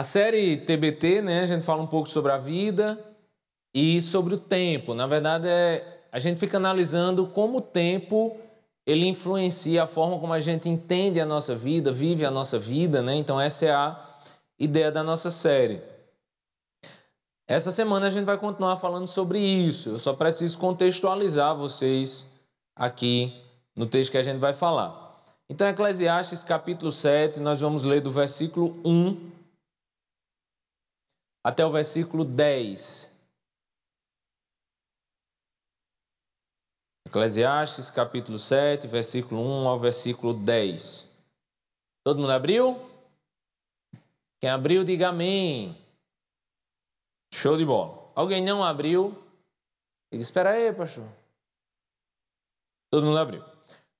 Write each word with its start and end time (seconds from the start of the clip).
A 0.00 0.02
série 0.02 0.56
TBT, 0.56 1.20
né, 1.20 1.40
a 1.42 1.44
gente 1.44 1.62
fala 1.62 1.82
um 1.82 1.86
pouco 1.86 2.08
sobre 2.08 2.32
a 2.32 2.38
vida 2.38 2.98
e 3.74 4.00
sobre 4.00 4.34
o 4.34 4.38
tempo. 4.38 4.94
Na 4.94 5.06
verdade, 5.06 5.46
é, 5.46 6.04
a 6.10 6.18
gente 6.18 6.40
fica 6.40 6.56
analisando 6.56 7.26
como 7.26 7.58
o 7.58 7.60
tempo 7.60 8.34
ele 8.86 9.04
influencia 9.06 9.82
a 9.82 9.86
forma 9.86 10.18
como 10.18 10.32
a 10.32 10.40
gente 10.40 10.70
entende 10.70 11.20
a 11.20 11.26
nossa 11.26 11.54
vida, 11.54 11.92
vive 11.92 12.24
a 12.24 12.30
nossa 12.30 12.58
vida, 12.58 13.02
né? 13.02 13.14
Então 13.14 13.38
essa 13.38 13.66
é 13.66 13.72
a 13.72 14.00
ideia 14.58 14.90
da 14.90 15.02
nossa 15.02 15.28
série. 15.28 15.82
Essa 17.46 17.70
semana 17.70 18.06
a 18.06 18.10
gente 18.10 18.24
vai 18.24 18.38
continuar 18.38 18.78
falando 18.78 19.06
sobre 19.06 19.38
isso. 19.38 19.90
Eu 19.90 19.98
só 19.98 20.14
preciso 20.14 20.56
contextualizar 20.56 21.54
vocês 21.54 22.24
aqui 22.74 23.34
no 23.76 23.84
texto 23.84 24.12
que 24.12 24.16
a 24.16 24.22
gente 24.22 24.38
vai 24.38 24.54
falar. 24.54 25.14
Então, 25.46 25.68
Eclesiastes 25.68 26.42
capítulo 26.42 26.90
7, 26.90 27.38
nós 27.38 27.60
vamos 27.60 27.84
ler 27.84 28.00
do 28.00 28.10
versículo 28.10 28.80
1 28.82 29.39
até 31.44 31.64
o 31.64 31.70
versículo 31.70 32.24
10. 32.24 33.10
Eclesiastes 37.06 37.90
capítulo 37.90 38.38
7, 38.38 38.86
versículo 38.86 39.40
1 39.40 39.68
ao 39.68 39.78
versículo 39.78 40.32
10. 40.32 41.10
Todo 42.04 42.20
mundo 42.20 42.32
abriu? 42.32 42.78
Quem 44.40 44.48
abriu, 44.48 44.84
diga 44.84 45.08
amém. 45.08 45.76
Show 47.34 47.56
de 47.56 47.64
bola. 47.64 48.10
Alguém 48.14 48.42
não 48.42 48.62
abriu? 48.62 49.10
Diga, 50.12 50.22
espera 50.22 50.50
aí, 50.50 50.72
pastor. 50.72 51.06
Todo 52.90 53.06
mundo 53.06 53.18
abriu. 53.18 53.44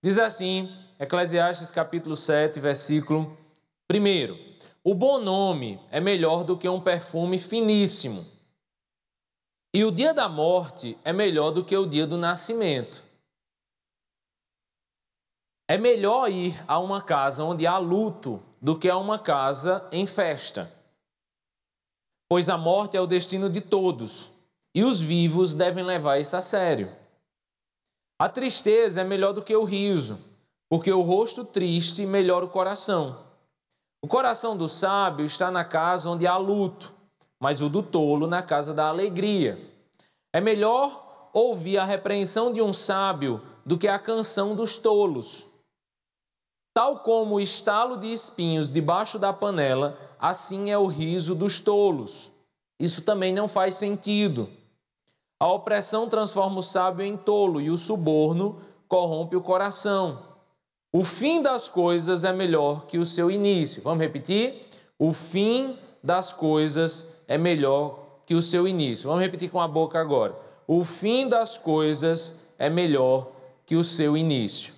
Diz 0.02 0.18
assim, 0.18 0.68
Eclesiastes 0.98 1.70
capítulo 1.70 2.16
7, 2.16 2.58
versículo 2.60 3.36
1. 3.92 4.49
O 4.82 4.94
bom 4.94 5.18
nome 5.18 5.78
é 5.90 6.00
melhor 6.00 6.42
do 6.42 6.56
que 6.56 6.68
um 6.68 6.80
perfume 6.80 7.38
finíssimo. 7.38 8.26
E 9.74 9.84
o 9.84 9.90
dia 9.90 10.14
da 10.14 10.28
morte 10.28 10.96
é 11.04 11.12
melhor 11.12 11.50
do 11.50 11.64
que 11.64 11.76
o 11.76 11.86
dia 11.86 12.06
do 12.06 12.16
nascimento. 12.16 13.04
É 15.68 15.76
melhor 15.76 16.30
ir 16.30 16.58
a 16.66 16.78
uma 16.78 17.02
casa 17.02 17.44
onde 17.44 17.66
há 17.66 17.76
luto 17.76 18.42
do 18.60 18.78
que 18.78 18.88
a 18.88 18.96
uma 18.96 19.18
casa 19.18 19.86
em 19.92 20.06
festa. 20.06 20.72
Pois 22.28 22.48
a 22.48 22.56
morte 22.56 22.96
é 22.96 23.00
o 23.00 23.06
destino 23.06 23.50
de 23.50 23.60
todos, 23.60 24.30
e 24.74 24.82
os 24.82 25.00
vivos 25.00 25.54
devem 25.54 25.84
levar 25.84 26.18
isso 26.18 26.36
a 26.36 26.40
sério. 26.40 26.90
A 28.18 28.28
tristeza 28.28 29.02
é 29.02 29.04
melhor 29.04 29.32
do 29.32 29.42
que 29.42 29.54
o 29.54 29.64
riso, 29.64 30.18
porque 30.68 30.90
o 30.90 31.02
rosto 31.02 31.44
triste 31.44 32.06
melhora 32.06 32.46
o 32.46 32.50
coração. 32.50 33.29
O 34.02 34.08
coração 34.08 34.56
do 34.56 34.66
sábio 34.66 35.26
está 35.26 35.50
na 35.50 35.64
casa 35.64 36.08
onde 36.08 36.26
há 36.26 36.36
luto, 36.36 36.94
mas 37.38 37.60
o 37.60 37.68
do 37.68 37.82
tolo 37.82 38.26
na 38.26 38.42
casa 38.42 38.72
da 38.72 38.88
alegria. 38.88 39.58
É 40.32 40.40
melhor 40.40 41.28
ouvir 41.34 41.76
a 41.76 41.84
repreensão 41.84 42.52
de 42.52 42.62
um 42.62 42.72
sábio 42.72 43.42
do 43.64 43.76
que 43.76 43.86
a 43.86 43.98
canção 43.98 44.54
dos 44.56 44.76
tolos. 44.78 45.46
Tal 46.72 47.00
como 47.00 47.34
o 47.34 47.40
estalo 47.40 47.98
de 47.98 48.10
espinhos 48.10 48.70
debaixo 48.70 49.18
da 49.18 49.32
panela, 49.32 49.98
assim 50.18 50.70
é 50.70 50.78
o 50.78 50.86
riso 50.86 51.34
dos 51.34 51.60
tolos. 51.60 52.30
Isso 52.78 53.02
também 53.02 53.34
não 53.34 53.48
faz 53.48 53.74
sentido. 53.74 54.48
A 55.38 55.46
opressão 55.46 56.08
transforma 56.08 56.58
o 56.58 56.62
sábio 56.62 57.04
em 57.04 57.16
tolo 57.16 57.60
e 57.60 57.70
o 57.70 57.76
suborno 57.76 58.62
corrompe 58.88 59.36
o 59.36 59.42
coração. 59.42 60.29
O 60.92 61.04
fim 61.04 61.40
das 61.40 61.68
coisas 61.68 62.24
é 62.24 62.32
melhor 62.32 62.86
que 62.86 62.98
o 62.98 63.06
seu 63.06 63.30
início. 63.30 63.80
Vamos 63.82 64.02
repetir? 64.02 64.66
O 64.98 65.12
fim 65.12 65.78
das 66.02 66.32
coisas 66.32 67.16
é 67.28 67.38
melhor 67.38 68.22
que 68.26 68.34
o 68.34 68.42
seu 68.42 68.66
início. 68.66 69.08
Vamos 69.08 69.22
repetir 69.22 69.50
com 69.50 69.60
a 69.60 69.68
boca 69.68 70.00
agora. 70.00 70.34
O 70.66 70.82
fim 70.82 71.28
das 71.28 71.56
coisas 71.56 72.48
é 72.58 72.68
melhor 72.68 73.30
que 73.64 73.76
o 73.76 73.84
seu 73.84 74.16
início. 74.16 74.74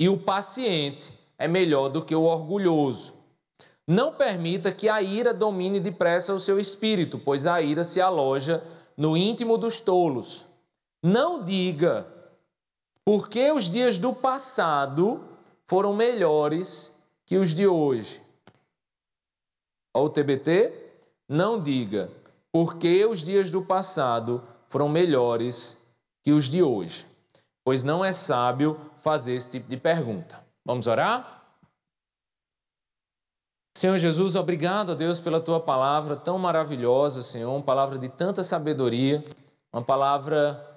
E 0.00 0.08
o 0.08 0.16
paciente 0.16 1.12
é 1.36 1.48
melhor 1.48 1.88
do 1.88 2.02
que 2.02 2.14
o 2.14 2.22
orgulhoso. 2.22 3.14
Não 3.86 4.12
permita 4.12 4.70
que 4.70 4.88
a 4.88 5.02
ira 5.02 5.34
domine 5.34 5.80
depressa 5.80 6.32
o 6.32 6.38
seu 6.38 6.60
espírito, 6.60 7.18
pois 7.18 7.46
a 7.46 7.60
ira 7.60 7.82
se 7.82 8.00
aloja 8.00 8.62
no 8.96 9.16
íntimo 9.16 9.58
dos 9.58 9.80
tolos. 9.80 10.44
Não 11.02 11.42
diga, 11.42 12.06
porque 13.04 13.50
os 13.50 13.68
dias 13.68 13.98
do 13.98 14.12
passado 14.12 15.31
foram 15.72 15.94
melhores 15.94 17.02
que 17.24 17.38
os 17.38 17.54
de 17.54 17.66
hoje. 17.66 18.20
Ao 19.94 20.10
TBT, 20.10 20.70
não 21.26 21.58
diga, 21.58 22.10
porque 22.52 23.06
os 23.06 23.22
dias 23.22 23.50
do 23.50 23.62
passado 23.62 24.46
foram 24.68 24.86
melhores 24.86 25.90
que 26.22 26.30
os 26.30 26.50
de 26.50 26.62
hoje, 26.62 27.06
pois 27.64 27.82
não 27.82 28.04
é 28.04 28.12
sábio 28.12 28.78
fazer 28.98 29.32
esse 29.32 29.48
tipo 29.48 29.66
de 29.66 29.78
pergunta. 29.78 30.44
Vamos 30.62 30.86
orar? 30.86 31.42
Senhor 33.74 33.96
Jesus, 33.96 34.36
obrigado 34.36 34.92
a 34.92 34.94
Deus 34.94 35.20
pela 35.20 35.40
tua 35.40 35.58
palavra 35.58 36.16
tão 36.16 36.38
maravilhosa, 36.38 37.22
Senhor, 37.22 37.50
uma 37.50 37.62
palavra 37.62 37.98
de 37.98 38.10
tanta 38.10 38.42
sabedoria, 38.42 39.24
uma 39.72 39.82
palavra 39.82 40.68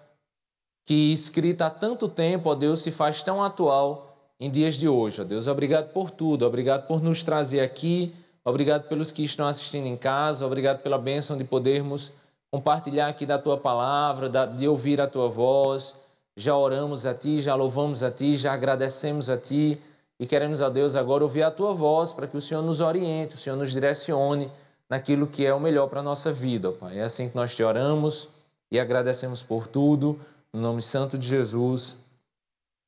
que 0.87 1.11
escrita 1.11 1.65
há 1.65 1.69
tanto 1.69 2.07
tempo, 2.07 2.49
ó 2.49 2.55
Deus, 2.55 2.79
se 2.79 2.93
faz 2.93 3.21
tão 3.21 3.43
atual 3.43 4.14
em 4.39 4.49
dias 4.49 4.75
de 4.75 4.87
hoje. 4.87 5.21
Ó 5.21 5.23
Deus, 5.23 5.47
obrigado 5.47 5.91
por 5.91 6.11
tudo, 6.11 6.45
obrigado 6.45 6.87
por 6.87 7.01
nos 7.01 7.23
trazer 7.23 7.61
aqui, 7.61 8.13
obrigado 8.43 8.87
pelos 8.87 9.11
que 9.11 9.23
estão 9.23 9.47
assistindo 9.47 9.85
em 9.85 9.97
casa, 9.97 10.45
obrigado 10.45 10.81
pela 10.81 10.97
bênção 10.97 11.37
de 11.37 11.43
podermos 11.43 12.11
compartilhar 12.51 13.07
aqui 13.07 13.25
da 13.25 13.37
tua 13.37 13.57
palavra, 13.57 14.29
de 14.47 14.67
ouvir 14.67 15.01
a 15.01 15.07
tua 15.07 15.27
voz. 15.27 15.95
Já 16.37 16.55
oramos 16.55 17.05
a 17.05 17.13
ti, 17.13 17.41
já 17.41 17.55
louvamos 17.55 18.03
a 18.03 18.11
ti, 18.11 18.35
já 18.35 18.53
agradecemos 18.53 19.29
a 19.29 19.37
ti 19.37 19.79
e 20.19 20.25
queremos 20.25 20.61
a 20.61 20.69
Deus 20.69 20.95
agora 20.95 21.23
ouvir 21.23 21.43
a 21.43 21.51
tua 21.51 21.73
voz 21.73 22.11
para 22.11 22.27
que 22.27 22.37
o 22.37 22.41
Senhor 22.41 22.61
nos 22.61 22.81
oriente, 22.81 23.35
o 23.35 23.37
Senhor 23.37 23.55
nos 23.55 23.71
direcione 23.71 24.51
naquilo 24.89 25.27
que 25.27 25.45
é 25.45 25.53
o 25.53 25.59
melhor 25.59 25.87
para 25.87 26.01
a 26.01 26.03
nossa 26.03 26.31
vida, 26.31 26.69
ó 26.69 26.71
Pai. 26.71 26.99
É 26.99 27.03
assim 27.03 27.29
que 27.29 27.35
nós 27.35 27.55
te 27.55 27.63
oramos 27.63 28.29
e 28.71 28.79
agradecemos 28.79 29.41
por 29.41 29.67
tudo. 29.67 30.19
No 30.53 30.61
nome 30.61 30.81
santo 30.81 31.17
de 31.17 31.27
Jesus. 31.27 32.05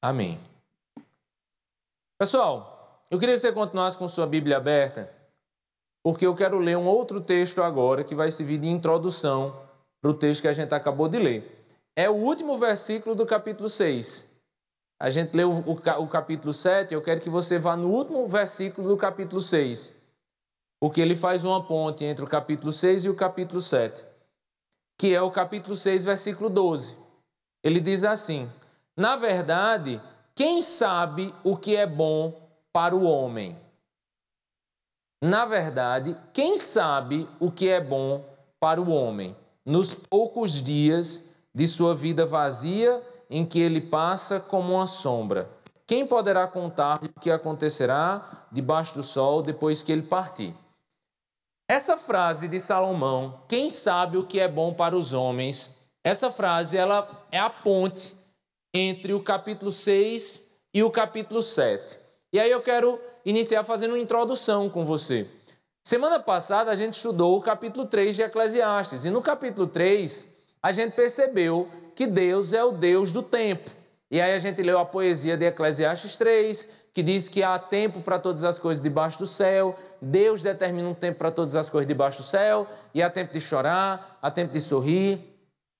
Amém. 0.02 0.40
Pessoal, 2.20 3.06
eu 3.12 3.20
queria 3.20 3.36
que 3.36 3.42
você 3.42 3.52
continuasse 3.52 3.96
com 3.96 4.08
sua 4.08 4.26
Bíblia 4.26 4.58
aberta, 4.58 5.14
porque 6.04 6.26
eu 6.26 6.36
quero 6.36 6.58
ler 6.58 6.76
um 6.76 6.88
outro 6.88 7.22
texto 7.22 7.62
agora 7.62 8.04
que 8.04 8.16
vai 8.16 8.32
servir 8.32 8.58
de 8.58 8.68
introdução 8.68 9.56
para 10.02 10.10
o 10.10 10.16
texto 10.16 10.42
que 10.42 10.48
a 10.48 10.54
gente 10.54 10.74
acabou 10.74 11.08
de 11.08 11.20
ler. 11.20 11.68
É 11.96 12.10
o 12.10 12.16
último 12.16 12.58
versículo 12.58 13.14
do 13.14 13.24
capítulo 13.24 13.70
6. 13.70 14.26
A 15.00 15.12
gente 15.12 15.38
leu 15.38 15.52
o, 15.52 16.08
capítulo 16.08 16.54
7, 16.54 16.92
eu 16.92 17.04
quero 17.04 17.22
que 17.22 17.30
você 17.30 17.60
vá 17.60 17.78
no 17.78 17.92
último 17.92 18.26
versículo 18.26 18.88
do 18.88 18.98
capítulo 18.98 19.40
6, 19.40 19.94
porque 20.82 21.00
ele 21.00 21.16
faz 21.16 21.44
uma 21.44 21.64
ponte 21.68 22.04
entre 22.04 22.26
o 22.26 22.28
capítulo 22.28 22.74
6 22.74 23.06
e 23.06 23.10
o 23.10 23.16
capítulo 23.16 23.62
7, 23.62 24.04
que 25.00 25.14
é 25.14 25.22
o 25.22 25.30
capítulo 25.30 25.76
6, 25.76 26.04
versículo 26.04 26.50
12. 26.50 26.96
Ele 27.64 27.80
diz 27.80 28.04
assim: 28.04 28.50
Na 28.98 29.16
verdade, 29.16 30.02
quem 30.38 30.62
sabe 30.62 31.34
o 31.44 31.58
que 31.58 31.76
é 31.76 31.88
bom 31.88 32.32
para 32.72 32.96
o 32.96 33.06
homem? 33.06 33.58
Na 35.20 35.46
verdade, 35.46 36.16
quem 36.32 36.60
sabe 36.60 37.28
o 37.40 37.52
que 37.52 37.68
é 37.68 37.82
bom 37.82 38.24
para 38.60 38.80
o 38.80 38.92
homem 38.92 39.36
nos 39.66 39.96
poucos 39.96 40.62
dias 40.62 41.34
de 41.56 41.66
sua 41.66 41.96
vida 41.96 42.24
vazia 42.24 43.02
em 43.28 43.44
que 43.44 43.60
ele 43.60 43.82
passa 43.82 44.40
como 44.40 44.76
uma 44.76 44.86
sombra? 44.86 45.50
Quem 45.88 46.06
poderá 46.06 46.46
contar 46.46 47.04
o 47.04 47.20
que 47.20 47.32
acontecerá 47.32 48.46
debaixo 48.52 48.94
do 48.94 49.02
sol 49.02 49.42
depois 49.42 49.82
que 49.82 49.92
ele 49.92 50.04
partir? 50.04 50.54
Essa 51.68 51.98
frase 51.98 52.48
de 52.48 52.60
Salomão, 52.60 53.42
quem 53.48 53.72
sabe 53.72 54.18
o 54.18 54.28
que 54.28 54.40
é 54.40 54.48
bom 54.48 54.72
para 54.72 54.96
os 54.96 55.14
homens, 55.14 55.72
essa 56.04 56.30
frase 56.30 56.78
ela 56.78 57.26
é 57.32 57.40
a 57.40 57.50
ponte 57.50 58.16
entre 58.74 59.14
o 59.14 59.22
capítulo 59.22 59.72
6 59.72 60.44
e 60.74 60.84
o 60.84 60.92
capítulo 60.92 61.42
7. 61.42 62.00
E 62.32 62.40
aí 62.40 62.52
eu 62.52 62.62
quero 62.62 63.00
iniciar 63.26 63.64
fazendo 63.64 63.92
uma 63.92 64.00
introdução 64.00 64.70
com 64.70 64.86
você. 64.86 65.28
Semana 65.84 66.20
passada 66.20 66.70
a 66.70 66.76
gente 66.76 66.94
estudou 66.94 67.38
o 67.38 67.42
capítulo 67.42 67.86
3 67.86 68.16
de 68.16 68.22
Eclesiastes, 68.22 69.06
e 69.06 69.10
no 69.10 69.22
capítulo 69.22 69.68
3 69.68 70.26
a 70.62 70.72
gente 70.72 70.94
percebeu 70.94 71.70
que 71.96 72.06
Deus 72.06 72.54
é 72.54 72.64
o 72.64 72.72
Deus 72.72 73.12
do 73.12 73.24
tempo. 73.24 73.72
E 74.12 74.22
aí 74.22 74.34
a 74.34 74.38
gente 74.38 74.62
leu 74.62 74.80
a 74.80 74.86
poesia 74.86 75.36
de 75.36 75.46
Eclesiastes 75.46 76.18
3, 76.18 76.68
que 76.94 77.04
diz 77.04 77.30
que 77.30 77.44
há 77.44 77.58
tempo 77.60 78.02
para 78.02 78.20
todas 78.20 78.44
as 78.44 78.58
coisas 78.58 78.82
debaixo 78.82 79.20
do 79.20 79.28
céu, 79.28 79.76
Deus 80.02 80.42
determina 80.42 80.88
um 80.90 80.94
tempo 80.94 81.20
para 81.20 81.32
todas 81.32 81.56
as 81.56 81.70
coisas 81.70 81.88
debaixo 81.88 82.20
do 82.20 82.24
céu, 82.24 82.68
e 82.94 83.02
há 83.02 83.10
tempo 83.10 83.34
de 83.34 83.40
chorar, 83.40 84.18
há 84.22 84.32
tempo 84.32 84.52
de 84.52 84.60
sorrir, 84.60 85.37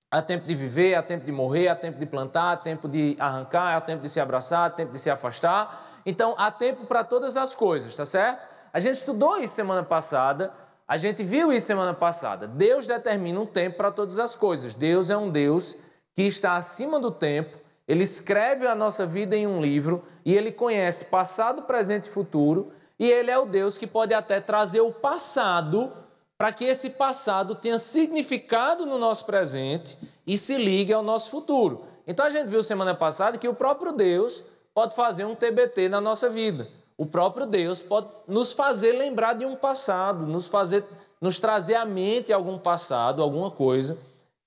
Há 0.10 0.22
tempo 0.22 0.48
de 0.48 0.56
viver, 0.56 0.96
há 0.96 1.04
tempo 1.04 1.26
de 1.26 1.32
morrer, 1.32 1.68
há 1.68 1.76
tempo 1.76 2.00
de 2.00 2.06
plantar, 2.06 2.54
há 2.54 2.58
tempo 2.58 2.88
de 2.88 3.18
arrancar, 3.20 3.76
há 3.76 3.82
tempo 3.82 4.02
de 4.02 4.10
se 4.10 4.20
abraçar, 4.20 4.68
há 4.68 4.70
tempo 4.70 4.94
de 4.94 5.00
se 5.00 5.10
afastar. 5.10 6.00
Então, 6.06 6.34
há 6.38 6.50
tempo 6.50 6.86
para 6.86 7.04
todas 7.04 7.36
as 7.36 7.54
coisas, 7.54 7.94
tá 7.94 8.06
certo? 8.06 8.48
A 8.72 8.80
gente 8.80 8.96
estudou 8.96 9.38
isso 9.38 9.54
semana 9.54 9.84
passada, 9.84 10.54
A 10.88 10.96
gente 10.96 11.22
viu 11.22 11.52
isso 11.52 11.68
semana 11.68 11.94
passada. 11.94 12.48
Deus 12.48 12.88
determina 12.88 13.42
um 13.42 13.46
tempo 13.46 13.76
para 13.76 13.92
todas 13.92 14.18
as 14.20 14.38
coisas. 14.38 14.74
Deus 14.74 15.10
é 15.10 15.18
um 15.18 15.30
Deus 15.30 15.76
que 16.16 16.24
está 16.24 16.56
acima 16.56 16.98
do 16.98 17.12
tempo. 17.12 17.58
Ele 17.86 18.04
escreve 18.04 18.66
a 18.66 18.74
nossa 18.74 19.06
vida 19.06 19.36
em 19.36 19.46
um 19.46 19.62
livro 19.62 20.06
e 20.24 20.34
ele 20.34 20.50
conhece 20.50 21.06
passado, 21.06 21.64
presente 21.64 22.06
e 22.06 22.10
futuro. 22.10 22.72
E 22.98 23.12
ele 23.12 23.30
é 23.30 23.38
o 23.38 23.46
Deus 23.46 23.78
que 23.78 23.86
pode 23.86 24.14
até 24.14 24.40
trazer 24.40 24.80
o 24.80 24.94
passado 24.94 25.92
para 26.38 26.52
que 26.54 26.66
esse 26.66 26.92
passado 26.92 27.56
tenha 27.56 27.80
significado 27.80 28.86
no 28.86 28.98
nosso 28.98 29.26
presente 29.26 29.98
e 30.26 30.38
se 30.38 30.58
ligue 30.58 30.94
ao 30.94 31.02
nosso 31.02 31.30
futuro. 31.30 31.86
Então 32.06 32.26
a 32.26 32.30
gente 32.30 32.48
viu 32.48 32.62
semana 32.62 32.94
passada 32.94 33.38
que 33.38 33.48
o 33.48 33.56
próprio 33.56 33.92
Deus 33.92 34.44
pode 34.74 34.96
fazer 34.96 35.26
um 35.26 35.36
TBT 35.36 35.90
na 35.90 36.00
nossa 36.00 36.30
vida. 36.30 36.68
O 36.96 37.06
próprio 37.06 37.46
Deus 37.46 37.82
pode 37.82 38.08
nos 38.28 38.54
fazer 38.54 38.94
lembrar 38.94 39.34
de 39.34 39.46
um 39.46 39.56
passado, 39.56 40.26
nos 40.28 40.48
fazer 40.48 40.86
nos 41.20 41.40
trazer 41.40 41.76
à 41.76 41.86
mente 41.86 42.32
algum 42.32 42.58
passado, 42.58 43.24
alguma 43.24 43.50
coisa 43.50 43.98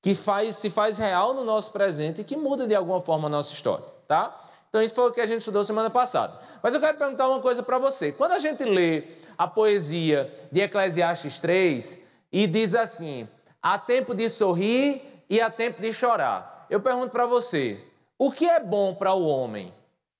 que 0.00 0.14
faz, 0.14 0.56
se 0.56 0.70
faz 0.70 0.96
real 0.96 1.34
no 1.34 1.44
nosso 1.44 1.72
presente 1.72 2.20
e 2.20 2.24
que 2.24 2.36
muda 2.36 2.66
de 2.66 2.74
alguma 2.74 3.00
forma 3.00 3.26
a 3.26 3.30
nossa 3.30 3.52
história, 3.52 3.84
tá? 4.08 4.38
Então 4.70 4.80
isso 4.80 4.94
foi 4.94 5.08
o 5.08 5.12
que 5.12 5.20
a 5.20 5.26
gente 5.26 5.40
estudou 5.40 5.64
semana 5.64 5.90
passada. 5.90 6.40
Mas 6.62 6.72
eu 6.72 6.80
quero 6.80 6.96
perguntar 6.96 7.28
uma 7.28 7.40
coisa 7.40 7.60
para 7.60 7.76
você. 7.76 8.12
Quando 8.12 8.32
a 8.32 8.38
gente 8.38 8.64
lê 8.64 9.02
a 9.36 9.46
poesia 9.48 10.32
de 10.50 10.60
Eclesiastes 10.60 11.40
3 11.40 12.06
e 12.32 12.46
diz 12.46 12.76
assim: 12.76 13.28
há 13.60 13.76
tempo 13.78 14.14
de 14.14 14.30
sorrir 14.30 15.02
e 15.28 15.40
há 15.40 15.50
tempo 15.50 15.82
de 15.82 15.92
chorar. 15.92 16.66
Eu 16.70 16.80
pergunto 16.80 17.10
para 17.10 17.26
você: 17.26 17.84
o 18.16 18.30
que 18.30 18.48
é 18.48 18.60
bom 18.60 18.94
para 18.94 19.12
o 19.12 19.26
homem? 19.26 19.74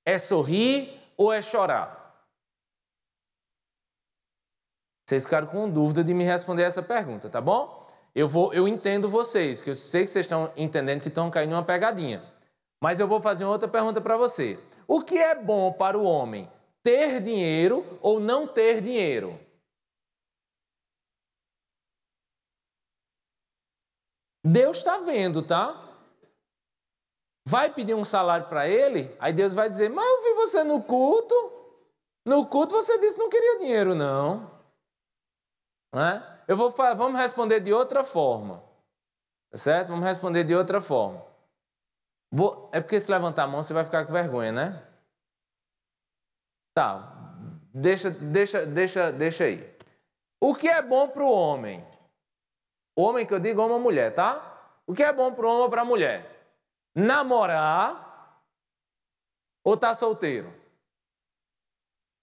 É 0.05 0.19
sorrir 0.19 1.01
ou 1.17 1.33
é 1.33 1.41
chorar? 1.41 2.01
Vocês 5.09 5.25
ficaram 5.25 5.47
com 5.47 5.71
dúvida 5.71 6.03
de 6.03 6.13
me 6.13 6.25
responder 6.25 6.63
essa 6.63 6.83
pergunta, 6.83 7.29
tá 7.29 7.41
bom? 7.41 7.89
Eu 8.13 8.27
vou, 8.27 8.53
eu 8.53 8.67
entendo 8.67 9.09
vocês, 9.09 9.63
que 9.63 9.71
eu 9.71 9.75
sei 9.75 10.05
que 10.05 10.11
vocês 10.11 10.27
estão 10.27 10.53
entendendo 10.57 11.03
que 11.03 11.09
estão 11.09 11.31
caindo 11.31 11.51
numa 11.51 11.63
pegadinha. 11.63 12.23
Mas 12.81 12.99
eu 12.99 13.07
vou 13.07 13.21
fazer 13.21 13.45
outra 13.45 13.69
pergunta 13.69 14.01
para 14.01 14.17
você. 14.17 14.59
O 14.87 15.01
que 15.01 15.19
é 15.19 15.35
bom 15.35 15.73
para 15.73 15.99
o 15.99 16.05
homem? 16.05 16.51
ter 16.83 17.21
dinheiro 17.21 17.99
ou 18.01 18.21
não 18.21 18.47
ter 18.47 18.81
dinheiro. 18.81 19.39
Deus 24.45 24.79
está 24.79 24.99
vendo, 24.99 25.47
tá? 25.47 25.89
Vai 27.47 27.73
pedir 27.73 27.95
um 27.95 28.05
salário 28.05 28.49
para 28.49 28.69
ele, 28.69 29.15
aí 29.19 29.33
Deus 29.33 29.55
vai 29.55 29.69
dizer: 29.69 29.91
Mas 29.91 30.07
eu 30.07 30.23
vi 30.23 30.35
você 30.35 30.65
no 30.65 30.83
culto. 30.83 31.35
No 32.25 32.47
culto 32.47 32.75
você 32.75 32.99
disse 32.99 33.17
que 33.17 33.23
não 33.23 33.31
queria 33.31 33.59
dinheiro, 33.59 33.95
não. 33.95 34.51
não 35.93 36.03
é? 36.03 36.43
Eu 36.47 36.57
vou 36.57 36.71
vamos 36.71 37.19
responder 37.19 37.61
de 37.61 37.73
outra 37.73 38.05
forma. 38.05 38.63
Tá 39.51 39.59
certo? 39.59 39.89
Vamos 39.89 40.05
responder 40.05 40.45
de 40.45 40.55
outra 40.55 40.81
forma. 40.81 41.30
Vou, 42.33 42.71
é 42.73 42.81
porque 42.81 43.01
se 43.01 43.11
levantar 43.11 43.45
a 43.45 43.47
mão 43.47 43.63
você 43.63 43.75
vai 43.75 43.85
ficar 43.85 44.07
com 44.07 44.13
vergonha, 44.13 44.53
né? 44.53 44.87
Tá, 46.75 47.13
deixa, 47.75 48.11
deixa, 48.11 48.65
deixa, 48.65 49.11
deixa 49.11 49.45
aí. 49.45 49.77
O 50.41 50.55
que 50.55 50.69
é 50.69 50.81
bom 50.81 51.09
para 51.09 51.25
o 51.25 51.31
homem? 51.31 51.85
Homem 52.97 53.27
que 53.27 53.35
eu 53.35 53.41
digo 53.41 53.61
homem 53.61 53.75
ou 53.75 53.81
mulher, 53.81 54.15
tá? 54.15 54.79
O 54.87 54.95
que 54.95 55.03
é 55.03 55.13
bom 55.13 55.33
para 55.33 55.47
o 55.47 55.49
homem 55.49 55.63
ou 55.63 55.71
para 55.71 55.83
a 55.83 55.85
mulher? 55.85 56.55
Namorar 56.95 58.43
ou 59.65 59.77
tá 59.77 59.95
solteiro? 59.95 60.53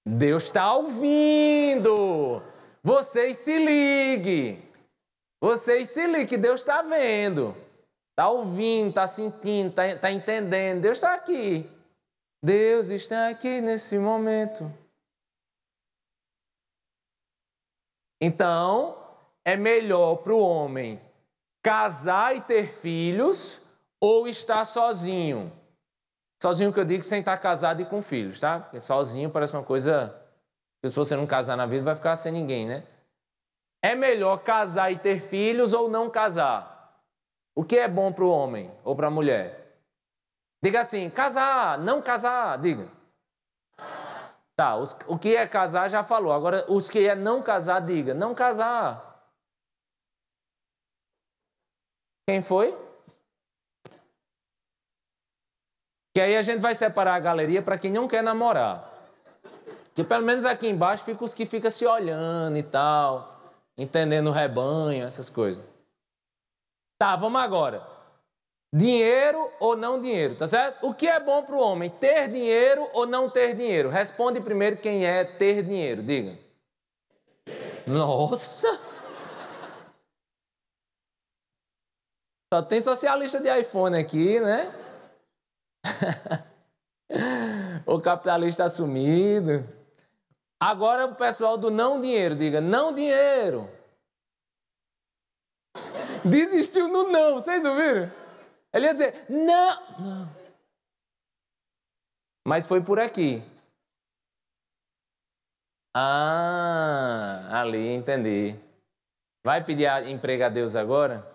Deus 0.06 0.44
está 0.44 0.74
ouvindo. 0.74 2.42
Vocês 2.82 3.38
se 3.38 3.58
liguem. 3.60 4.64
Vocês 5.42 5.90
se 5.90 6.08
liguem, 6.08 6.26
que 6.26 6.38
Deus 6.38 6.62
está 6.62 6.82
vendo. 6.82 7.56
Está 8.18 8.32
ouvindo, 8.32 8.90
está 8.90 9.06
sentindo, 9.06 9.70
está 9.70 9.96
tá 9.96 10.12
entendendo. 10.12 10.82
Deus 10.82 10.98
está 10.98 11.14
aqui. 11.14 11.72
Deus 12.44 12.90
está 12.90 13.28
aqui 13.30 13.62
nesse 13.62 13.96
momento. 14.00 14.74
Então, 18.20 18.98
é 19.46 19.56
melhor 19.56 20.16
para 20.16 20.34
o 20.34 20.40
homem 20.40 21.00
casar 21.62 22.36
e 22.36 22.42
ter 22.42 22.64
filhos 22.64 23.62
ou 24.02 24.28
estar 24.28 24.66
sozinho. 24.66 25.52
Sozinho 26.42 26.74
que 26.74 26.80
eu 26.80 26.86
digo 26.86 27.04
sem 27.04 27.20
estar 27.20 27.38
casado 27.38 27.84
e 27.84 27.86
com 27.86 28.02
filhos, 28.02 28.40
tá? 28.40 28.62
Porque 28.62 28.80
sozinho 28.80 29.30
parece 29.30 29.56
uma 29.56 29.64
coisa. 29.64 30.20
Se 30.84 30.96
você 30.96 31.16
não 31.16 31.28
casar 31.28 31.56
na 31.56 31.68
vida, 31.68 31.84
vai 31.84 31.96
ficar 31.96 32.16
sem 32.16 32.32
ninguém, 32.32 32.66
né? 32.66 32.84
É 33.80 33.94
melhor 33.94 34.38
casar 34.40 34.92
e 34.92 34.98
ter 34.98 35.22
filhos 35.22 35.72
ou 35.72 35.88
não 35.88 36.10
casar? 36.10 36.77
O 37.58 37.64
que 37.64 37.76
é 37.76 37.88
bom 37.88 38.14
para 38.14 38.24
o 38.24 38.30
homem 38.30 38.72
ou 38.84 38.96
para 38.96 39.08
a 39.08 39.10
mulher? 39.10 39.80
Diga 40.64 40.82
assim, 40.82 41.10
casar, 41.10 41.80
não 41.80 42.04
casar, 42.04 42.56
diga. 42.60 42.88
Tá, 44.56 44.76
os, 44.76 44.96
o 45.08 45.18
que 45.18 45.36
é 45.36 45.48
casar 45.48 45.90
já 45.90 46.04
falou. 46.04 46.32
Agora, 46.32 46.72
os 46.72 46.88
que 46.88 47.08
é 47.08 47.16
não 47.16 47.42
casar, 47.42 47.80
diga, 47.80 48.14
não 48.14 48.36
casar. 48.36 49.28
Quem 52.30 52.44
foi? 52.44 52.78
Que 56.14 56.22
aí 56.22 56.38
a 56.38 56.44
gente 56.44 56.60
vai 56.60 56.76
separar 56.76 57.16
a 57.16 57.20
galeria 57.20 57.64
para 57.64 57.80
quem 57.80 57.92
não 57.92 58.08
quer 58.08 58.22
namorar. 58.22 58.88
Que 59.96 60.04
pelo 60.04 60.24
menos 60.24 60.46
aqui 60.46 60.68
embaixo 60.68 61.04
fica 61.04 61.24
os 61.24 61.34
que 61.34 61.44
ficam 61.44 61.72
se 61.72 61.88
olhando 61.88 62.56
e 62.56 62.62
tal, 62.62 63.42
entendendo 63.76 64.28
o 64.28 64.32
rebanho, 64.32 65.08
essas 65.08 65.28
coisas. 65.28 65.77
Tá, 66.98 67.16
vamos 67.16 67.40
agora. 67.40 67.86
Dinheiro 68.74 69.50
ou 69.60 69.78
não 69.78 70.00
dinheiro, 70.00 70.36
tá 70.36 70.46
certo? 70.46 70.88
O 70.88 70.94
que 70.94 71.08
é 71.08 71.20
bom 71.20 71.44
para 71.44 71.56
o 71.56 71.60
homem? 71.60 71.90
Ter 71.90 72.28
dinheiro 72.28 72.90
ou 72.94 73.06
não 73.06 73.30
ter 73.30 73.56
dinheiro? 73.56 73.90
Responde 73.90 74.42
primeiro 74.42 74.78
quem 74.78 75.06
é 75.06 75.24
ter 75.24 75.64
dinheiro, 75.64 76.04
diga. 76.04 76.38
Nossa! 77.86 78.68
Só 82.54 82.62
tem 82.62 82.82
socialista 82.82 83.40
de 83.40 83.60
iPhone 83.60 83.98
aqui, 83.98 84.40
né? 84.40 84.74
o 87.86 88.02
capitalista 88.02 88.66
assumido. 88.66 89.68
Agora 90.60 91.06
o 91.06 91.16
pessoal 91.16 91.58
do 91.58 91.70
não 91.70 92.00
dinheiro, 92.00 92.36
diga 92.36 92.60
não 92.60 92.92
dinheiro. 92.92 93.70
Desistiu 96.30 96.88
no 96.88 97.10
não, 97.10 97.36
vocês 97.36 97.64
ouviram? 97.66 98.12
Ele 98.74 98.86
ia 98.86 98.94
dizer: 98.94 99.26
não, 99.30 100.00
não. 100.00 100.30
Mas 102.46 102.66
foi 102.66 102.82
por 102.82 103.00
aqui. 103.00 103.44
Ah, 105.96 107.60
ali, 107.60 107.94
entendi. 107.94 108.56
Vai 109.44 109.64
pedir 109.64 109.88
emprego 110.08 110.44
a 110.44 110.50
Deus 110.50 110.76
agora? 110.76 111.26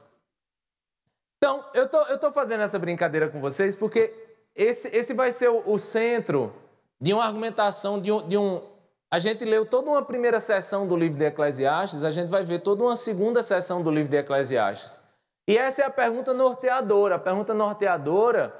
Então, 1.37 1.69
eu 1.75 1.89
tô, 1.89 2.01
eu 2.03 2.19
tô 2.19 2.31
fazendo 2.31 2.63
essa 2.63 2.79
brincadeira 2.79 3.29
com 3.29 3.41
vocês 3.41 3.75
porque 3.75 4.15
esse, 4.55 4.89
esse 4.89 5.13
vai 5.13 5.33
ser 5.33 5.49
o, 5.49 5.63
o 5.67 5.79
centro 5.79 6.55
de 7.01 7.13
uma 7.13 7.25
argumentação, 7.25 8.01
de 8.01 8.13
um, 8.13 8.29
de 8.29 8.39
um. 8.39 8.63
A 9.12 9.19
gente 9.19 9.45
leu 9.45 9.66
toda 9.66 9.90
uma 9.90 10.00
primeira 10.00 10.40
sessão 10.40 10.88
do 10.88 10.97
livro 10.97 11.19
de 11.19 11.26
Eclesiastes, 11.26 12.02
a 12.02 12.11
gente 12.11 12.31
vai 12.31 12.42
ver 12.42 12.61
toda 12.61 12.83
uma 12.83 12.97
segunda 12.97 13.42
sessão 13.42 13.83
do 13.83 13.90
livro 13.90 14.11
de 14.11 14.16
Eclesiastes. 14.16 14.99
E 15.47 15.59
essa 15.59 15.83
é 15.83 15.85
a 15.85 15.90
pergunta 15.90 16.33
norteadora. 16.33 17.16
A 17.16 17.19
pergunta 17.19 17.52
norteadora 17.52 18.59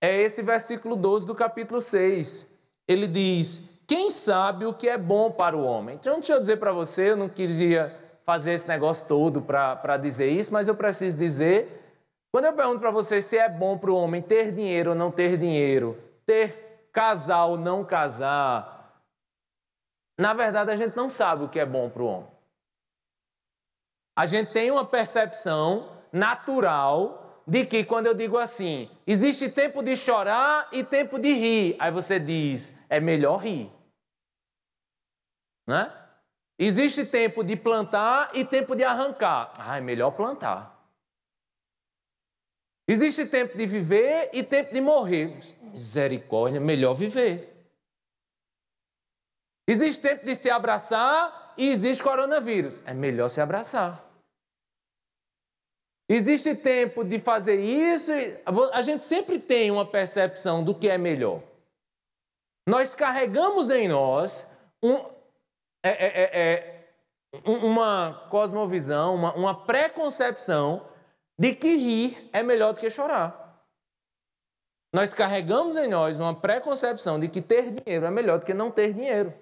é 0.00 0.20
esse 0.20 0.42
versículo 0.42 0.96
12 0.96 1.24
do 1.24 1.32
capítulo 1.32 1.80
6. 1.80 2.58
Ele 2.88 3.06
diz: 3.06 3.78
Quem 3.86 4.10
sabe 4.10 4.66
o 4.66 4.74
que 4.74 4.88
é 4.88 4.98
bom 4.98 5.30
para 5.30 5.56
o 5.56 5.62
homem? 5.62 5.94
Então, 5.94 6.14
deixa 6.14 6.32
eu 6.32 6.40
dizer 6.40 6.56
para 6.56 6.72
você, 6.72 7.12
eu 7.12 7.16
não 7.16 7.28
queria 7.28 7.94
fazer 8.26 8.54
esse 8.54 8.66
negócio 8.66 9.06
todo 9.06 9.40
para 9.40 9.96
dizer 9.96 10.26
isso, 10.26 10.52
mas 10.52 10.66
eu 10.66 10.74
preciso 10.74 11.16
dizer. 11.16 11.82
Quando 12.32 12.46
eu 12.46 12.52
pergunto 12.52 12.80
para 12.80 12.90
você 12.90 13.22
se 13.22 13.38
é 13.38 13.48
bom 13.48 13.78
para 13.78 13.92
o 13.92 13.96
homem 13.96 14.20
ter 14.20 14.50
dinheiro 14.50 14.90
ou 14.90 14.96
não 14.96 15.12
ter 15.12 15.36
dinheiro, 15.36 15.96
ter 16.26 16.88
casar 16.92 17.44
ou 17.44 17.56
não 17.56 17.84
casar, 17.84 18.73
na 20.18 20.32
verdade 20.32 20.70
a 20.70 20.76
gente 20.76 20.96
não 20.96 21.08
sabe 21.08 21.44
o 21.44 21.48
que 21.48 21.58
é 21.58 21.66
bom 21.66 21.90
para 21.90 22.02
o 22.02 22.06
homem. 22.06 22.30
A 24.16 24.26
gente 24.26 24.52
tem 24.52 24.70
uma 24.70 24.84
percepção 24.84 25.90
natural 26.12 27.42
de 27.46 27.66
que 27.66 27.84
quando 27.84 28.06
eu 28.06 28.14
digo 28.14 28.38
assim, 28.38 28.90
existe 29.06 29.50
tempo 29.50 29.82
de 29.82 29.96
chorar 29.96 30.68
e 30.72 30.84
tempo 30.84 31.18
de 31.18 31.32
rir, 31.32 31.76
aí 31.78 31.90
você 31.90 32.18
diz, 32.18 32.74
é 32.88 33.00
melhor 33.00 33.38
rir. 33.38 33.70
Né? 35.66 35.92
Existe 36.58 37.04
tempo 37.04 37.42
de 37.42 37.56
plantar 37.56 38.30
e 38.34 38.44
tempo 38.44 38.76
de 38.76 38.84
arrancar. 38.84 39.52
Ah, 39.58 39.76
é 39.76 39.80
melhor 39.80 40.12
plantar. 40.12 40.74
Existe 42.86 43.26
tempo 43.26 43.56
de 43.56 43.66
viver 43.66 44.30
e 44.32 44.42
tempo 44.42 44.72
de 44.72 44.80
morrer. 44.80 45.38
Misericórdia, 45.62 46.60
melhor 46.60 46.94
viver. 46.94 47.53
Existe 49.68 50.02
tempo 50.02 50.24
de 50.24 50.34
se 50.34 50.50
abraçar 50.50 51.54
e 51.56 51.70
existe 51.70 52.02
coronavírus. 52.02 52.80
É 52.84 52.92
melhor 52.92 53.28
se 53.28 53.40
abraçar. 53.40 54.04
Existe 56.08 56.54
tempo 56.54 57.02
de 57.02 57.18
fazer 57.18 57.56
isso. 57.56 58.12
A 58.72 58.82
gente 58.82 59.02
sempre 59.02 59.38
tem 59.38 59.70
uma 59.70 59.86
percepção 59.86 60.62
do 60.62 60.74
que 60.74 60.88
é 60.88 60.98
melhor. 60.98 61.42
Nós 62.68 62.94
carregamos 62.94 63.70
em 63.70 63.88
nós 63.88 64.50
um, 64.82 64.96
é, 65.82 65.90
é, 65.90 66.06
é, 66.06 66.30
é 66.32 66.90
uma 67.44 68.26
cosmovisão, 68.30 69.14
uma, 69.14 69.34
uma 69.34 69.64
preconcepção 69.64 70.86
de 71.38 71.54
que 71.54 71.74
rir 71.76 72.28
é 72.32 72.42
melhor 72.42 72.74
do 72.74 72.80
que 72.80 72.90
chorar. 72.90 73.42
Nós 74.94 75.12
carregamos 75.12 75.76
em 75.76 75.88
nós 75.88 76.20
uma 76.20 76.34
preconcepção 76.34 77.18
de 77.18 77.28
que 77.28 77.42
ter 77.42 77.70
dinheiro 77.72 78.06
é 78.06 78.10
melhor 78.10 78.38
do 78.38 78.46
que 78.46 78.54
não 78.54 78.70
ter 78.70 78.92
dinheiro. 78.92 79.34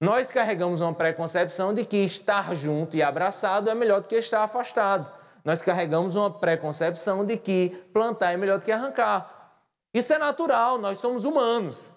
Nós 0.00 0.30
carregamos 0.30 0.80
uma 0.82 0.94
preconcepção 0.94 1.72
de 1.72 1.84
que 1.84 1.96
estar 1.98 2.54
junto 2.54 2.96
e 2.96 3.02
abraçado 3.02 3.70
é 3.70 3.74
melhor 3.74 4.02
do 4.02 4.08
que 4.08 4.16
estar 4.16 4.42
afastado. 4.42 5.10
Nós 5.42 5.62
carregamos 5.62 6.16
uma 6.16 6.30
preconcepção 6.30 7.24
de 7.24 7.36
que 7.38 7.70
plantar 7.92 8.32
é 8.32 8.36
melhor 8.36 8.58
do 8.58 8.64
que 8.64 8.72
arrancar. 8.72 9.62
Isso 9.94 10.12
é 10.12 10.18
natural, 10.18 10.76
nós 10.76 10.98
somos 10.98 11.24
humanos. 11.24 11.90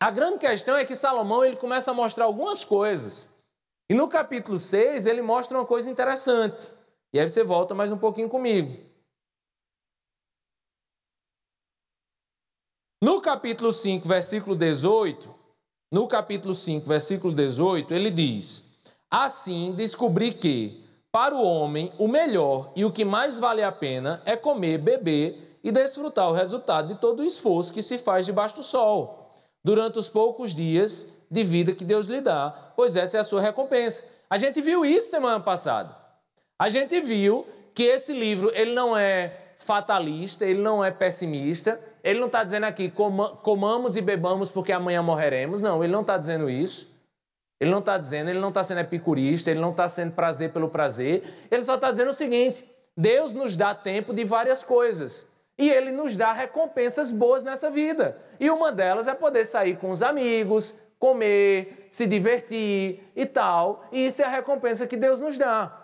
A 0.00 0.10
grande 0.10 0.38
questão 0.38 0.76
é 0.76 0.84
que 0.84 0.94
Salomão 0.94 1.44
ele 1.44 1.56
começa 1.56 1.90
a 1.90 1.94
mostrar 1.94 2.24
algumas 2.24 2.64
coisas. 2.64 3.28
E 3.90 3.94
no 3.94 4.08
capítulo 4.08 4.58
6 4.58 5.04
ele 5.04 5.20
mostra 5.20 5.58
uma 5.58 5.66
coisa 5.66 5.90
interessante. 5.90 6.72
E 7.12 7.20
aí 7.20 7.28
você 7.28 7.44
volta 7.44 7.74
mais 7.74 7.92
um 7.92 7.98
pouquinho 7.98 8.28
comigo. 8.28 8.82
No 13.02 13.20
capítulo 13.20 13.70
5, 13.70 14.08
versículo 14.08 14.56
18, 14.56 15.43
no 15.94 16.08
capítulo 16.08 16.52
5, 16.52 16.88
versículo 16.88 17.32
18, 17.32 17.94
ele 17.94 18.10
diz: 18.10 18.76
Assim 19.08 19.70
descobri 19.70 20.32
que, 20.32 20.84
para 21.12 21.36
o 21.36 21.40
homem, 21.40 21.92
o 21.96 22.08
melhor 22.08 22.72
e 22.74 22.84
o 22.84 22.90
que 22.90 23.04
mais 23.04 23.38
vale 23.38 23.62
a 23.62 23.70
pena 23.70 24.20
é 24.26 24.34
comer, 24.34 24.78
beber 24.78 25.56
e 25.62 25.70
desfrutar 25.70 26.28
o 26.28 26.32
resultado 26.32 26.88
de 26.88 27.00
todo 27.00 27.20
o 27.20 27.24
esforço 27.24 27.72
que 27.72 27.80
se 27.80 27.96
faz 27.96 28.26
debaixo 28.26 28.56
do 28.56 28.62
sol, 28.64 29.36
durante 29.62 29.96
os 29.96 30.08
poucos 30.08 30.52
dias 30.52 31.22
de 31.30 31.44
vida 31.44 31.72
que 31.72 31.84
Deus 31.84 32.08
lhe 32.08 32.20
dá, 32.20 32.72
pois 32.74 32.96
essa 32.96 33.18
é 33.18 33.20
a 33.20 33.24
sua 33.24 33.40
recompensa. 33.40 34.02
A 34.28 34.36
gente 34.36 34.60
viu 34.60 34.84
isso 34.84 35.12
semana 35.12 35.38
passada. 35.38 35.94
A 36.58 36.68
gente 36.68 37.00
viu 37.00 37.46
que 37.72 37.84
esse 37.84 38.12
livro 38.12 38.50
ele 38.52 38.74
não 38.74 38.96
é 38.96 39.32
fatalista, 39.60 40.44
ele 40.44 40.60
não 40.60 40.84
é 40.84 40.90
pessimista, 40.90 41.80
ele 42.04 42.20
não 42.20 42.26
está 42.26 42.44
dizendo 42.44 42.64
aqui 42.64 42.92
comamos 43.42 43.96
e 43.96 44.02
bebamos 44.02 44.50
porque 44.50 44.70
amanhã 44.70 45.02
morreremos. 45.02 45.62
Não, 45.62 45.82
ele 45.82 45.92
não 45.92 46.02
está 46.02 46.18
dizendo 46.18 46.50
isso. 46.50 46.92
Ele 47.58 47.70
não 47.70 47.78
está 47.78 47.96
dizendo, 47.96 48.28
ele 48.28 48.40
não 48.40 48.50
está 48.50 48.62
sendo 48.62 48.80
epicurista, 48.80 49.50
ele 49.50 49.60
não 49.60 49.70
está 49.70 49.88
sendo 49.88 50.12
prazer 50.12 50.52
pelo 50.52 50.68
prazer. 50.68 51.22
Ele 51.50 51.64
só 51.64 51.76
está 51.76 51.90
dizendo 51.90 52.10
o 52.10 52.12
seguinte: 52.12 52.62
Deus 52.94 53.32
nos 53.32 53.56
dá 53.56 53.74
tempo 53.74 54.12
de 54.12 54.22
várias 54.22 54.62
coisas. 54.62 55.26
E 55.56 55.70
ele 55.70 55.92
nos 55.92 56.14
dá 56.14 56.30
recompensas 56.32 57.10
boas 57.10 57.42
nessa 57.42 57.70
vida. 57.70 58.18
E 58.38 58.50
uma 58.50 58.70
delas 58.70 59.08
é 59.08 59.14
poder 59.14 59.46
sair 59.46 59.76
com 59.76 59.88
os 59.88 60.02
amigos, 60.02 60.74
comer, 60.98 61.86
se 61.88 62.06
divertir 62.06 63.00
e 63.16 63.24
tal. 63.24 63.86
E 63.90 64.06
isso 64.06 64.20
é 64.20 64.26
a 64.26 64.28
recompensa 64.28 64.86
que 64.86 64.96
Deus 64.96 65.20
nos 65.20 65.38
dá. 65.38 65.83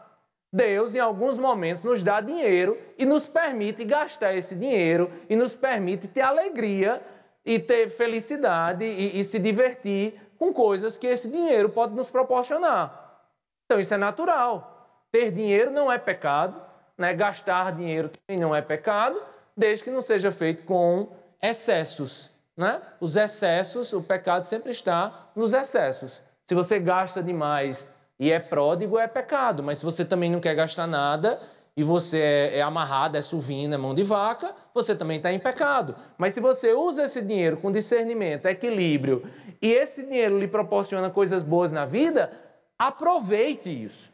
Deus, 0.52 0.94
em 0.94 0.98
alguns 0.98 1.38
momentos, 1.38 1.82
nos 1.82 2.02
dá 2.02 2.20
dinheiro 2.20 2.76
e 2.98 3.06
nos 3.06 3.28
permite 3.28 3.84
gastar 3.84 4.34
esse 4.34 4.56
dinheiro 4.56 5.10
e 5.28 5.36
nos 5.36 5.54
permite 5.54 6.08
ter 6.08 6.22
alegria 6.22 7.00
e 7.44 7.58
ter 7.58 7.88
felicidade 7.88 8.84
e, 8.84 9.20
e 9.20 9.24
se 9.24 9.38
divertir 9.38 10.20
com 10.36 10.52
coisas 10.52 10.96
que 10.96 11.06
esse 11.06 11.28
dinheiro 11.28 11.68
pode 11.68 11.94
nos 11.94 12.10
proporcionar. 12.10 13.22
Então, 13.64 13.78
isso 13.78 13.94
é 13.94 13.96
natural. 13.96 15.06
Ter 15.12 15.30
dinheiro 15.30 15.70
não 15.70 15.90
é 15.90 15.98
pecado, 15.98 16.60
né? 16.98 17.14
gastar 17.14 17.72
dinheiro 17.72 18.08
também 18.08 18.40
não 18.40 18.54
é 18.54 18.60
pecado, 18.60 19.22
desde 19.56 19.84
que 19.84 19.90
não 19.90 20.00
seja 20.00 20.32
feito 20.32 20.64
com 20.64 21.08
excessos. 21.40 22.32
Né? 22.56 22.80
Os 23.00 23.16
excessos, 23.16 23.92
o 23.92 24.02
pecado 24.02 24.44
sempre 24.44 24.70
está 24.70 25.30
nos 25.36 25.54
excessos. 25.54 26.22
Se 26.46 26.54
você 26.54 26.80
gasta 26.80 27.22
demais 27.22 27.90
e 28.20 28.30
é 28.30 28.38
pródigo, 28.38 28.98
é 28.98 29.08
pecado. 29.08 29.62
Mas 29.62 29.78
se 29.78 29.84
você 29.84 30.04
também 30.04 30.30
não 30.30 30.40
quer 30.40 30.54
gastar 30.54 30.86
nada 30.86 31.40
e 31.74 31.82
você 31.82 32.18
é, 32.18 32.58
é 32.58 32.62
amarrado, 32.62 33.16
é 33.16 33.22
suvina, 33.22 33.76
é 33.76 33.78
mão 33.78 33.94
de 33.94 34.02
vaca, 34.02 34.54
você 34.74 34.94
também 34.94 35.16
está 35.16 35.32
em 35.32 35.38
pecado. 35.38 35.96
Mas 36.18 36.34
se 36.34 36.40
você 36.40 36.74
usa 36.74 37.04
esse 37.04 37.22
dinheiro 37.22 37.56
com 37.56 37.72
discernimento, 37.72 38.44
equilíbrio, 38.44 39.24
e 39.62 39.72
esse 39.72 40.04
dinheiro 40.04 40.38
lhe 40.38 40.46
proporciona 40.46 41.08
coisas 41.08 41.42
boas 41.42 41.72
na 41.72 41.86
vida, 41.86 42.30
aproveite 42.78 43.70
isso. 43.70 44.12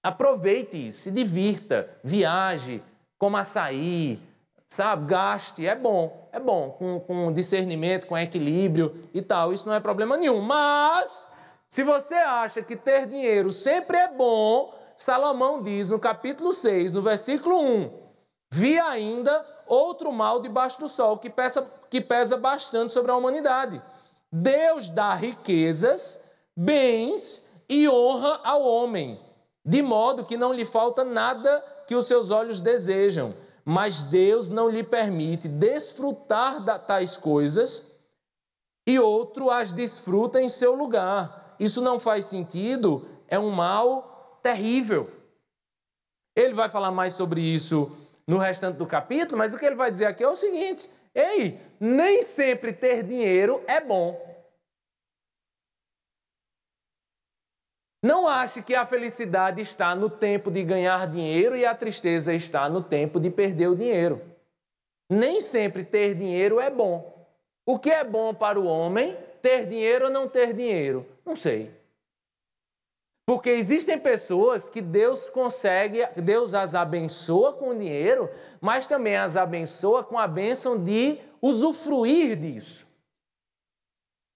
Aproveite 0.00 0.86
isso, 0.86 1.00
se 1.00 1.10
divirta, 1.10 1.90
viaje, 2.04 2.80
coma 3.18 3.40
açaí, 3.40 4.22
sabe? 4.70 5.06
Gaste, 5.06 5.66
é 5.66 5.74
bom, 5.74 6.28
é 6.30 6.38
bom, 6.38 6.70
com, 6.70 7.00
com 7.00 7.32
discernimento, 7.32 8.06
com 8.06 8.16
equilíbrio 8.16 9.08
e 9.12 9.20
tal, 9.20 9.52
isso 9.52 9.68
não 9.68 9.74
é 9.74 9.80
problema 9.80 10.16
nenhum. 10.16 10.40
Mas 10.40 11.28
se 11.68 11.82
você 11.84 12.14
acha 12.14 12.62
que 12.62 12.74
ter 12.74 13.06
dinheiro 13.06 13.52
sempre 13.52 13.96
é 13.98 14.08
bom, 14.08 14.74
Salomão 14.96 15.62
diz 15.62 15.90
no 15.90 15.98
capítulo 15.98 16.52
6, 16.52 16.94
no 16.94 17.02
versículo 17.02 17.60
1: 17.60 17.90
Vi 18.50 18.78
ainda 18.78 19.44
outro 19.66 20.10
mal 20.10 20.40
debaixo 20.40 20.80
do 20.80 20.88
sol 20.88 21.18
que 21.18 21.28
pesa, 21.28 21.66
que 21.90 22.00
pesa 22.00 22.36
bastante 22.38 22.92
sobre 22.92 23.12
a 23.12 23.16
humanidade. 23.16 23.82
Deus 24.32 24.88
dá 24.88 25.14
riquezas, 25.14 26.20
bens 26.56 27.52
e 27.68 27.86
honra 27.88 28.40
ao 28.42 28.62
homem, 28.62 29.20
de 29.64 29.82
modo 29.82 30.24
que 30.24 30.38
não 30.38 30.52
lhe 30.52 30.64
falta 30.64 31.04
nada 31.04 31.62
que 31.86 31.94
os 31.94 32.06
seus 32.06 32.30
olhos 32.30 32.60
desejam, 32.60 33.34
mas 33.62 34.02
Deus 34.02 34.48
não 34.48 34.70
lhe 34.70 34.82
permite 34.82 35.46
desfrutar 35.46 36.64
de 36.64 36.78
tais 36.80 37.16
coisas 37.18 37.94
e 38.86 38.98
outro 38.98 39.50
as 39.50 39.70
desfruta 39.70 40.40
em 40.40 40.48
seu 40.48 40.74
lugar 40.74 41.47
isso 41.58 41.80
não 41.80 41.98
faz 41.98 42.26
sentido, 42.26 43.08
é 43.28 43.38
um 43.38 43.50
mal 43.50 44.38
terrível. 44.42 45.10
Ele 46.36 46.54
vai 46.54 46.68
falar 46.68 46.90
mais 46.90 47.14
sobre 47.14 47.40
isso 47.40 47.90
no 48.26 48.38
restante 48.38 48.76
do 48.76 48.86
capítulo, 48.86 49.38
mas 49.38 49.52
o 49.52 49.58
que 49.58 49.66
ele 49.66 49.74
vai 49.74 49.90
dizer 49.90 50.06
aqui 50.06 50.22
é 50.22 50.28
o 50.28 50.36
seguinte: 50.36 50.90
ei, 51.14 51.60
nem 51.80 52.22
sempre 52.22 52.72
ter 52.72 53.02
dinheiro 53.02 53.62
é 53.66 53.80
bom. 53.80 54.28
Não 58.00 58.28
ache 58.28 58.62
que 58.62 58.76
a 58.76 58.86
felicidade 58.86 59.60
está 59.60 59.94
no 59.94 60.08
tempo 60.08 60.50
de 60.52 60.62
ganhar 60.62 61.10
dinheiro 61.10 61.56
e 61.56 61.66
a 61.66 61.74
tristeza 61.74 62.32
está 62.32 62.68
no 62.68 62.80
tempo 62.80 63.18
de 63.18 63.28
perder 63.28 63.66
o 63.66 63.76
dinheiro. 63.76 64.22
Nem 65.10 65.40
sempre 65.40 65.84
ter 65.84 66.14
dinheiro 66.14 66.60
é 66.60 66.70
bom. 66.70 67.26
O 67.66 67.78
que 67.78 67.90
é 67.90 68.04
bom 68.04 68.32
para 68.32 68.60
o 68.60 68.66
homem 68.66 69.16
ter 69.42 69.66
dinheiro 69.66 70.06
ou 70.06 70.10
não 70.10 70.28
ter 70.28 70.52
dinheiro? 70.52 71.06
Não 71.28 71.36
sei. 71.36 71.70
Porque 73.26 73.50
existem 73.50 74.00
pessoas 74.00 74.66
que 74.66 74.80
Deus 74.80 75.28
consegue, 75.28 75.98
Deus 76.16 76.54
as 76.54 76.74
abençoa 76.74 77.52
com 77.52 77.76
dinheiro, 77.76 78.30
mas 78.62 78.86
também 78.86 79.14
as 79.18 79.36
abençoa 79.36 80.02
com 80.02 80.18
a 80.18 80.26
bênção 80.26 80.82
de 80.82 81.18
usufruir 81.42 82.34
disso. 82.40 82.86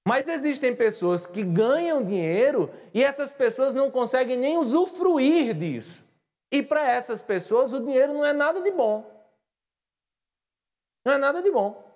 Mas 0.06 0.28
existem 0.28 0.76
pessoas 0.76 1.24
que 1.24 1.42
ganham 1.42 2.04
dinheiro 2.04 2.70
e 2.92 3.02
essas 3.02 3.32
pessoas 3.32 3.74
não 3.74 3.90
conseguem 3.90 4.36
nem 4.36 4.58
usufruir 4.58 5.54
disso. 5.54 6.04
E 6.52 6.62
para 6.62 6.86
essas 6.86 7.22
pessoas 7.22 7.72
o 7.72 7.80
dinheiro 7.80 8.12
não 8.12 8.26
é 8.26 8.34
nada 8.34 8.60
de 8.60 8.70
bom. 8.70 9.10
Não 11.06 11.14
é 11.14 11.18
nada 11.18 11.40
de 11.40 11.50
bom. 11.50 11.90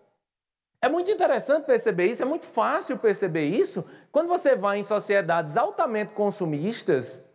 É 0.81 0.89
muito 0.89 1.11
interessante 1.11 1.67
perceber 1.67 2.07
isso, 2.07 2.23
é 2.23 2.27
muito 2.27 2.47
fácil 2.47 2.99
perceber 2.99 3.47
isso 3.47 3.85
quando 4.17 4.29
você 4.29 4.57
vai 4.57 4.79
em 4.79 4.83
sociedades 4.83 5.59
altamente 5.59 6.15
consumistas, 6.15 7.29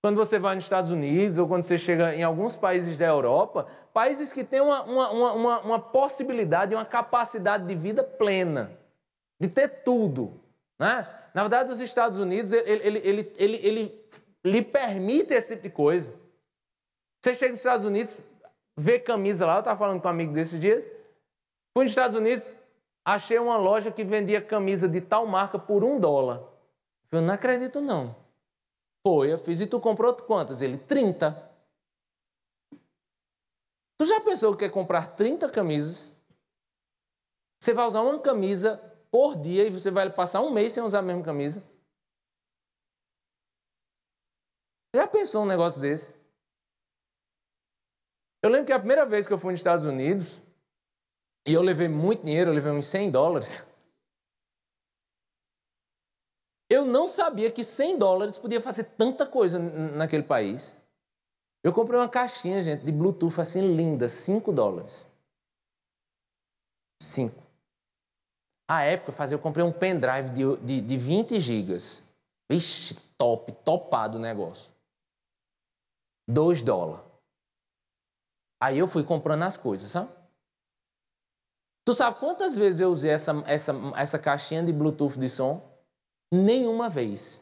quando 0.00 0.14
você 0.14 0.38
vai 0.38 0.54
nos 0.54 0.62
Estados 0.62 0.92
Unidos 0.92 1.36
ou 1.36 1.48
quando 1.48 1.64
você 1.64 1.76
chega 1.76 2.14
em 2.14 2.22
alguns 2.22 2.56
países 2.56 2.96
da 2.96 3.06
Europa, 3.06 3.66
países 3.92 4.32
que 4.32 4.44
têm 4.44 4.60
uma, 4.60 4.84
uma, 4.84 5.32
uma, 5.32 5.60
uma 5.62 5.80
possibilidade, 5.80 6.76
uma 6.76 6.84
capacidade 6.84 7.66
de 7.66 7.74
vida 7.74 8.04
plena, 8.04 8.70
de 9.40 9.48
ter 9.48 9.82
tudo. 9.82 10.40
Né? 10.78 11.08
Na 11.34 11.42
verdade, 11.42 11.72
os 11.72 11.80
Estados 11.80 12.20
Unidos, 12.20 12.52
ele, 12.52 12.86
ele, 12.86 12.98
ele, 13.00 13.32
ele, 13.36 13.56
ele 13.56 14.08
lhe 14.44 14.62
permite 14.62 15.34
esse 15.34 15.48
tipo 15.56 15.62
de 15.62 15.70
coisa. 15.70 16.14
Você 17.20 17.34
chega 17.34 17.50
nos 17.50 17.58
Estados 17.58 17.84
Unidos, 17.84 18.16
vê 18.76 19.00
camisa 19.00 19.44
lá, 19.44 19.56
eu 19.56 19.58
estava 19.58 19.76
falando 19.76 20.00
com 20.00 20.06
um 20.06 20.12
amigo 20.12 20.32
desses 20.32 20.60
dias, 20.60 20.84
fui 21.76 21.82
nos 21.82 21.90
Estados 21.90 22.16
Unidos, 22.16 22.48
achei 23.14 23.38
uma 23.38 23.56
loja 23.56 23.90
que 23.90 24.04
vendia 24.04 24.40
camisa 24.40 24.88
de 24.88 25.00
tal 25.00 25.26
marca 25.26 25.58
por 25.58 25.84
um 25.84 25.98
dólar. 25.98 26.42
Eu 27.10 27.22
não 27.22 27.34
acredito, 27.34 27.80
não. 27.80 28.14
Foi, 29.06 29.32
eu 29.32 29.38
fiz. 29.38 29.60
E 29.60 29.66
tu 29.66 29.80
comprou 29.80 30.14
quantas? 30.14 30.60
Ele, 30.60 30.76
30. 30.76 31.48
Tu 33.98 34.06
já 34.06 34.20
pensou 34.20 34.52
que 34.52 34.60
quer 34.60 34.70
comprar 34.70 35.16
30 35.16 35.50
camisas? 35.50 36.12
Você 37.60 37.72
vai 37.72 37.86
usar 37.86 38.02
uma 38.02 38.20
camisa 38.20 38.76
por 39.10 39.36
dia 39.36 39.66
e 39.66 39.70
você 39.70 39.90
vai 39.90 40.10
passar 40.10 40.40
um 40.42 40.50
mês 40.50 40.72
sem 40.72 40.82
usar 40.82 41.00
a 41.00 41.02
mesma 41.02 41.22
camisa? 41.22 41.62
Já 44.94 45.06
pensou 45.06 45.42
um 45.42 45.46
negócio 45.46 45.80
desse? 45.80 46.14
Eu 48.42 48.50
lembro 48.50 48.66
que 48.66 48.72
a 48.72 48.78
primeira 48.78 49.04
vez 49.04 49.26
que 49.26 49.32
eu 49.32 49.38
fui 49.38 49.50
nos 49.50 49.60
Estados 49.60 49.84
Unidos, 49.84 50.40
e 51.48 51.54
eu 51.54 51.62
levei 51.62 51.88
muito 51.88 52.26
dinheiro, 52.26 52.50
eu 52.50 52.54
levei 52.54 52.70
uns 52.70 52.84
100 52.84 53.10
dólares. 53.10 53.62
Eu 56.68 56.84
não 56.84 57.08
sabia 57.08 57.50
que 57.50 57.64
100 57.64 57.98
dólares 57.98 58.36
podia 58.36 58.60
fazer 58.60 58.84
tanta 58.84 59.26
coisa 59.26 59.58
naquele 59.58 60.22
país. 60.22 60.76
Eu 61.64 61.72
comprei 61.72 61.98
uma 61.98 62.08
caixinha, 62.08 62.60
gente, 62.60 62.84
de 62.84 62.92
Bluetooth 62.92 63.40
assim 63.40 63.62
linda, 63.74 64.10
5 64.10 64.52
dólares. 64.52 65.10
5. 67.02 67.42
A 68.70 68.82
época, 68.82 69.10
fazia, 69.10 69.34
eu 69.34 69.40
comprei 69.40 69.64
um 69.64 69.72
pendrive 69.72 70.28
de, 70.28 70.56
de, 70.58 70.80
de 70.82 70.98
20 70.98 71.40
gigas. 71.40 72.14
Vixe, 72.50 72.94
top, 73.16 73.52
topado 73.64 74.18
o 74.18 74.20
negócio. 74.20 74.70
2 76.28 76.60
dólares. 76.60 77.02
Aí 78.62 78.76
eu 78.76 78.86
fui 78.86 79.02
comprando 79.02 79.44
as 79.44 79.56
coisas, 79.56 79.90
sabe? 79.90 80.17
Tu 81.88 81.94
sabe 81.94 82.18
quantas 82.18 82.54
vezes 82.54 82.82
eu 82.82 82.90
usei 82.90 83.10
essa, 83.10 83.32
essa, 83.46 83.72
essa 83.96 84.18
caixinha 84.18 84.62
de 84.62 84.74
Bluetooth 84.74 85.18
de 85.18 85.26
som? 85.26 85.74
Nenhuma 86.30 86.86
vez. 86.86 87.40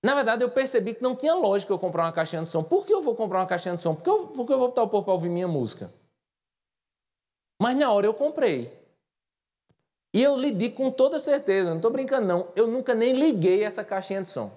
Na 0.00 0.14
verdade, 0.14 0.44
eu 0.44 0.50
percebi 0.52 0.94
que 0.94 1.02
não 1.02 1.16
tinha 1.16 1.34
lógica 1.34 1.72
eu 1.72 1.78
comprar 1.80 2.04
uma 2.04 2.12
caixinha 2.12 2.44
de 2.44 2.48
som. 2.48 2.62
Por 2.62 2.86
que 2.86 2.94
eu 2.94 3.02
vou 3.02 3.16
comprar 3.16 3.40
uma 3.40 3.48
caixinha 3.48 3.74
de 3.74 3.82
som? 3.82 3.96
Porque 3.96 4.08
eu, 4.08 4.28
porque 4.28 4.52
eu 4.52 4.58
vou 4.60 4.68
botar 4.68 4.84
o 4.84 4.88
povo 4.88 5.04
para 5.04 5.14
ouvir 5.14 5.28
minha 5.28 5.48
música. 5.48 5.92
Mas 7.60 7.76
na 7.76 7.90
hora 7.90 8.06
eu 8.06 8.14
comprei. 8.14 8.80
E 10.14 10.22
eu 10.22 10.36
lhe 10.36 10.52
digo 10.52 10.76
com 10.76 10.88
toda 10.88 11.18
certeza, 11.18 11.70
não 11.70 11.78
estou 11.78 11.90
brincando 11.90 12.28
não, 12.28 12.52
eu 12.54 12.68
nunca 12.68 12.94
nem 12.94 13.12
liguei 13.12 13.64
essa 13.64 13.82
caixinha 13.82 14.22
de 14.22 14.28
som. 14.28 14.56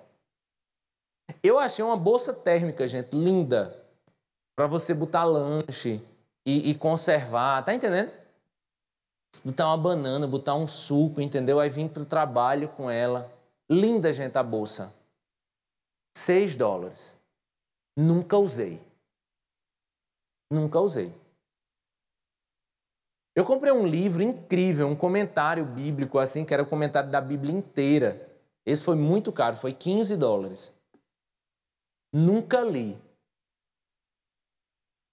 Eu 1.42 1.58
achei 1.58 1.84
uma 1.84 1.98
bolsa 1.98 2.32
térmica, 2.32 2.88
gente, 2.88 3.16
linda, 3.16 3.81
para 4.56 4.68
você 4.68 4.94
botar 4.94 5.24
lanche 5.24 6.02
e, 6.46 6.72
e, 6.72 6.76
conservar, 6.76 7.64
tá 7.64 7.74
entendendo? 7.74 8.12
Botar 9.46 9.68
uma 9.68 9.78
banana, 9.78 10.28
botar 10.28 10.56
um 10.56 10.68
suco, 10.68 11.22
entendeu? 11.22 11.60
Aí 11.60 11.70
vim 11.70 11.88
para 11.88 12.04
o 12.04 12.06
trabalho 12.06 12.68
com 12.70 12.90
ela. 12.90 13.32
Linda, 13.70 14.12
gente, 14.12 14.38
a 14.38 14.44
bolsa. 14.44 14.94
6 16.18 16.56
dólares. 16.56 17.18
Nunca 17.98 18.38
usei. 18.38 18.82
Nunca 20.52 20.80
usei. 20.80 21.14
Eu 23.34 23.46
comprei 23.46 23.72
um 23.72 23.88
livro 23.88 24.22
incrível, 24.22 24.88
um 24.88 24.96
comentário 24.96 25.66
bíblico, 25.66 26.20
assim, 26.20 26.44
que 26.44 26.54
era 26.54 26.64
o 26.64 26.70
comentário 26.70 27.10
da 27.10 27.22
Bíblia 27.22 27.56
inteira. 27.56 28.30
Esse 28.66 28.84
foi 28.84 28.96
muito 28.96 29.32
caro, 29.32 29.56
foi 29.56 29.74
15 29.74 30.18
dólares. 30.18 30.74
Nunca 32.14 32.62
li. 32.62 33.00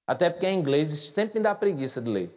Até 0.09 0.31
porque 0.31 0.47
em 0.47 0.59
inglês 0.59 0.89
sempre 1.11 1.39
me 1.39 1.43
dá 1.43 1.55
preguiça 1.55 2.01
de 2.01 2.09
ler. 2.09 2.31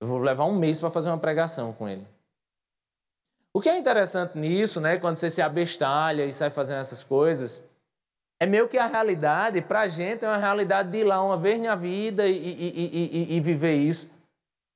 Eu 0.00 0.08
vou 0.08 0.18
levar 0.18 0.46
um 0.46 0.58
mês 0.58 0.80
para 0.80 0.90
fazer 0.90 1.10
uma 1.10 1.18
pregação 1.18 1.72
com 1.72 1.88
ele. 1.88 2.04
O 3.54 3.60
que 3.60 3.68
é 3.68 3.78
interessante 3.78 4.36
nisso, 4.36 4.80
né, 4.80 4.98
quando 4.98 5.16
você 5.16 5.30
se 5.30 5.40
abestalha 5.40 6.26
e 6.26 6.32
sai 6.32 6.50
fazendo 6.50 6.80
essas 6.80 7.04
coisas, 7.04 7.62
é 8.40 8.46
meio 8.46 8.68
que 8.68 8.78
a 8.78 8.86
realidade, 8.86 9.62
para 9.62 9.82
a 9.82 9.86
gente, 9.86 10.24
é 10.24 10.28
uma 10.28 10.36
realidade 10.36 10.90
de 10.90 10.98
ir 10.98 11.04
lá 11.04 11.22
uma 11.22 11.36
vez 11.36 11.60
na 11.60 11.76
vida 11.76 12.26
e, 12.26 12.36
e, 12.36 13.32
e, 13.32 13.36
e 13.36 13.40
viver 13.40 13.76
isso. 13.76 14.08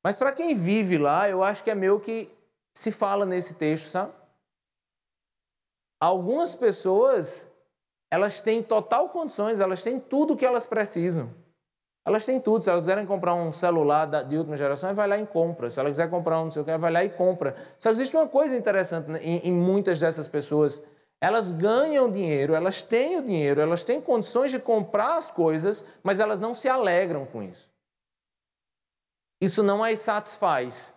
Mas 0.03 0.17
para 0.17 0.33
quem 0.33 0.55
vive 0.55 0.97
lá, 0.97 1.29
eu 1.29 1.43
acho 1.43 1.63
que 1.63 1.71
é 1.71 1.75
meio 1.75 1.99
que 1.99 2.31
se 2.77 2.91
fala 2.93 3.27
nesse 3.27 3.55
texto, 3.55 3.87
sabe? 3.87 4.13
Algumas 6.01 6.55
pessoas, 6.55 7.52
elas 8.13 8.43
têm 8.43 8.63
total 8.63 9.09
condições, 9.09 9.59
elas 9.59 9.83
têm 9.83 9.99
tudo 9.99 10.35
o 10.35 10.37
que 10.37 10.45
elas 10.45 10.67
precisam. 10.67 11.35
Elas 12.05 12.27
têm 12.27 12.39
tudo. 12.39 12.63
Se 12.63 12.69
elas 12.69 12.83
quiserem 12.83 13.07
comprar 13.07 13.35
um 13.35 13.51
celular 13.51 14.05
de 14.25 14.37
última 14.37 14.55
geração, 14.55 14.95
vai 14.95 15.09
lá 15.09 15.17
e 15.17 15.27
compra. 15.27 15.71
Se 15.71 15.81
ela 15.81 15.89
quiser 15.89 16.11
comprar 16.11 16.39
um 16.39 16.45
não 16.45 16.51
sei 16.51 16.61
o 16.61 16.65
que, 16.67 16.77
vai 16.77 16.93
lá 16.93 17.03
e 17.03 17.09
compra. 17.09 17.57
Só 17.79 17.91
existe 17.91 18.15
uma 18.15 18.29
coisa 18.29 18.55
interessante 18.55 19.11
em, 19.23 19.49
em 19.49 19.53
muitas 19.53 19.99
dessas 19.99 20.29
pessoas. 20.29 20.83
Elas 21.23 21.51
ganham 21.53 22.11
dinheiro, 22.11 22.55
elas 22.55 22.83
têm 22.83 23.17
o 23.17 23.25
dinheiro, 23.25 23.63
elas 23.63 23.83
têm 23.83 23.99
condições 23.99 24.51
de 24.51 24.59
comprar 24.59 25.17
as 25.17 25.31
coisas, 25.31 25.83
mas 26.03 26.21
elas 26.21 26.39
não 26.39 26.53
se 26.53 26.69
alegram 26.69 27.25
com 27.25 27.43
isso. 27.43 27.73
Isso 29.41 29.63
não 29.63 29.83
as 29.83 30.01
satisfaz. 30.01 30.93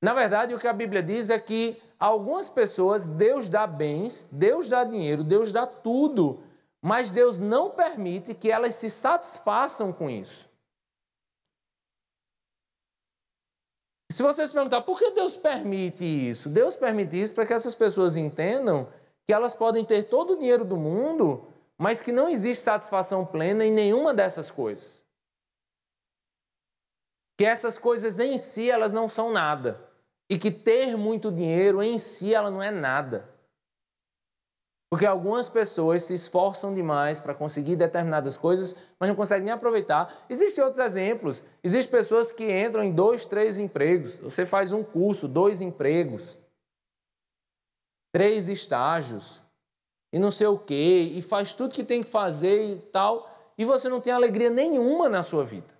Na 0.00 0.14
verdade, 0.14 0.54
o 0.54 0.58
que 0.60 0.68
a 0.68 0.72
Bíblia 0.72 1.02
diz 1.02 1.30
é 1.30 1.38
que 1.40 1.82
algumas 1.98 2.48
pessoas 2.48 3.06
Deus 3.06 3.48
dá 3.48 3.66
bens, 3.66 4.28
Deus 4.30 4.68
dá 4.68 4.84
dinheiro, 4.84 5.24
Deus 5.24 5.52
dá 5.52 5.66
tudo, 5.66 6.42
mas 6.80 7.10
Deus 7.10 7.38
não 7.38 7.70
permite 7.70 8.34
que 8.34 8.50
elas 8.50 8.74
se 8.74 8.90
satisfaçam 8.90 9.92
com 9.92 10.08
isso. 10.08 10.48
Se 14.10 14.22
você 14.22 14.46
se 14.46 14.52
perguntar 14.52 14.82
por 14.82 14.98
que 14.98 15.10
Deus 15.10 15.36
permite 15.36 16.04
isso, 16.04 16.48
Deus 16.48 16.76
permite 16.76 17.20
isso 17.20 17.34
para 17.34 17.44
que 17.44 17.52
essas 17.52 17.74
pessoas 17.74 18.16
entendam 18.16 18.88
que 19.26 19.32
elas 19.32 19.54
podem 19.54 19.84
ter 19.84 20.04
todo 20.04 20.34
o 20.34 20.38
dinheiro 20.38 20.64
do 20.64 20.76
mundo, 20.76 21.46
mas 21.76 22.00
que 22.00 22.12
não 22.12 22.28
existe 22.28 22.62
satisfação 22.62 23.26
plena 23.26 23.64
em 23.64 23.72
nenhuma 23.72 24.14
dessas 24.14 24.50
coisas. 24.50 25.04
Que 27.36 27.44
essas 27.44 27.76
coisas 27.76 28.18
em 28.18 28.38
si 28.38 28.70
elas 28.70 28.92
não 28.92 29.08
são 29.08 29.30
nada 29.30 29.85
e 30.28 30.38
que 30.38 30.50
ter 30.50 30.96
muito 30.96 31.30
dinheiro 31.30 31.82
em 31.82 31.98
si 31.98 32.34
ela 32.34 32.50
não 32.50 32.62
é 32.62 32.70
nada. 32.70 33.28
Porque 34.88 35.04
algumas 35.04 35.48
pessoas 35.48 36.04
se 36.04 36.14
esforçam 36.14 36.72
demais 36.72 37.18
para 37.18 37.34
conseguir 37.34 37.74
determinadas 37.74 38.38
coisas, 38.38 38.74
mas 39.00 39.08
não 39.08 39.16
conseguem 39.16 39.44
nem 39.44 39.52
aproveitar. 39.52 40.24
Existem 40.28 40.62
outros 40.62 40.84
exemplos. 40.84 41.42
Existem 41.62 41.90
pessoas 41.90 42.30
que 42.30 42.44
entram 42.44 42.84
em 42.84 42.92
dois, 42.92 43.26
três 43.26 43.58
empregos. 43.58 44.18
Você 44.18 44.46
faz 44.46 44.72
um 44.72 44.84
curso, 44.84 45.26
dois 45.26 45.60
empregos, 45.60 46.38
três 48.12 48.48
estágios, 48.48 49.42
e 50.12 50.18
não 50.18 50.30
sei 50.30 50.46
o 50.46 50.58
quê, 50.58 51.12
e 51.14 51.20
faz 51.20 51.52
tudo 51.52 51.74
que 51.74 51.84
tem 51.84 52.02
que 52.02 52.08
fazer 52.08 52.76
e 52.76 52.80
tal, 52.90 53.28
e 53.58 53.64
você 53.64 53.88
não 53.88 54.00
tem 54.00 54.12
alegria 54.12 54.50
nenhuma 54.50 55.08
na 55.08 55.22
sua 55.22 55.44
vida. 55.44 55.75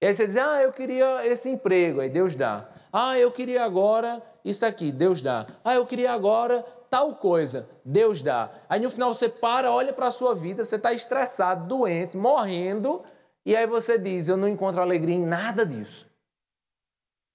E 0.00 0.06
aí 0.06 0.14
você 0.14 0.26
diz, 0.26 0.36
ah, 0.36 0.62
eu 0.62 0.72
queria 0.72 1.26
esse 1.26 1.48
emprego, 1.48 2.00
aí 2.00 2.08
Deus 2.08 2.34
dá. 2.34 2.68
Ah, 2.92 3.18
eu 3.18 3.32
queria 3.32 3.64
agora 3.64 4.22
isso 4.44 4.64
aqui, 4.64 4.92
Deus 4.92 5.20
dá. 5.20 5.46
Ah, 5.64 5.74
eu 5.74 5.84
queria 5.84 6.12
agora 6.12 6.64
tal 6.88 7.16
coisa, 7.16 7.68
Deus 7.84 8.22
dá. 8.22 8.50
Aí 8.68 8.80
no 8.80 8.90
final 8.90 9.12
você 9.12 9.28
para, 9.28 9.70
olha 9.72 9.92
para 9.92 10.06
a 10.06 10.10
sua 10.10 10.34
vida, 10.34 10.64
você 10.64 10.76
está 10.76 10.92
estressado, 10.92 11.66
doente, 11.66 12.16
morrendo, 12.16 13.02
e 13.44 13.56
aí 13.56 13.66
você 13.66 13.98
diz: 13.98 14.28
Eu 14.28 14.36
não 14.36 14.48
encontro 14.48 14.80
alegria 14.80 15.14
em 15.14 15.24
nada 15.24 15.66
disso. 15.66 16.06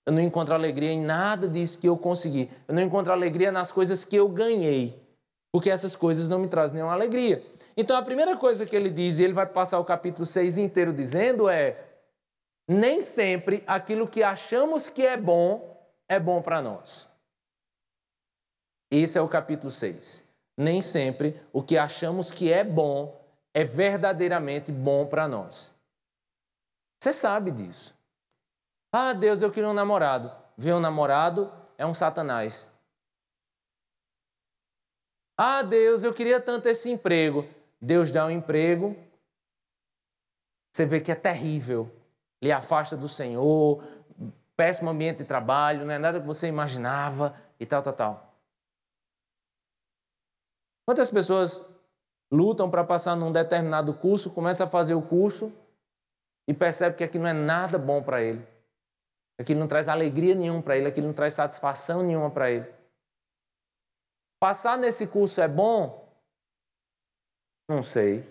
Eu 0.06 0.14
não 0.14 0.22
encontro 0.22 0.54
alegria 0.54 0.92
em 0.92 1.02
nada 1.02 1.48
disso 1.48 1.80
que 1.80 1.88
eu 1.88 1.98
consegui. 1.98 2.50
Eu 2.68 2.76
não 2.76 2.82
encontro 2.82 3.14
alegria 3.14 3.52
nas 3.52 3.72
coisas 3.72 4.04
que 4.04 4.16
eu 4.16 4.28
ganhei, 4.28 5.02
porque 5.52 5.70
essas 5.70 5.96
coisas 5.96 6.28
não 6.28 6.40
me 6.40 6.48
trazem 6.48 6.76
nenhuma 6.76 6.94
alegria. 6.94 7.44
Então 7.76 7.96
a 7.98 8.02
primeira 8.02 8.36
coisa 8.36 8.66
que 8.66 8.76
ele 8.76 8.90
diz, 8.90 9.20
e 9.20 9.24
ele 9.24 9.34
vai 9.34 9.46
passar 9.46 9.80
o 9.80 9.86
capítulo 9.86 10.26
6 10.26 10.58
inteiro 10.58 10.92
dizendo, 10.92 11.50
é: 11.50 11.78
nem 12.68 13.02
sempre 13.02 13.64
aquilo 13.68 14.08
que 14.08 14.24
achamos 14.24 14.90
que 14.90 15.06
é 15.06 15.18
bom 15.18 15.74
é 16.08 16.20
bom 16.20 16.42
para 16.42 16.62
nós. 16.62 17.10
Esse 18.92 19.18
é 19.18 19.22
o 19.22 19.30
capítulo 19.30 19.72
6. 19.72 20.30
Nem 20.56 20.82
sempre 20.82 21.42
o 21.52 21.64
que 21.64 21.78
achamos 21.78 22.30
que 22.30 22.52
é 22.52 22.64
bom 22.64 23.20
é 23.54 23.64
verdadeiramente 23.64 24.72
bom 24.72 25.08
para 25.08 25.28
nós. 25.28 25.74
Você 27.02 27.12
sabe 27.12 27.52
disso. 27.52 27.98
Ah, 28.92 29.14
Deus, 29.14 29.42
eu 29.42 29.52
queria 29.52 29.70
um 29.70 29.74
namorado. 29.74 30.32
Vê 30.56 30.72
um 30.72 30.80
namorado, 30.80 31.52
é 31.78 31.86
um 31.86 31.94
satanás. 31.94 32.70
Ah, 35.36 35.64
Deus, 35.64 36.04
eu 36.04 36.14
queria 36.14 36.40
tanto 36.40 36.70
esse 36.70 36.90
emprego. 36.90 37.48
Deus 37.82 38.12
dá 38.12 38.26
um 38.28 38.32
emprego, 38.32 38.96
você 40.72 40.86
vê 40.86 41.02
que 41.02 41.12
é 41.12 41.16
terrível. 41.16 41.92
Lhe 42.44 42.52
afasta 42.52 42.98
do 42.98 43.08
Senhor, 43.08 43.82
péssimo 44.58 44.90
ambiente 44.90 45.20
de 45.20 45.24
trabalho, 45.24 45.86
não 45.86 45.94
é 45.94 45.98
nada 45.98 46.20
que 46.20 46.28
você 46.28 46.46
imaginava 46.46 47.34
e 47.58 47.66
tal, 47.66 47.82
tal, 47.82 47.94
tal. 47.94 48.36
Quantas 50.86 51.10
pessoas 51.10 51.66
lutam 52.30 52.70
para 52.70 52.84
passar 52.84 53.16
num 53.16 53.32
determinado 53.32 53.94
curso, 53.94 54.30
começa 54.30 54.66
a 54.66 54.68
fazer 54.68 54.94
o 54.94 55.02
curso 55.02 55.58
e 56.46 56.54
percebe 56.54 56.98
que 56.98 57.04
aquilo 57.06 57.24
não 57.24 57.30
é 57.30 57.34
nada 57.34 57.80
bom 57.80 58.04
para 58.04 58.22
ele. 58.22 58.46
Aquilo 59.40 59.62
não 59.62 59.68
traz 59.68 59.88
alegria 59.88 60.36
nenhuma 60.36 60.62
para 60.62 60.76
ele, 60.76 60.90
aquilo 60.90 61.08
não 61.08 61.14
traz 61.14 61.36
satisfação 61.36 62.04
nenhuma 62.04 62.30
para 62.30 62.52
ele. 62.52 62.70
Passar 64.38 64.78
nesse 64.78 65.08
curso 65.08 65.40
é 65.40 65.48
bom? 65.48 66.14
Não 67.70 67.82
sei. 67.82 68.30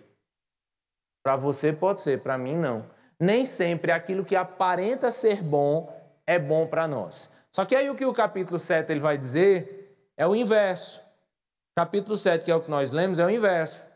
Para 1.24 1.36
você 1.36 1.72
pode 1.72 2.02
ser, 2.02 2.22
para 2.22 2.36
mim 2.36 2.58
não. 2.58 2.86
Nem 3.18 3.46
sempre 3.46 3.92
aquilo 3.92 4.24
que 4.24 4.36
aparenta 4.36 5.10
ser 5.10 5.42
bom 5.42 5.92
é 6.26 6.38
bom 6.38 6.66
para 6.66 6.88
nós. 6.88 7.30
Só 7.52 7.64
que 7.64 7.76
aí 7.76 7.88
o 7.90 7.94
que 7.94 8.04
o 8.04 8.12
capítulo 8.12 8.58
7 8.58 8.90
ele 8.90 9.00
vai 9.00 9.18
dizer 9.18 10.10
é 10.16 10.26
o 10.26 10.34
inverso. 10.34 11.02
Capítulo 11.76 12.16
7, 12.16 12.44
que 12.44 12.50
é 12.50 12.54
o 12.54 12.60
que 12.60 12.70
nós 12.70 12.92
lemos, 12.92 13.18
é 13.18 13.24
o 13.24 13.30
inverso. 13.30 13.86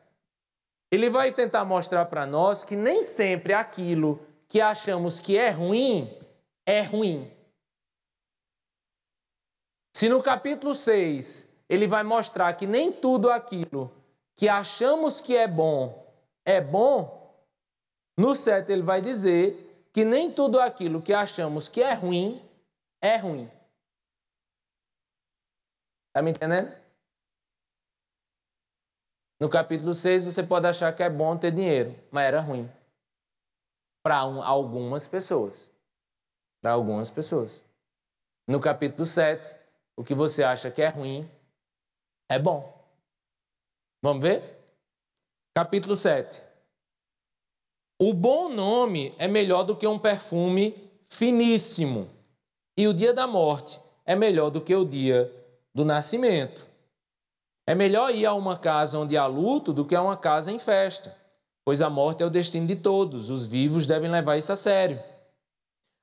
Ele 0.91 1.11
vai 1.11 1.33
tentar 1.33 1.65
mostrar 1.65 2.07
para 2.07 2.25
nós 2.25 2.65
que 2.65 2.77
nem 2.77 3.03
sempre 3.03 3.53
aquilo 3.53 4.21
que 4.49 4.61
achamos 4.61 5.19
que 5.19 5.37
é 5.37 5.51
ruim 5.51 6.17
é 6.67 6.83
ruim. 6.83 7.31
Se 9.95 10.09
no 10.09 10.23
capítulo 10.23 10.75
6 10.75 11.57
ele 11.69 11.87
vai 11.87 12.03
mostrar 12.03 12.53
que 12.55 12.67
nem 12.67 12.93
tudo 12.93 13.31
aquilo 13.31 13.91
que 14.35 14.49
achamos 14.49 15.21
que 15.21 15.37
é 15.37 15.47
bom 15.49 16.05
é 16.45 16.61
bom, 16.61 17.16
no 18.17 18.35
7 18.35 18.73
ele 18.73 18.83
vai 18.83 19.01
dizer 19.01 19.89
que 19.93 20.05
nem 20.05 20.33
tudo 20.33 20.61
aquilo 20.61 21.03
que 21.03 21.13
achamos 21.13 21.69
que 21.69 21.83
é 21.83 21.93
ruim 21.93 22.43
é 23.01 23.17
ruim. 23.17 23.51
Está 26.09 26.23
me 26.23 26.31
entendendo? 26.31 26.75
No 29.41 29.51
capítulo 29.51 29.93
6 29.93 30.25
você 30.25 30.43
pode 30.43 30.67
achar 30.67 30.95
que 30.97 31.03
é 31.03 31.11
bom 31.11 31.37
ter 31.37 31.53
dinheiro, 31.53 31.95
mas 32.11 32.25
era 32.25 32.41
ruim. 32.41 32.71
Para 34.03 34.25
um, 34.25 34.43
algumas 34.43 35.07
pessoas. 35.07 35.71
Para 36.63 36.73
algumas 36.73 37.11
pessoas. 37.11 37.65
No 38.49 38.61
capítulo 38.61 39.05
7, 39.05 39.55
o 39.97 40.03
que 40.03 40.15
você 40.15 40.43
acha 40.43 40.71
que 40.71 40.81
é 40.81 40.89
ruim 40.89 41.31
é 42.31 42.39
bom. 42.39 42.73
Vamos 44.03 44.23
ver? 44.23 44.57
Capítulo 45.55 45.97
7. 45.97 46.43
O 47.99 48.13
bom 48.13 48.51
nome 48.51 49.15
é 49.19 49.27
melhor 49.27 49.63
do 49.63 49.75
que 49.75 49.87
um 49.87 49.99
perfume 49.99 50.75
finíssimo. 51.09 52.07
E 52.77 52.87
o 52.87 52.93
dia 52.93 53.15
da 53.15 53.27
morte 53.27 53.81
é 54.05 54.15
melhor 54.15 54.51
do 54.51 54.61
que 54.61 54.75
o 54.75 54.85
dia 54.85 55.33
do 55.75 55.83
nascimento. 55.83 56.67
É 57.67 57.75
melhor 57.75 58.15
ir 58.15 58.27
a 58.27 58.35
uma 58.35 58.59
casa 58.59 58.99
onde 58.99 59.17
há 59.17 59.25
luto 59.27 59.73
do 59.73 59.85
que 59.85 59.95
a 59.95 60.03
uma 60.03 60.17
casa 60.17 60.53
em 60.53 60.59
festa, 60.59 61.17
pois 61.65 61.81
a 61.81 61.89
morte 61.89 62.23
é 62.23 62.27
o 62.27 62.31
destino 62.31 62.67
de 62.67 62.77
todos, 62.77 63.31
os 63.31 63.47
vivos 63.47 63.87
devem 63.87 64.11
levar 64.11 64.37
isso 64.37 64.53
a 64.53 64.57
sério. 64.57 65.03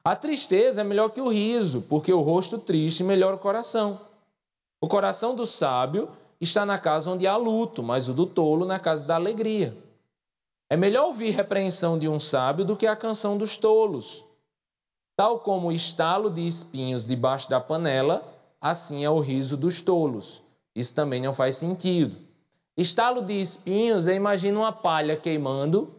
A 0.04 0.16
tristeza 0.16 0.82
é 0.82 0.84
melhor 0.84 1.10
que 1.10 1.22
o 1.22 1.30
riso, 1.30 1.84
porque 1.84 2.12
o 2.12 2.22
rosto 2.22 2.58
triste 2.58 3.04
melhora 3.04 3.36
o 3.36 3.40
coração. 3.40 4.02
O 4.82 4.88
coração 4.88 5.36
do 5.36 5.46
sábio 5.46 6.10
está 6.42 6.66
na 6.66 6.80
casa 6.80 7.12
onde 7.12 7.28
há 7.28 7.38
luto, 7.38 7.84
mas 7.84 8.10
o 8.10 8.14
do 8.14 8.26
tolo 8.26 8.66
na 8.66 8.80
casa 8.80 9.06
da 9.06 9.16
alegria. 9.16 9.78
É 10.74 10.76
melhor 10.76 11.06
ouvir 11.06 11.30
repreensão 11.30 12.00
de 12.00 12.10
um 12.10 12.18
sábio 12.18 12.66
do 12.66 12.76
que 12.76 12.88
a 12.88 12.96
canção 12.96 13.38
dos 13.38 13.58
tolos. 13.58 14.26
Tal 15.16 15.38
como 15.38 15.68
o 15.68 15.72
estalo 15.72 16.32
de 16.32 16.48
espinhos 16.48 17.06
debaixo 17.06 17.48
da 17.48 17.62
panela, 17.62 18.28
assim 18.60 19.06
é 19.06 19.10
o 19.12 19.20
riso 19.20 19.56
dos 19.56 19.84
tolos. 19.84 20.42
Isso 20.76 20.96
também 20.96 21.22
não 21.22 21.32
faz 21.32 21.58
sentido. 21.58 22.18
Estalo 22.76 23.22
de 23.22 23.40
espinhos, 23.40 24.08
eu 24.08 24.16
imagino 24.16 24.62
uma 24.62 24.72
palha 24.72 25.16
queimando 25.16 25.94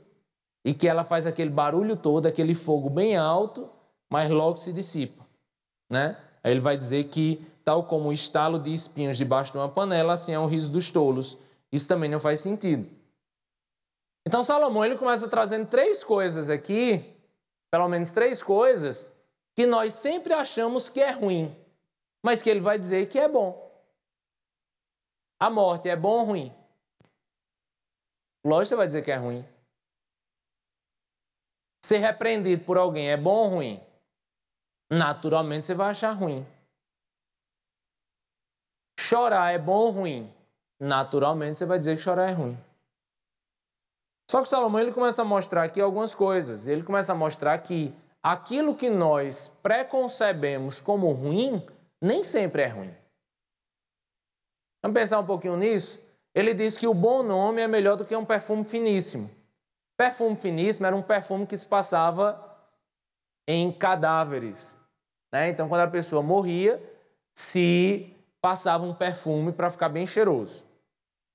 e 0.65 0.75
que 0.75 0.89
ela 0.89 1.05
faz 1.05 1.25
aquele 1.25 1.51
barulho 1.51 1.95
todo, 1.95 2.27
aquele 2.27 2.53
fogo 2.53 2.91
bem 2.91 3.17
alto, 3.17 3.71
mas 4.11 4.29
logo 4.29 4.57
se 4.57 4.73
dissipa. 4.73 5.25
Né? 5.89 6.17
Aí 6.43 6.51
ele 6.51 6.59
vai 6.59 6.77
dizer 6.77 7.05
que, 7.05 7.47
tal 7.65 7.85
como 7.85 8.09
o 8.09 8.13
estalo 8.13 8.59
de 8.59 8.75
espinhos 8.75 9.17
debaixo 9.17 9.53
de 9.53 9.59
uma 9.59 9.69
panela, 9.69 10.15
assim 10.15 10.33
é 10.33 10.39
o 10.41 10.47
riso 10.47 10.73
dos 10.73 10.91
tolos. 10.91 11.39
Isso 11.71 11.87
também 11.87 12.11
não 12.11 12.19
faz 12.19 12.41
sentido. 12.41 13.04
Então 14.27 14.43
Salomão 14.43 14.85
ele 14.85 14.97
começa 14.97 15.29
trazendo 15.29 15.69
três 15.69 16.03
coisas 16.03 16.49
aqui, 16.49 17.15
pelo 17.71 17.89
menos 17.89 18.11
três 18.11 18.43
coisas, 18.43 19.09
que 19.55 19.67
nós 19.67 19.93
sempre 19.95 20.33
achamos 20.33 20.89
que 20.89 21.01
é 21.01 21.11
ruim, 21.11 21.55
mas 22.23 22.41
que 22.41 22.49
ele 22.49 22.61
vai 22.61 22.79
dizer 22.79 23.09
que 23.09 23.19
é 23.19 23.29
bom. 23.29 23.63
A 25.39 25.51
morte 25.51 25.89
é 25.89 25.97
bom 25.97 26.21
ou 26.21 26.25
ruim? 26.25 26.55
Lógico 28.45 28.63
que 28.63 28.69
você 28.69 28.77
vai 28.77 28.87
dizer 28.87 29.03
que 29.03 29.13
é 29.13 29.17
ruim. 29.17 29.47
Ser 31.85 31.99
repreendido 31.99 32.65
por 32.65 32.79
alguém 32.79 33.11
é 33.11 33.17
bom 33.17 33.45
ou 33.45 33.49
ruim? 33.49 33.81
Naturalmente 34.91 35.67
você 35.67 35.75
vai 35.75 35.91
achar 35.91 36.13
ruim. 36.13 36.47
Chorar 38.99 39.53
é 39.53 39.59
bom 39.59 39.77
ou 39.77 39.91
ruim? 39.91 40.35
Naturalmente 40.81 41.59
você 41.59 41.67
vai 41.67 41.79
dizer 41.79 41.97
que 41.97 42.03
chorar 42.03 42.31
é 42.31 42.33
ruim. 42.33 42.59
Só 44.35 44.43
que 44.43 44.49
Salomão 44.49 44.81
ele 44.81 44.91
começa 44.91 45.23
a 45.23 45.25
mostrar 45.25 45.63
aqui 45.63 45.81
algumas 45.81 46.13
coisas. 46.13 46.67
Ele 46.67 46.83
começa 46.83 47.13
a 47.13 47.15
mostrar 47.15 47.57
que 47.59 47.95
aquilo 48.21 48.75
que 48.75 48.91
nós 48.91 49.47
preconcebemos 49.63 50.81
como 50.81 51.13
ruim, 51.13 51.65
nem 52.03 52.25
sempre 52.25 52.63
é 52.63 52.67
ruim. 52.67 52.93
Vamos 54.83 54.99
pensar 54.99 55.21
um 55.21 55.25
pouquinho 55.25 55.57
nisso? 55.57 56.05
Ele 56.35 56.53
diz 56.53 56.77
que 56.77 56.85
o 56.85 56.93
bom 56.93 57.23
nome 57.23 57.63
é 57.63 57.69
melhor 57.69 57.95
do 57.95 58.05
que 58.05 58.17
um 58.17 58.25
perfume 58.25 58.65
finíssimo. 58.65 59.31
Perfume 59.97 60.35
finíssimo 60.35 60.85
era 60.85 60.97
um 60.97 61.03
perfume 61.03 61.47
que 61.47 61.57
se 61.57 61.69
passava 61.69 62.59
em 63.47 63.71
cadáveres. 63.71 64.77
Né? 65.33 65.51
Então, 65.51 65.69
quando 65.69 65.83
a 65.83 65.89
pessoa 65.89 66.25
morria, 66.25 66.83
se 67.39 68.13
passava 68.41 68.83
um 68.83 68.95
perfume 68.97 69.53
para 69.53 69.71
ficar 69.71 69.91
bem 69.91 70.05
cheiroso. 70.05 70.65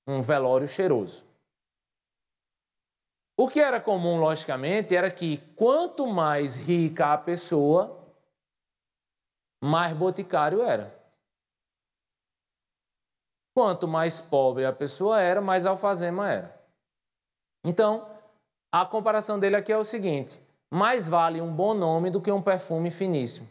Um 0.06 0.20
velório 0.20 0.68
cheiroso. 0.68 1.29
O 3.40 3.48
que 3.48 3.58
era 3.58 3.80
comum, 3.80 4.20
logicamente, 4.20 4.94
era 4.94 5.10
que 5.10 5.38
quanto 5.56 6.06
mais 6.06 6.56
rica 6.56 7.14
a 7.14 7.16
pessoa, 7.16 8.06
mais 9.64 9.96
boticário 9.96 10.60
era. 10.60 10.94
Quanto 13.56 13.88
mais 13.88 14.20
pobre 14.20 14.66
a 14.66 14.74
pessoa 14.74 15.22
era, 15.22 15.40
mais 15.40 15.64
alfazema 15.64 16.30
era. 16.30 16.62
Então, 17.64 18.14
a 18.70 18.84
comparação 18.84 19.40
dele 19.40 19.56
aqui 19.56 19.72
é 19.72 19.78
o 19.78 19.84
seguinte: 19.84 20.38
mais 20.70 21.08
vale 21.08 21.40
um 21.40 21.50
bom 21.50 21.72
nome 21.72 22.10
do 22.10 22.20
que 22.20 22.30
um 22.30 22.42
perfume 22.42 22.90
finíssimo. 22.90 23.48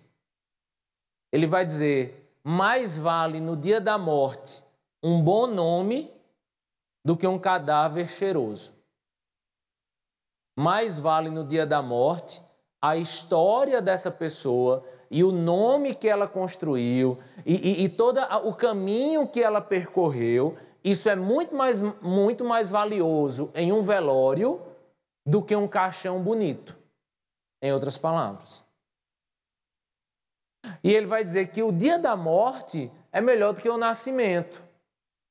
Ele 1.32 1.48
vai 1.48 1.66
dizer: 1.66 2.32
mais 2.44 2.96
vale 2.96 3.40
no 3.40 3.58
dia 3.58 3.82
da 3.82 3.98
morte 3.98 4.64
um 5.02 5.20
bom 5.20 5.48
nome 5.48 6.14
do 7.04 7.18
que 7.18 7.26
um 7.26 7.40
cadáver 7.40 8.08
cheiroso 8.08 8.78
mais 10.60 11.00
vale 11.00 11.30
no 11.30 11.46
dia 11.46 11.66
da 11.66 11.82
morte 11.82 12.44
a 12.82 12.98
história 12.98 13.82
dessa 13.82 14.12
pessoa 14.12 14.84
e 15.10 15.24
o 15.24 15.32
nome 15.32 15.96
que 15.96 16.10
ela 16.10 16.28
construiu 16.28 17.18
e, 17.46 17.56
e, 17.56 17.86
e 17.86 17.90
todo 17.90 18.20
o 18.44 18.54
caminho 18.54 19.26
que 19.26 19.42
ela 19.42 19.62
percorreu. 19.62 20.58
Isso 20.84 21.10
é 21.10 21.16
muito 21.16 21.56
mais, 21.56 21.82
muito 22.02 22.44
mais 22.44 22.70
valioso 22.70 23.50
em 23.56 23.72
um 23.72 23.82
velório 23.82 24.62
do 25.26 25.42
que 25.42 25.56
um 25.56 25.66
caixão 25.66 26.22
bonito, 26.22 26.78
em 27.62 27.72
outras 27.72 27.98
palavras. 27.98 28.62
E 30.84 30.94
ele 30.94 31.06
vai 31.06 31.24
dizer 31.24 31.52
que 31.52 31.64
o 31.64 31.72
dia 31.72 31.98
da 31.98 32.18
morte 32.18 32.92
é 33.14 33.22
melhor 33.22 33.54
do 33.54 33.62
que 33.62 33.70
o 33.70 33.78
nascimento. 33.78 34.62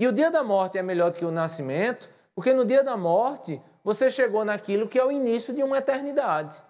E 0.00 0.06
o 0.06 0.12
dia 0.12 0.30
da 0.30 0.42
morte 0.42 0.78
é 0.78 0.82
melhor 0.82 1.10
do 1.10 1.18
que 1.18 1.24
o 1.24 1.30
nascimento, 1.30 2.08
porque 2.34 2.54
no 2.54 2.64
dia 2.64 2.82
da 2.82 2.96
morte 2.96 3.60
você 3.82 4.10
chegou 4.10 4.44
naquilo 4.44 4.88
que 4.88 4.98
é 4.98 5.04
o 5.04 5.12
início 5.12 5.54
de 5.54 5.62
uma 5.62 5.78
eternidade. 5.78 6.62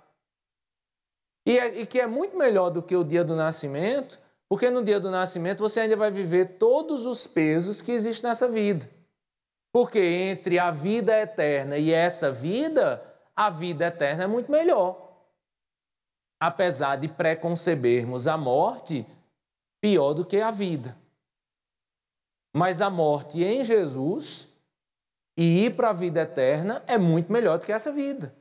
E, 1.47 1.59
é, 1.59 1.81
e 1.81 1.87
que 1.87 2.01
é 2.01 2.07
muito 2.07 2.37
melhor 2.37 2.71
do 2.71 2.83
que 2.83 2.95
o 2.95 3.05
dia 3.05 3.25
do 3.25 3.35
nascimento, 3.35 4.21
porque 4.49 4.71
no 4.71 4.85
dia 4.85 5.01
do 5.01 5.11
nascimento 5.11 5.61
você 5.61 5.81
ainda 5.81 5.97
vai 5.97 6.11
viver 6.11 6.59
todos 6.59 7.07
os 7.07 7.27
pesos 7.27 7.83
que 7.83 7.93
existem 7.93 8.29
nessa 8.29 8.49
vida. 8.49 8.89
Porque 9.73 9.99
entre 9.99 10.59
a 10.59 10.71
vida 10.71 11.17
eterna 11.19 11.77
e 11.77 11.93
essa 11.93 12.33
vida, 12.33 13.03
a 13.37 13.51
vida 13.51 13.87
eterna 13.87 14.25
é 14.25 14.27
muito 14.27 14.51
melhor. 14.51 15.07
Apesar 16.41 16.97
de 16.97 17.09
preconcebermos 17.09 18.27
a 18.27 18.37
morte 18.37 19.07
pior 19.81 20.15
do 20.15 20.25
que 20.25 20.41
a 20.41 20.51
vida. 20.51 20.97
Mas 22.55 22.81
a 22.81 22.89
morte 22.89 23.43
em 23.45 23.63
Jesus 23.63 24.48
e 25.39 25.67
ir 25.67 25.77
para 25.77 25.91
a 25.91 25.93
vida 25.93 26.23
eterna 26.23 26.83
é 26.89 26.99
muito 26.99 27.33
melhor 27.33 27.59
do 27.59 27.65
que 27.65 27.73
essa 27.73 27.93
vida. 27.93 28.35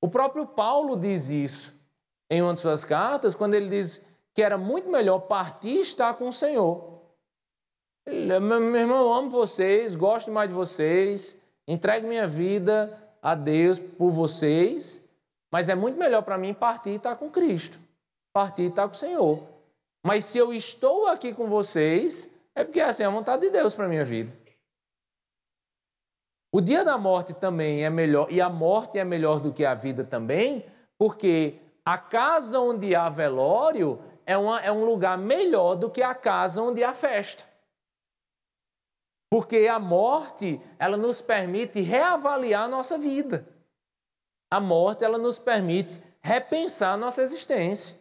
O 0.00 0.08
próprio 0.08 0.46
Paulo 0.46 0.96
diz 0.96 1.28
isso 1.28 1.74
em 2.30 2.40
uma 2.40 2.54
de 2.54 2.60
suas 2.60 2.84
cartas, 2.84 3.34
quando 3.34 3.54
ele 3.54 3.68
diz 3.68 4.00
que 4.32 4.40
era 4.40 4.56
muito 4.56 4.88
melhor 4.88 5.18
partir 5.20 5.78
e 5.78 5.80
estar 5.80 6.14
com 6.14 6.28
o 6.28 6.32
Senhor. 6.32 7.02
Ele, 8.06 8.38
meu 8.38 8.76
irmão, 8.76 9.12
amo 9.12 9.28
vocês, 9.28 9.96
gosto 9.96 10.30
mais 10.30 10.48
de 10.48 10.54
vocês, 10.54 11.36
entrego 11.66 12.06
minha 12.06 12.28
vida 12.28 12.96
a 13.20 13.34
Deus 13.34 13.80
por 13.80 14.12
vocês, 14.12 15.02
mas 15.50 15.68
é 15.68 15.74
muito 15.74 15.98
melhor 15.98 16.22
para 16.22 16.38
mim 16.38 16.54
partir 16.54 16.90
e 16.90 16.96
estar 16.96 17.16
com 17.16 17.28
Cristo, 17.28 17.76
partir 18.32 18.62
e 18.62 18.68
estar 18.68 18.86
com 18.86 18.94
o 18.94 18.98
Senhor. 18.98 19.42
Mas 20.06 20.24
se 20.26 20.38
eu 20.38 20.52
estou 20.52 21.08
aqui 21.08 21.34
com 21.34 21.48
vocês, 21.48 22.30
é 22.54 22.62
porque 22.62 22.78
essa 22.78 23.02
é 23.02 23.06
a 23.06 23.10
vontade 23.10 23.42
de 23.42 23.50
Deus 23.50 23.74
para 23.74 23.88
minha 23.88 24.04
vida. 24.04 24.43
O 26.54 26.60
dia 26.60 26.84
da 26.84 26.96
morte 26.96 27.34
também 27.34 27.84
é 27.84 27.90
melhor, 27.90 28.28
e 28.30 28.40
a 28.40 28.48
morte 28.48 28.96
é 28.96 29.02
melhor 29.02 29.40
do 29.40 29.52
que 29.52 29.64
a 29.64 29.74
vida 29.74 30.04
também, 30.04 30.64
porque 30.96 31.58
a 31.84 31.98
casa 31.98 32.60
onde 32.60 32.94
há 32.94 33.08
velório 33.08 34.00
é, 34.24 34.38
uma, 34.38 34.60
é 34.60 34.70
um 34.70 34.84
lugar 34.84 35.18
melhor 35.18 35.74
do 35.74 35.90
que 35.90 36.00
a 36.00 36.14
casa 36.14 36.62
onde 36.62 36.84
há 36.84 36.94
festa. 36.94 37.42
Porque 39.28 39.66
a 39.66 39.80
morte, 39.80 40.60
ela 40.78 40.96
nos 40.96 41.20
permite 41.20 41.80
reavaliar 41.80 42.66
a 42.66 42.68
nossa 42.68 42.96
vida. 42.96 43.48
A 44.48 44.60
morte, 44.60 45.02
ela 45.02 45.18
nos 45.18 45.40
permite 45.40 46.00
repensar 46.22 46.92
a 46.92 46.96
nossa 46.96 47.20
existência. 47.20 47.98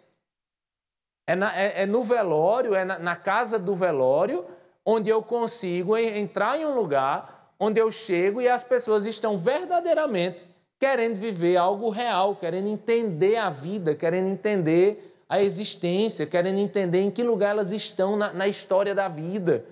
É, 1.26 1.36
na, 1.36 1.60
é, 1.60 1.82
é 1.82 1.86
no 1.88 2.04
velório, 2.04 2.76
é 2.76 2.86
na, 2.86 3.00
na 3.00 3.16
casa 3.16 3.58
do 3.58 3.74
velório, 3.74 4.46
onde 4.86 5.10
eu 5.10 5.24
consigo 5.24 5.98
entrar 5.98 6.56
em 6.60 6.68
um 6.68 6.76
lugar 6.76 7.43
onde 7.64 7.80
eu 7.80 7.90
chego 7.90 8.42
e 8.42 8.50
as 8.50 8.64
pessoas 8.64 9.06
estão 9.06 9.38
verdadeiramente 9.38 10.46
querendo 10.80 11.16
viver 11.16 11.56
algo 11.56 11.90
real, 11.90 12.36
querendo 12.36 12.68
entender 12.68 13.38
a 13.38 13.50
vida, 13.50 13.96
querendo 13.96 14.28
entender 14.28 15.16
a 15.30 15.42
existência, 15.42 16.28
querendo 16.28 16.60
entender 16.60 17.00
em 17.00 17.10
que 17.10 17.24
lugar 17.24 17.52
elas 17.52 17.72
estão 17.72 18.18
na, 18.18 18.34
na 18.34 18.48
história 18.48 18.94
da 18.94 19.08
vida. 19.08 19.64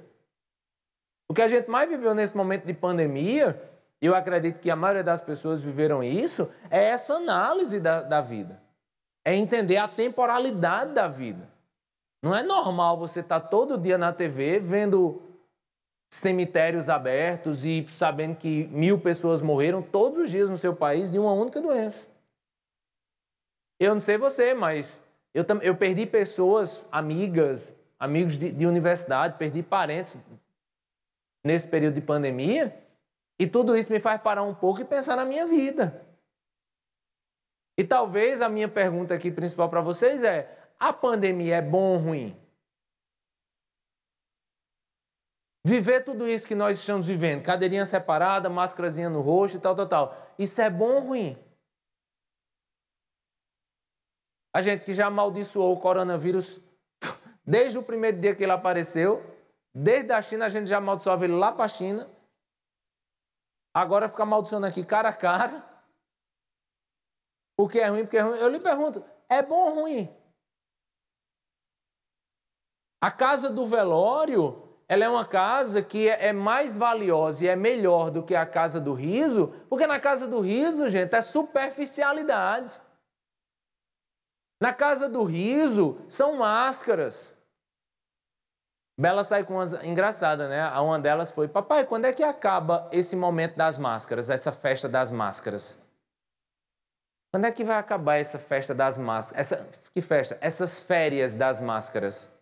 O 1.29 1.33
que 1.33 1.41
a 1.41 1.47
gente 1.47 1.69
mais 1.69 1.89
viveu 1.89 2.15
nesse 2.15 2.35
momento 2.35 2.65
de 2.65 2.73
pandemia, 2.73 3.61
e 4.01 4.05
eu 4.05 4.15
acredito 4.15 4.61
que 4.61 4.71
a 4.71 4.75
maioria 4.75 5.03
das 5.03 5.21
pessoas 5.21 5.61
viveram 5.61 6.01
isso, 6.01 6.49
é 6.69 6.85
essa 6.85 7.15
análise 7.15 7.79
da, 7.79 8.01
da 8.01 8.21
vida. 8.21 8.61
É 9.25 9.35
entender 9.35 9.77
a 9.77 9.87
temporalidade 9.89 10.93
da 10.93 11.09
vida. 11.09 11.47
Não 12.23 12.33
é 12.33 12.41
normal 12.41 12.97
você 12.97 13.19
estar 13.19 13.41
tá 13.41 13.47
todo 13.47 13.77
dia 13.77 13.97
na 13.97 14.13
TV 14.13 14.59
vendo 14.59 15.21
cemitérios 16.11 16.89
abertos 16.89 17.63
e 17.63 17.87
sabendo 17.89 18.35
que 18.35 18.67
mil 18.67 18.99
pessoas 18.99 19.41
morreram 19.41 19.81
todos 19.81 20.19
os 20.19 20.29
dias 20.29 20.49
no 20.49 20.57
seu 20.57 20.75
país 20.75 21.09
de 21.09 21.17
uma 21.17 21.31
única 21.31 21.61
doença. 21.61 22.09
Eu 23.79 23.93
não 23.93 24.01
sei 24.01 24.17
você, 24.17 24.53
mas 24.53 24.99
eu, 25.33 25.45
eu 25.61 25.75
perdi 25.75 26.05
pessoas, 26.05 26.87
amigas, 26.91 27.73
amigos 27.97 28.37
de, 28.37 28.51
de 28.51 28.67
universidade, 28.67 29.37
perdi 29.37 29.63
parentes 29.63 30.17
nesse 31.43 31.67
período 31.67 31.95
de 31.95 32.01
pandemia, 32.01 32.77
e 33.39 33.47
tudo 33.47 33.75
isso 33.75 33.91
me 33.91 33.99
faz 33.99 34.21
parar 34.21 34.43
um 34.43 34.53
pouco 34.53 34.81
e 34.81 34.85
pensar 34.85 35.15
na 35.15 35.25
minha 35.25 35.47
vida. 35.47 36.05
E 37.77 37.83
talvez 37.83 38.41
a 38.41 38.49
minha 38.49 38.67
pergunta 38.67 39.13
aqui 39.13 39.31
principal 39.31 39.69
para 39.69 39.81
vocês 39.81 40.23
é: 40.23 40.55
a 40.77 40.91
pandemia 40.91 41.55
é 41.55 41.61
bom 41.61 41.93
ou 41.93 41.97
ruim? 41.97 42.40
Viver 45.65 46.03
tudo 46.03 46.27
isso 46.27 46.47
que 46.47 46.55
nós 46.55 46.79
estamos 46.79 47.07
vivendo, 47.07 47.43
cadeirinha 47.43 47.85
separada, 47.85 48.49
máscarazinha 48.49 49.09
no 49.09 49.21
rosto 49.21 49.57
e 49.57 49.59
tal, 49.59 49.75
tal, 49.75 49.87
tal. 49.87 50.33
Isso 50.37 50.59
é 50.59 50.69
bom 50.69 50.95
ou 50.95 51.01
ruim? 51.01 51.37
A 54.53 54.61
gente 54.61 54.83
que 54.83 54.93
já 54.93 55.07
amaldiçoou 55.07 55.73
o 55.73 55.79
coronavírus 55.79 56.59
desde 57.45 57.77
o 57.77 57.83
primeiro 57.83 58.19
dia 58.19 58.35
que 58.35 58.43
ele 58.43 58.51
apareceu, 58.51 59.21
desde 59.73 60.11
a 60.11 60.21
China 60.21 60.45
a 60.45 60.49
gente 60.49 60.67
já 60.67 60.77
amaldiçoava 60.77 61.25
ele 61.25 61.35
lá 61.35 61.51
para 61.51 61.65
a 61.65 61.69
China. 61.69 62.09
Agora 63.73 64.09
fica 64.09 64.23
amaldiçoando 64.23 64.65
aqui 64.65 64.83
cara 64.83 65.09
a 65.09 65.13
cara. 65.15 65.63
Porque 67.55 67.79
é 67.79 67.87
ruim, 67.87 68.03
porque 68.03 68.17
é 68.17 68.21
ruim. 68.21 68.39
Eu 68.39 68.49
lhe 68.49 68.59
pergunto, 68.59 69.05
é 69.29 69.43
bom 69.43 69.69
ou 69.69 69.81
ruim? 69.81 70.09
A 72.99 73.11
casa 73.11 73.49
do 73.49 73.65
velório, 73.65 74.70
ela 74.91 75.05
é 75.05 75.09
uma 75.09 75.23
casa 75.23 75.81
que 75.81 76.09
é, 76.09 76.27
é 76.27 76.33
mais 76.33 76.77
valiosa 76.77 77.45
e 77.45 77.47
é 77.47 77.55
melhor 77.55 78.11
do 78.11 78.21
que 78.21 78.35
a 78.35 78.45
casa 78.45 78.77
do 78.77 78.91
riso, 78.93 79.55
porque 79.69 79.87
na 79.87 80.01
casa 80.01 80.27
do 80.27 80.41
riso, 80.41 80.89
gente, 80.89 81.15
é 81.15 81.21
superficialidade. 81.21 82.77
Na 84.61 84.73
casa 84.73 85.07
do 85.07 85.23
riso 85.23 85.97
são 86.09 86.35
máscaras. 86.35 87.33
Bela 88.99 89.23
sai 89.23 89.45
com 89.45 89.53
umas 89.53 89.71
engraçadas, 89.81 90.49
né? 90.49 90.69
Uma 90.71 90.99
delas 90.99 91.31
foi: 91.31 91.47
Papai, 91.47 91.85
quando 91.85 92.03
é 92.03 92.11
que 92.11 92.21
acaba 92.21 92.89
esse 92.91 93.15
momento 93.15 93.55
das 93.55 93.77
máscaras, 93.77 94.29
essa 94.29 94.51
festa 94.51 94.89
das 94.89 95.09
máscaras? 95.09 95.87
Quando 97.33 97.45
é 97.45 97.51
que 97.53 97.63
vai 97.63 97.77
acabar 97.77 98.17
essa 98.17 98.37
festa 98.37 98.75
das 98.75 98.97
máscaras? 98.97 99.53
Essa, 99.53 99.69
que 99.93 100.01
festa? 100.01 100.37
Essas 100.41 100.81
férias 100.81 101.33
das 101.33 101.61
máscaras 101.61 102.40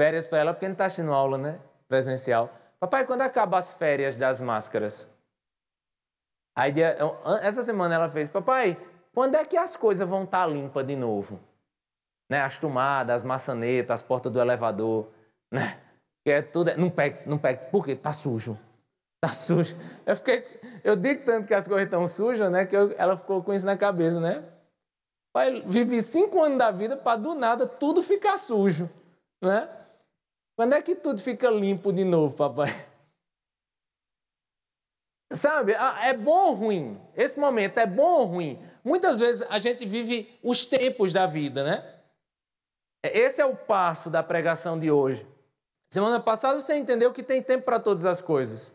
férias 0.00 0.26
para 0.26 0.38
ela 0.38 0.52
porque 0.52 0.66
não 0.66 0.72
está 0.72 0.86
assistindo 0.86 1.12
aula, 1.12 1.38
né? 1.38 1.60
Presencial. 1.88 2.50
Papai, 2.80 3.06
quando 3.06 3.22
acaba 3.22 3.58
as 3.58 3.74
férias 3.74 4.16
das 4.16 4.40
máscaras? 4.40 5.08
Aí, 6.56 6.72
essa 7.42 7.62
semana 7.62 7.94
ela 7.94 8.08
fez, 8.08 8.30
papai, 8.30 8.76
quando 9.14 9.36
é 9.36 9.44
que 9.44 9.56
as 9.56 9.76
coisas 9.76 10.08
vão 10.08 10.24
estar 10.24 10.44
tá 10.44 10.46
limpas 10.46 10.86
de 10.86 10.96
novo? 10.96 11.40
Né? 12.30 12.40
As 12.40 12.58
tomadas, 12.58 13.16
as 13.16 13.22
maçanetas, 13.22 13.90
as 13.90 14.02
portas 14.02 14.32
do 14.32 14.40
elevador, 14.40 15.08
né? 15.50 15.80
Que 16.24 16.30
é 16.30 16.42
tudo, 16.42 16.76
não 16.76 16.90
pega, 16.90 17.22
não 17.26 17.38
pega, 17.38 17.64
por 17.66 17.84
quê? 17.84 17.96
Tá 17.96 18.12
sujo. 18.12 18.58
Tá 19.20 19.28
sujo. 19.28 19.76
Eu 20.04 20.16
fiquei, 20.16 20.44
eu 20.82 20.96
digo 20.96 21.24
tanto 21.24 21.46
que 21.46 21.54
as 21.54 21.66
coisas 21.66 21.84
estão 21.84 22.06
sujas, 22.08 22.50
né? 22.50 22.66
Que 22.66 22.76
eu, 22.76 22.92
ela 22.98 23.16
ficou 23.16 23.42
com 23.42 23.54
isso 23.54 23.66
na 23.66 23.76
cabeça, 23.76 24.20
né? 24.20 24.44
Pai, 25.32 25.62
vivi 25.66 26.02
cinco 26.02 26.42
anos 26.42 26.58
da 26.58 26.70
vida 26.70 26.96
para 26.96 27.16
do 27.16 27.34
nada 27.34 27.66
tudo 27.66 28.02
ficar 28.02 28.36
sujo, 28.36 28.90
né? 29.42 29.68
Quando 30.54 30.74
é 30.74 30.82
que 30.82 30.94
tudo 30.94 31.20
fica 31.20 31.50
limpo 31.50 31.92
de 31.92 32.04
novo, 32.04 32.36
papai? 32.36 32.68
Sabe, 35.32 35.72
é 35.72 36.12
bom 36.12 36.48
ou 36.48 36.52
ruim? 36.52 37.00
Esse 37.16 37.40
momento 37.40 37.78
é 37.78 37.86
bom 37.86 38.20
ou 38.20 38.24
ruim? 38.24 38.62
Muitas 38.84 39.18
vezes 39.18 39.46
a 39.48 39.58
gente 39.58 39.86
vive 39.86 40.38
os 40.42 40.66
tempos 40.66 41.12
da 41.12 41.26
vida, 41.26 41.64
né? 41.64 42.00
Esse 43.02 43.40
é 43.40 43.46
o 43.46 43.56
passo 43.56 44.10
da 44.10 44.22
pregação 44.22 44.78
de 44.78 44.90
hoje. 44.90 45.26
Semana 45.90 46.20
passada 46.20 46.60
você 46.60 46.76
entendeu 46.76 47.12
que 47.12 47.22
tem 47.22 47.42
tempo 47.42 47.64
para 47.64 47.80
todas 47.80 48.04
as 48.04 48.20
coisas. 48.20 48.74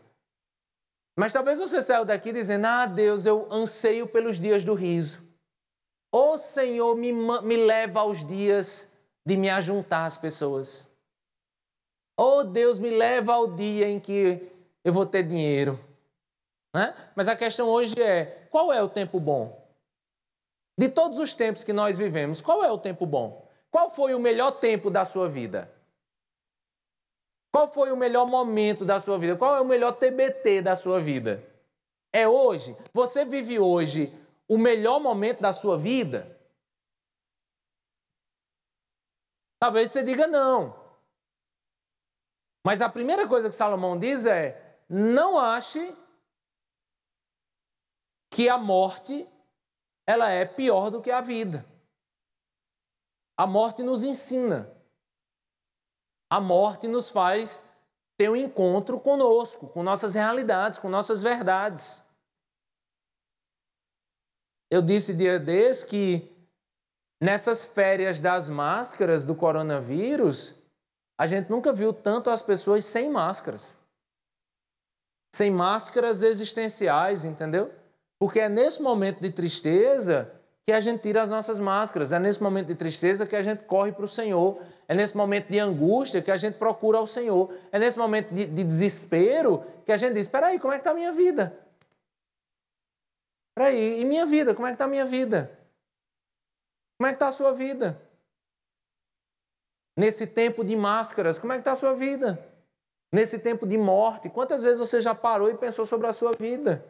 Mas 1.16 1.32
talvez 1.32 1.58
você 1.58 1.80
saiu 1.80 2.04
daqui 2.04 2.32
dizendo: 2.32 2.66
Ah, 2.66 2.86
Deus, 2.86 3.24
eu 3.24 3.48
anseio 3.50 4.06
pelos 4.06 4.38
dias 4.38 4.64
do 4.64 4.74
riso. 4.74 5.26
Oh, 6.12 6.36
Senhor, 6.36 6.94
me, 6.96 7.12
me 7.12 7.56
leva 7.56 8.00
aos 8.00 8.24
dias 8.24 8.96
de 9.24 9.36
me 9.36 9.48
ajuntar 9.48 10.06
às 10.06 10.16
pessoas. 10.16 10.96
Oh 12.20 12.42
Deus, 12.42 12.80
me 12.80 12.90
leva 12.90 13.32
ao 13.32 13.54
dia 13.54 13.88
em 13.88 14.00
que 14.00 14.50
eu 14.84 14.92
vou 14.92 15.06
ter 15.06 15.22
dinheiro. 15.22 15.78
Né? 16.74 16.92
Mas 17.14 17.28
a 17.28 17.36
questão 17.36 17.68
hoje 17.68 17.94
é: 18.02 18.48
qual 18.50 18.72
é 18.72 18.82
o 18.82 18.88
tempo 18.88 19.20
bom? 19.20 19.64
De 20.76 20.88
todos 20.88 21.18
os 21.20 21.32
tempos 21.32 21.62
que 21.62 21.72
nós 21.72 21.98
vivemos, 21.98 22.40
qual 22.40 22.64
é 22.64 22.72
o 22.72 22.78
tempo 22.78 23.06
bom? 23.06 23.48
Qual 23.70 23.88
foi 23.88 24.14
o 24.14 24.20
melhor 24.20 24.52
tempo 24.52 24.90
da 24.90 25.04
sua 25.04 25.28
vida? 25.28 25.72
Qual 27.52 27.68
foi 27.68 27.92
o 27.92 27.96
melhor 27.96 28.26
momento 28.26 28.84
da 28.84 28.98
sua 28.98 29.18
vida? 29.18 29.36
Qual 29.36 29.56
é 29.56 29.60
o 29.60 29.64
melhor 29.64 29.92
TBT 29.92 30.62
da 30.62 30.74
sua 30.74 31.00
vida? 31.00 31.44
É 32.12 32.26
hoje? 32.28 32.76
Você 32.92 33.24
vive 33.24 33.58
hoje 33.60 34.12
o 34.48 34.58
melhor 34.58 35.00
momento 35.00 35.40
da 35.40 35.52
sua 35.52 35.78
vida? 35.78 36.36
Talvez 39.60 39.90
você 39.90 40.02
diga 40.02 40.26
não. 40.26 40.77
Mas 42.64 42.80
a 42.82 42.88
primeira 42.88 43.26
coisa 43.26 43.48
que 43.48 43.54
Salomão 43.54 43.98
diz 43.98 44.26
é: 44.26 44.78
não 44.88 45.38
ache 45.38 45.96
que 48.30 48.48
a 48.48 48.58
morte 48.58 49.28
ela 50.06 50.30
é 50.30 50.44
pior 50.44 50.90
do 50.90 51.02
que 51.02 51.10
a 51.10 51.20
vida. 51.20 51.64
A 53.36 53.46
morte 53.46 53.82
nos 53.82 54.02
ensina. 54.02 54.74
A 56.30 56.40
morte 56.40 56.88
nos 56.88 57.08
faz 57.08 57.62
ter 58.18 58.28
um 58.28 58.36
encontro 58.36 59.00
conosco, 59.00 59.68
com 59.68 59.82
nossas 59.82 60.14
realidades, 60.14 60.78
com 60.78 60.88
nossas 60.88 61.22
verdades. 61.22 62.02
Eu 64.70 64.82
disse 64.82 65.14
dia 65.14 65.38
desse 65.38 65.86
que 65.86 66.36
nessas 67.20 67.64
férias 67.64 68.20
das 68.20 68.50
máscaras 68.50 69.24
do 69.24 69.34
coronavírus, 69.34 70.57
a 71.18 71.26
gente 71.26 71.50
nunca 71.50 71.72
viu 71.72 71.92
tanto 71.92 72.30
as 72.30 72.40
pessoas 72.40 72.84
sem 72.84 73.10
máscaras. 73.10 73.76
Sem 75.34 75.50
máscaras 75.50 76.22
existenciais, 76.22 77.24
entendeu? 77.24 77.72
Porque 78.20 78.38
é 78.38 78.48
nesse 78.48 78.80
momento 78.80 79.20
de 79.20 79.30
tristeza 79.30 80.32
que 80.64 80.72
a 80.72 80.80
gente 80.80 81.02
tira 81.02 81.20
as 81.20 81.30
nossas 81.30 81.58
máscaras, 81.58 82.12
é 82.12 82.18
nesse 82.18 82.42
momento 82.42 82.68
de 82.68 82.74
tristeza 82.74 83.26
que 83.26 83.34
a 83.34 83.42
gente 83.42 83.64
corre 83.64 83.90
para 83.90 84.04
o 84.04 84.08
Senhor, 84.08 84.62
é 84.86 84.94
nesse 84.94 85.16
momento 85.16 85.48
de 85.48 85.58
angústia 85.58 86.22
que 86.22 86.30
a 86.30 86.36
gente 86.36 86.56
procura 86.56 86.98
ao 86.98 87.06
Senhor, 87.06 87.52
é 87.72 87.78
nesse 87.78 87.98
momento 87.98 88.32
de, 88.32 88.46
de 88.46 88.64
desespero 88.64 89.64
que 89.84 89.92
a 89.92 89.96
gente 89.96 90.14
diz: 90.14 90.26
Espera 90.26 90.48
aí, 90.48 90.58
como 90.58 90.72
é 90.72 90.76
que 90.76 90.82
está 90.82 90.90
a 90.90 90.94
minha 90.94 91.12
vida? 91.12 91.58
Espera 93.50 93.70
aí, 93.70 94.00
e 94.00 94.04
minha 94.04 94.26
vida? 94.26 94.54
Como 94.54 94.66
é 94.66 94.70
que 94.70 94.74
está 94.74 94.84
a 94.84 94.88
minha 94.88 95.06
vida? 95.06 95.50
Como 96.98 97.08
é 97.08 97.10
que 97.10 97.16
está 97.16 97.28
a 97.28 97.32
sua 97.32 97.52
vida? 97.52 98.00
Nesse 99.98 100.28
tempo 100.28 100.62
de 100.62 100.76
máscaras, 100.76 101.40
como 101.40 101.52
é 101.52 101.56
que 101.56 101.62
está 101.62 101.72
a 101.72 101.74
sua 101.74 101.92
vida? 101.92 102.38
Nesse 103.12 103.36
tempo 103.36 103.66
de 103.66 103.76
morte, 103.76 104.30
quantas 104.30 104.62
vezes 104.62 104.78
você 104.78 105.00
já 105.00 105.12
parou 105.12 105.50
e 105.50 105.56
pensou 105.56 105.84
sobre 105.84 106.06
a 106.06 106.12
sua 106.12 106.30
vida? 106.38 106.84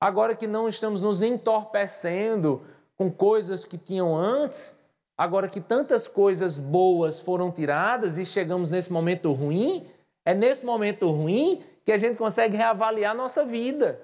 Agora 0.00 0.34
que 0.34 0.48
não 0.48 0.68
estamos 0.68 1.00
nos 1.00 1.22
entorpecendo 1.22 2.66
com 2.96 3.08
coisas 3.08 3.64
que 3.64 3.78
tinham 3.78 4.16
antes, 4.16 4.74
agora 5.16 5.48
que 5.48 5.60
tantas 5.60 6.08
coisas 6.08 6.58
boas 6.58 7.20
foram 7.20 7.48
tiradas 7.48 8.18
e 8.18 8.24
chegamos 8.24 8.68
nesse 8.70 8.92
momento 8.92 9.32
ruim, 9.32 9.88
é 10.24 10.34
nesse 10.34 10.66
momento 10.66 11.08
ruim 11.08 11.62
que 11.84 11.92
a 11.92 11.96
gente 11.96 12.16
consegue 12.16 12.56
reavaliar 12.56 13.14
nossa 13.14 13.44
vida, 13.44 14.00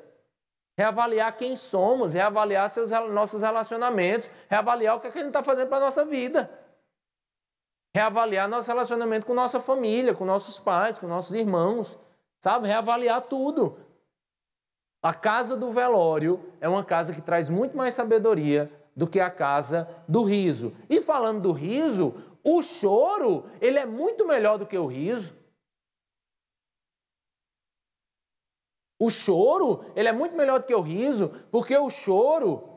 reavaliar 0.79 1.37
quem 1.37 1.57
somos, 1.57 2.15
reavaliar 2.15 2.71
seus, 2.71 2.93
nossos 3.11 3.43
relacionamentos, 3.43 4.31
reavaliar 4.49 4.95
o 4.95 5.01
que, 5.01 5.09
é 5.09 5.11
que 5.11 5.19
a 5.19 5.23
gente 5.23 5.31
está 5.31 5.43
fazendo 5.43 5.67
para 5.67 5.79
a 5.79 5.87
nossa 5.87 6.05
vida, 6.05 6.49
reavaliar 7.95 8.49
nosso 8.49 8.67
relacionamento 8.67 9.25
com 9.25 9.33
nossa 9.33 9.61
família, 9.61 10.15
com 10.15 10.25
nossos 10.25 10.59
pais, 10.59 10.99
com 10.99 11.07
nossos 11.07 11.33
irmãos, 11.33 11.97
sabe? 12.41 12.67
Reavaliar 12.67 13.23
tudo. 13.23 13.79
A 15.01 15.15
casa 15.15 15.57
do 15.57 15.71
velório 15.71 16.53
é 16.61 16.69
uma 16.69 16.85
casa 16.85 17.13
que 17.13 17.23
traz 17.23 17.49
muito 17.49 17.77
mais 17.77 17.95
sabedoria 17.95 18.73
do 18.97 19.07
que 19.07 19.21
a 19.21 19.31
casa 19.31 19.89
do 20.09 20.25
riso. 20.25 20.77
E 20.91 21.01
falando 21.01 21.43
do 21.43 21.53
riso, 21.53 22.15
o 22.43 22.61
choro, 22.63 23.45
ele 23.61 23.79
é 23.79 23.87
muito 23.87 24.27
melhor 24.27 24.59
do 24.59 24.67
que 24.67 24.77
o 24.77 24.87
riso. 24.87 25.37
O 28.99 29.11
choro, 29.11 29.85
ele 29.95 30.09
é 30.09 30.13
muito 30.13 30.35
melhor 30.35 30.59
do 30.59 30.67
que 30.67 30.75
o 30.75 30.81
riso, 30.81 31.29
porque 31.51 31.77
o 31.77 31.91
choro, 31.91 32.74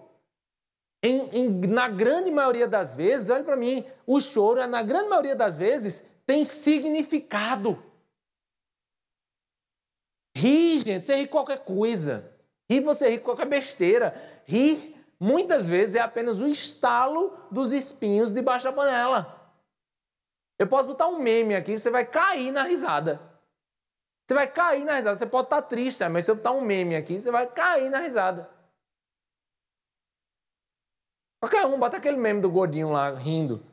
em, 1.04 1.30
em, 1.38 1.50
na 1.68 1.88
grande 1.88 2.32
maioria 2.32 2.68
das 2.68 2.96
vezes, 2.96 3.30
olha 3.30 3.44
para 3.44 3.56
mim, 3.56 3.86
o 4.06 4.20
choro, 4.20 4.66
na 4.68 4.82
grande 4.82 5.10
maioria 5.10 5.36
das 5.36 5.56
vezes, 5.56 6.04
tem 6.26 6.44
significado. 6.44 7.82
Rir, 10.36 10.80
gente, 10.80 11.06
você 11.06 11.16
ri 11.16 11.28
qualquer 11.28 11.64
coisa. 11.64 12.36
Rir, 12.70 12.82
você 12.82 13.10
ri 13.10 13.20
qualquer 13.20 13.48
besteira. 13.48 14.14
Rir, 14.46 14.96
muitas 15.20 15.68
vezes, 15.68 15.96
é 15.96 16.00
apenas 16.00 16.40
o 16.40 16.48
estalo 16.48 17.38
dos 17.50 17.72
espinhos 17.72 18.34
debaixo 18.34 18.66
da 18.66 18.74
panela. 18.74 19.36
Eu 20.60 20.68
posso 20.68 20.90
botar 20.90 21.08
um 21.08 21.20
meme 21.20 21.56
aqui, 21.56 21.78
você 21.78 21.90
vai 21.90 22.06
cair 22.06 22.52
na 22.52 22.64
risada. 22.64 23.22
Você 24.28 24.34
vai 24.34 24.48
cair 24.48 24.84
na 24.84 24.96
risada. 24.96 25.16
Você 25.16 25.26
pode 25.26 25.46
estar 25.46 25.62
triste, 25.62 26.08
mas 26.10 26.26
se 26.26 26.32
eu 26.32 26.36
botar 26.36 26.52
um 26.52 26.62
meme 26.62 26.96
aqui, 26.96 27.22
você 27.22 27.32
vai 27.32 27.48
cair 27.48 27.90
na 27.90 28.00
risada. 28.00 28.57
Qualquer 31.48 31.66
um, 31.66 31.80
bota 31.80 31.96
aquele 31.96 32.18
meme 32.18 32.42
do 32.42 32.50
gordinho 32.52 32.92
lá 32.92 33.10
rindo. 33.10 33.66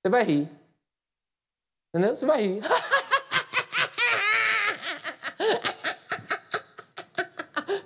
Você 0.00 0.08
vai 0.10 0.24
rir. 0.24 0.50
Entendeu? 1.92 2.16
Você 2.16 2.24
vai 2.24 2.40
rir. 2.40 2.62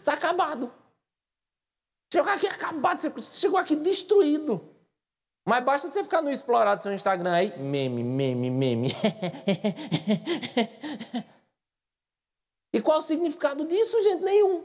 acabado. 0.06 0.72
Chegou 2.12 2.32
aqui 2.32 2.46
acabado, 2.46 3.00
você 3.00 3.40
chegou 3.40 3.58
aqui 3.58 3.74
destruído. 3.74 4.72
Mas 5.44 5.64
basta 5.64 5.88
você 5.88 6.04
ficar 6.04 6.22
no 6.22 6.30
explorar 6.30 6.76
do 6.76 6.82
seu 6.82 6.92
Instagram 6.92 7.32
aí, 7.32 7.58
meme, 7.58 8.04
meme, 8.04 8.48
meme. 8.50 8.92
e 12.72 12.80
qual 12.80 13.00
o 13.00 13.02
significado 13.02 13.66
disso, 13.66 14.00
gente? 14.04 14.22
Nenhum. 14.22 14.64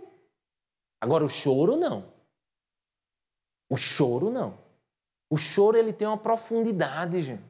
Agora 1.01 1.23
o 1.23 1.29
choro 1.29 1.75
não. 1.75 2.16
O 3.69 3.75
choro 3.75 4.29
não. 4.29 4.57
O 5.29 5.37
choro 5.37 5.77
ele 5.77 5.91
tem 5.91 6.07
uma 6.07 6.17
profundidade, 6.17 7.21
gente. 7.21 7.43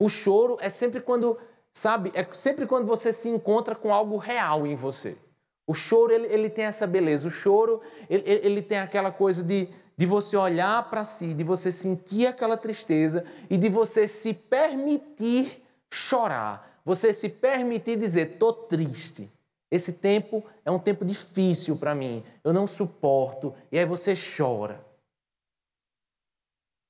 O 0.00 0.08
choro 0.08 0.56
é 0.60 0.68
sempre 0.68 1.00
quando, 1.00 1.38
sabe, 1.72 2.12
é 2.14 2.24
sempre 2.32 2.66
quando 2.66 2.86
você 2.86 3.12
se 3.12 3.28
encontra 3.28 3.74
com 3.74 3.92
algo 3.92 4.16
real 4.16 4.66
em 4.66 4.76
você. 4.76 5.18
O 5.66 5.74
choro, 5.74 6.12
ele, 6.12 6.26
ele 6.28 6.48
tem 6.48 6.64
essa 6.64 6.86
beleza. 6.86 7.28
O 7.28 7.30
choro, 7.30 7.82
ele, 8.08 8.22
ele 8.26 8.62
tem 8.62 8.78
aquela 8.78 9.12
coisa 9.12 9.42
de, 9.42 9.68
de 9.96 10.06
você 10.06 10.34
olhar 10.34 10.88
para 10.88 11.04
si, 11.04 11.34
de 11.34 11.44
você 11.44 11.70
sentir 11.70 12.26
aquela 12.26 12.56
tristeza 12.56 13.22
e 13.50 13.56
de 13.58 13.68
você 13.68 14.08
se 14.08 14.32
permitir 14.32 15.62
chorar. 15.92 16.80
Você 16.86 17.12
se 17.12 17.28
permitir 17.28 17.98
dizer, 17.98 18.32
estou 18.32 18.52
triste. 18.52 19.30
Esse 19.70 19.94
tempo 19.94 20.44
é 20.64 20.70
um 20.70 20.78
tempo 20.78 21.04
difícil 21.04 21.76
para 21.76 21.94
mim. 21.94 22.24
Eu 22.42 22.52
não 22.52 22.66
suporto. 22.66 23.54
E 23.70 23.78
aí 23.78 23.84
você 23.84 24.14
chora. 24.14 24.86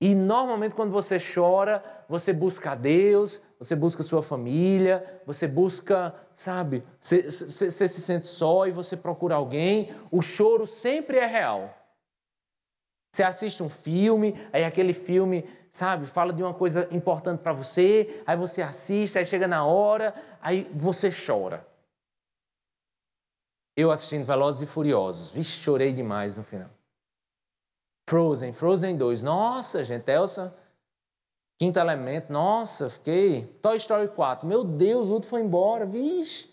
E 0.00 0.14
normalmente 0.14 0.74
quando 0.74 0.92
você 0.92 1.18
chora, 1.18 1.82
você 2.08 2.32
busca 2.32 2.70
a 2.70 2.74
Deus, 2.76 3.40
você 3.58 3.74
busca 3.74 4.02
a 4.02 4.04
sua 4.04 4.22
família, 4.22 5.20
você 5.26 5.48
busca, 5.48 6.14
sabe, 6.36 6.84
você, 7.00 7.22
você, 7.22 7.88
se 7.88 8.00
sente 8.00 8.28
só 8.28 8.66
e 8.66 8.70
você 8.70 8.96
procura 8.96 9.34
alguém. 9.34 9.90
O 10.10 10.22
choro 10.22 10.66
sempre 10.68 11.18
é 11.18 11.26
real. 11.26 11.74
Você 13.12 13.24
assiste 13.24 13.60
um 13.62 13.68
filme, 13.68 14.36
aí 14.52 14.62
aquele 14.62 14.92
filme, 14.92 15.44
sabe, 15.72 16.06
fala 16.06 16.32
de 16.32 16.42
uma 16.42 16.54
coisa 16.54 16.86
importante 16.92 17.40
para 17.40 17.52
você, 17.52 18.22
aí 18.24 18.36
você 18.36 18.62
assiste, 18.62 19.18
aí 19.18 19.24
chega 19.24 19.48
na 19.48 19.64
hora, 19.64 20.14
aí 20.40 20.70
você 20.72 21.10
chora. 21.10 21.66
Eu 23.80 23.92
assistindo 23.92 24.24
Velozes 24.24 24.62
e 24.62 24.66
Furiosos, 24.66 25.30
vixe, 25.30 25.60
chorei 25.60 25.92
demais 25.92 26.36
no 26.36 26.42
final. 26.42 26.68
Frozen, 28.10 28.52
Frozen 28.52 28.96
2. 28.96 29.22
Nossa, 29.22 29.84
gente, 29.84 30.10
Elsa, 30.10 30.52
Quinto 31.60 31.78
Elemento, 31.78 32.32
nossa, 32.32 32.90
fiquei. 32.90 33.46
Toy 33.62 33.76
Story 33.76 34.08
4, 34.08 34.48
meu 34.48 34.64
Deus, 34.64 35.08
o 35.08 35.12
outro 35.12 35.30
foi 35.30 35.42
embora, 35.42 35.86
vixe. 35.86 36.52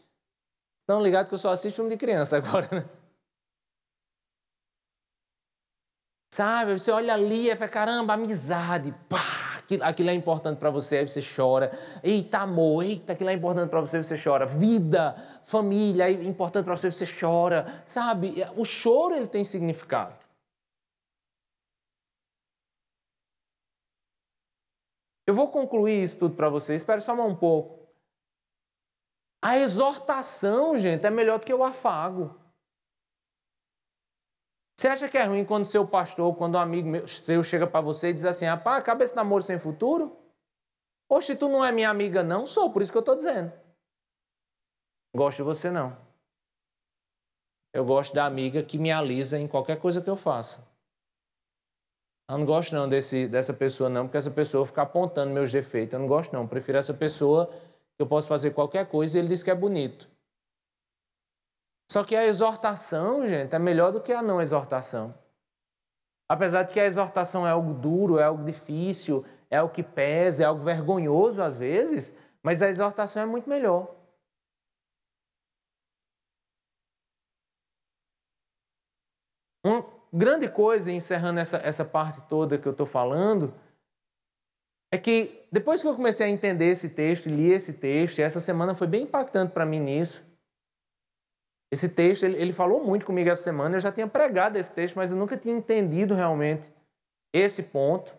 Estão 0.82 1.02
ligados 1.02 1.28
que 1.30 1.34
eu 1.34 1.40
só 1.40 1.50
assisto 1.50 1.78
filme 1.78 1.90
de 1.90 1.98
criança 1.98 2.38
agora, 2.38 2.70
né? 2.72 2.90
Sabe, 6.32 6.78
você 6.78 6.92
olha 6.92 7.12
ali 7.12 7.50
e 7.50 7.56
fala, 7.56 7.72
caramba, 7.72 8.14
amizade, 8.14 8.92
pá, 9.10 9.45
aquilo, 9.66 9.84
aquilo 9.84 10.10
é 10.10 10.14
importante 10.14 10.58
para 10.58 10.70
você, 10.70 10.98
aí 10.98 11.08
você 11.08 11.22
chora. 11.22 11.72
Eita, 12.04 12.40
amor, 12.40 12.84
eita, 12.84 13.14
aquilo 13.14 13.30
é 13.30 13.34
importante 13.34 13.70
para 13.70 13.82
você, 13.82 14.02
você 14.02 14.16
chora. 14.22 14.46
Vida, 14.46 15.16
família, 15.44 16.10
é 16.10 16.12
importante 16.12 16.66
para 16.66 16.76
você, 16.76 16.90
você 16.90 17.06
chora. 17.06 17.66
Sabe, 17.86 18.36
o 18.56 18.64
choro 18.64 19.16
ele 19.16 19.28
tem 19.28 19.44
significado. 19.44 20.16
Eu 25.28 25.34
vou 25.34 25.48
concluir 25.50 26.04
isso 26.04 26.20
tudo 26.20 26.36
para 26.36 26.50
vocês, 26.50 26.82
espere 26.82 27.02
só 27.02 27.14
um 27.14 27.36
pouco. 27.36 27.90
A 29.42 29.58
exortação, 29.58 30.78
gente, 30.78 31.06
é 31.06 31.10
melhor 31.10 31.40
do 31.40 31.46
que 31.46 31.54
o 31.54 31.64
afago. 31.64 32.36
Você 34.76 34.90
acha 34.90 35.08
que 35.08 35.18
é 35.18 35.24
ruim 35.24 35.46
quando 35.46 35.66
seu 35.66 35.88
pastor, 35.88 36.36
quando 36.36 36.56
um 36.56 36.60
amigo 36.60 37.08
seu 37.08 37.42
chega 37.42 37.66
para 37.66 37.80
você 37.80 38.10
e 38.10 38.14
diz 38.14 38.26
assim: 38.26 38.46
rapaz, 38.46 38.80
acaba 38.80 39.04
esse 39.04 39.16
namoro 39.16 39.42
sem 39.44 39.58
futuro? 39.58 40.18
Oxe, 41.10 41.36
tu 41.36 41.48
não 41.48 41.64
é 41.64 41.72
minha 41.72 41.90
amiga, 41.90 42.22
não? 42.22 42.46
Sou, 42.46 42.72
por 42.72 42.82
isso 42.82 42.92
que 42.92 42.98
eu 42.98 43.02
estou 43.02 43.16
dizendo. 43.16 43.54
Gosto 45.16 45.38
de 45.38 45.44
você, 45.44 45.72
não. 45.72 45.96
Eu 47.74 47.86
gosto 47.86 48.14
da 48.14 48.26
amiga 48.26 48.64
que 48.64 48.78
me 48.78 48.92
alisa 48.92 49.38
em 49.38 49.48
qualquer 49.48 49.80
coisa 49.80 50.02
que 50.02 50.10
eu 50.10 50.16
faça. 50.16 50.68
Eu 52.30 52.40
não 52.40 52.46
gosto 52.46 52.74
não 52.74 52.90
desse, 52.90 53.28
dessa 53.28 53.54
pessoa 53.54 53.90
não, 53.90 54.06
porque 54.06 54.18
essa 54.18 54.32
pessoa 54.32 54.66
fica 54.66 54.82
apontando 54.82 55.32
meus 55.32 55.52
defeitos. 55.52 55.94
Eu 55.94 56.00
não 56.00 56.08
gosto 56.08 56.34
não. 56.34 56.42
Eu 56.42 56.48
prefiro 56.48 56.78
essa 56.78 56.94
pessoa 56.94 57.48
que 57.96 58.02
eu 58.02 58.08
posso 58.08 58.28
fazer 58.28 58.52
qualquer 58.52 58.90
coisa 58.90 59.18
e 59.18 59.22
ele 59.22 59.28
diz 59.28 59.44
que 59.44 59.52
é 59.52 59.56
bonito. 59.56 60.10
Só 61.92 62.04
que 62.04 62.16
a 62.16 62.26
exortação, 62.26 63.26
gente, 63.28 63.56
é 63.56 63.60
melhor 63.60 63.92
do 63.92 64.02
que 64.02 64.12
a 64.12 64.22
não 64.22 64.42
exortação. 64.42 65.14
Apesar 66.28 66.64
de 66.64 66.74
que 66.74 66.80
a 66.80 66.86
exortação 66.86 67.46
é 67.46 67.52
algo 67.52 67.74
duro, 67.74 68.18
é 68.18 68.24
algo 68.24 68.44
difícil, 68.44 69.24
é 69.50 69.58
algo 69.58 69.74
que 69.74 69.84
pesa, 69.84 70.44
é 70.44 70.46
algo 70.48 70.64
vergonhoso 70.64 71.42
às 71.42 71.58
vezes, 71.58 72.14
mas 72.42 72.62
a 72.62 72.70
exortação 72.70 73.22
é 73.22 73.26
muito 73.26 73.48
melhor. 73.48 73.96
Um, 79.64 79.84
grande 80.12 80.48
coisa, 80.48 80.92
encerrando 80.92 81.40
essa, 81.40 81.58
essa 81.58 81.86
parte 81.86 82.22
toda 82.28 82.58
que 82.58 82.68
eu 82.68 82.72
estou 82.72 82.88
falando, 82.88 83.54
é 84.92 84.98
que 84.98 85.48
depois 85.52 85.82
que 85.82 85.88
eu 85.88 85.96
comecei 85.96 86.26
a 86.26 86.30
entender 86.30 86.72
esse 86.72 86.90
texto, 86.90 87.28
li 87.28 87.52
esse 87.52 87.74
texto, 87.74 88.20
e 88.20 88.24
essa 88.24 88.40
semana 88.40 88.74
foi 88.74 88.88
bem 88.88 89.04
impactante 89.04 89.54
para 89.54 89.66
mim 89.66 89.80
nisso. 89.80 90.25
Esse 91.76 91.90
texto, 91.90 92.24
ele, 92.24 92.38
ele 92.38 92.54
falou 92.54 92.82
muito 92.86 93.06
comigo 93.06 93.30
essa 93.30 93.44
semana, 93.44 93.76
eu 93.76 93.82
já 93.82 93.92
tinha 93.92 94.08
pregado 94.08 94.58
esse 94.58 94.74
texto, 94.74 94.96
mas 94.96 95.12
eu 95.12 95.18
nunca 95.18 95.36
tinha 95.36 95.54
entendido 95.54 96.14
realmente 96.14 96.74
esse 97.34 97.62
ponto. 97.62 98.18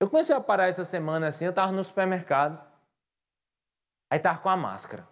Eu 0.00 0.08
comecei 0.08 0.34
a 0.34 0.40
parar 0.40 0.68
essa 0.68 0.84
semana 0.84 1.26
assim, 1.26 1.44
eu 1.44 1.50
estava 1.50 1.70
no 1.70 1.84
supermercado, 1.84 2.58
aí 4.10 4.16
estava 4.16 4.38
com 4.38 4.48
a 4.48 4.56
máscara. 4.56 5.06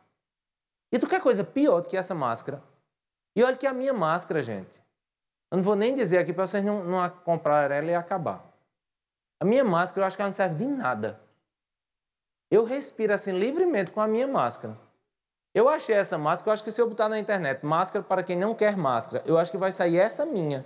E 0.90 0.98
tu 0.98 1.06
quer 1.06 1.20
coisa 1.20 1.44
pior 1.44 1.82
do 1.82 1.90
que 1.90 1.96
essa 1.96 2.14
máscara? 2.14 2.62
E 3.36 3.44
olha 3.44 3.58
que 3.58 3.66
a 3.66 3.74
minha 3.74 3.92
máscara, 3.92 4.40
gente. 4.40 4.82
Eu 5.50 5.58
não 5.58 5.62
vou 5.62 5.76
nem 5.76 5.92
dizer 5.92 6.16
aqui 6.16 6.32
para 6.32 6.46
vocês 6.46 6.64
não, 6.64 6.82
não 6.82 7.10
comprar 7.10 7.70
ela 7.70 7.90
e 7.90 7.94
acabar. 7.94 8.42
A 9.38 9.44
minha 9.44 9.64
máscara, 9.64 10.02
eu 10.02 10.06
acho 10.06 10.16
que 10.16 10.22
ela 10.22 10.28
não 10.28 10.32
serve 10.32 10.54
de 10.54 10.66
nada. 10.66 11.20
Eu 12.54 12.62
respiro 12.62 13.12
assim 13.12 13.36
livremente 13.36 13.90
com 13.90 14.00
a 14.00 14.06
minha 14.06 14.28
máscara. 14.28 14.78
Eu 15.52 15.68
achei 15.68 15.96
essa 15.96 16.16
máscara, 16.16 16.50
eu 16.50 16.52
acho 16.52 16.62
que 16.62 16.70
se 16.70 16.80
eu 16.80 16.88
botar 16.88 17.08
na 17.08 17.18
internet, 17.18 17.66
máscara 17.66 18.04
para 18.04 18.22
quem 18.22 18.38
não 18.38 18.54
quer 18.54 18.76
máscara, 18.76 19.24
eu 19.26 19.36
acho 19.36 19.50
que 19.50 19.58
vai 19.58 19.72
sair 19.72 19.98
essa 19.98 20.24
minha. 20.24 20.64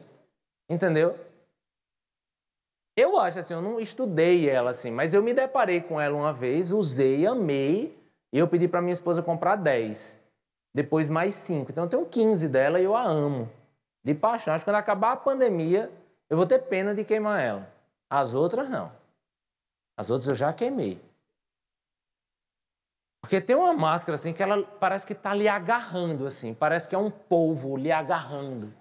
Entendeu? 0.68 1.18
Eu 2.94 3.18
acho 3.18 3.38
assim, 3.38 3.54
eu 3.54 3.62
não 3.62 3.80
estudei 3.80 4.50
ela 4.50 4.68
assim, 4.68 4.90
mas 4.90 5.14
eu 5.14 5.22
me 5.22 5.32
deparei 5.32 5.80
com 5.80 5.98
ela 5.98 6.14
uma 6.14 6.30
vez, 6.30 6.72
usei, 6.72 7.26
amei, 7.26 7.98
e 8.30 8.38
eu 8.38 8.46
pedi 8.46 8.68
para 8.68 8.82
minha 8.82 8.92
esposa 8.92 9.22
comprar 9.22 9.56
10. 9.56 10.22
Depois 10.74 11.08
mais 11.08 11.34
5. 11.36 11.70
Então 11.70 11.84
eu 11.84 11.88
tenho 11.88 12.04
15 12.04 12.48
dela 12.50 12.78
e 12.78 12.84
eu 12.84 12.94
a 12.94 13.02
amo. 13.02 13.50
De 14.04 14.14
paixão. 14.14 14.52
Acho 14.52 14.62
que 14.62 14.70
quando 14.70 14.76
acabar 14.76 15.12
a 15.12 15.16
pandemia, 15.16 15.90
eu 16.28 16.36
vou 16.36 16.44
ter 16.44 16.58
pena 16.58 16.94
de 16.94 17.02
queimar 17.02 17.40
ela. 17.40 17.72
As 18.10 18.34
outras 18.34 18.68
não. 18.68 18.92
As 19.96 20.10
outras 20.10 20.28
eu 20.28 20.34
já 20.34 20.52
queimei. 20.52 21.07
Porque 23.20 23.40
tem 23.40 23.56
uma 23.56 23.72
máscara 23.72 24.14
assim 24.14 24.32
que 24.32 24.42
ela 24.42 24.62
parece 24.62 25.06
que 25.06 25.12
está 25.12 25.34
lhe 25.34 25.48
agarrando 25.48 26.26
assim, 26.26 26.54
parece 26.54 26.88
que 26.88 26.94
é 26.94 26.98
um 26.98 27.10
polvo 27.10 27.76
lhe 27.76 27.90
agarrando. 27.90 28.72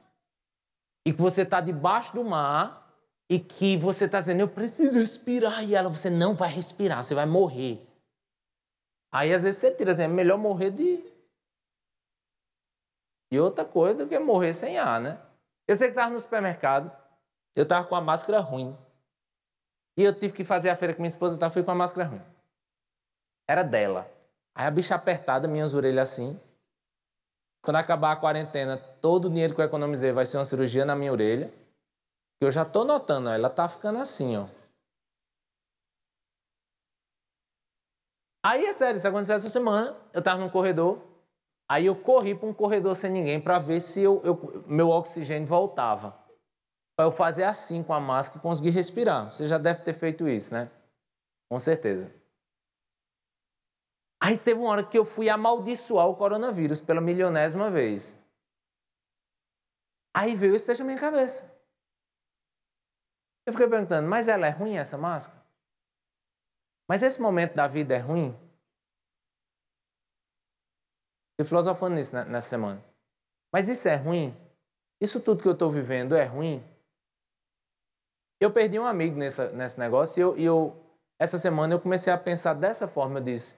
E 1.06 1.12
que 1.12 1.22
você 1.22 1.42
está 1.42 1.60
debaixo 1.60 2.14
do 2.14 2.24
mar 2.24 2.88
e 3.30 3.40
que 3.40 3.76
você 3.78 4.06
está 4.06 4.20
dizendo, 4.20 4.42
eu 4.42 4.48
preciso 4.48 5.00
respirar. 5.00 5.64
E 5.64 5.76
ela, 5.76 5.90
você 5.90 6.10
não 6.10 6.34
vai 6.34 6.50
respirar, 6.50 7.04
você 7.04 7.16
vai 7.16 7.26
morrer. 7.26 7.86
Aí 9.12 9.34
às 9.34 9.44
vezes 9.44 9.60
você 9.60 9.72
tira 9.72 9.92
assim, 9.92 10.04
é 10.04 10.08
melhor 10.08 10.38
morrer 10.38 10.72
de. 10.72 11.04
E 13.32 13.40
outra 13.40 13.66
coisa 13.66 14.06
do 14.06 14.08
que 14.08 14.18
morrer 14.20 14.54
sem 14.54 14.78
ar, 14.78 15.02
né? 15.02 15.20
Eu 15.68 15.76
sei 15.76 15.88
que 15.88 15.92
estava 15.92 16.12
no 16.12 16.20
supermercado, 16.20 16.92
eu 17.56 17.64
estava 17.64 17.88
com 17.88 17.96
a 17.96 18.02
máscara 18.02 18.40
ruim. 18.40 18.78
E 19.98 20.04
eu 20.04 20.18
tive 20.18 20.34
que 20.34 20.44
fazer 20.44 20.70
a 20.70 20.76
feira 20.76 20.94
com 20.94 21.02
minha 21.02 21.10
esposa, 21.10 21.44
eu 21.44 21.52
fui 21.52 21.64
com 21.64 21.72
a 21.72 21.76
máscara 21.76 22.08
ruim. 22.08 22.22
Era 23.50 23.64
dela. 23.64 24.17
Aí 24.58 24.66
a 24.66 24.72
bicha 24.72 24.96
apertada, 24.96 25.48
minhas 25.48 25.76
orelhas 25.76 26.10
assim. 26.10 26.42
Quando 27.64 27.76
acabar 27.76 28.14
a 28.14 28.16
quarentena, 28.16 28.76
todo 28.76 29.26
o 29.26 29.30
dinheiro 29.30 29.54
que 29.54 29.62
eu 29.62 29.66
economizei 29.66 30.12
vai 30.12 30.26
ser 30.26 30.40
uma 30.40 30.46
cirurgia 30.46 30.84
na 30.84 30.96
minha 30.96 31.12
orelha. 31.12 31.54
Eu 32.42 32.50
já 32.50 32.64
estou 32.64 32.84
notando, 32.84 33.30
ela 33.30 33.50
está 33.50 33.70
ficando 33.70 34.00
assim, 34.00 34.36
ó. 34.36 34.48
Aí 38.44 38.66
é 38.66 38.74
sério, 38.74 38.98
isso 38.98 39.08
aconteceu 39.08 39.36
essa 39.36 39.48
semana. 39.48 39.96
Eu 40.12 40.20
estava 40.20 40.44
no 40.44 40.50
corredor, 40.50 41.04
aí 41.70 41.86
eu 41.86 41.96
corri 41.96 42.34
para 42.34 42.50
um 42.50 42.54
corredor 42.54 42.96
sem 42.96 43.12
ninguém 43.12 43.40
para 43.40 43.60
ver 43.60 43.80
se 43.80 44.02
eu, 44.02 44.22
eu, 44.24 44.64
meu 44.66 44.90
oxigênio 44.90 45.48
voltava. 45.48 46.18
Para 46.96 47.06
eu 47.06 47.12
fazer 47.12 47.44
assim 47.44 47.84
com 47.84 47.94
a 47.94 48.00
máscara 48.00 48.40
e 48.40 48.42
conseguir 48.42 48.72
respirar. 48.72 49.32
Você 49.32 49.46
já 49.46 49.60
deve 49.60 49.84
ter 49.84 49.94
feito 49.94 50.28
isso, 50.28 50.52
né? 50.52 50.68
Com 51.48 51.60
certeza. 51.60 52.12
Aí 54.20 54.38
teve 54.38 54.60
uma 54.60 54.70
hora 54.70 54.84
que 54.84 54.98
eu 54.98 55.06
fui 55.06 55.30
amaldiçoar 55.30 56.08
o 56.08 56.16
coronavírus 56.16 56.82
pela 56.82 57.00
milionésima 57.00 57.70
vez. 57.70 58.16
Aí 60.16 60.34
veio 60.34 60.56
isso 60.56 60.66
deixa 60.66 60.84
na 60.84 60.88
minha 60.88 61.00
cabeça. 61.00 61.56
Eu 63.46 63.54
fiquei 63.54 63.68
perguntando, 63.68 64.08
mas 64.08 64.28
ela 64.28 64.48
é 64.48 64.50
ruim 64.50 64.78
essa 64.78 64.98
máscara? 64.98 65.46
Mas 66.90 67.04
esse 67.04 67.22
momento 67.22 67.54
da 67.54 67.68
vida 67.68 67.96
é 67.96 68.00
ruim? 68.00 68.36
Eu 71.38 71.46
filosofando 71.46 71.96
nisso 71.96 72.16
nessa 72.16 72.50
semana. 72.50 72.84
Mas 73.54 73.70
isso 73.70 73.88
é 73.88 73.96
ruim? 73.96 74.36
Isso 75.00 75.20
tudo 75.20 75.44
que 75.44 75.48
eu 75.48 75.54
estou 75.54 75.70
vivendo 75.70 76.16
é 76.16 76.24
ruim? 76.24 76.64
Eu 78.40 78.52
perdi 78.52 78.80
um 78.80 78.86
amigo 78.86 79.18
nessa, 79.18 79.52
nesse 79.52 79.80
negócio 79.80 80.20
e 80.20 80.22
eu, 80.22 80.38
eu, 80.38 80.86
essa 81.20 81.38
semana 81.38 81.74
eu 81.74 81.80
comecei 81.80 82.12
a 82.12 82.18
pensar 82.18 82.54
dessa 82.54 82.88
forma. 82.88 83.20
Eu 83.20 83.24
disse, 83.24 83.56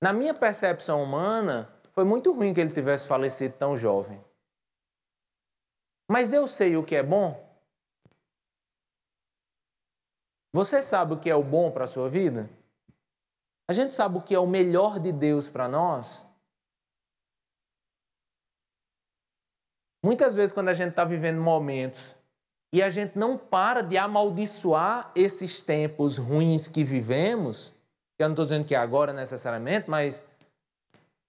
na 0.00 0.12
minha 0.12 0.32
percepção 0.32 1.02
humana, 1.02 1.72
foi 1.92 2.04
muito 2.04 2.32
ruim 2.32 2.54
que 2.54 2.60
ele 2.60 2.72
tivesse 2.72 3.08
falecido 3.08 3.56
tão 3.56 3.76
jovem. 3.76 4.22
Mas 6.08 6.32
eu 6.32 6.46
sei 6.46 6.76
o 6.76 6.84
que 6.84 6.94
é 6.94 7.02
bom? 7.02 7.46
Você 10.54 10.80
sabe 10.80 11.14
o 11.14 11.18
que 11.18 11.28
é 11.28 11.34
o 11.34 11.42
bom 11.42 11.70
para 11.70 11.84
a 11.84 11.88
sua 11.88 12.08
vida? 12.08 12.48
A 13.68 13.72
gente 13.72 13.92
sabe 13.92 14.16
o 14.16 14.22
que 14.22 14.34
é 14.34 14.38
o 14.38 14.46
melhor 14.46 14.98
de 14.98 15.12
Deus 15.12 15.48
para 15.50 15.68
nós? 15.68 16.26
Muitas 20.02 20.34
vezes, 20.34 20.52
quando 20.54 20.68
a 20.68 20.72
gente 20.72 20.90
está 20.90 21.04
vivendo 21.04 21.40
momentos 21.40 22.16
e 22.72 22.82
a 22.82 22.88
gente 22.88 23.18
não 23.18 23.36
para 23.36 23.82
de 23.82 23.98
amaldiçoar 23.98 25.12
esses 25.14 25.60
tempos 25.60 26.16
ruins 26.16 26.68
que 26.68 26.84
vivemos, 26.84 27.74
eu 28.22 28.28
não 28.28 28.34
estou 28.34 28.44
dizendo 28.44 28.64
que 28.64 28.74
é 28.74 28.78
agora 28.78 29.12
necessariamente, 29.12 29.88
mas 29.88 30.22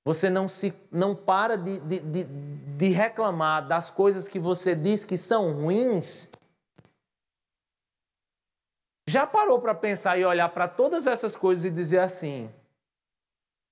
você 0.03 0.29
não, 0.29 0.47
se, 0.47 0.73
não 0.91 1.15
para 1.15 1.55
de, 1.55 1.79
de, 1.81 1.99
de, 1.99 2.23
de 2.23 2.89
reclamar 2.89 3.67
das 3.67 3.91
coisas 3.91 4.27
que 4.27 4.39
você 4.39 4.73
diz 4.73 5.05
que 5.05 5.17
são 5.17 5.53
ruins. 5.53 6.27
Já 9.07 9.27
parou 9.27 9.59
para 9.59 9.75
pensar 9.75 10.17
e 10.17 10.25
olhar 10.25 10.49
para 10.49 10.67
todas 10.67 11.05
essas 11.05 11.35
coisas 11.35 11.65
e 11.65 11.69
dizer 11.69 11.99
assim: 11.99 12.49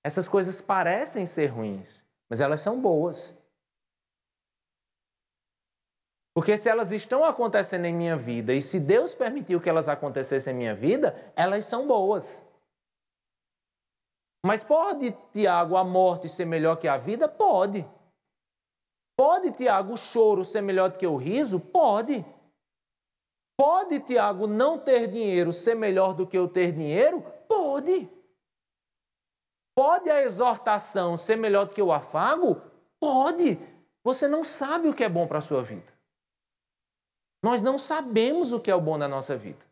essas 0.04 0.28
coisas 0.28 0.62
parecem 0.62 1.26
ser 1.26 1.48
ruins, 1.48 2.06
mas 2.30 2.40
elas 2.40 2.60
são 2.60 2.80
boas. 2.80 3.36
Porque 6.34 6.56
se 6.56 6.70
elas 6.70 6.92
estão 6.92 7.26
acontecendo 7.26 7.86
em 7.86 7.94
minha 7.94 8.16
vida 8.16 8.54
e 8.54 8.62
se 8.62 8.80
Deus 8.80 9.16
permitiu 9.16 9.60
que 9.60 9.68
elas 9.68 9.90
acontecessem 9.90 10.54
em 10.54 10.58
minha 10.58 10.76
vida, 10.76 11.16
elas 11.36 11.66
são 11.66 11.88
boas. 11.88 12.47
Mas 14.48 14.64
pode, 14.64 15.12
Tiago, 15.34 15.76
a 15.76 15.84
morte 15.84 16.30
ser 16.30 16.46
melhor 16.46 16.78
que 16.78 16.88
a 16.88 16.96
vida? 16.96 17.28
Pode. 17.28 17.86
Pode, 19.20 19.52
Tiago, 19.52 19.92
o 19.92 19.98
choro 19.98 20.46
ser 20.46 20.62
melhor 20.62 20.90
do 20.90 20.98
que 20.98 21.06
o 21.06 21.18
riso? 21.18 21.60
Pode. 21.60 22.26
Pode, 23.60 24.00
Tiago, 24.00 24.48
não 24.48 24.80
ter 24.80 25.08
dinheiro 25.08 25.52
ser 25.52 25.76
melhor 25.76 26.14
do 26.14 26.26
que 26.26 26.38
eu 26.38 26.48
ter 26.48 26.72
dinheiro? 26.72 27.22
Pode. 27.46 28.10
Pode 29.76 30.10
a 30.10 30.22
exortação 30.22 31.18
ser 31.18 31.36
melhor 31.36 31.66
do 31.66 31.76
que 31.76 31.82
o 31.82 31.92
afago? 31.92 32.62
Pode. 33.02 33.60
Você 34.02 34.30
não 34.30 34.46
sabe 34.46 34.88
o 34.88 34.94
que 34.94 35.04
é 35.04 35.10
bom 35.10 35.28
para 35.28 35.40
a 35.40 35.42
sua 35.42 35.62
vida. 35.62 35.92
Nós 37.44 37.62
não 37.62 37.78
sabemos 37.78 38.54
o 38.54 38.62
que 38.62 38.72
é 38.72 38.76
o 38.76 38.80
bom 38.80 38.98
da 38.98 39.10
nossa 39.10 39.36
vida. 39.36 39.67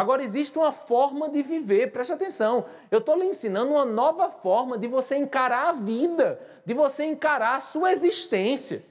Agora, 0.00 0.22
existe 0.22 0.58
uma 0.58 0.72
forma 0.72 1.28
de 1.28 1.42
viver, 1.42 1.92
preste 1.92 2.14
atenção. 2.14 2.64
Eu 2.90 3.00
estou 3.00 3.18
lhe 3.18 3.26
ensinando 3.26 3.72
uma 3.72 3.84
nova 3.84 4.30
forma 4.30 4.78
de 4.78 4.88
você 4.88 5.14
encarar 5.14 5.68
a 5.68 5.72
vida, 5.72 6.40
de 6.64 6.72
você 6.72 7.04
encarar 7.04 7.56
a 7.56 7.60
sua 7.60 7.92
existência. 7.92 8.82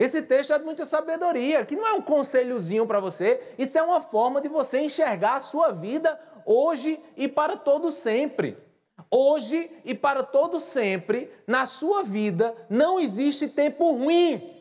Esse 0.00 0.20
texto 0.22 0.52
é 0.52 0.58
de 0.58 0.64
muita 0.64 0.84
sabedoria, 0.84 1.64
que 1.64 1.76
não 1.76 1.86
é 1.86 1.92
um 1.92 2.02
conselhozinho 2.02 2.84
para 2.88 2.98
você, 2.98 3.40
isso 3.56 3.78
é 3.78 3.82
uma 3.82 4.00
forma 4.00 4.40
de 4.40 4.48
você 4.48 4.80
enxergar 4.80 5.36
a 5.36 5.40
sua 5.40 5.70
vida 5.70 6.18
hoje 6.44 7.00
e 7.16 7.28
para 7.28 7.56
todo 7.56 7.92
sempre. 7.92 8.58
Hoje 9.08 9.70
e 9.84 9.94
para 9.94 10.24
todo 10.24 10.58
sempre, 10.58 11.30
na 11.46 11.66
sua 11.66 12.02
vida 12.02 12.52
não 12.68 12.98
existe 12.98 13.46
tempo 13.46 13.92
ruim 13.92 14.55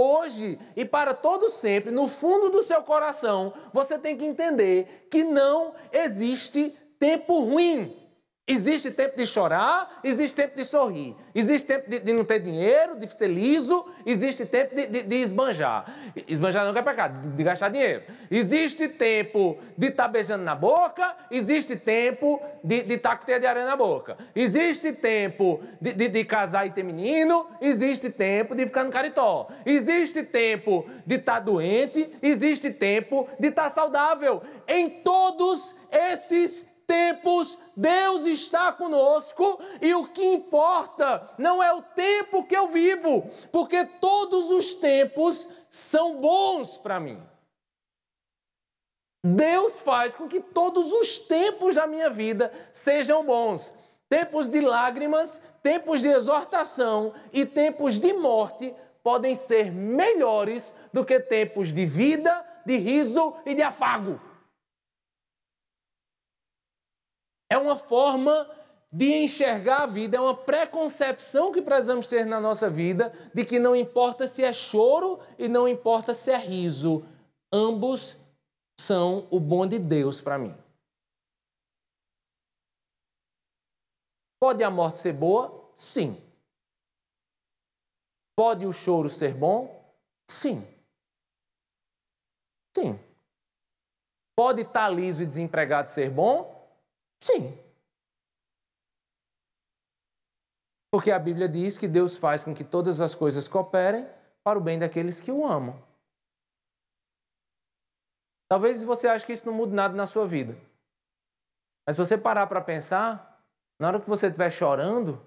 hoje 0.00 0.58
e 0.74 0.84
para 0.84 1.14
todo 1.14 1.48
sempre, 1.48 1.90
no 1.90 2.08
fundo 2.08 2.48
do 2.48 2.62
seu 2.62 2.82
coração, 2.82 3.52
você 3.72 3.98
tem 3.98 4.16
que 4.16 4.24
entender 4.24 5.06
que 5.10 5.22
não 5.22 5.74
existe 5.92 6.76
tempo 6.98 7.40
ruim. 7.40 7.96
Existe 8.50 8.90
tempo 8.90 9.16
de 9.16 9.24
chorar, 9.26 10.00
existe 10.02 10.34
tempo 10.34 10.56
de 10.56 10.64
sorrir, 10.64 11.14
existe 11.32 11.68
tempo 11.68 11.88
de, 11.88 12.00
de 12.00 12.12
não 12.12 12.24
ter 12.24 12.40
dinheiro, 12.40 12.98
de 12.98 13.06
ser 13.06 13.28
liso, 13.28 13.88
existe 14.04 14.44
tempo 14.44 14.74
de, 14.74 14.86
de, 14.88 15.02
de 15.04 15.16
esbanjar. 15.22 15.84
Esbanjar 16.26 16.64
não 16.64 16.76
é 16.76 16.82
pecado, 16.82 17.30
de, 17.30 17.44
gastar 17.44 17.68
dinheiro. 17.68 18.02
Existe 18.28 18.88
tempo 18.88 19.56
de 19.78 19.86
estar 19.86 20.02
tá 20.02 20.08
beijando 20.08 20.42
na 20.42 20.56
boca, 20.56 21.14
existe 21.30 21.76
tempo 21.76 22.42
de 22.64 22.78
estar 22.78 23.10
tá 23.10 23.16
com 23.18 23.24
teia 23.24 23.38
de 23.38 23.46
areia 23.46 23.66
na 23.66 23.76
boca. 23.76 24.18
Existe 24.34 24.94
tempo 24.94 25.62
de 25.80 26.24
casar 26.24 26.66
e 26.66 26.70
ter 26.70 26.82
menino, 26.82 27.46
existe 27.60 28.10
tempo 28.10 28.56
de 28.56 28.66
ficar 28.66 28.82
no 28.82 28.90
caritó. 28.90 29.46
Existe 29.64 30.24
tempo 30.24 30.90
de 31.06 31.14
estar 31.14 31.34
tá 31.34 31.38
doente, 31.38 32.10
existe 32.20 32.72
tempo 32.72 33.28
de 33.38 33.46
estar 33.46 33.62
tá 33.62 33.68
saudável. 33.68 34.42
Em 34.66 34.90
todos 34.90 35.72
esses 35.92 36.69
tempos, 36.90 37.56
Deus 37.76 38.24
está 38.26 38.72
conosco 38.72 39.60
e 39.80 39.94
o 39.94 40.08
que 40.08 40.24
importa 40.24 41.30
não 41.38 41.62
é 41.62 41.72
o 41.72 41.80
tempo 41.80 42.44
que 42.44 42.56
eu 42.56 42.66
vivo, 42.66 43.30
porque 43.52 43.84
todos 44.00 44.50
os 44.50 44.74
tempos 44.74 45.48
são 45.70 46.20
bons 46.20 46.76
para 46.76 46.98
mim. 46.98 47.22
Deus 49.24 49.80
faz 49.80 50.16
com 50.16 50.26
que 50.26 50.40
todos 50.40 50.92
os 50.92 51.16
tempos 51.20 51.76
da 51.76 51.86
minha 51.86 52.10
vida 52.10 52.52
sejam 52.72 53.24
bons. 53.24 53.72
Tempos 54.08 54.48
de 54.48 54.60
lágrimas, 54.60 55.40
tempos 55.62 56.00
de 56.00 56.08
exortação 56.08 57.14
e 57.32 57.46
tempos 57.46 58.00
de 58.00 58.12
morte 58.14 58.74
podem 59.00 59.36
ser 59.36 59.70
melhores 59.70 60.74
do 60.92 61.04
que 61.04 61.20
tempos 61.20 61.72
de 61.72 61.86
vida, 61.86 62.44
de 62.66 62.78
riso 62.78 63.32
e 63.46 63.54
de 63.54 63.62
afago. 63.62 64.20
É 67.50 67.58
uma 67.58 67.76
forma 67.76 68.48
de 68.92 69.12
enxergar 69.12 69.82
a 69.82 69.86
vida, 69.86 70.16
é 70.16 70.20
uma 70.20 70.36
preconcepção 70.36 71.52
que 71.52 71.60
precisamos 71.60 72.06
ter 72.06 72.24
na 72.24 72.40
nossa 72.40 72.70
vida 72.70 73.12
de 73.34 73.44
que 73.44 73.58
não 73.58 73.74
importa 73.74 74.26
se 74.26 74.42
é 74.42 74.52
choro 74.52 75.20
e 75.38 75.48
não 75.48 75.66
importa 75.66 76.14
se 76.14 76.30
é 76.30 76.36
riso, 76.36 77.04
ambos 77.52 78.16
são 78.80 79.28
o 79.30 79.38
bom 79.38 79.66
de 79.66 79.78
Deus 79.78 80.20
para 80.20 80.38
mim. 80.38 80.56
Pode 84.40 84.64
a 84.64 84.70
morte 84.70 85.00
ser 85.00 85.12
boa? 85.12 85.70
Sim. 85.74 86.16
Pode 88.36 88.66
o 88.66 88.72
choro 88.72 89.10
ser 89.10 89.34
bom? 89.34 89.94
Sim. 90.28 90.66
Sim. 92.74 92.98
Pode 94.34 94.62
estar 94.62 94.88
liso 94.88 95.22
e 95.22 95.26
desempregado 95.26 95.90
ser 95.90 96.10
bom? 96.10 96.59
Sim. 97.20 97.58
Porque 100.90 101.10
a 101.10 101.18
Bíblia 101.18 101.48
diz 101.48 101.78
que 101.78 101.86
Deus 101.86 102.16
faz 102.16 102.42
com 102.42 102.54
que 102.54 102.64
todas 102.64 103.00
as 103.00 103.14
coisas 103.14 103.46
cooperem 103.46 104.08
para 104.42 104.58
o 104.58 104.62
bem 104.62 104.78
daqueles 104.78 105.20
que 105.20 105.30
o 105.30 105.46
amam. 105.46 105.80
Talvez 108.48 108.82
você 108.82 109.06
ache 109.06 109.24
que 109.24 109.32
isso 109.32 109.46
não 109.46 109.52
mude 109.52 109.72
nada 109.72 109.94
na 109.94 110.06
sua 110.06 110.26
vida. 110.26 110.56
Mas 111.86 111.94
se 111.94 112.04
você 112.04 112.18
parar 112.18 112.48
para 112.48 112.60
pensar, 112.60 113.44
na 113.78 113.88
hora 113.88 114.00
que 114.00 114.08
você 114.08 114.26
estiver 114.26 114.50
chorando, 114.50 115.24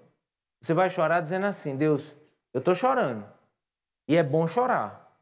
você 0.60 0.74
vai 0.74 0.90
chorar 0.90 1.20
dizendo 1.20 1.46
assim: 1.46 1.76
Deus, 1.76 2.14
eu 2.52 2.58
estou 2.58 2.74
chorando. 2.74 3.26
E 4.06 4.16
é 4.16 4.22
bom 4.22 4.46
chorar. 4.46 5.18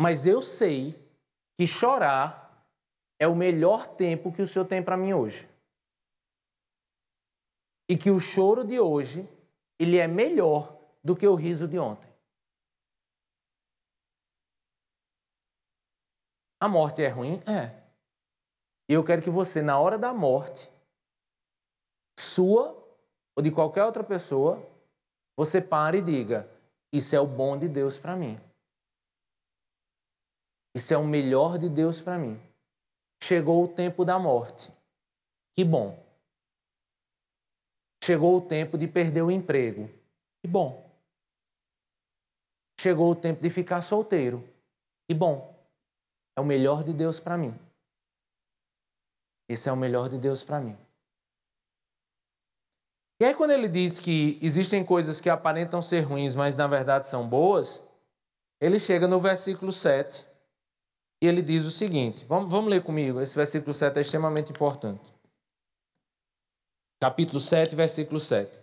Mas 0.00 0.26
eu 0.26 0.40
sei 0.40 0.94
que 1.58 1.66
chorar 1.66 2.47
é 3.18 3.26
o 3.26 3.34
melhor 3.34 3.86
tempo 3.96 4.32
que 4.32 4.42
o 4.42 4.46
Senhor 4.46 4.64
tem 4.64 4.82
para 4.82 4.96
mim 4.96 5.12
hoje 5.12 5.48
e 7.88 7.96
que 7.96 8.10
o 8.10 8.20
choro 8.20 8.64
de 8.64 8.78
hoje 8.78 9.28
ele 9.78 9.96
é 9.96 10.06
melhor 10.06 10.78
do 11.02 11.16
que 11.16 11.26
o 11.26 11.34
riso 11.34 11.66
de 11.66 11.78
ontem. 11.78 12.08
A 16.60 16.68
morte 16.68 17.02
é 17.02 17.08
ruim? 17.08 17.40
É. 17.46 17.88
E 18.88 18.94
eu 18.94 19.04
quero 19.04 19.22
que 19.22 19.30
você, 19.30 19.62
na 19.62 19.78
hora 19.78 19.96
da 19.96 20.12
morte, 20.12 20.70
sua 22.18 22.76
ou 23.36 23.42
de 23.42 23.52
qualquer 23.52 23.84
outra 23.84 24.02
pessoa, 24.02 24.60
você 25.36 25.62
pare 25.62 25.98
e 25.98 26.02
diga: 26.02 26.50
Isso 26.92 27.14
é 27.14 27.20
o 27.20 27.26
bom 27.26 27.56
de 27.56 27.68
Deus 27.68 27.98
para 27.98 28.16
mim. 28.16 28.40
Isso 30.74 30.92
é 30.92 30.98
o 30.98 31.04
melhor 31.04 31.58
de 31.58 31.68
Deus 31.68 32.02
para 32.02 32.18
mim. 32.18 32.47
Chegou 33.22 33.64
o 33.64 33.68
tempo 33.68 34.04
da 34.04 34.18
morte. 34.18 34.72
Que 35.54 35.64
bom 35.64 36.08
Chegou 38.08 38.38
o 38.38 38.40
tempo 38.40 38.78
de 38.78 38.88
perder 38.88 39.20
o 39.20 39.30
emprego. 39.30 39.86
Que 40.40 40.48
bom. 40.48 40.90
Chegou 42.80 43.10
o 43.10 43.14
tempo 43.14 43.42
de 43.42 43.50
ficar 43.50 43.82
solteiro. 43.82 44.42
Que 45.06 45.14
bom. 45.14 45.54
É 46.34 46.40
o 46.40 46.44
melhor 46.44 46.82
de 46.82 46.94
Deus 46.94 47.20
para 47.20 47.36
mim. 47.36 47.54
Esse 49.46 49.68
é 49.68 49.72
o 49.72 49.76
melhor 49.76 50.08
de 50.08 50.18
Deus 50.18 50.42
para 50.42 50.58
mim. 50.58 50.74
E 53.20 53.26
aí, 53.26 53.34
quando 53.34 53.50
ele 53.50 53.68
diz 53.68 53.98
que 53.98 54.38
existem 54.40 54.84
coisas 54.84 55.20
que 55.20 55.28
aparentam 55.28 55.82
ser 55.82 56.00
ruins, 56.00 56.34
mas 56.34 56.56
na 56.56 56.66
verdade 56.66 57.06
são 57.08 57.28
boas, 57.28 57.82
ele 58.60 58.78
chega 58.78 59.06
no 59.08 59.20
versículo 59.20 59.70
7 59.70 60.24
e 61.20 61.26
ele 61.26 61.42
diz 61.42 61.64
o 61.64 61.70
seguinte: 61.70 62.24
vamos, 62.26 62.50
vamos 62.50 62.70
ler 62.70 62.82
comigo, 62.82 63.20
esse 63.20 63.34
versículo 63.34 63.72
7 63.72 63.96
é 63.96 64.00
extremamente 64.00 64.50
importante 64.50 65.18
capítulo 67.00 67.40
7, 67.40 67.76
versículo 67.76 68.18
7. 68.18 68.58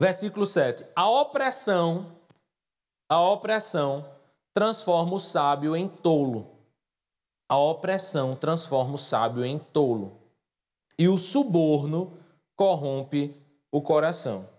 Versículo 0.00 0.44
7. 0.44 0.84
A 0.94 1.08
opressão, 1.08 2.18
a 3.08 3.20
opressão 3.20 4.04
transforma 4.52 5.14
o 5.14 5.20
sábio 5.20 5.76
em 5.76 5.88
tolo. 5.88 6.50
A 7.48 7.56
opressão 7.56 8.34
transforma 8.34 8.94
o 8.94 8.98
sábio 8.98 9.44
em 9.44 9.58
tolo. 9.58 10.20
E 10.98 11.08
o 11.08 11.18
suborno 11.18 12.18
corrompe 12.56 13.40
o 13.70 13.80
coração. 13.80 14.53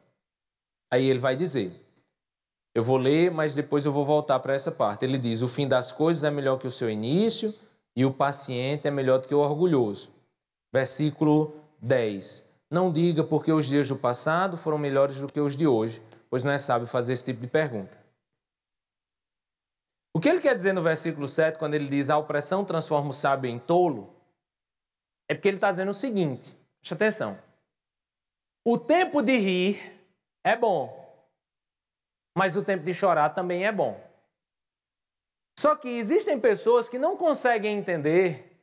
Aí 0.95 1.09
ele 1.09 1.19
vai 1.19 1.35
dizer: 1.35 1.73
eu 2.73 2.81
vou 2.81 2.95
ler, 2.95 3.29
mas 3.29 3.53
depois 3.53 3.85
eu 3.85 3.91
vou 3.91 4.05
voltar 4.05 4.39
para 4.39 4.53
essa 4.53 4.71
parte. 4.71 5.03
Ele 5.03 5.17
diz: 5.17 5.41
O 5.41 5.49
fim 5.49 5.67
das 5.67 5.91
coisas 5.91 6.23
é 6.23 6.31
melhor 6.31 6.57
que 6.57 6.65
o 6.65 6.71
seu 6.71 6.89
início, 6.89 7.53
e 7.93 8.05
o 8.05 8.13
paciente 8.13 8.87
é 8.87 8.91
melhor 8.91 9.19
do 9.19 9.27
que 9.27 9.35
o 9.35 9.39
orgulhoso. 9.39 10.09
Versículo 10.73 11.53
10. 11.81 12.45
Não 12.71 12.93
diga 12.93 13.25
porque 13.25 13.51
os 13.51 13.65
dias 13.65 13.89
do 13.89 13.97
passado 13.97 14.55
foram 14.55 14.77
melhores 14.77 15.19
do 15.19 15.27
que 15.27 15.41
os 15.41 15.53
de 15.53 15.67
hoje, 15.67 16.01
pois 16.29 16.45
não 16.45 16.51
é 16.51 16.57
sábio 16.57 16.87
fazer 16.87 17.11
esse 17.11 17.25
tipo 17.25 17.41
de 17.41 17.47
pergunta. 17.47 17.99
O 20.13 20.19
que 20.21 20.29
ele 20.29 20.39
quer 20.39 20.55
dizer 20.55 20.71
no 20.71 20.81
versículo 20.81 21.27
7, 21.27 21.59
quando 21.59 21.73
ele 21.73 21.89
diz 21.89 22.09
a 22.09 22.17
opressão 22.17 22.63
transforma 22.63 23.09
o 23.09 23.13
sábio 23.13 23.51
em 23.51 23.59
tolo, 23.59 24.15
é 25.27 25.35
porque 25.35 25.49
ele 25.49 25.57
está 25.57 25.69
dizendo 25.71 25.91
o 25.91 25.93
seguinte: 25.93 26.55
preste 26.79 26.93
atenção. 26.93 27.37
O 28.63 28.77
tempo 28.77 29.21
de 29.21 29.37
rir 29.37 29.94
é 30.45 30.55
bom, 30.55 31.03
mas 32.37 32.55
o 32.55 32.63
tempo 32.63 32.83
de 32.83 32.93
chorar 32.93 33.31
também 33.31 33.65
é 33.65 33.71
bom. 33.71 33.99
Só 35.59 35.75
que 35.75 35.89
existem 35.89 36.39
pessoas 36.39 36.87
que 36.87 36.99
não 36.99 37.17
conseguem 37.17 37.75
entender 37.75 38.55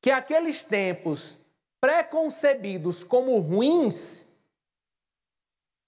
que 0.00 0.10
aqueles 0.10 0.64
tempos 0.64 1.36
preconcebidos 1.78 3.04
como 3.04 3.38
ruins, 3.38 4.34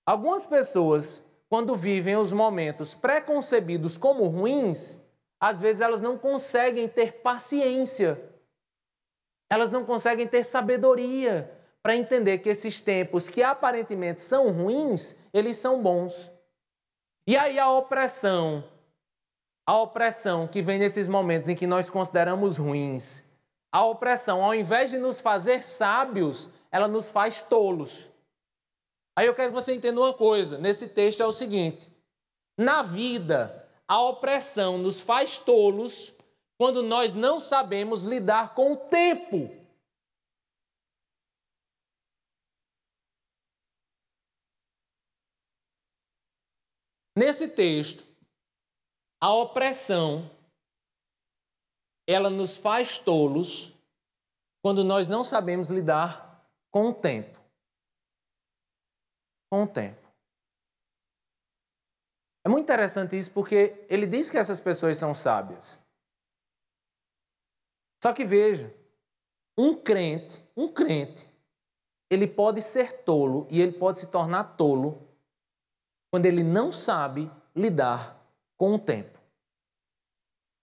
algumas 0.06 0.44
pessoas, 0.44 1.24
quando 1.48 1.74
vivem 1.74 2.16
os 2.16 2.30
momentos 2.30 2.94
preconcebidos 2.94 3.96
como 3.96 4.26
ruins, 4.26 5.00
às 5.40 5.58
vezes 5.58 5.80
elas 5.80 6.02
não 6.02 6.18
conseguem 6.18 6.86
ter 6.86 7.22
paciência, 7.22 8.22
elas 9.50 9.70
não 9.70 9.82
conseguem 9.82 10.28
ter 10.28 10.44
sabedoria 10.44 11.57
para 11.82 11.96
entender 11.96 12.38
que 12.38 12.48
esses 12.48 12.80
tempos 12.80 13.28
que 13.28 13.42
aparentemente 13.42 14.20
são 14.20 14.50
ruins, 14.50 15.16
eles 15.32 15.56
são 15.56 15.82
bons. 15.82 16.30
E 17.26 17.36
aí 17.36 17.58
a 17.58 17.70
opressão, 17.70 18.64
a 19.66 19.78
opressão 19.78 20.46
que 20.46 20.62
vem 20.62 20.78
nesses 20.78 21.06
momentos 21.06 21.48
em 21.48 21.54
que 21.54 21.66
nós 21.66 21.90
consideramos 21.90 22.58
ruins, 22.58 23.24
a 23.70 23.84
opressão, 23.84 24.42
ao 24.42 24.54
invés 24.54 24.90
de 24.90 24.98
nos 24.98 25.20
fazer 25.20 25.62
sábios, 25.62 26.50
ela 26.70 26.88
nos 26.88 27.10
faz 27.10 27.42
tolos. 27.42 28.10
Aí 29.16 29.26
eu 29.26 29.34
quero 29.34 29.50
que 29.50 29.60
você 29.60 29.74
entenda 29.74 30.00
uma 30.00 30.14
coisa, 30.14 30.58
nesse 30.58 30.88
texto 30.88 31.22
é 31.22 31.26
o 31.26 31.32
seguinte: 31.32 31.90
na 32.56 32.82
vida, 32.82 33.68
a 33.86 34.00
opressão 34.02 34.78
nos 34.78 35.00
faz 35.00 35.38
tolos 35.38 36.14
quando 36.56 36.82
nós 36.82 37.14
não 37.14 37.40
sabemos 37.40 38.02
lidar 38.02 38.54
com 38.54 38.72
o 38.72 38.76
tempo. 38.76 39.50
Nesse 47.18 47.48
texto, 47.48 48.06
a 49.20 49.34
opressão 49.34 50.30
ela 52.06 52.30
nos 52.30 52.56
faz 52.56 52.96
tolos 52.96 53.76
quando 54.62 54.84
nós 54.84 55.08
não 55.08 55.24
sabemos 55.24 55.68
lidar 55.68 56.48
com 56.70 56.90
o 56.90 56.94
tempo. 56.94 57.36
Com 59.50 59.64
o 59.64 59.66
tempo. 59.66 60.06
É 62.46 62.48
muito 62.48 62.66
interessante 62.66 63.18
isso 63.18 63.32
porque 63.32 63.84
ele 63.88 64.06
diz 64.06 64.30
que 64.30 64.38
essas 64.38 64.60
pessoas 64.60 64.96
são 64.96 65.12
sábias. 65.12 65.80
Só 68.00 68.12
que 68.12 68.24
veja, 68.24 68.72
um 69.58 69.74
crente, 69.74 70.40
um 70.56 70.72
crente, 70.72 71.28
ele 72.08 72.28
pode 72.28 72.62
ser 72.62 73.02
tolo 73.02 73.48
e 73.50 73.60
ele 73.60 73.72
pode 73.72 73.98
se 73.98 74.06
tornar 74.06 74.56
tolo 74.56 75.07
quando 76.10 76.26
ele 76.26 76.42
não 76.42 76.72
sabe 76.72 77.30
lidar 77.54 78.18
com 78.56 78.74
o 78.74 78.78
tempo. 78.78 79.18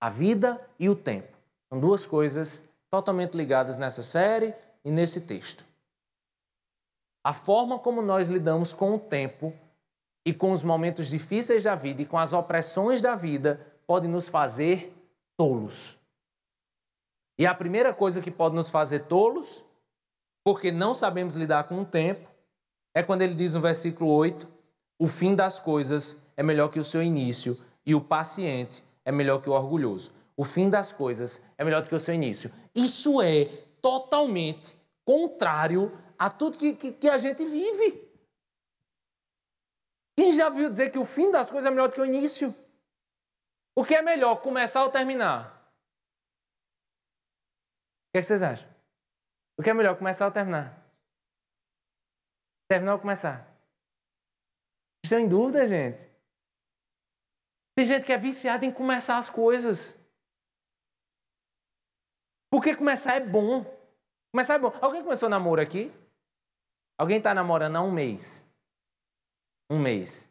A 0.01 0.09
vida 0.09 0.59
e 0.79 0.89
o 0.89 0.95
tempo 0.95 1.35
são 1.69 1.79
duas 1.79 2.05
coisas 2.05 2.63
totalmente 2.89 3.35
ligadas 3.35 3.77
nessa 3.77 4.03
série 4.03 4.53
e 4.83 4.91
nesse 4.91 5.21
texto. 5.21 5.65
A 7.23 7.33
forma 7.33 7.79
como 7.79 8.01
nós 8.01 8.27
lidamos 8.27 8.71
com 8.71 8.95
o 8.95 8.99
tempo 8.99 9.53
e 10.25 10.33
com 10.33 10.51
os 10.51 10.63
momentos 10.63 11.07
difíceis 11.07 11.63
da 11.63 11.75
vida 11.75 12.01
e 12.01 12.05
com 12.05 12.17
as 12.17 12.33
opressões 12.33 13.01
da 13.01 13.15
vida 13.15 13.65
pode 13.87 14.07
nos 14.07 14.29
fazer 14.29 14.93
tolos. 15.37 15.99
E 17.37 17.45
a 17.45 17.53
primeira 17.53 17.93
coisa 17.93 18.21
que 18.21 18.31
pode 18.31 18.55
nos 18.55 18.69
fazer 18.69 19.05
tolos, 19.05 19.65
porque 20.43 20.71
não 20.71 20.93
sabemos 20.93 21.35
lidar 21.35 21.65
com 21.65 21.81
o 21.81 21.85
tempo, 21.85 22.29
é 22.93 23.03
quando 23.03 23.23
ele 23.23 23.33
diz 23.33 23.53
no 23.53 23.61
versículo 23.61 24.09
8: 24.11 24.47
o 24.97 25.07
fim 25.07 25.35
das 25.35 25.59
coisas 25.59 26.17
é 26.37 26.43
melhor 26.43 26.69
que 26.69 26.79
o 26.79 26.83
seu 26.83 27.01
início, 27.01 27.57
E 27.87 27.93
o 27.93 28.01
paciente 28.01 28.83
é 29.03 29.11
melhor 29.11 29.39
que 29.39 29.47
o 29.47 29.53
orgulhoso. 29.53 30.11
O 30.35 30.43
fim 30.43 30.69
das 30.71 30.91
coisas 30.91 31.39
é 31.55 31.63
melhor 31.63 31.83
do 31.83 31.87
que 31.87 31.93
o 31.93 31.99
seu 31.99 32.15
início. 32.15 32.51
Isso 32.73 33.21
é 33.21 33.45
totalmente 33.79 34.75
contrário 35.05 35.91
a 36.17 36.27
tudo 36.31 36.57
que, 36.57 36.73
que, 36.73 36.91
que 36.91 37.07
a 37.07 37.19
gente 37.19 37.45
vive. 37.45 38.03
Quem 40.17 40.33
já 40.33 40.49
viu 40.49 40.67
dizer 40.67 40.89
que 40.89 40.97
o 40.97 41.05
fim 41.05 41.29
das 41.29 41.51
coisas 41.51 41.67
é 41.67 41.69
melhor 41.69 41.89
do 41.89 41.93
que 41.93 42.01
o 42.01 42.05
início? 42.05 42.53
O 43.77 43.83
que 43.83 43.93
é 43.93 44.01
melhor, 44.01 44.41
começar 44.41 44.83
ou 44.83 44.89
terminar? 44.89 45.51
O 48.07 48.11
que, 48.13 48.17
é 48.17 48.21
que 48.21 48.23
vocês 48.23 48.41
acham? 48.41 48.67
O 49.59 49.61
que 49.61 49.69
é 49.69 49.73
melhor, 49.73 49.95
começar 49.95 50.25
ou 50.25 50.31
terminar? 50.31 50.83
Terminar 52.67 52.93
ou 52.93 52.99
começar? 52.99 53.54
Estão 55.05 55.19
em 55.19 55.29
dúvida, 55.29 55.67
gente? 55.67 56.01
Tem 57.77 57.85
gente 57.85 58.05
que 58.05 58.13
é 58.13 58.17
viciada 58.17 58.65
em 58.65 58.71
começar 58.71 59.17
as 59.17 59.29
coisas. 59.29 59.95
Porque 62.51 62.75
começar 62.75 63.15
é 63.15 63.19
bom. 63.19 63.63
Começar 64.33 64.55
é 64.55 64.59
bom. 64.59 64.73
Alguém 64.81 65.03
começou 65.03 65.29
namoro 65.29 65.61
aqui? 65.61 65.91
Alguém 66.97 67.17
está 67.17 67.33
namorando 67.33 67.75
há 67.75 67.81
um 67.81 67.91
mês? 67.91 68.43
Um 69.69 69.77
mês. 69.77 70.27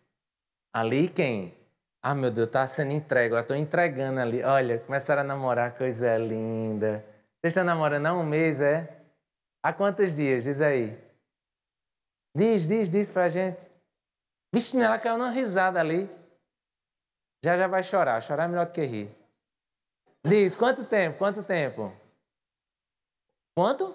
Ali 0.73 1.09
quem? 1.09 1.57
Ah, 2.03 2.15
meu 2.15 2.31
Deus, 2.31 2.49
está 2.49 2.67
sendo 2.67 2.93
entregue. 2.93 3.35
Eu 3.35 3.41
estou 3.41 3.57
entregando 3.57 4.19
ali. 4.19 4.43
Olha, 4.43 4.81
começaram 4.81 5.21
a 5.21 5.25
namorar, 5.25 5.77
coisa 5.77 6.19
linda. 6.19 7.05
Vocês 7.41 7.53
estão 7.53 7.65
namorando 7.65 8.07
há 8.07 8.15
um 8.15 8.25
mês, 8.25 8.61
é? 8.61 9.01
Há 9.63 9.73
quantos 9.73 10.17
dias? 10.17 10.45
Diz 10.45 10.61
aí. 10.61 10.99
Diz, 12.37 12.67
diz, 12.67 12.91
diz 12.91 13.09
pra 13.09 13.29
gente. 13.29 13.74
Vixe, 14.55 14.81
ela 14.81 15.01
caiu 15.01 15.19
numa 15.19 15.31
risada 15.31 15.81
ali. 15.81 16.09
Já 17.45 17.59
já 17.59 17.67
vai 17.67 17.83
chorar. 17.83 18.23
Chorar 18.23 18.45
é 18.45 18.47
melhor 18.47 18.67
do 18.67 18.73
que 18.73 18.83
rir. 18.83 19.13
Diz, 20.25 20.55
quanto 20.55 20.87
tempo? 20.89 21.19
Quanto 21.19 21.43
tempo? 21.43 21.93
Quanto? 23.59 23.93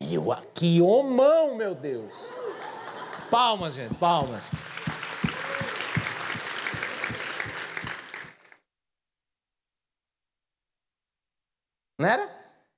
Eu 0.00 0.32
aqui, 0.32 0.80
homão, 0.80 1.54
meu 1.54 1.74
Deus. 1.74 2.30
Palmas, 3.30 3.74
gente, 3.74 3.94
palmas. 3.96 4.44
Não 12.00 12.08
era? 12.08 12.26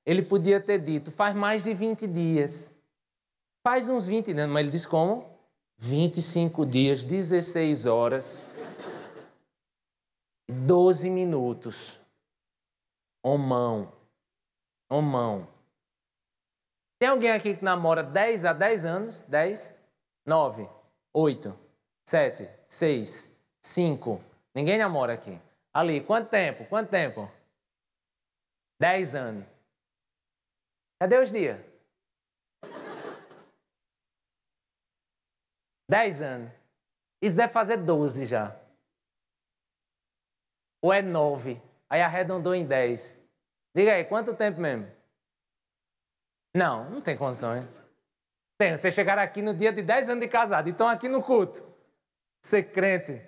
Ele 0.05 0.23
podia 0.23 0.59
ter 0.59 0.79
dito, 0.79 1.09
faz 1.09 1.33
mais 1.33 1.63
de 1.63 1.73
20 1.73 2.05
dias. 2.05 2.73
Faz 3.65 3.89
uns 3.89 4.07
20 4.07 4.33
dias, 4.33 4.49
mas 4.49 4.59
ele 4.59 4.71
disse 4.71 4.87
como? 4.89 5.30
25 5.83 6.63
dias, 6.63 7.03
16 7.03 7.87
horas, 7.87 8.45
12 10.47 11.09
minutos. 11.09 11.99
Homão. 13.23 13.91
Homão. 14.87 15.47
Tem 16.99 17.09
alguém 17.09 17.31
aqui 17.31 17.55
que 17.55 17.63
namora 17.63 18.03
10 18.03 18.45
a 18.45 18.53
10 18.53 18.85
anos? 18.85 19.21
10? 19.21 19.75
9? 20.23 20.69
8? 21.13 21.59
7? 22.07 22.47
6? 22.67 23.41
5? 23.59 24.23
Ninguém 24.53 24.77
namora 24.77 25.13
aqui. 25.13 25.39
Ali, 25.73 26.01
quanto 26.01 26.29
tempo? 26.29 26.63
Quanto 26.65 26.91
tempo? 26.91 27.27
10 28.79 29.15
anos. 29.15 29.45
Cadê 30.99 31.17
os 31.17 31.31
dias? 31.31 31.70
10 35.91 36.21
anos. 36.21 36.51
Isso 37.21 37.35
deve 37.35 37.51
fazer 37.51 37.75
12 37.75 38.25
já. 38.25 38.57
Ou 40.81 40.93
é 40.93 41.01
9? 41.01 41.61
Aí 41.89 42.01
arredondou 42.01 42.55
em 42.55 42.65
10. 42.65 43.19
Diga 43.75 43.95
aí, 43.95 44.05
quanto 44.05 44.35
tempo 44.37 44.61
mesmo? 44.61 44.89
Não, 46.55 46.89
não 46.89 47.01
tem 47.01 47.17
condição, 47.17 47.57
hein? 47.57 47.67
Tem, 48.57 48.77
vocês 48.77 48.93
chegaram 48.93 49.21
aqui 49.21 49.41
no 49.41 49.53
dia 49.53 49.73
de 49.73 49.81
10 49.81 50.09
anos 50.09 50.21
de 50.21 50.29
casado 50.29 50.69
e 50.69 50.71
estão 50.71 50.87
aqui 50.87 51.09
no 51.09 51.21
culto. 51.21 51.61
Ser 52.45 52.71
crente. 52.71 53.21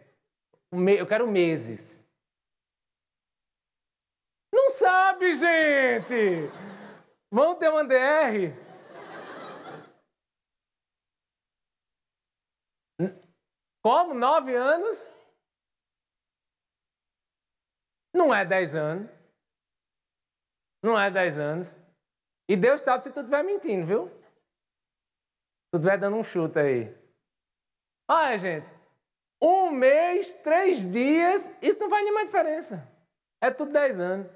Eu 0.97 1.05
quero 1.05 1.28
meses. 1.28 2.07
Não 4.53 4.70
sabe, 4.70 5.36
gente! 5.36 6.49
Vão 7.30 7.55
ter 7.55 7.70
uma 7.70 7.84
DR? 7.84 8.55
Como? 13.84 14.13
Nove 14.13 14.55
anos? 14.55 15.11
Não 18.13 18.34
é 18.34 18.45
dez 18.45 18.73
anos. 18.75 19.11
Não 20.81 20.99
é 20.99 21.11
dez 21.11 21.38
anos. 21.38 21.75
E 22.49 22.55
Deus 22.55 22.81
sabe 22.81 23.03
se 23.03 23.11
tu 23.11 23.19
estiver 23.19 23.43
mentindo, 23.43 23.86
viu? 23.86 24.07
Se 24.07 25.71
tu 25.71 25.79
estiver 25.79 25.97
dando 25.97 26.17
um 26.17 26.23
chute 26.23 26.59
aí. 26.59 27.03
Olha, 28.09 28.38
gente. 28.38 28.67
Um 29.41 29.71
mês, 29.71 30.34
três 30.36 30.89
dias, 30.89 31.51
isso 31.61 31.79
não 31.79 31.89
faz 31.89 32.03
nenhuma 32.03 32.23
diferença. 32.23 32.89
É 33.41 33.51
tudo 33.51 33.73
dez 33.73 33.99
anos. 33.99 34.31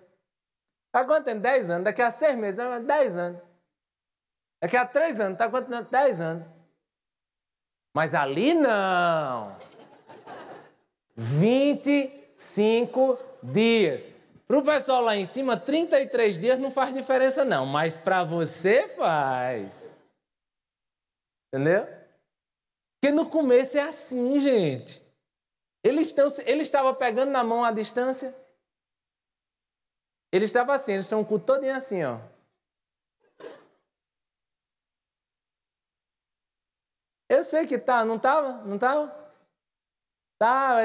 Há 0.93 1.05
quanto 1.05 1.25
tempo? 1.25 1.41
Dez 1.41 1.69
anos. 1.69 1.85
Daqui 1.85 2.01
a 2.01 2.11
seis 2.11 2.35
meses, 2.35 2.59
é 2.59 2.79
dez 2.81 3.15
anos. 3.15 3.41
Daqui 4.61 4.75
a 4.75 4.85
três 4.85 5.19
anos, 5.19 5.33
está 5.33 5.49
quanto 5.49 5.69
tempo? 5.69 5.89
Dez 5.89 6.19
anos. 6.19 6.56
Mas 7.97 8.13
ali 8.13 8.53
não. 8.53 9.57
25 11.15 13.17
dias. 13.41 14.07
Para 14.47 14.59
o 14.59 14.63
pessoal 14.63 15.01
lá 15.01 15.15
em 15.15 15.25
cima, 15.25 15.57
33 15.57 16.37
dias 16.37 16.59
não 16.59 16.69
faz 16.69 16.93
diferença, 16.93 17.43
não. 17.43 17.65
Mas 17.65 17.97
para 17.97 18.23
você 18.23 18.87
faz. 18.89 19.97
Entendeu? 21.51 21.87
Porque 23.01 23.11
no 23.11 23.31
começo 23.31 23.75
é 23.75 23.81
assim, 23.81 24.39
gente. 24.41 25.01
Ele, 25.83 26.01
estão, 26.01 26.27
ele 26.45 26.61
estava 26.61 26.93
pegando 26.93 27.31
na 27.31 27.43
mão 27.43 27.63
a 27.63 27.71
distância. 27.71 28.31
Ele 30.31 30.45
estava 30.45 30.75
assim, 30.75 30.93
eles 30.93 31.05
estão 31.05 31.23
com 31.23 31.39
todo 31.39 31.65
assim, 31.65 32.03
ó. 32.03 32.19
Eu 37.29 37.43
sei 37.43 37.67
que 37.67 37.77
tá, 37.77 38.05
não 38.05 38.17
tava? 38.17 38.63
Não 38.63 38.79
tava? 38.79 39.07
Tá. 40.39 40.77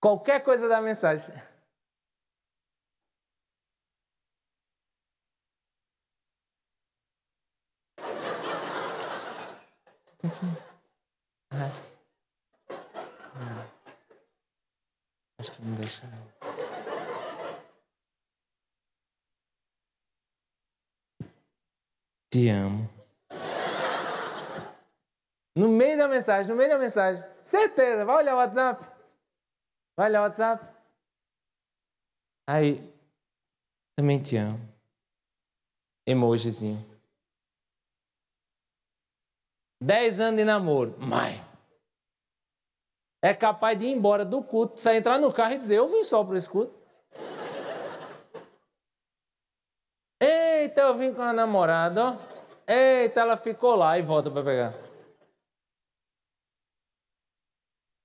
Qualquer 0.00 0.44
coisa 0.44 0.68
da 0.68 0.80
mensagem. 0.80 1.34
Arrasta. 11.50 11.90
Acho 15.40 15.52
que 15.52 15.62
não 15.62 15.74
deixa 15.74 16.06
Te 22.30 22.50
amo. 22.50 22.88
No 25.56 25.68
meio 25.68 25.96
da 25.96 26.06
mensagem, 26.06 26.50
no 26.50 26.56
meio 26.56 26.70
da 26.70 26.78
mensagem. 26.78 27.22
Certeza, 27.42 28.04
vai 28.04 28.16
olhar 28.16 28.34
o 28.34 28.38
WhatsApp. 28.38 28.86
Vai 29.96 30.10
olhar 30.10 30.20
o 30.20 30.24
WhatsApp. 30.24 30.64
Aí, 32.48 32.80
também 33.96 34.22
te 34.22 34.36
amo. 34.36 34.60
Emojizinho. 36.06 36.86
Dez 39.82 40.20
anos 40.20 40.38
de 40.38 40.44
namoro. 40.44 40.96
Mãe. 41.00 41.34
É 43.22 43.34
capaz 43.34 43.76
de 43.76 43.86
ir 43.86 43.90
embora 43.90 44.24
do 44.24 44.42
culto, 44.44 44.78
sair 44.78 44.98
entrar 44.98 45.18
no 45.18 45.32
carro 45.32 45.54
e 45.54 45.58
dizer, 45.58 45.76
eu 45.76 45.88
vim 45.88 46.04
só 46.04 46.24
para 46.24 46.36
esse 46.36 46.48
culto. 46.48 46.77
Eita, 50.68 50.82
eu 50.82 50.94
vim 50.94 51.14
com 51.14 51.22
a 51.22 51.32
namorada, 51.32 52.04
ó. 52.04 52.16
Eita, 52.70 53.20
ela 53.20 53.38
ficou 53.38 53.74
lá 53.74 53.98
e 53.98 54.02
volta 54.02 54.30
para 54.30 54.44
pegar. 54.44 54.74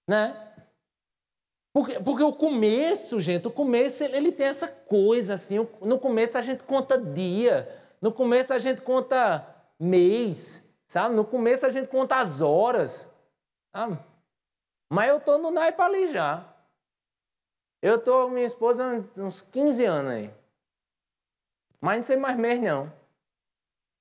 Né? 0.09 0.33
Porque, 1.75 1.99
porque 1.99 2.23
o 2.23 2.31
começo, 2.31 3.19
gente, 3.19 3.47
o 3.47 3.51
começo 3.51 4.01
ele 4.03 4.31
tem 4.31 4.45
essa 4.45 4.67
coisa 4.67 5.33
assim. 5.33 5.57
No 5.81 5.99
começo 5.99 6.37
a 6.37 6.41
gente 6.41 6.63
conta 6.63 6.97
dia, 6.97 7.67
no 8.01 8.13
começo 8.13 8.53
a 8.53 8.57
gente 8.57 8.81
conta 8.81 9.45
mês, 9.77 10.73
sabe? 10.87 11.15
No 11.15 11.25
começo 11.25 11.65
a 11.65 11.69
gente 11.69 11.89
conta 11.89 12.15
as 12.15 12.39
horas. 12.39 13.13
Sabe? 13.75 13.99
Mas 14.89 15.09
eu 15.09 15.19
tô 15.19 15.37
no 15.37 15.51
naipe 15.51 15.81
ali 15.81 16.07
já. 16.07 16.49
Eu 17.81 18.01
tô 18.01 18.25
com 18.25 18.29
minha 18.29 18.45
esposa 18.45 18.85
há 18.85 19.21
uns 19.21 19.41
15 19.41 19.83
anos 19.83 20.11
aí. 20.13 20.42
Mas 21.83 21.97
não 21.97 22.03
sei 22.03 22.15
mais 22.15 22.37
mês, 22.37 22.61
não. 22.61 22.89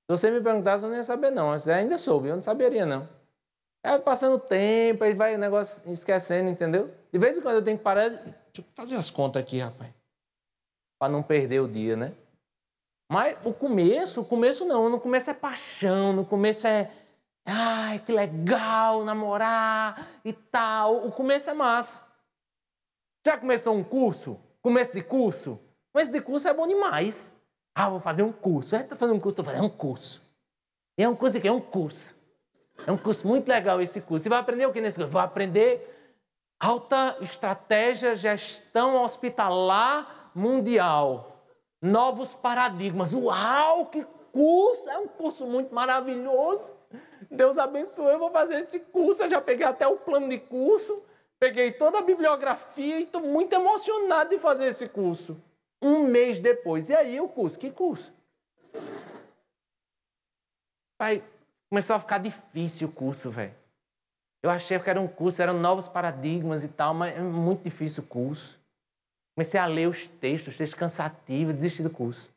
você 0.09 0.31
me 0.31 0.41
perguntasse, 0.41 0.85
eu 0.85 0.91
não 0.91 0.97
ia 0.97 1.03
saber, 1.03 1.33
não. 1.33 1.51
Você 1.51 1.73
ainda 1.73 1.99
soube, 1.99 2.29
eu 2.29 2.37
não 2.37 2.43
saberia, 2.43 2.87
não. 2.87 3.09
É 3.83 3.99
passando 3.99 4.39
tempo, 4.39 5.03
aí 5.03 5.13
vai 5.13 5.35
o 5.35 5.39
negócio 5.39 5.91
esquecendo, 5.91 6.49
entendeu? 6.49 6.95
De 7.13 7.19
vez 7.19 7.37
em 7.37 7.41
quando 7.41 7.57
eu 7.57 7.65
tenho 7.65 7.77
que 7.77 7.83
parar. 7.83 8.09
Deixa 8.09 8.31
eu 8.59 8.65
fazer 8.73 8.95
as 8.95 9.11
contas 9.11 9.43
aqui, 9.43 9.59
rapaz. 9.59 9.93
Para 10.97 11.13
não 11.13 11.25
perder 11.25 11.59
o 11.59 11.67
dia, 11.67 11.97
né? 11.97 12.13
Mas 13.11 13.37
o 13.45 13.53
começo, 13.53 14.21
o 14.21 14.25
começo 14.25 14.65
não. 14.65 14.89
No 14.89 15.01
começo 15.01 15.31
é 15.31 15.35
paixão, 15.35 16.13
no 16.13 16.25
começo 16.25 16.69
é. 16.69 16.89
Ai, 17.45 17.99
que 17.99 18.13
legal 18.13 19.03
namorar 19.03 20.09
e 20.25 20.33
tal. 20.33 21.05
O 21.05 21.11
começo 21.11 21.51
é 21.51 21.53
massa. 21.53 22.07
Já 23.27 23.37
começou 23.37 23.75
um 23.75 23.83
curso? 23.83 24.41
Começo 24.63 24.95
de 24.95 25.03
curso? 25.03 25.61
Começo 25.93 26.13
de 26.13 26.21
curso 26.21 26.47
é 26.47 26.55
bom 26.55 26.69
demais. 26.69 27.42
Ah, 27.75 27.89
vou 27.89 28.01
fazer 28.01 28.23
um 28.23 28.33
curso. 28.33 28.77
Estou 28.77 28.99
fazendo 28.99 29.17
um 29.17 29.21
curso, 29.21 29.41
estou 29.41 29.45
fazendo 29.45 29.65
um 29.65 29.71
curso. 29.71 30.31
E 30.99 31.03
é 31.03 31.09
um 31.09 31.17
curso 31.17 31.41
que 31.41 31.49
é 31.49 31.53
um 31.53 31.61
curso. 31.61 32.15
É 32.87 32.93
um 32.93 32.99
curso 32.99 33.27
muito 33.27 33.49
legal 33.49 33.81
esse 33.81 34.01
curso. 34.01 34.29
E 34.29 34.31
vai 34.31 34.39
aprender 34.39 34.67
o 34.67 34.73
que 34.73 34.81
nesse 34.81 34.97
curso? 34.97 35.13
Vou 35.13 35.21
aprender 35.21 36.17
alta 36.61 37.17
estratégia, 37.21 38.15
gestão 38.15 39.03
hospitalar 39.03 40.31
mundial. 40.35 41.47
Novos 41.81 42.35
paradigmas. 42.35 43.15
Uau, 43.15 43.87
que 43.87 44.05
curso! 44.33 44.89
É 44.91 44.99
um 44.99 45.09
curso 45.09 45.47
muito 45.47 45.75
maravilhoso. 45.75 46.75
Deus 47.31 47.57
abençoe, 47.57 48.13
eu 48.13 48.19
vou 48.19 48.31
fazer 48.31 48.61
esse 48.61 48.79
curso. 48.79 49.23
Eu 49.23 49.31
já 49.31 49.41
peguei 49.41 49.67
até 49.67 49.87
o 49.87 49.97
plano 49.97 50.29
de 50.29 50.39
curso, 50.39 51.03
peguei 51.39 51.73
toda 51.73 51.99
a 51.99 52.03
bibliografia 52.03 52.99
e 52.99 53.05
estou 53.05 53.23
muito 53.23 53.53
emocionado 53.55 54.31
de 54.31 54.39
fazer 54.39 54.67
esse 54.67 54.87
curso. 54.87 55.43
Um 55.83 56.07
mês 56.07 56.41
depois. 56.41 56.89
E 56.91 56.95
aí 56.95 57.21
o 57.21 57.29
curso? 57.29 57.59
Que 57.59 57.71
curso? 57.71 58.15
Pai, 60.97 61.25
começou 61.69 61.97
a 61.97 62.01
ficar 62.01 62.19
difícil 62.19 62.89
o 62.89 62.93
curso, 62.93 63.31
velho. 63.31 63.55
Eu 64.43 64.51
achei 64.51 64.79
que 64.79 64.91
era 64.91 65.01
um 65.01 65.09
curso, 65.09 65.43
eram 65.43 65.55
novos 65.55 65.89
paradigmas 65.89 66.65
e 66.65 66.69
tal, 66.69 66.95
mas 66.95 67.17
é 67.17 67.21
muito 67.21 67.63
difícil 67.63 68.05
o 68.05 68.07
curso. 68.07 68.61
Comecei 69.35 69.59
a 69.59 69.67
ler 69.67 69.89
os 69.89 70.07
textos, 70.07 70.57
textos 70.57 70.79
cansativos, 70.79 71.55
desisti 71.55 71.83
do 71.83 71.91
curso. 71.91 72.33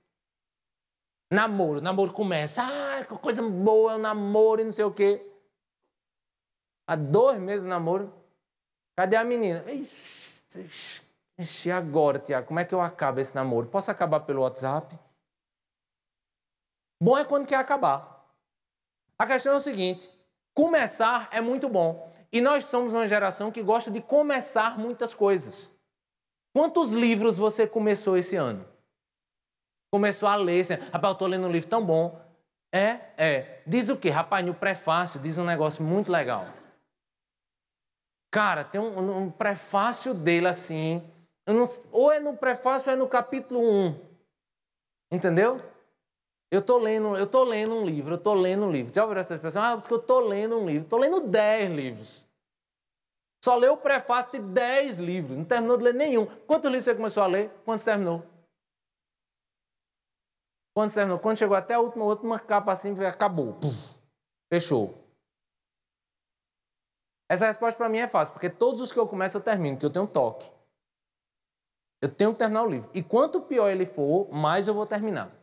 Namoro, 1.32 1.82
namoro 1.82 2.14
começa. 2.14 2.64
Ah, 2.64 3.04
que 3.04 3.18
coisa 3.18 3.42
boa 3.42 3.94
é 3.94 3.96
o 3.96 4.00
namoro 4.00 4.62
e 4.62 4.64
não 4.64 4.72
sei 4.72 4.86
o 4.86 4.92
quê. 4.92 5.26
Há 6.88 6.96
dois 6.96 7.40
meses 7.40 7.64
de 7.64 7.70
namoro. 7.70 8.14
Cadê 8.96 9.16
a 9.16 9.24
menina? 9.24 9.64
Ixi, 9.72 11.02
Ixi, 11.38 11.70
agora, 11.70 12.18
Tiago, 12.18 12.48
como 12.48 12.60
é 12.60 12.66
que 12.66 12.74
eu 12.74 12.82
acabo 12.82 13.20
esse 13.20 13.36
namoro? 13.36 13.68
Posso 13.68 13.92
acabar 13.92 14.22
pelo 14.22 14.42
WhatsApp? 14.42 14.98
Bom 17.02 17.18
é 17.18 17.26
quando 17.26 17.48
quer 17.48 17.58
acabar. 17.58 18.26
A 19.20 19.26
questão 19.26 19.54
é 19.54 19.56
o 19.56 19.60
seguinte: 19.60 20.10
começar 20.54 21.28
é 21.32 21.42
muito 21.42 21.68
bom. 21.68 22.14
E 22.32 22.42
nós 22.42 22.66
somos 22.66 22.94
uma 22.94 23.08
geração 23.08 23.52
que 23.52 23.62
gosta 23.62 23.92
de 23.92 24.02
começar 24.02 24.78
muitas 24.78 25.14
coisas. 25.14 25.72
Quantos 26.54 26.92
livros 26.92 27.38
você 27.38 27.68
começou 27.68 28.18
esse 28.18 28.36
ano? 28.36 28.66
Começou 29.92 30.28
a 30.28 30.36
ler, 30.36 30.62
assim, 30.62 30.74
rapaz, 30.74 31.04
eu 31.04 31.12
estou 31.12 31.28
lendo 31.28 31.48
um 31.48 31.52
livro 31.52 31.70
tão 31.70 31.86
bom. 31.86 32.20
É, 32.74 33.00
é. 33.18 33.64
Diz 33.66 33.90
o 33.90 33.96
quê? 33.96 34.10
Rapaz, 34.10 34.46
no 34.46 34.54
prefácio 34.54 35.20
diz 35.20 35.38
um 35.38 35.46
negócio 35.46 35.84
muito 35.84 36.12
legal. 36.12 36.48
Cara, 38.32 38.66
tem 38.66 38.82
um, 38.82 39.24
um 39.24 39.32
prefácio 39.32 40.14
dele 40.14 40.48
assim, 40.48 41.02
não, 41.54 41.64
ou 41.92 42.12
é 42.12 42.20
no 42.20 42.36
prefácio 42.36 42.90
ou 42.90 42.94
é 42.94 42.98
no 42.98 43.08
capítulo 43.08 43.62
1. 43.62 44.16
Entendeu? 45.12 45.58
Eu 46.52 46.60
estou 46.60 46.80
lendo, 46.80 47.16
eu 47.16 47.28
tô 47.28 47.44
lendo 47.44 47.76
um 47.76 47.86
livro, 47.86 48.14
eu 48.14 48.18
estou 48.18 48.34
lendo 48.34 48.66
um 48.66 48.72
livro. 48.72 48.94
Já 48.94 49.04
ouviu 49.04 49.20
essa 49.20 49.34
expressão? 49.34 49.62
Ah, 49.62 49.78
porque 49.78 49.94
eu 49.94 50.00
estou 50.00 50.20
lendo 50.20 50.58
um 50.58 50.66
livro. 50.66 50.84
Estou 50.84 51.00
lendo 51.00 51.22
10 51.22 51.72
livros. 51.72 52.26
Só 53.44 53.56
leu 53.56 53.74
o 53.74 53.78
prefácio 53.78 54.32
de 54.32 54.40
10 54.40 54.98
livros. 54.98 55.38
Não 55.38 55.46
terminou 55.46 55.78
de 55.78 55.84
ler 55.84 55.94
nenhum. 55.94 56.26
Quantos 56.48 56.70
livros 56.70 56.86
você 56.86 56.96
começou 56.96 57.24
a 57.24 57.28
ler? 57.28 57.52
Quantos 57.64 57.84
terminou? 57.84 58.24
Quando 60.76 60.94
terminou? 60.94 61.20
Quando 61.20 61.38
chegou 61.38 61.56
até 61.56 61.74
a 61.74 61.80
última, 61.80 62.04
última 62.06 62.40
capa 62.40 62.72
assim, 62.72 62.92
acabou. 63.06 63.54
Puf, 63.54 64.00
fechou. 64.52 64.94
Essa 67.30 67.48
resposta 67.48 67.78
para 67.78 67.90
mim 67.90 68.00
é 68.00 68.08
fácil, 68.08 68.34
porque 68.34 68.50
todos 68.50 68.82
os 68.82 68.92
que 68.92 69.00
eu 69.00 69.08
começo 69.08 69.38
eu 69.38 69.42
termino, 69.42 69.76
porque 69.78 69.86
eu 69.86 69.94
tenho 69.94 70.06
um 70.06 70.08
toque. 70.08 70.52
Eu 72.06 72.10
tenho 72.14 72.34
que 72.34 72.38
terminar 72.38 72.62
o 72.62 72.70
livro. 72.70 72.88
E 72.94 73.02
quanto 73.02 73.42
pior 73.42 73.68
ele 73.68 73.84
for, 73.84 74.32
mais 74.32 74.68
eu 74.68 74.76
vou 74.76 74.86
terminar. 74.86 75.36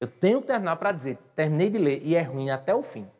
Eu 0.00 0.06
tenho 0.06 0.40
que 0.40 0.46
terminar 0.46 0.76
para 0.76 0.92
dizer, 0.92 1.16
terminei 1.34 1.68
de 1.68 1.78
ler 1.78 2.00
e 2.04 2.14
é 2.14 2.22
ruim 2.22 2.48
até 2.48 2.72
o 2.72 2.80
fim. 2.80 3.10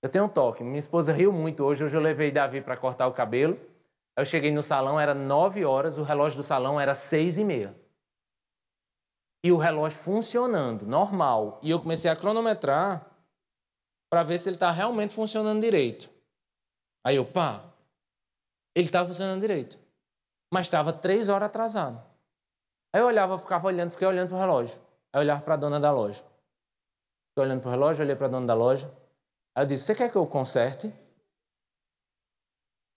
Eu 0.00 0.08
tenho 0.08 0.26
um 0.26 0.28
toque. 0.28 0.62
Minha 0.62 0.78
esposa 0.78 1.12
riu 1.12 1.32
muito 1.32 1.64
hoje. 1.64 1.82
Hoje 1.82 1.96
eu 1.96 2.00
levei 2.00 2.30
Davi 2.30 2.60
para 2.60 2.76
cortar 2.76 3.08
o 3.08 3.12
cabelo. 3.12 3.58
Eu 4.16 4.24
cheguei 4.24 4.52
no 4.52 4.62
salão, 4.62 5.00
era 5.00 5.12
nove 5.12 5.64
horas, 5.64 5.98
o 5.98 6.04
relógio 6.04 6.36
do 6.36 6.44
salão 6.44 6.80
era 6.80 6.94
seis 6.94 7.38
e 7.38 7.44
meia. 7.44 7.74
E 9.44 9.50
o 9.50 9.56
relógio 9.56 9.98
funcionando, 9.98 10.86
normal. 10.86 11.58
E 11.60 11.72
eu 11.72 11.80
comecei 11.80 12.08
a 12.08 12.14
cronometrar 12.14 13.04
para 14.08 14.22
ver 14.22 14.38
se 14.38 14.48
ele 14.48 14.54
está 14.54 14.70
realmente 14.70 15.12
funcionando 15.12 15.60
direito. 15.60 16.08
Aí 17.04 17.16
eu, 17.16 17.24
pá, 17.24 17.65
ele 18.76 18.88
estava 18.88 19.08
funcionando 19.08 19.40
direito. 19.40 19.78
Mas 20.52 20.66
estava 20.66 20.92
três 20.92 21.30
horas 21.30 21.46
atrasado. 21.46 21.98
Aí 22.94 23.00
eu 23.00 23.06
olhava, 23.06 23.38
ficava 23.38 23.66
olhando, 23.66 23.90
fiquei 23.90 24.06
olhando 24.06 24.28
para 24.28 24.36
o 24.36 24.40
relógio. 24.40 24.78
Aí 25.12 25.18
eu 25.18 25.20
olhava 25.20 25.40
para 25.40 25.54
a 25.54 25.56
dona 25.56 25.80
da 25.80 25.90
loja. 25.90 26.22
Fiquei 26.22 27.44
olhando 27.44 27.62
para 27.62 27.68
o 27.68 27.70
relógio, 27.70 28.04
olhei 28.04 28.14
para 28.14 28.26
a 28.26 28.30
dona 28.30 28.46
da 28.46 28.54
loja. 28.54 28.86
Aí 29.56 29.64
eu 29.64 29.66
disse: 29.66 29.84
Você 29.84 29.94
quer 29.94 30.10
que 30.10 30.16
eu 30.16 30.26
conserte? 30.26 30.92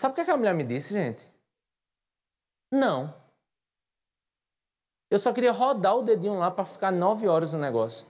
Sabe 0.01 0.11
o 0.11 0.15
que, 0.15 0.21
é 0.21 0.25
que 0.25 0.31
a 0.31 0.37
mulher 0.37 0.53
me 0.53 0.63
disse, 0.63 0.93
gente? 0.93 1.33
Não. 2.71 3.13
Eu 5.09 5.17
só 5.17 5.33
queria 5.33 5.51
rodar 5.51 5.95
o 5.95 6.03
dedinho 6.03 6.37
lá 6.37 6.51
para 6.51 6.65
ficar 6.65 6.91
nove 6.91 7.27
horas 7.27 7.53
no 7.53 7.59
negócio. 7.59 8.07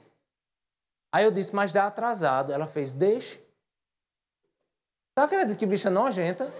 Aí 1.14 1.24
eu 1.24 1.32
disse, 1.32 1.56
mas 1.56 1.72
dá 1.72 1.88
atrasado. 1.88 2.52
Ela 2.52 2.68
fez, 2.68 2.92
deixe. 2.92 3.40
Tá 5.16 5.24
acreditando 5.24 5.58
que 5.58 5.66
bicha 5.66 5.90
nojenta? 5.90 6.52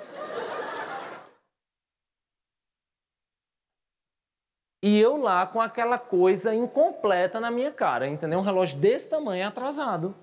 E 4.90 5.00
eu 5.00 5.18
lá 5.18 5.46
com 5.46 5.62
aquela 5.62 6.00
coisa 6.00 6.52
incompleta 6.52 7.40
na 7.40 7.52
minha 7.52 7.72
cara, 7.72 8.08
entendeu? 8.08 8.40
Um 8.40 8.42
relógio 8.42 8.80
desse 8.80 9.08
tamanho 9.08 9.48
atrasado. 9.48 10.16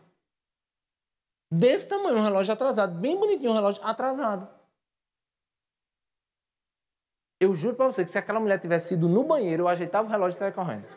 Desse 1.49 1.87
tamanho, 1.87 2.19
um 2.19 2.23
relógio 2.23 2.53
atrasado. 2.53 2.99
Bem 2.99 3.17
bonitinho, 3.17 3.53
um 3.53 3.55
relógio 3.55 3.81
atrasado. 3.85 4.49
Eu 7.41 7.55
juro 7.55 7.77
para 7.77 7.85
você 7.85 8.03
que 8.03 8.11
se 8.11 8.19
aquela 8.19 8.41
mulher 8.41 8.59
tivesse 8.59 8.95
ido 8.95 9.09
no 9.09 9.23
banheiro, 9.23 9.63
eu 9.63 9.69
ajeitava 9.69 10.09
o 10.09 10.11
relógio 10.11 10.35
e 10.35 10.39
saia 10.41 10.51
correndo. 10.51 10.89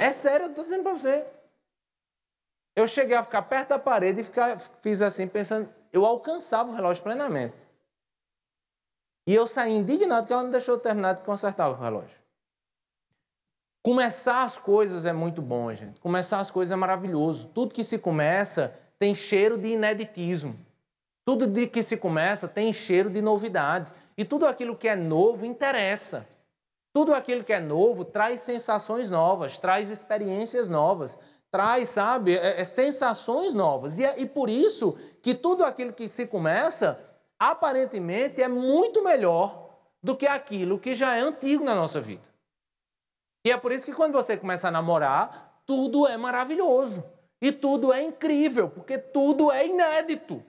É 0.00 0.10
sério, 0.10 0.46
eu 0.46 0.54
tô 0.54 0.64
dizendo 0.64 0.82
para 0.82 0.96
você. 0.96 1.26
Eu 2.74 2.86
cheguei 2.86 3.18
a 3.18 3.22
ficar 3.22 3.42
perto 3.42 3.68
da 3.68 3.78
parede 3.78 4.22
e 4.22 4.24
ficar, 4.24 4.58
fiz 4.80 5.02
assim, 5.02 5.28
pensando, 5.28 5.68
eu 5.92 6.06
alcançava 6.06 6.70
o 6.70 6.74
relógio 6.74 7.02
plenamente. 7.02 7.54
E 9.26 9.34
eu 9.34 9.46
saí 9.46 9.72
indignado 9.72 10.26
que 10.26 10.32
ela 10.32 10.42
não 10.42 10.50
deixou 10.50 10.78
terminar 10.78 11.12
de 11.16 11.20
consertar 11.20 11.68
o 11.68 11.74
relógio. 11.74 12.27
Começar 13.82 14.42
as 14.42 14.58
coisas 14.58 15.06
é 15.06 15.12
muito 15.12 15.40
bom, 15.40 15.72
gente. 15.72 16.00
Começar 16.00 16.40
as 16.40 16.50
coisas 16.50 16.72
é 16.72 16.76
maravilhoso. 16.76 17.48
Tudo 17.54 17.74
que 17.74 17.84
se 17.84 17.98
começa 17.98 18.78
tem 18.98 19.14
cheiro 19.14 19.56
de 19.56 19.68
ineditismo. 19.68 20.58
Tudo 21.24 21.46
de 21.46 21.66
que 21.66 21.82
se 21.82 21.96
começa 21.96 22.48
tem 22.48 22.72
cheiro 22.72 23.08
de 23.08 23.22
novidade. 23.22 23.92
E 24.16 24.24
tudo 24.24 24.46
aquilo 24.46 24.76
que 24.76 24.88
é 24.88 24.96
novo 24.96 25.46
interessa. 25.46 26.28
Tudo 26.92 27.14
aquilo 27.14 27.44
que 27.44 27.52
é 27.52 27.60
novo 27.60 28.04
traz 28.04 28.40
sensações 28.40 29.10
novas, 29.10 29.56
traz 29.56 29.90
experiências 29.90 30.68
novas, 30.68 31.18
traz, 31.50 31.90
sabe, 31.90 32.36
é, 32.36 32.60
é, 32.60 32.64
sensações 32.64 33.54
novas. 33.54 33.98
E, 33.98 34.04
é, 34.04 34.20
e 34.20 34.26
por 34.26 34.50
isso 34.50 34.98
que 35.22 35.34
tudo 35.34 35.64
aquilo 35.64 35.92
que 35.92 36.08
se 36.08 36.26
começa, 36.26 36.98
aparentemente, 37.38 38.42
é 38.42 38.48
muito 38.48 39.02
melhor 39.04 39.78
do 40.02 40.16
que 40.16 40.26
aquilo 40.26 40.78
que 40.78 40.94
já 40.94 41.14
é 41.14 41.20
antigo 41.20 41.64
na 41.64 41.74
nossa 41.74 42.00
vida. 42.00 42.27
E 43.44 43.50
é 43.50 43.56
por 43.56 43.72
isso 43.72 43.86
que 43.86 43.92
quando 43.92 44.12
você 44.12 44.36
começa 44.36 44.68
a 44.68 44.70
namorar, 44.70 45.62
tudo 45.66 46.06
é 46.06 46.16
maravilhoso. 46.16 47.04
E 47.40 47.52
tudo 47.52 47.92
é 47.92 48.02
incrível, 48.02 48.68
porque 48.68 48.98
tudo 48.98 49.52
é 49.52 49.66
inédito. 49.66 50.44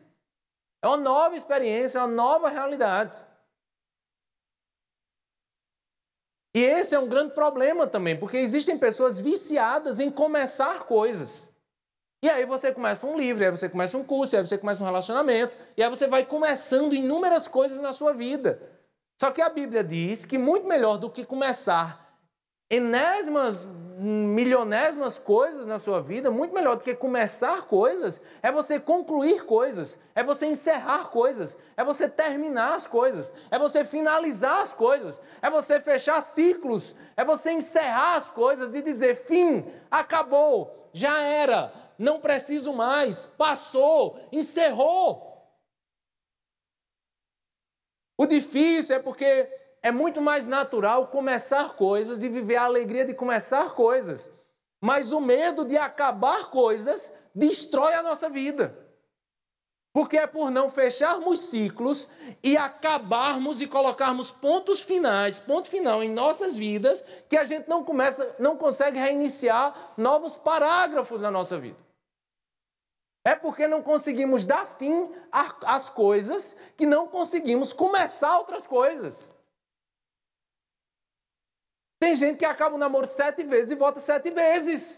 É 0.81 0.87
uma 0.87 0.97
nova 0.97 1.35
experiência, 1.35 1.99
é 1.99 2.01
uma 2.01 2.07
nova 2.07 2.49
realidade. 2.49 3.25
E 6.55 6.63
esse 6.63 6.95
é 6.95 6.99
um 6.99 7.07
grande 7.07 7.33
problema 7.33 7.85
também, 7.85 8.17
porque 8.17 8.37
existem 8.37 8.77
pessoas 8.77 9.19
viciadas 9.19 9.99
em 9.99 10.09
começar 10.09 10.85
coisas. 10.85 11.47
E 12.23 12.29
aí 12.29 12.45
você 12.45 12.73
começa 12.73 13.05
um 13.05 13.15
livro, 13.15 13.45
aí 13.45 13.51
você 13.51 13.69
começa 13.69 13.97
um 13.97 14.03
curso, 14.03 14.35
aí 14.35 14.45
você 14.45 14.57
começa 14.57 14.83
um 14.83 14.85
relacionamento, 14.85 15.55
e 15.77 15.83
aí 15.83 15.89
você 15.89 16.07
vai 16.07 16.25
começando 16.25 16.93
inúmeras 16.93 17.47
coisas 17.47 17.79
na 17.79 17.93
sua 17.93 18.13
vida. 18.13 18.61
Só 19.21 19.31
que 19.31 19.41
a 19.41 19.49
Bíblia 19.49 19.83
diz 19.83 20.25
que 20.25 20.37
muito 20.37 20.67
melhor 20.67 20.97
do 20.97 21.09
que 21.09 21.23
começar 21.23 22.08
enésimas, 22.69 23.67
milionésimas 23.97 25.19
coisas 25.19 25.65
na 25.65 25.79
sua 25.79 26.01
vida, 26.01 26.29
muito 26.29 26.53
melhor 26.53 26.77
do 26.77 26.83
que 26.83 26.93
começar 26.93 27.63
coisas, 27.63 28.21
é 28.41 28.51
você 28.51 28.79
concluir 28.79 29.43
coisas, 29.43 29.97
é 30.15 30.23
você 30.23 30.45
encerrar 30.45 31.09
coisas, 31.09 31.57
é 31.75 31.83
você 31.83 32.07
terminar 32.07 32.75
as 32.75 32.87
coisas, 32.87 33.33
é 33.49 33.57
você 33.59 33.83
finalizar 33.83 34.61
as 34.61 34.73
coisas, 34.73 35.19
é 35.41 35.49
você 35.49 35.79
fechar 35.79 36.21
ciclos, 36.21 36.95
é 37.17 37.25
você 37.25 37.51
encerrar 37.51 38.15
as 38.15 38.29
coisas 38.29 38.75
e 38.75 38.81
dizer: 38.81 39.15
fim, 39.15 39.65
acabou, 39.91 40.89
já 40.93 41.19
era, 41.21 41.73
não 41.97 42.21
preciso 42.21 42.71
mais, 42.71 43.25
passou, 43.25 44.17
encerrou. 44.31 45.27
O 48.17 48.25
difícil 48.25 48.97
é 48.97 48.99
porque 48.99 49.58
é 49.81 49.91
muito 49.91 50.21
mais 50.21 50.45
natural 50.45 51.07
começar 51.07 51.75
coisas 51.75 52.23
e 52.23 52.29
viver 52.29 52.57
a 52.57 52.65
alegria 52.65 53.05
de 53.05 53.13
começar 53.13 53.73
coisas. 53.73 54.29
Mas 54.81 55.11
o 55.11 55.19
medo 55.19 55.65
de 55.65 55.77
acabar 55.77 56.49
coisas 56.49 57.13
destrói 57.33 57.93
a 57.93 58.03
nossa 58.03 58.29
vida. 58.29 58.87
Porque 59.91 60.17
é 60.17 60.27
por 60.27 60.51
não 60.51 60.69
fecharmos 60.69 61.39
ciclos 61.39 62.07
e 62.43 62.55
acabarmos 62.55 63.59
e 63.59 63.67
colocarmos 63.67 64.29
pontos 64.29 64.79
finais, 64.79 65.39
ponto 65.39 65.67
final 65.67 66.03
em 66.03 66.09
nossas 66.09 66.55
vidas, 66.55 67.03
que 67.27 67.35
a 67.35 67.43
gente 67.43 67.67
não 67.67 67.83
começa, 67.83 68.35
não 68.37 68.55
consegue 68.55 68.99
reiniciar 68.99 69.93
novos 69.97 70.37
parágrafos 70.37 71.21
na 71.21 71.31
nossa 71.31 71.57
vida. 71.57 71.77
É 73.25 73.35
porque 73.35 73.67
não 73.67 73.81
conseguimos 73.81 74.45
dar 74.45 74.65
fim 74.65 75.11
às 75.31 75.89
coisas 75.89 76.55
que 76.77 76.85
não 76.85 77.07
conseguimos 77.07 77.73
começar 77.73 78.37
outras 78.37 78.65
coisas. 78.65 79.29
Tem 81.99 82.15
gente 82.15 82.37
que 82.37 82.45
acaba 82.45 82.75
o 82.75 82.79
namoro 82.79 83.05
sete 83.05 83.43
vezes 83.43 83.71
e 83.71 83.75
volta 83.75 83.99
sete 83.99 84.31
vezes. 84.31 84.97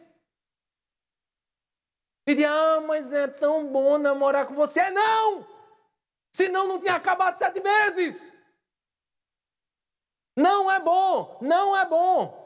E 2.28 2.36
diz, 2.36 2.46
ah, 2.46 2.80
mas 2.82 3.12
é 3.12 3.28
tão 3.28 3.68
bom 3.68 3.98
namorar 3.98 4.46
com 4.48 4.54
você. 4.54 4.80
É 4.80 4.92
não! 4.92 5.48
Senão 6.36 6.68
não 6.68 6.80
tinha 6.80 6.96
acabado 6.96 7.38
sete 7.40 7.60
vezes. 7.60 8.32
Não 10.38 10.72
é 10.72 10.80
bom, 10.80 11.40
não 11.42 11.76
é 11.76 11.86
bom. 11.86 12.40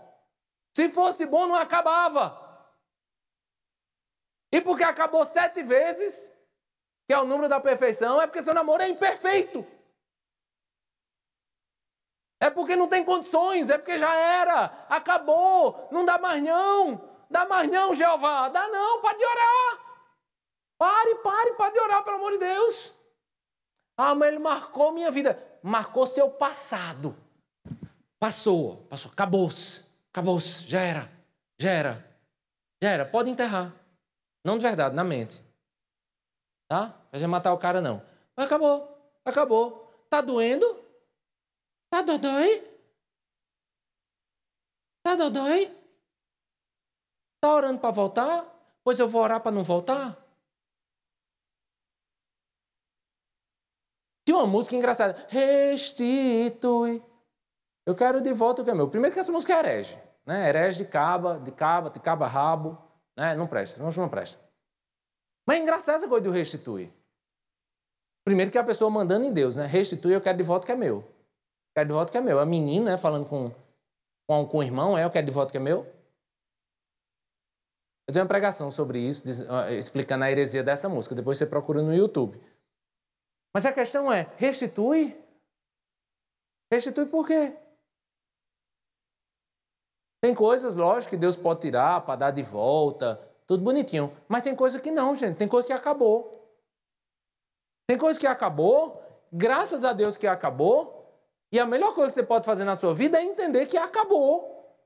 Se 0.76 0.90
fosse 0.90 1.26
bom, 1.26 1.48
não 1.48 1.56
acabava. 1.56 2.42
E 4.52 4.62
porque 4.62 4.84
acabou 4.84 5.26
sete 5.26 5.62
vezes, 5.64 6.32
que 7.06 7.14
é 7.14 7.20
o 7.20 7.26
número 7.26 7.50
da 7.50 7.60
perfeição, 7.60 8.22
é 8.22 8.26
porque 8.26 8.42
seu 8.42 8.54
namoro 8.54 8.82
é 8.82 8.88
imperfeito. 8.88 9.75
É 12.46 12.50
porque 12.52 12.76
não 12.76 12.88
tem 12.88 13.04
condições, 13.04 13.72
é 13.72 13.78
porque 13.80 13.98
já 13.98 14.16
era, 14.16 14.66
acabou, 14.88 15.88
não 15.92 16.06
dá 16.06 16.20
mais 16.20 16.44
não, 16.44 17.02
dá 17.28 17.44
mais 17.44 17.68
não, 17.68 17.92
Jeová, 17.92 18.50
dá 18.50 18.68
não, 18.68 19.02
pode 19.02 19.18
orar. 19.26 19.80
Pare, 20.78 21.16
pare, 21.24 21.54
pode 21.54 21.80
orar, 21.80 22.04
pelo 22.04 22.18
amor 22.18 22.34
de 22.34 22.38
Deus. 22.38 22.94
Ah, 23.98 24.14
mas 24.14 24.28
ele 24.28 24.38
marcou 24.38 24.92
minha 24.92 25.10
vida, 25.10 25.44
marcou 25.64 26.06
seu 26.06 26.30
passado. 26.30 27.18
Passou, 28.20 28.86
passou, 28.92 29.12
acabou-se, 29.12 29.84
acabou-se, 30.12 30.70
já 30.70 30.82
era, 30.82 31.12
já 31.58 31.72
era, 31.72 32.20
já 32.80 32.90
era, 32.92 33.06
pode 33.08 33.28
enterrar. 33.28 33.74
Não 34.44 34.56
de 34.56 34.62
verdade, 34.62 34.94
na 34.94 35.04
mente. 35.04 35.44
Tá? 36.70 36.94
Vai 37.12 37.26
matar 37.26 37.54
o 37.54 37.58
cara, 37.58 37.82
não. 37.82 38.04
Mas 38.38 38.46
acabou, 38.46 39.12
acabou. 39.26 39.92
Tá 40.12 40.22
doendo? 40.22 40.85
Tá 41.96 42.02
dodói? 42.02 42.62
Tá 45.02 45.16
dodói? 45.16 45.74
Tá 47.42 47.56
orando 47.56 47.80
para 47.80 47.90
voltar? 47.90 48.44
Pois 48.84 49.00
eu 49.00 49.08
vou 49.08 49.22
orar 49.22 49.42
para 49.42 49.54
não 49.54 49.64
voltar? 49.64 50.22
Tinha 54.28 54.40
uma 54.40 54.46
música 54.46 54.76
engraçada. 54.76 55.26
Restitui. 55.30 57.02
Eu 57.86 57.96
quero 57.96 58.20
de 58.20 58.34
volta 58.34 58.62
o 58.62 58.66
que 58.66 58.72
é 58.72 58.74
meu. 58.74 58.90
Primeiro 58.90 59.14
que 59.14 59.20
essa 59.22 59.32
música 59.32 59.54
é 59.54 59.60
herege. 59.60 59.98
Né? 60.26 60.50
Herege 60.50 60.80
de 60.80 60.90
caba, 60.92 61.40
de 61.40 61.52
caba, 61.54 61.90
de 61.90 62.02
caba 62.02 62.28
rabo. 62.28 62.78
Né? 63.16 63.38
Não 63.38 63.48
presta, 63.48 63.82
não, 63.82 63.90
não 63.90 64.10
presta. 64.10 64.38
Mas 65.48 65.60
é 65.60 65.62
engraçado 65.62 65.96
essa 65.96 66.10
coisa 66.10 66.26
do 66.26 66.32
restitui. 66.32 66.92
Primeiro 68.26 68.52
que 68.52 68.58
a 68.58 68.66
pessoa 68.66 68.92
mandando 68.92 69.26
em 69.26 69.32
Deus, 69.32 69.56
né? 69.56 69.66
Restitui, 69.66 70.14
eu 70.14 70.20
quero 70.20 70.38
de 70.38 70.44
volta 70.44 70.66
o 70.66 70.66
que 70.66 70.74
é 70.74 70.76
meu. 70.76 71.15
Quero 71.76 71.88
de 71.90 71.94
volta 71.94 72.12
que 72.12 72.18
é 72.18 72.22
meu. 72.22 72.40
A 72.40 72.46
menina, 72.46 72.92
né, 72.92 72.98
falando 72.98 73.28
com, 73.28 73.52
com, 74.28 74.48
com 74.48 74.58
o 74.60 74.64
irmão, 74.64 74.98
é, 74.98 75.04
eu 75.04 75.12
quero 75.12 75.26
de 75.26 75.32
volta 75.32 75.52
que 75.52 75.58
é 75.58 75.60
meu. 75.60 75.86
Eu 78.08 78.14
tenho 78.14 78.24
uma 78.24 78.30
pregação 78.30 78.72
sobre 78.72 79.00
isso, 79.00 79.26
diz, 79.26 79.42
explicando 79.78 80.24
a 80.24 80.32
heresia 80.32 80.64
dessa 80.64 80.88
música. 80.88 81.16
Depois 81.16 81.38
você 81.38 81.46
procura 81.46 81.82
no 81.82 81.94
YouTube. 81.94 82.40
Mas 83.54 83.66
a 83.66 83.74
questão 83.74 84.12
é: 84.12 84.32
restitui? 84.38 85.22
Restitui 86.72 87.08
por 87.08 87.28
quê? 87.28 87.58
Tem 90.24 90.34
coisas, 90.34 90.76
lógico, 90.76 91.12
que 91.12 91.18
Deus 91.18 91.36
pode 91.36 91.62
tirar 91.62 92.02
para 92.06 92.16
dar 92.16 92.32
de 92.32 92.42
volta, 92.42 93.18
tudo 93.46 93.64
bonitinho. 93.64 94.16
Mas 94.28 94.44
tem 94.44 94.56
coisa 94.56 94.80
que 94.80 94.92
não, 94.92 95.14
gente. 95.14 95.38
Tem 95.38 95.48
coisa 95.48 95.68
que 95.68 95.74
acabou. 95.74 96.36
Tem 97.88 97.98
coisa 97.98 98.20
que 98.20 98.26
acabou, 98.26 99.04
graças 99.32 99.84
a 99.84 99.94
Deus 99.94 100.18
que 100.18 100.26
acabou, 100.26 100.95
e 101.56 101.60
a 101.60 101.66
melhor 101.66 101.96
coisa 101.96 102.10
que 102.10 102.16
você 102.16 102.24
pode 102.24 102.46
fazer 102.46 102.66
na 102.66 102.76
sua 102.76 102.94
vida 102.94 103.18
é 103.18 103.24
entender 103.24 103.66
que 103.66 103.78
acabou. 103.78 104.78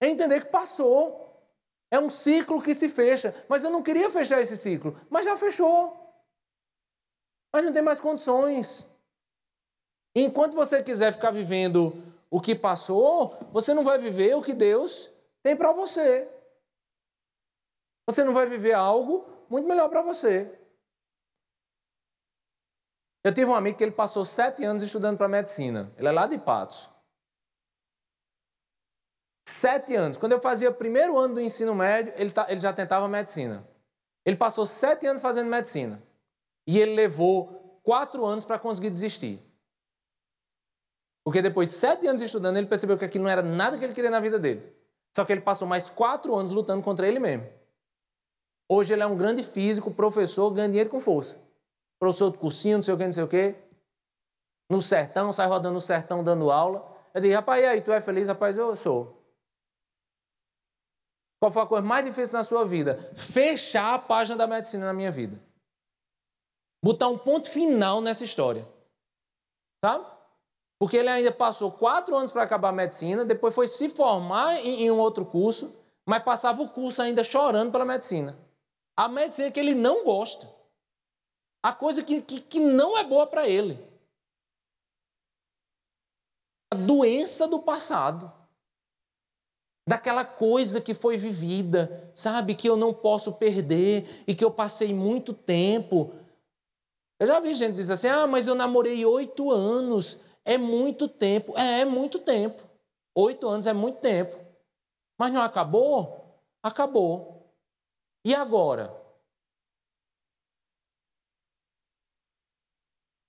É 0.00 0.06
entender 0.06 0.42
que 0.44 0.50
passou. 0.50 1.42
É 1.90 1.98
um 1.98 2.08
ciclo 2.08 2.62
que 2.62 2.72
se 2.72 2.88
fecha. 2.88 3.34
Mas 3.48 3.64
eu 3.64 3.70
não 3.70 3.82
queria 3.82 4.08
fechar 4.08 4.40
esse 4.40 4.56
ciclo. 4.56 4.96
Mas 5.10 5.24
já 5.24 5.36
fechou. 5.36 5.96
Mas 7.52 7.64
não 7.64 7.72
tem 7.72 7.82
mais 7.82 7.98
condições. 7.98 8.88
Enquanto 10.14 10.54
você 10.54 10.84
quiser 10.84 11.12
ficar 11.12 11.32
vivendo 11.32 12.00
o 12.30 12.40
que 12.40 12.54
passou, 12.54 13.36
você 13.52 13.74
não 13.74 13.82
vai 13.82 13.98
viver 13.98 14.36
o 14.36 14.42
que 14.42 14.54
Deus 14.54 15.10
tem 15.42 15.56
para 15.56 15.72
você. 15.72 16.28
Você 18.08 18.22
não 18.22 18.32
vai 18.32 18.46
viver 18.46 18.74
algo 18.74 19.26
muito 19.50 19.66
melhor 19.66 19.88
para 19.88 20.02
você. 20.02 20.63
Eu 23.24 23.32
tive 23.32 23.50
um 23.50 23.54
amigo 23.54 23.78
que 23.78 23.82
ele 23.82 23.90
passou 23.90 24.22
sete 24.22 24.62
anos 24.64 24.82
estudando 24.82 25.16
para 25.16 25.26
medicina. 25.26 25.90
Ele 25.96 26.06
é 26.06 26.12
lá 26.12 26.26
de 26.26 26.36
Patos. 26.36 26.90
Sete 29.48 29.94
anos. 29.94 30.18
Quando 30.18 30.32
eu 30.32 30.40
fazia 30.40 30.68
o 30.68 30.74
primeiro 30.74 31.18
ano 31.18 31.34
do 31.34 31.40
ensino 31.40 31.74
médio, 31.74 32.12
ele, 32.18 32.30
tá, 32.30 32.44
ele 32.50 32.60
já 32.60 32.70
tentava 32.74 33.08
medicina. 33.08 33.66
Ele 34.26 34.36
passou 34.36 34.66
sete 34.66 35.06
anos 35.06 35.22
fazendo 35.22 35.48
medicina. 35.48 36.02
E 36.66 36.78
ele 36.78 36.94
levou 36.94 37.80
quatro 37.82 38.26
anos 38.26 38.44
para 38.44 38.58
conseguir 38.58 38.90
desistir. 38.90 39.40
Porque 41.24 41.40
depois 41.40 41.68
de 41.68 41.74
sete 41.74 42.06
anos 42.06 42.20
estudando, 42.20 42.58
ele 42.58 42.66
percebeu 42.66 42.98
que 42.98 43.06
aquilo 43.06 43.24
não 43.24 43.30
era 43.30 43.42
nada 43.42 43.78
que 43.78 43.84
ele 43.84 43.94
queria 43.94 44.10
na 44.10 44.20
vida 44.20 44.38
dele. 44.38 44.76
Só 45.16 45.24
que 45.24 45.32
ele 45.32 45.40
passou 45.40 45.66
mais 45.66 45.88
quatro 45.88 46.34
anos 46.34 46.50
lutando 46.50 46.82
contra 46.82 47.08
ele 47.08 47.18
mesmo. 47.18 47.48
Hoje 48.68 48.92
ele 48.92 49.02
é 49.02 49.06
um 49.06 49.16
grande 49.16 49.42
físico, 49.42 49.90
professor, 49.90 50.50
ganha 50.50 50.68
dinheiro 50.68 50.90
com 50.90 51.00
força 51.00 51.43
professor 52.04 52.30
de 52.30 52.38
cursinho, 52.38 52.76
não 52.76 52.82
sei 52.82 52.94
o 52.94 52.98
que, 52.98 53.04
não 53.04 53.12
sei 53.12 53.24
o 53.24 53.28
que. 53.28 53.54
No 54.68 54.82
sertão, 54.82 55.32
sai 55.32 55.46
rodando 55.46 55.74
no 55.74 55.80
sertão 55.80 56.22
dando 56.22 56.50
aula. 56.50 56.86
Eu 57.14 57.20
digo, 57.20 57.34
rapaz, 57.34 57.62
e 57.62 57.66
aí, 57.66 57.80
tu 57.80 57.92
é 57.92 58.00
feliz? 58.00 58.28
Rapaz, 58.28 58.58
eu 58.58 58.74
sou. 58.76 59.22
Qual 61.40 61.50
foi 61.50 61.62
a 61.62 61.66
coisa 61.66 61.86
mais 61.86 62.04
difícil 62.04 62.36
na 62.36 62.42
sua 62.42 62.64
vida? 62.64 63.12
Fechar 63.16 63.94
a 63.94 63.98
página 63.98 64.36
da 64.36 64.46
medicina 64.46 64.86
na 64.86 64.92
minha 64.92 65.10
vida. 65.10 65.40
Botar 66.82 67.08
um 67.08 67.18
ponto 67.18 67.48
final 67.48 68.00
nessa 68.00 68.24
história. 68.24 68.66
Sabe? 69.84 70.04
Porque 70.78 70.96
ele 70.96 71.08
ainda 71.08 71.32
passou 71.32 71.70
quatro 71.70 72.14
anos 72.16 72.32
para 72.32 72.42
acabar 72.42 72.70
a 72.70 72.72
medicina, 72.72 73.24
depois 73.24 73.54
foi 73.54 73.68
se 73.68 73.88
formar 73.88 74.56
em, 74.56 74.82
em 74.82 74.90
um 74.90 74.98
outro 74.98 75.24
curso, 75.24 75.74
mas 76.04 76.22
passava 76.22 76.62
o 76.62 76.68
curso 76.68 77.00
ainda 77.00 77.22
chorando 77.24 77.72
pela 77.72 77.84
medicina. 77.84 78.36
A 78.96 79.08
medicina 79.08 79.50
que 79.50 79.60
ele 79.60 79.74
não 79.74 80.04
gosta 80.04 80.48
a 81.64 81.72
coisa 81.72 82.02
que, 82.02 82.20
que, 82.20 82.42
que 82.42 82.60
não 82.60 82.98
é 82.98 83.02
boa 83.02 83.26
para 83.26 83.48
ele. 83.48 83.82
A 86.70 86.76
doença 86.76 87.48
do 87.48 87.58
passado. 87.58 88.30
Daquela 89.88 90.26
coisa 90.26 90.78
que 90.78 90.92
foi 90.92 91.16
vivida, 91.16 92.12
sabe? 92.14 92.54
Que 92.54 92.68
eu 92.68 92.76
não 92.76 92.92
posso 92.92 93.32
perder 93.32 94.24
e 94.28 94.34
que 94.34 94.44
eu 94.44 94.50
passei 94.50 94.92
muito 94.92 95.32
tempo. 95.32 96.12
Eu 97.18 97.26
já 97.26 97.40
vi 97.40 97.54
gente 97.54 97.76
dizer 97.76 97.94
assim: 97.94 98.08
ah, 98.08 98.26
mas 98.26 98.46
eu 98.46 98.54
namorei 98.54 99.02
oito 99.06 99.50
anos. 99.50 100.18
É 100.44 100.58
muito 100.58 101.08
tempo. 101.08 101.56
É, 101.56 101.80
é 101.80 101.84
muito 101.86 102.18
tempo. 102.18 102.62
Oito 103.16 103.48
anos 103.48 103.66
é 103.66 103.72
muito 103.72 104.00
tempo. 104.00 104.36
Mas 105.18 105.32
não 105.32 105.40
acabou? 105.40 106.42
Acabou. 106.62 107.50
E 108.22 108.34
agora? 108.34 109.03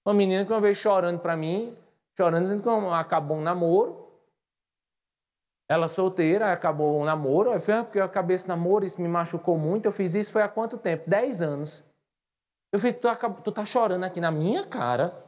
Uma 0.06 0.14
menina 0.14 0.46
que 0.46 0.54
uma 0.54 0.62
vez 0.62 0.78
chorando 0.78 1.20
para 1.20 1.36
mim, 1.36 1.76
chorando 2.16 2.44
dizendo 2.44 2.62
que 2.62 2.70
acabou 2.94 3.38
um 3.38 3.42
namoro. 3.42 4.06
Ela 5.68 5.88
solteira, 5.88 6.54
acabou 6.54 7.02
o 7.02 7.06
namoro. 7.06 7.52
Eu 7.52 7.60
falei, 7.60 7.82
ah, 7.82 7.84
porque 7.84 7.98
eu 7.98 8.04
acabei 8.04 8.36
esse 8.36 8.48
namoro, 8.48 8.86
isso 8.86 9.02
me 9.02 9.08
machucou 9.08 9.58
muito. 9.58 9.86
Eu 9.86 9.92
fiz 9.92 10.14
isso 10.14 10.32
foi 10.32 10.44
há 10.44 10.48
quanto 10.48 10.78
tempo? 10.78 11.10
Dez 11.10 11.42
anos. 11.42 11.84
Eu 12.72 12.80
falei, 12.80 12.94
tu, 12.94 13.08
tu 13.44 13.52
tá 13.52 13.66
chorando 13.66 14.04
aqui 14.04 14.22
na 14.22 14.30
minha 14.30 14.68
cara. 14.68 15.26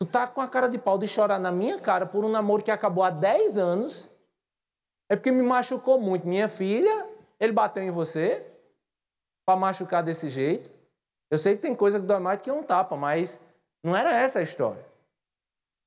Tu 0.00 0.06
tá 0.06 0.26
com 0.26 0.40
a 0.40 0.48
cara 0.48 0.68
de 0.68 0.78
pau 0.78 0.96
de 0.96 1.06
chorar 1.06 1.38
na 1.38 1.52
minha 1.52 1.78
cara 1.78 2.06
por 2.06 2.24
um 2.24 2.28
namoro 2.28 2.62
que 2.62 2.70
acabou 2.70 3.04
há 3.04 3.10
dez 3.10 3.58
anos. 3.58 4.10
É 5.10 5.16
porque 5.16 5.30
me 5.30 5.42
machucou 5.42 6.00
muito. 6.00 6.26
Minha 6.26 6.48
filha, 6.48 7.06
ele 7.38 7.52
bateu 7.52 7.82
em 7.82 7.90
você 7.90 8.46
para 9.44 9.58
machucar 9.58 10.02
desse 10.02 10.30
jeito. 10.30 10.70
Eu 11.30 11.36
sei 11.36 11.56
que 11.56 11.62
tem 11.62 11.74
coisa 11.74 12.00
que 12.00 12.06
dói 12.06 12.18
mais 12.18 12.40
que 12.40 12.50
um 12.50 12.62
tapa, 12.62 12.96
mas 12.96 13.40
não 13.86 13.96
era 13.96 14.14
essa 14.14 14.40
a 14.40 14.42
história. 14.42 14.84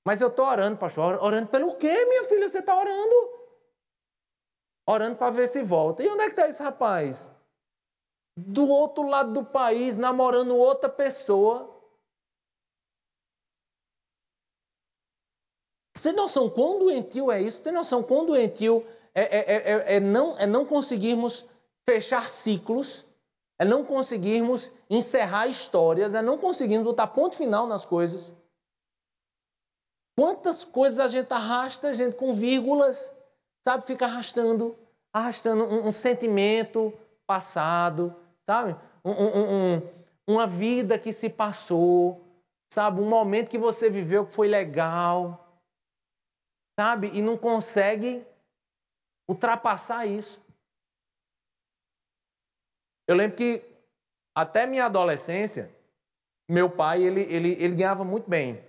Mas 0.05 0.21
eu 0.21 0.29
estou 0.29 0.45
orando, 0.45 0.77
pastor. 0.77 1.21
Orando 1.21 1.47
pelo 1.49 1.75
quê, 1.75 2.05
minha 2.05 2.23
filha? 2.23 2.47
Você 2.47 2.59
está 2.59 2.75
orando? 2.75 3.39
orando 4.91 5.17
para 5.17 5.31
ver 5.31 5.47
se 5.47 5.61
volta. 5.61 6.03
E 6.03 6.09
onde 6.09 6.23
é 6.23 6.25
que 6.25 6.31
está 6.31 6.47
esse 6.47 6.61
rapaz? 6.63 7.31
Do 8.35 8.67
outro 8.67 9.03
lado 9.03 9.33
do 9.33 9.45
país, 9.45 9.97
namorando 9.97 10.57
outra 10.57 10.89
pessoa. 10.89 11.75
Você 15.95 16.09
tem 16.09 16.13
noção 16.13 16.49
quão 16.49 16.79
doentio 16.79 17.31
é 17.31 17.41
isso? 17.41 17.57
Você 17.57 17.63
tem 17.65 17.73
noção 17.73 18.01
quão 18.01 18.25
doentio 18.25 18.85
é, 19.13 19.21
é, 19.21 19.55
é, 19.55 19.95
é, 19.97 19.99
não, 19.99 20.37
é 20.37 20.47
não 20.47 20.65
conseguirmos 20.65 21.45
fechar 21.87 22.29
ciclos, 22.29 23.05
é 23.59 23.65
não 23.65 23.83
conseguirmos 23.83 24.71
encerrar 24.89 25.47
histórias, 25.47 26.15
é 26.15 26.21
não 26.21 26.37
conseguirmos 26.37 26.87
botar 26.87 27.07
ponto 27.07 27.35
final 27.35 27.67
nas 27.67 27.85
coisas. 27.85 28.33
Quantas 30.17 30.63
coisas 30.63 30.99
a 30.99 31.07
gente 31.07 31.31
arrasta, 31.31 31.93
gente, 31.93 32.15
com 32.15 32.33
vírgulas, 32.33 33.13
sabe? 33.63 33.85
Fica 33.85 34.05
arrastando, 34.05 34.77
arrastando 35.13 35.65
um, 35.65 35.87
um 35.87 35.91
sentimento 35.91 36.93
passado, 37.27 38.15
sabe? 38.45 38.75
Um, 39.03 39.11
um, 39.11 39.81
uma 40.27 40.47
vida 40.47 40.97
que 40.97 41.11
se 41.11 41.29
passou, 41.29 42.21
sabe? 42.71 43.01
Um 43.01 43.09
momento 43.09 43.49
que 43.49 43.57
você 43.57 43.89
viveu 43.89 44.25
que 44.25 44.33
foi 44.33 44.47
legal, 44.47 45.61
sabe? 46.79 47.11
E 47.13 47.21
não 47.21 47.37
consegue 47.37 48.25
ultrapassar 49.29 50.05
isso. 50.05 50.41
Eu 53.09 53.15
lembro 53.15 53.37
que 53.37 53.65
até 54.35 54.67
minha 54.67 54.85
adolescência, 54.85 55.75
meu 56.47 56.69
pai 56.69 57.01
ele, 57.01 57.21
ele, 57.21 57.57
ele 57.59 57.75
ganhava 57.75 58.03
muito 58.03 58.29
bem. 58.29 58.63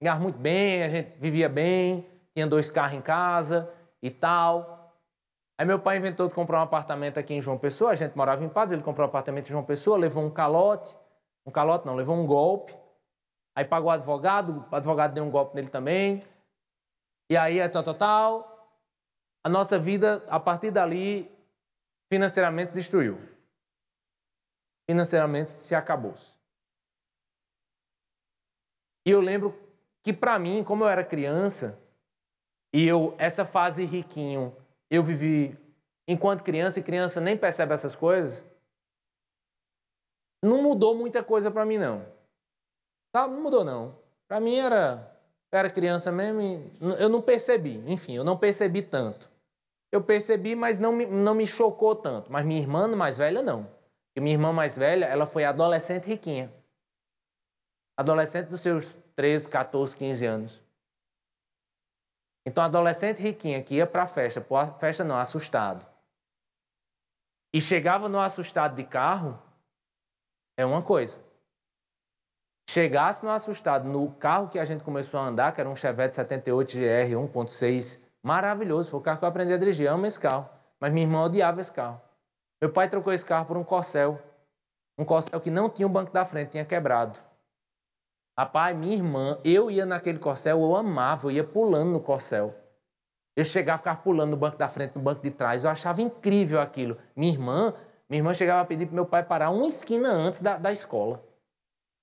Ganhava 0.00 0.20
muito 0.20 0.38
bem, 0.38 0.84
a 0.84 0.88
gente 0.88 1.18
vivia 1.18 1.48
bem, 1.48 2.06
tinha 2.32 2.46
dois 2.46 2.70
carros 2.70 2.96
em 2.96 3.00
casa 3.00 3.68
e 4.00 4.08
tal. 4.08 4.96
Aí 5.58 5.66
meu 5.66 5.80
pai 5.80 5.96
inventou 5.96 6.28
de 6.28 6.34
comprar 6.34 6.60
um 6.60 6.62
apartamento 6.62 7.18
aqui 7.18 7.34
em 7.34 7.42
João 7.42 7.58
Pessoa, 7.58 7.90
a 7.90 7.96
gente 7.96 8.16
morava 8.16 8.44
em 8.44 8.48
Paz, 8.48 8.70
ele 8.70 8.84
comprou 8.84 9.04
um 9.04 9.08
apartamento 9.08 9.48
em 9.48 9.50
João 9.50 9.64
Pessoa, 9.64 9.98
levou 9.98 10.24
um 10.24 10.30
calote, 10.30 10.96
um 11.44 11.50
calote 11.50 11.84
não, 11.84 11.96
levou 11.96 12.14
um 12.14 12.24
golpe. 12.24 12.72
Aí 13.52 13.64
pagou 13.64 13.88
o 13.88 13.92
advogado, 13.92 14.64
o 14.70 14.76
advogado 14.76 15.12
deu 15.12 15.24
um 15.24 15.30
golpe 15.30 15.56
nele 15.56 15.70
também. 15.70 16.22
E 17.28 17.36
aí 17.36 17.58
é 17.58 17.68
tal, 17.68 17.82
tal, 17.82 17.94
tal. 17.94 18.78
A 19.44 19.48
nossa 19.48 19.76
vida, 19.76 20.24
a 20.28 20.38
partir 20.38 20.70
dali, 20.70 21.28
financeiramente 22.08 22.70
se 22.70 22.76
destruiu. 22.76 23.31
Financeiramente 24.88 25.50
se 25.50 25.74
acabou. 25.74 26.14
E 29.06 29.10
eu 29.10 29.20
lembro 29.20 29.58
que 30.02 30.12
para 30.12 30.38
mim, 30.38 30.62
como 30.64 30.84
eu 30.84 30.88
era 30.88 31.04
criança, 31.04 31.82
e 32.72 32.86
eu, 32.86 33.14
essa 33.18 33.44
fase 33.44 33.84
riquinho, 33.84 34.56
eu 34.90 35.02
vivi 35.02 35.56
enquanto 36.06 36.42
criança, 36.42 36.80
e 36.80 36.82
criança 36.82 37.20
nem 37.20 37.36
percebe 37.36 37.72
essas 37.72 37.94
coisas, 37.94 38.44
não 40.42 40.60
mudou 40.62 40.96
muita 40.96 41.22
coisa 41.22 41.50
para 41.50 41.64
mim, 41.64 41.78
não. 41.78 42.04
Tá? 43.12 43.28
Não 43.28 43.40
mudou, 43.40 43.64
não. 43.64 43.96
Para 44.26 44.40
mim 44.40 44.56
era. 44.56 45.08
Era 45.54 45.68
criança 45.68 46.10
mesmo 46.10 46.40
e 46.40 46.70
eu 46.98 47.10
não 47.10 47.20
percebi. 47.20 47.82
Enfim, 47.86 48.14
eu 48.14 48.24
não 48.24 48.38
percebi 48.38 48.80
tanto. 48.80 49.30
Eu 49.92 50.02
percebi, 50.02 50.56
mas 50.56 50.78
não 50.78 50.94
me, 50.94 51.04
não 51.04 51.34
me 51.34 51.46
chocou 51.46 51.94
tanto. 51.94 52.32
Mas 52.32 52.42
minha 52.46 52.58
irmã 52.58 52.88
mais 52.88 53.18
velha, 53.18 53.42
não. 53.42 53.68
E 54.14 54.20
minha 54.20 54.34
irmã 54.34 54.52
mais 54.52 54.76
velha, 54.76 55.06
ela 55.06 55.26
foi 55.26 55.44
adolescente 55.44 56.06
riquinha. 56.06 56.52
Adolescente 57.96 58.48
dos 58.48 58.60
seus 58.60 58.96
13, 59.16 59.48
14, 59.48 59.96
15 59.96 60.26
anos. 60.26 60.64
Então, 62.44 62.64
adolescente 62.64 63.22
riquinha 63.22 63.62
que 63.62 63.76
ia 63.76 63.86
para 63.86 64.02
a 64.02 64.06
festa, 64.06 64.44
festa 64.78 65.04
não, 65.04 65.16
assustado, 65.16 65.88
e 67.54 67.60
chegava 67.60 68.08
no 68.08 68.18
assustado 68.18 68.74
de 68.74 68.84
carro, 68.84 69.40
é 70.56 70.64
uma 70.64 70.82
coisa. 70.82 71.20
Chegasse 72.68 73.22
no 73.22 73.30
assustado 73.30 73.86
no 73.86 74.10
carro 74.12 74.48
que 74.48 74.58
a 74.58 74.64
gente 74.64 74.82
começou 74.82 75.20
a 75.20 75.24
andar, 75.24 75.52
que 75.52 75.60
era 75.60 75.68
um 75.68 75.76
Chevette 75.76 76.14
78 76.14 76.72
GR 76.72 77.30
1.6, 77.32 78.00
maravilhoso, 78.22 78.90
foi 78.90 79.00
o 79.00 79.02
carro 79.02 79.18
que 79.18 79.24
eu 79.24 79.28
aprendi 79.28 79.52
a 79.52 79.58
dirigir, 79.58 79.86
amo 79.86 80.06
esse 80.06 80.18
carro. 80.18 80.48
Mas 80.80 80.90
minha 80.92 81.06
irmã 81.06 81.24
odiava 81.24 81.60
esse 81.60 81.70
carro. 81.70 82.00
Meu 82.62 82.70
pai 82.70 82.88
trocou 82.88 83.12
esse 83.12 83.26
carro 83.26 83.44
por 83.44 83.56
um 83.56 83.64
Corcel. 83.64 84.22
Um 84.96 85.04
Corcel 85.04 85.40
que 85.40 85.50
não 85.50 85.68
tinha 85.68 85.84
o 85.84 85.90
banco 85.90 86.12
da 86.12 86.24
frente, 86.24 86.52
tinha 86.52 86.64
quebrado. 86.64 87.18
Rapaz, 88.38 88.76
minha 88.76 88.94
irmã, 88.94 89.36
eu 89.44 89.68
ia 89.68 89.84
naquele 89.84 90.18
corcel, 90.18 90.62
eu 90.62 90.76
amava, 90.76 91.26
eu 91.26 91.32
ia 91.32 91.44
pulando 91.44 91.90
no 91.90 92.00
corcel. 92.00 92.54
Eu 93.36 93.44
chegava, 93.44 93.78
ficava 93.78 94.00
pulando 94.00 94.30
no 94.30 94.36
banco 94.36 94.56
da 94.56 94.68
frente, 94.68 94.94
no 94.94 95.02
banco 95.02 95.20
de 95.20 95.30
trás, 95.30 95.64
eu 95.64 95.70
achava 95.70 96.00
incrível 96.00 96.60
aquilo. 96.60 96.96
Minha 97.14 97.32
irmã, 97.32 97.74
minha 98.08 98.20
irmã 98.20 98.32
chegava 98.32 98.62
a 98.62 98.64
pedir 98.64 98.86
para 98.86 98.94
meu 98.94 99.04
pai 99.04 99.22
parar 99.22 99.50
uma 99.50 99.66
esquina 99.66 100.08
antes 100.10 100.40
da, 100.40 100.56
da 100.56 100.72
escola, 100.72 101.22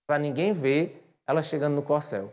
para 0.06 0.20
ninguém 0.20 0.54
ver 0.54 1.04
ela 1.26 1.42
chegando 1.42 1.76
no 1.76 1.82
corcel. 1.82 2.32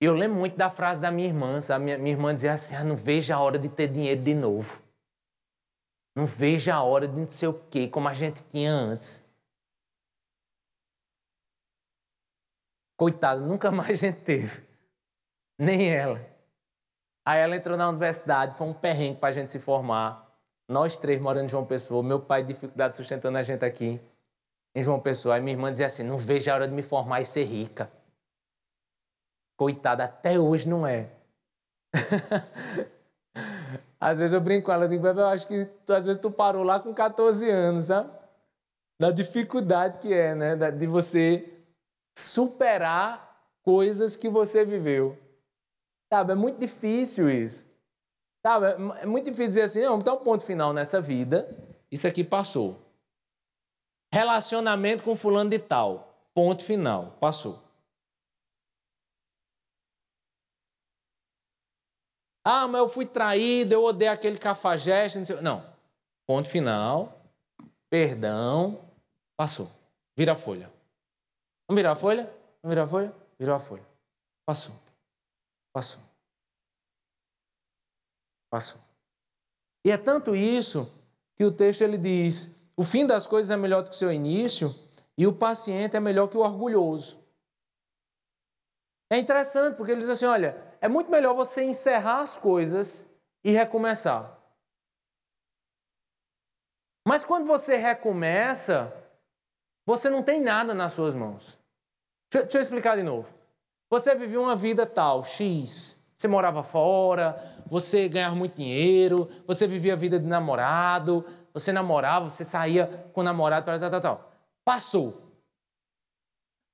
Eu 0.00 0.14
lembro 0.14 0.38
muito 0.38 0.56
da 0.56 0.70
frase 0.70 1.00
da 1.00 1.10
minha 1.10 1.28
irmã, 1.28 1.60
sabe? 1.60 1.84
Minha, 1.84 1.98
minha 1.98 2.14
irmã 2.14 2.32
dizia 2.32 2.54
assim: 2.54 2.74
ah, 2.74 2.84
não 2.84 2.96
vejo 2.96 3.34
a 3.34 3.38
hora 3.38 3.58
de 3.58 3.68
ter 3.68 3.88
dinheiro 3.88 4.22
de 4.22 4.34
novo. 4.34 4.82
Não 6.14 6.26
vejo 6.26 6.72
a 6.72 6.82
hora 6.82 7.06
de 7.06 7.20
não 7.20 7.28
sei 7.30 7.48
o 7.48 7.54
quê, 7.68 7.88
como 7.88 8.08
a 8.08 8.14
gente 8.14 8.42
tinha 8.44 8.72
antes. 8.72 9.28
Coitada, 12.96 13.40
nunca 13.40 13.70
mais 13.72 13.90
a 13.90 13.94
gente 13.94 14.20
teve. 14.22 14.62
Nem 15.58 15.90
ela. 15.92 16.20
Aí 17.24 17.40
ela 17.40 17.56
entrou 17.56 17.76
na 17.76 17.88
universidade, 17.88 18.56
foi 18.56 18.66
um 18.66 18.74
perrengue 18.74 19.20
para 19.20 19.28
a 19.28 19.32
gente 19.32 19.50
se 19.50 19.60
formar. 19.60 20.28
Nós 20.68 20.96
três 20.96 21.20
morando 21.20 21.46
em 21.46 21.48
João 21.48 21.66
Pessoa, 21.66 22.02
meu 22.02 22.20
pai 22.20 22.44
dificuldade 22.44 22.96
sustentando 22.96 23.38
a 23.38 23.42
gente 23.42 23.64
aqui 23.64 24.00
em 24.74 24.82
João 24.82 25.00
Pessoa. 25.00 25.34
Aí 25.34 25.40
minha 25.40 25.54
irmã 25.54 25.70
dizia 25.70 25.86
assim: 25.86 26.02
não 26.02 26.16
vejo 26.16 26.50
a 26.50 26.54
hora 26.54 26.68
de 26.68 26.74
me 26.74 26.82
formar 26.82 27.20
e 27.20 27.26
ser 27.26 27.44
rica. 27.44 27.90
Coitada, 29.56 30.04
até 30.04 30.38
hoje 30.38 30.68
não 30.68 30.86
é. 30.86 31.10
às 34.00 34.18
vezes 34.18 34.32
eu 34.32 34.40
brinco 34.40 34.66
com 34.66 34.72
ela, 34.72 34.84
eu 34.84 34.88
digo, 34.88 35.06
eu 35.06 35.26
acho 35.26 35.46
que 35.46 35.66
tu, 35.86 35.92
às 35.92 36.06
vezes 36.06 36.20
tu 36.20 36.30
parou 36.30 36.62
lá 36.62 36.80
com 36.80 36.92
14 36.92 37.48
anos, 37.48 37.86
sabe? 37.86 38.10
Da 39.00 39.10
dificuldade 39.10 39.98
que 39.98 40.12
é, 40.12 40.34
né? 40.34 40.56
De 40.70 40.86
você 40.86 41.62
superar 42.16 43.30
coisas 43.62 44.16
que 44.16 44.28
você 44.28 44.64
viveu. 44.64 45.18
Sabe, 46.12 46.32
é 46.32 46.34
muito 46.34 46.58
difícil 46.58 47.30
isso. 47.30 47.66
Sabe, 48.44 48.66
é 49.00 49.06
muito 49.06 49.26
difícil 49.26 49.48
dizer 49.48 49.62
assim, 49.62 49.82
não, 49.82 49.98
então 49.98 50.16
ponto 50.16 50.44
final 50.44 50.72
nessa 50.72 51.00
vida, 51.00 51.48
isso 51.90 52.06
aqui 52.06 52.24
passou. 52.24 52.80
Relacionamento 54.12 55.04
com 55.04 55.14
fulano 55.14 55.50
de 55.50 55.58
tal, 55.58 56.26
ponto 56.34 56.64
final, 56.64 57.16
passou. 57.20 57.62
Ah, 62.44 62.66
mas 62.66 62.80
eu 62.80 62.88
fui 62.88 63.06
traído, 63.06 63.74
eu 63.74 63.84
odeio 63.84 64.12
aquele 64.12 64.38
cafajeste, 64.38 65.18
não, 65.18 65.24
sei... 65.24 65.40
não. 65.40 65.64
Ponto 66.26 66.48
final, 66.48 67.20
perdão, 67.90 68.80
passou. 69.36 69.68
Vira 70.16 70.32
a 70.32 70.36
folha. 70.36 70.72
Vamos 71.68 71.80
virar 71.80 71.92
a 71.92 71.96
folha? 71.96 72.24
Vamos 72.62 72.74
virar 72.74 72.84
a 72.84 72.88
folha? 72.88 73.14
Virou 73.38 73.54
a 73.54 73.58
folha. 73.58 73.86
Passou. 74.46 74.74
Passou. 75.72 76.02
Passou. 78.50 78.80
E 79.84 79.90
é 79.90 79.96
tanto 79.96 80.34
isso 80.34 80.92
que 81.36 81.44
o 81.44 81.52
texto 81.52 81.82
ele 81.82 81.96
diz: 81.96 82.60
o 82.76 82.84
fim 82.84 83.06
das 83.06 83.26
coisas 83.26 83.50
é 83.50 83.56
melhor 83.56 83.82
do 83.82 83.90
que 83.90 83.96
o 83.96 83.98
seu 83.98 84.12
início, 84.12 84.74
e 85.16 85.26
o 85.26 85.32
paciente 85.32 85.96
é 85.96 86.00
melhor 86.00 86.28
que 86.28 86.36
o 86.36 86.40
orgulhoso. 86.40 87.18
É 89.10 89.18
interessante, 89.18 89.76
porque 89.76 89.92
ele 89.92 90.00
diz 90.00 90.08
assim: 90.10 90.26
olha, 90.26 90.69
é 90.80 90.88
muito 90.88 91.10
melhor 91.10 91.34
você 91.34 91.62
encerrar 91.62 92.20
as 92.20 92.38
coisas 92.38 93.06
e 93.44 93.50
recomeçar. 93.50 94.38
Mas 97.06 97.24
quando 97.24 97.46
você 97.46 97.76
recomeça, 97.76 98.94
você 99.86 100.08
não 100.08 100.22
tem 100.22 100.40
nada 100.40 100.72
nas 100.74 100.92
suas 100.92 101.14
mãos. 101.14 101.58
Deixa, 102.30 102.44
deixa 102.44 102.58
eu 102.58 102.62
explicar 102.62 102.96
de 102.96 103.02
novo. 103.02 103.34
Você 103.90 104.14
viveu 104.14 104.42
uma 104.42 104.54
vida 104.54 104.86
tal, 104.86 105.24
X, 105.24 106.06
Você 106.14 106.28
morava 106.28 106.62
fora, 106.62 107.36
você 107.66 108.08
ganhava 108.08 108.34
muito 108.34 108.56
dinheiro, 108.56 109.28
você 109.46 109.66
vivia 109.66 109.94
a 109.94 109.96
vida 109.96 110.18
de 110.18 110.26
namorado, 110.26 111.24
você 111.52 111.72
namorava, 111.72 112.28
você 112.28 112.44
saía 112.44 112.86
com 113.12 113.20
o 113.20 113.24
namorado, 113.24 113.66
tal, 113.66 113.90
tal, 113.90 114.00
tal. 114.00 114.32
Passou. 114.64 115.22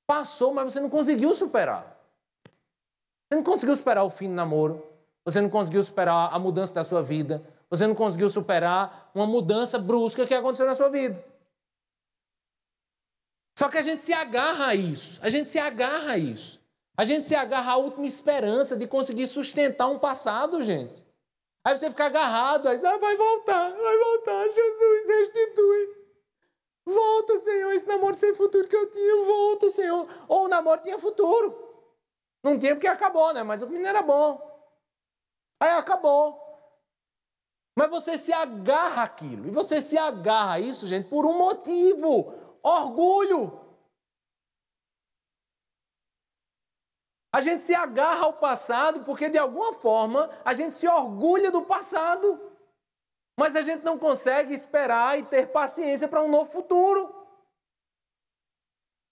Passou, 0.07 0.52
mas 0.52 0.72
você 0.72 0.80
não 0.80 0.90
conseguiu 0.90 1.32
superar. 1.32 1.95
Você 3.28 3.36
não 3.36 3.42
conseguiu 3.42 3.74
superar 3.74 4.04
o 4.04 4.10
fim 4.10 4.28
do 4.28 4.34
namoro. 4.34 4.86
Você 5.24 5.40
não 5.40 5.50
conseguiu 5.50 5.82
superar 5.82 6.32
a 6.32 6.38
mudança 6.38 6.72
da 6.74 6.84
sua 6.84 7.02
vida. 7.02 7.42
Você 7.68 7.86
não 7.86 7.94
conseguiu 7.94 8.28
superar 8.28 9.10
uma 9.14 9.26
mudança 9.26 9.78
brusca 9.78 10.26
que 10.26 10.34
aconteceu 10.34 10.66
na 10.66 10.74
sua 10.74 10.88
vida. 10.88 11.22
Só 13.58 13.68
que 13.68 13.78
a 13.78 13.82
gente 13.82 14.02
se 14.02 14.12
agarra 14.12 14.66
a 14.66 14.74
isso. 14.74 15.18
A 15.22 15.28
gente 15.28 15.48
se 15.48 15.58
agarra 15.58 16.12
a 16.12 16.18
isso. 16.18 16.60
A 16.96 17.04
gente 17.04 17.26
se 17.26 17.34
agarra 17.34 17.72
à 17.72 17.76
última 17.76 18.06
esperança 18.06 18.76
de 18.76 18.86
conseguir 18.86 19.26
sustentar 19.26 19.88
um 19.88 19.98
passado, 19.98 20.62
gente. 20.62 21.04
Aí 21.64 21.76
você 21.76 21.90
fica 21.90 22.06
agarrado, 22.06 22.68
aí 22.68 22.78
ah, 22.84 22.96
vai 22.96 23.16
voltar, 23.16 23.72
vai 23.72 23.98
voltar, 23.98 24.48
Jesus 24.48 25.08
restitui. 25.08 26.06
Volta, 26.86 27.36
Senhor, 27.38 27.72
esse 27.72 27.88
namoro 27.88 28.16
sem 28.16 28.32
futuro 28.32 28.68
que 28.68 28.76
eu 28.76 28.88
tinha, 28.88 29.24
volta, 29.24 29.68
Senhor. 29.68 30.08
Ou 30.28 30.44
o 30.44 30.48
namoro 30.48 30.80
tinha 30.80 30.98
futuro. 30.98 31.65
Não 32.43 32.59
tinha 32.59 32.74
porque 32.74 32.87
acabou, 32.87 33.32
né? 33.32 33.43
Mas 33.43 33.62
o 33.62 33.68
menino 33.68 33.89
era 33.89 34.03
bom. 34.03 34.41
Aí 35.61 35.70
acabou. 35.70 36.43
Mas 37.78 37.91
você 37.91 38.16
se 38.16 38.32
agarra 38.32 39.03
àquilo. 39.03 39.47
E 39.47 39.51
você 39.51 39.80
se 39.80 39.99
agarra 39.99 40.55
a 40.55 40.61
isso, 40.61 40.87
gente, 40.87 41.09
por 41.09 41.26
um 41.26 41.37
motivo: 41.37 42.32
orgulho. 42.62 43.61
A 47.34 47.41
gente 47.41 47.61
se 47.61 47.74
agarra 47.74 48.24
ao 48.24 48.32
passado 48.32 49.05
porque, 49.05 49.28
de 49.28 49.37
alguma 49.37 49.74
forma, 49.74 50.30
a 50.43 50.55
gente 50.55 50.74
se 50.74 50.89
orgulha 50.89 51.51
do 51.51 51.62
passado. 51.62 52.41
Mas 53.39 53.55
a 53.55 53.61
gente 53.61 53.84
não 53.84 53.99
consegue 53.99 54.55
esperar 54.55 55.18
e 55.18 55.22
ter 55.22 55.53
paciência 55.53 56.09
para 56.09 56.22
um 56.22 56.30
novo 56.30 56.51
futuro. 56.51 57.14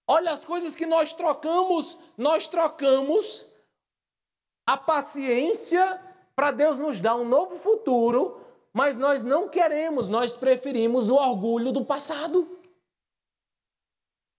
Olha 0.07 0.32
as 0.32 0.44
coisas 0.44 0.76
que 0.76 0.86
nós 0.86 1.14
trocamos. 1.14 1.98
Nós 2.16 2.48
trocamos 2.48 3.46
a 4.66 4.76
paciência 4.76 6.00
para 6.34 6.50
Deus 6.50 6.78
nos 6.78 7.00
dar 7.00 7.16
um 7.16 7.28
novo 7.28 7.57
futuro, 7.57 8.40
mas 8.72 8.98
nós 8.98 9.22
não 9.22 9.48
queremos, 9.48 10.09
nós 10.09 10.36
preferimos 10.36 11.09
o 11.09 11.14
orgulho 11.14 11.70
do 11.70 11.84
passado. 11.84 12.59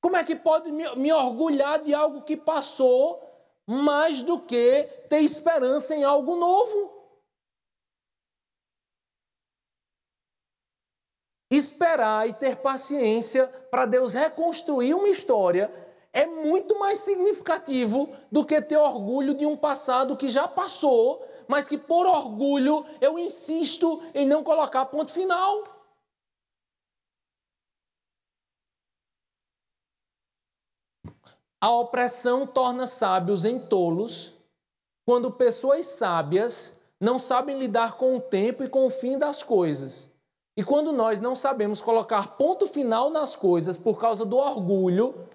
Como 0.01 0.17
é 0.17 0.23
que 0.23 0.35
pode 0.35 0.71
me, 0.71 0.93
me 0.95 1.11
orgulhar 1.13 1.81
de 1.81 1.93
algo 1.93 2.21
que 2.21 2.35
passou 2.35 3.23
mais 3.65 4.21
do 4.21 4.39
que 4.39 4.83
ter 5.09 5.21
esperança 5.21 5.95
em 5.95 6.03
algo 6.03 6.35
novo? 6.35 6.94
Esperar 11.55 12.27
e 12.27 12.33
ter 12.33 12.57
paciência 12.57 13.47
para 13.71 13.85
Deus 13.85 14.11
reconstruir 14.11 14.93
uma 14.93 15.07
história 15.07 15.73
é 16.11 16.25
muito 16.25 16.77
mais 16.77 16.99
significativo 16.99 18.09
do 18.29 18.45
que 18.45 18.61
ter 18.61 18.75
orgulho 18.75 19.33
de 19.33 19.45
um 19.45 19.55
passado 19.55 20.17
que 20.17 20.27
já 20.27 20.49
passou, 20.49 21.25
mas 21.47 21.65
que 21.65 21.77
por 21.77 22.05
orgulho 22.05 22.85
eu 22.99 23.17
insisto 23.17 24.03
em 24.13 24.27
não 24.27 24.43
colocar 24.43 24.85
ponto 24.87 25.11
final. 25.11 25.63
A 31.61 31.71
opressão 31.71 32.45
torna 32.45 32.85
sábios 32.85 33.45
em 33.45 33.57
tolos 33.59 34.33
quando 35.05 35.31
pessoas 35.31 35.85
sábias 35.85 36.77
não 36.99 37.17
sabem 37.17 37.57
lidar 37.57 37.95
com 37.97 38.17
o 38.17 38.21
tempo 38.21 38.61
e 38.61 38.69
com 38.69 38.85
o 38.85 38.89
fim 38.89 39.17
das 39.17 39.41
coisas. 39.41 40.14
E 40.57 40.63
quando 40.63 40.91
nós 40.91 41.19
não 41.19 41.35
sabemos 41.35 41.81
colocar 41.81 42.37
ponto 42.37 42.65
final 42.65 43.09
nas 43.09 43.35
coisas 43.35 43.77
por 43.77 43.99
causa 43.99 44.25
do 44.25 44.37
orgulho, 44.37 45.27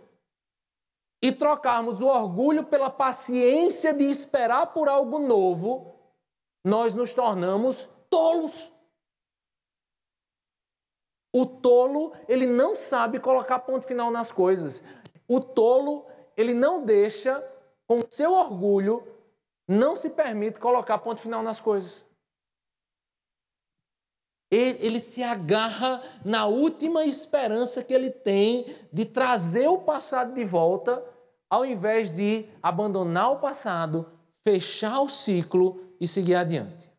e 1.22 1.30
trocarmos 1.30 2.00
o 2.00 2.06
orgulho 2.06 2.64
pela 2.64 2.88
paciência 2.88 3.92
de 3.92 4.04
esperar 4.04 4.68
por 4.68 4.88
algo 4.88 5.18
novo, 5.18 5.94
nós 6.64 6.94
nos 6.94 7.12
tornamos 7.12 7.90
tolos. 8.08 8.72
O 11.32 11.44
tolo, 11.46 12.12
ele 12.26 12.46
não 12.46 12.74
sabe 12.74 13.20
colocar 13.20 13.60
ponto 13.60 13.84
final 13.84 14.10
nas 14.10 14.32
coisas. 14.32 14.82
O 15.28 15.40
tolo, 15.40 16.06
ele 16.36 16.54
não 16.54 16.84
deixa, 16.84 17.46
com 17.86 18.02
seu 18.10 18.32
orgulho, 18.32 19.06
não 19.68 19.94
se 19.94 20.10
permite 20.10 20.58
colocar 20.58 20.98
ponto 20.98 21.20
final 21.20 21.42
nas 21.42 21.60
coisas. 21.60 22.04
Ele, 24.50 24.98
se 24.98 25.22
agarra 25.22 26.02
na 26.24 26.46
última 26.46 27.04
esperança 27.04 27.84
que 27.84 27.94
ele 27.94 28.10
tem 28.10 28.76
de 28.92 29.04
trazer 29.04 29.68
o 29.68 29.78
passado 29.78 30.34
de 30.34 30.44
volta, 30.44 31.04
ao 31.48 31.64
invés 31.64 32.10
de 32.10 32.48
abandonar 32.60 33.30
o 33.30 33.38
passado, 33.38 34.10
fechar 34.42 35.00
o 35.02 35.08
ciclo 35.08 35.94
e 36.00 36.08
seguir 36.08 36.34
adiante. 36.34 36.90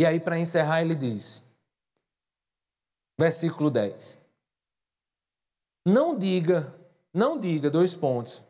E 0.00 0.06
aí, 0.06 0.18
para 0.18 0.38
encerrar, 0.38 0.80
ele 0.80 0.94
diz, 0.94 1.42
versículo 3.18 3.70
10: 3.70 4.18
Não 5.86 6.18
diga, 6.18 6.74
não 7.12 7.38
diga, 7.38 7.70
dois 7.70 7.94
pontos, 7.94 8.42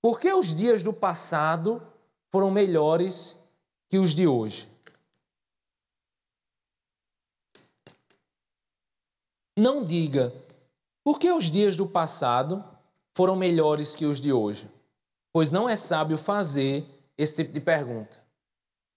porque 0.00 0.32
os 0.32 0.54
dias 0.54 0.82
do 0.82 0.92
passado 0.92 1.82
foram 2.30 2.50
melhores 2.50 3.37
que 3.88 3.98
os 3.98 4.14
de 4.14 4.26
hoje. 4.26 4.70
Não 9.56 9.84
diga, 9.84 10.32
porque 11.02 11.30
os 11.32 11.50
dias 11.50 11.76
do 11.76 11.86
passado 11.86 12.64
foram 13.16 13.34
melhores 13.34 13.94
que 13.94 14.04
os 14.04 14.20
de 14.20 14.32
hoje 14.32 14.70
pois 15.38 15.52
não 15.52 15.68
é 15.68 15.76
sábio 15.76 16.18
fazer 16.18 16.84
esse 17.16 17.36
tipo 17.36 17.52
de 17.52 17.60
pergunta. 17.60 18.20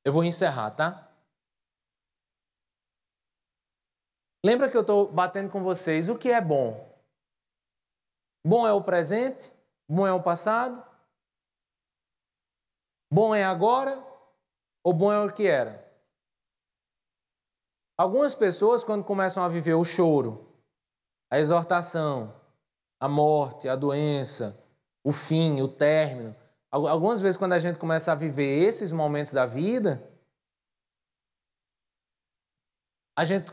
Eu 0.04 0.12
vou 0.12 0.24
encerrar, 0.24 0.72
tá? 0.72 1.08
Lembra 4.44 4.68
que 4.68 4.76
eu 4.76 4.82
estou 4.82 5.12
batendo 5.12 5.52
com 5.52 5.62
vocês 5.62 6.10
o 6.10 6.18
que 6.18 6.32
é 6.32 6.42
bom? 6.42 6.90
Bom 8.44 8.66
é 8.66 8.74
o 8.74 8.84
presente? 8.84 9.54
Bom 9.88 10.08
é 10.08 10.12
o 10.12 10.24
passado? 10.24 10.84
Bom 13.14 13.36
é 13.36 13.44
agora? 13.44 14.04
Ou 14.84 14.94
bom 14.94 15.12
é 15.12 15.20
o 15.20 15.32
que 15.32 15.48
era? 15.48 15.90
Algumas 17.98 18.34
pessoas, 18.34 18.84
quando 18.84 19.04
começam 19.04 19.44
a 19.44 19.48
viver 19.48 19.76
o 19.76 19.84
choro, 19.84 20.48
a 21.30 21.38
exortação, 21.40 22.34
a 23.00 23.08
morte, 23.08 23.70
a 23.70 23.76
doença, 23.76 24.60
o 25.04 25.12
fim, 25.12 25.62
o 25.62 25.68
término. 25.68 26.36
Algumas 26.72 27.22
vezes, 27.22 27.38
quando 27.38 27.54
a 27.54 27.60
gente 27.60 27.78
começa 27.78 28.12
a 28.12 28.16
viver 28.16 28.60
esses 28.64 28.92
momentos 28.92 29.34
da 29.34 29.46
vida, 29.46 30.02
a 33.16 33.24
gente 33.24 33.52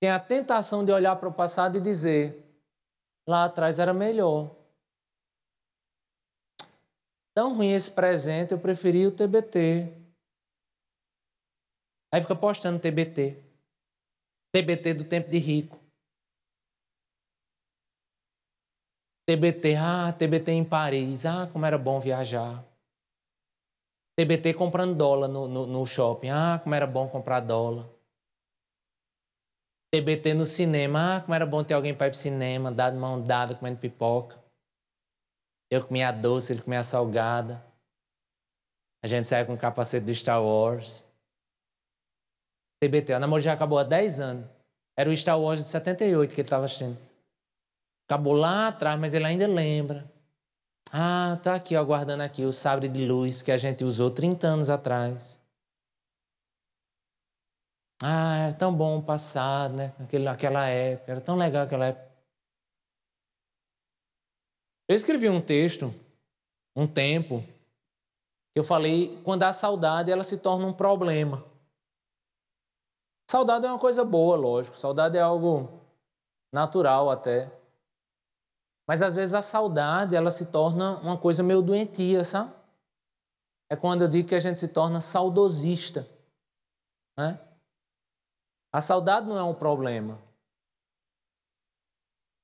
tem 0.00 0.10
a 0.10 0.18
tentação 0.18 0.84
de 0.84 0.90
olhar 0.90 1.14
para 1.16 1.28
o 1.28 1.34
passado 1.34 1.78
e 1.78 1.80
dizer: 1.80 2.44
lá 3.28 3.44
atrás 3.44 3.78
era 3.78 3.94
melhor. 3.94 4.54
Tão 7.34 7.56
ruim 7.56 7.72
esse 7.72 7.90
presente, 7.90 8.52
eu 8.52 8.58
preferi 8.58 9.06
o 9.06 9.12
TBT. 9.12 10.03
Aí 12.14 12.20
fica 12.20 12.36
postando 12.36 12.78
TBT. 12.78 13.42
TBT 14.54 14.94
do 14.94 15.04
tempo 15.04 15.28
de 15.28 15.38
rico. 15.38 15.80
TBT, 19.28 19.74
ah, 19.74 20.12
TBT 20.12 20.52
em 20.52 20.64
Paris, 20.64 21.26
ah, 21.26 21.48
como 21.52 21.66
era 21.66 21.76
bom 21.76 21.98
viajar. 21.98 22.64
TBT 24.16 24.54
comprando 24.54 24.94
dólar 24.94 25.26
no, 25.26 25.48
no, 25.48 25.66
no 25.66 25.84
shopping, 25.84 26.28
ah, 26.28 26.60
como 26.62 26.72
era 26.76 26.86
bom 26.86 27.08
comprar 27.08 27.40
dólar. 27.40 27.90
TBT 29.92 30.34
no 30.34 30.46
cinema, 30.46 31.16
ah, 31.16 31.20
como 31.20 31.34
era 31.34 31.44
bom 31.44 31.64
ter 31.64 31.74
alguém 31.74 31.96
para 31.96 32.06
ir 32.06 32.10
para 32.10 32.16
o 32.16 32.20
cinema, 32.20 32.70
dado 32.70 32.96
mão 32.96 33.20
dada, 33.20 33.56
comendo 33.56 33.80
pipoca. 33.80 34.40
Eu 35.68 35.84
comia 35.84 36.12
doce, 36.12 36.52
ele 36.52 36.62
comia 36.62 36.84
salgada. 36.84 37.60
A 39.02 39.08
gente 39.08 39.26
saia 39.26 39.44
com 39.44 39.54
o 39.54 39.58
capacete 39.58 40.06
do 40.06 40.14
Star 40.14 40.40
Wars. 40.40 41.04
TBT, 42.88 43.14
o 43.14 43.18
namoro 43.18 43.42
já 43.42 43.52
acabou 43.52 43.78
há 43.78 43.84
10 43.84 44.20
anos. 44.20 44.46
Era 44.96 45.10
o 45.10 45.16
Star 45.16 45.40
Wars 45.40 45.60
de 45.60 45.66
78 45.66 46.34
que 46.34 46.40
ele 46.40 46.46
estava 46.46 46.64
assistindo. 46.64 46.98
Acabou 48.08 48.32
lá 48.32 48.68
atrás, 48.68 48.98
mas 49.00 49.14
ele 49.14 49.24
ainda 49.24 49.46
lembra. 49.46 50.10
Ah, 50.92 51.38
tá 51.42 51.54
aqui, 51.54 51.74
ó, 51.76 51.84
guardando 51.84 52.20
aqui 52.20 52.44
o 52.44 52.52
sabre 52.52 52.88
de 52.88 53.04
luz 53.04 53.42
que 53.42 53.50
a 53.50 53.56
gente 53.56 53.82
usou 53.82 54.10
30 54.10 54.46
anos 54.46 54.70
atrás. 54.70 55.40
Ah, 58.02 58.36
era 58.38 58.52
tão 58.52 58.74
bom 58.74 58.98
o 58.98 59.02
passado, 59.02 59.74
né? 59.74 59.94
Aquele, 59.98 60.28
aquela 60.28 60.66
época, 60.68 61.12
era 61.12 61.20
tão 61.20 61.36
legal 61.36 61.64
aquela 61.64 61.86
época. 61.86 62.12
Eu 64.88 64.94
escrevi 64.94 65.28
um 65.28 65.40
texto 65.40 65.92
um 66.76 66.86
tempo, 66.88 67.44
eu 68.54 68.64
falei, 68.64 69.20
quando 69.22 69.44
a 69.44 69.52
saudade 69.52 70.10
ela 70.10 70.24
se 70.24 70.38
torna 70.38 70.66
um 70.66 70.72
problema. 70.72 71.44
Saudade 73.34 73.66
é 73.66 73.68
uma 73.68 73.80
coisa 73.80 74.04
boa, 74.04 74.36
lógico. 74.36 74.76
Saudade 74.76 75.18
é 75.18 75.20
algo 75.20 75.68
natural 76.52 77.10
até. 77.10 77.50
Mas 78.86 79.02
às 79.02 79.16
vezes 79.16 79.34
a 79.34 79.42
saudade 79.42 80.14
ela 80.14 80.30
se 80.30 80.46
torna 80.52 81.00
uma 81.00 81.18
coisa 81.18 81.42
meio 81.42 81.60
doentia, 81.60 82.24
sabe? 82.24 82.54
É 83.68 83.74
quando 83.74 84.02
eu 84.02 84.08
digo 84.08 84.28
que 84.28 84.36
a 84.36 84.38
gente 84.38 84.60
se 84.60 84.68
torna 84.68 85.00
saudosista. 85.00 86.08
Né? 87.18 87.44
A 88.72 88.80
saudade 88.80 89.26
não 89.26 89.36
é 89.36 89.42
um 89.42 89.52
problema. 89.52 90.14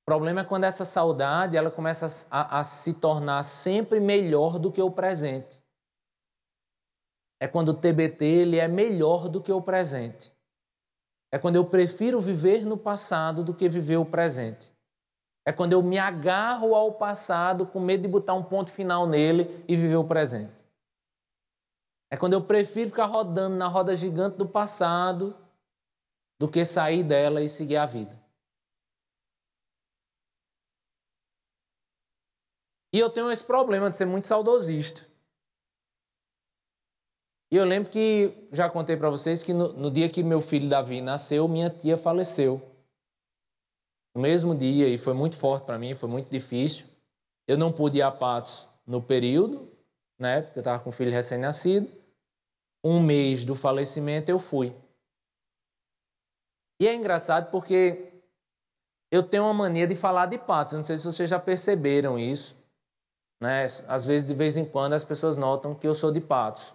O 0.01 0.05
problema 0.05 0.41
é 0.41 0.43
quando 0.43 0.65
essa 0.65 0.83
saudade 0.83 1.55
ela 1.55 1.71
começa 1.71 2.05
a, 2.29 2.59
a 2.59 2.63
se 2.65 2.99
tornar 2.99 3.43
sempre 3.43 4.01
melhor 4.01 4.59
do 4.59 4.69
que 4.69 4.81
o 4.81 4.91
presente. 4.91 5.63
É 7.39 7.47
quando 7.47 7.69
o 7.69 7.77
TBT 7.79 8.25
ele 8.25 8.57
é 8.57 8.67
melhor 8.67 9.29
do 9.29 9.41
que 9.41 9.53
o 9.53 9.61
presente. 9.61 10.40
É 11.31 11.39
quando 11.39 11.55
eu 11.55 11.65
prefiro 11.65 12.19
viver 12.19 12.65
no 12.65 12.77
passado 12.77 13.43
do 13.43 13.53
que 13.53 13.69
viver 13.69 13.97
o 13.97 14.05
presente. 14.05 14.71
É 15.45 15.51
quando 15.51 15.73
eu 15.73 15.81
me 15.81 15.97
agarro 15.97 16.75
ao 16.75 16.93
passado 16.93 17.65
com 17.65 17.79
medo 17.79 18.03
de 18.03 18.07
botar 18.09 18.33
um 18.33 18.43
ponto 18.43 18.69
final 18.71 19.07
nele 19.07 19.63
e 19.67 19.75
viver 19.75 19.95
o 19.95 20.03
presente. 20.03 20.61
É 22.11 22.17
quando 22.17 22.33
eu 22.33 22.43
prefiro 22.43 22.89
ficar 22.89 23.05
rodando 23.05 23.55
na 23.55 23.67
roda 23.67 23.95
gigante 23.95 24.37
do 24.37 24.47
passado 24.47 25.35
do 26.37 26.49
que 26.49 26.65
sair 26.65 27.03
dela 27.03 27.41
e 27.41 27.47
seguir 27.47 27.77
a 27.77 27.85
vida. 27.85 28.19
E 32.93 32.99
eu 32.99 33.09
tenho 33.09 33.31
esse 33.31 33.43
problema 33.43 33.89
de 33.89 33.95
ser 33.95 34.05
muito 34.05 34.27
saudosista. 34.27 35.10
E 37.51 37.57
eu 37.57 37.65
lembro 37.65 37.91
que, 37.91 38.47
já 38.49 38.69
contei 38.69 38.95
para 38.95 39.09
vocês, 39.09 39.43
que 39.43 39.53
no, 39.53 39.73
no, 39.73 39.91
dia 39.91 40.07
que 40.07 40.23
meu 40.23 40.39
filho 40.39 40.69
Davi 40.69 41.01
nasceu, 41.01 41.45
minha 41.49 41.69
tia 41.69 41.97
faleceu. 41.97 42.61
No 44.15 44.21
mesmo 44.21 44.55
dia, 44.55 44.87
e 44.87 44.97
foi 44.97 45.13
muito 45.13 45.37
forte 45.37 45.65
para 45.65 45.77
mim, 45.77 45.93
foi 45.93 46.07
muito 46.07 46.29
difícil. 46.29 46.85
Eu 47.45 47.57
não 47.57 47.71
pude 47.71 47.97
ir 47.97 48.01
a 48.03 48.11
Patos 48.11 48.69
no 48.87 49.01
período, 49.01 49.69
né, 50.17 50.41
porque 50.41 50.59
eu 50.59 50.61
estava 50.61 50.81
com 50.81 50.89
um 50.89 50.93
filho 50.93 51.11
recém-nascido. 51.11 51.91
Um 52.81 53.01
mês 53.01 53.43
do 53.43 53.53
falecimento 53.53 54.31
eu 54.31 54.39
fui. 54.39 54.73
E 56.81 56.87
é 56.87 56.95
engraçado 56.95 57.51
porque 57.51 58.13
eu 59.11 59.21
tenho 59.23 59.43
uma 59.43 59.53
mania 59.53 59.85
de 59.85 59.95
falar 59.95 60.27
de 60.27 60.37
Patos, 60.37 60.73
não 60.73 60.83
sei 60.83 60.97
se 60.97 61.03
vocês 61.03 61.29
já 61.29 61.37
perceberam 61.37 62.17
isso. 62.17 62.55
Né? 63.41 63.65
Às 63.87 64.05
vezes, 64.05 64.25
de 64.25 64.33
vez 64.33 64.55
em 64.55 64.63
quando, 64.63 64.93
as 64.93 65.03
pessoas 65.03 65.35
notam 65.35 65.75
que 65.75 65.85
eu 65.85 65.93
sou 65.93 66.11
de 66.11 66.21
Patos. 66.21 66.73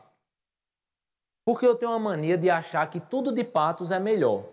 Porque 1.46 1.64
eu 1.64 1.76
tenho 1.76 1.92
uma 1.92 2.00
mania 2.00 2.36
de 2.36 2.50
achar 2.50 2.84
que 2.90 2.98
tudo 2.98 3.32
de 3.32 3.44
patos 3.44 3.92
é 3.92 4.00
melhor. 4.00 4.44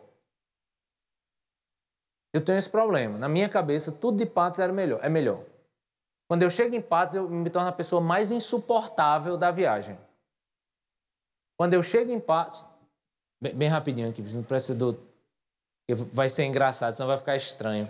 Eu 2.31 2.39
tenho 2.45 2.59
esse 2.59 2.69
problema. 2.69 3.17
Na 3.17 3.27
minha 3.27 3.49
cabeça, 3.49 3.91
tudo 3.91 4.19
de 4.19 4.27
patos 4.27 4.59
era 4.59 4.71
melhor, 4.71 4.99
é 5.03 5.09
melhor. 5.09 5.43
Quando 6.29 6.43
eu 6.43 6.51
chego 6.51 6.75
em 6.75 6.81
patos, 6.81 7.15
eu 7.15 7.27
me 7.27 7.49
torno 7.49 7.67
a 7.67 7.71
pessoa 7.71 7.99
mais 7.99 8.29
insuportável 8.29 9.35
da 9.37 9.49
viagem. 9.49 9.97
Quando 11.57 11.73
eu 11.73 11.81
chego 11.81 12.11
em 12.11 12.19
patos, 12.19 12.63
bem, 13.41 13.55
bem 13.55 13.67
rapidinho 13.67 14.09
aqui, 14.09 14.21
não 14.21 14.43
precisa 14.43 14.75
do. 14.75 14.99
Vai 16.11 16.29
ser 16.29 16.43
engraçado, 16.45 16.93
senão 16.93 17.07
vai 17.07 17.17
ficar 17.17 17.35
estranho. 17.35 17.89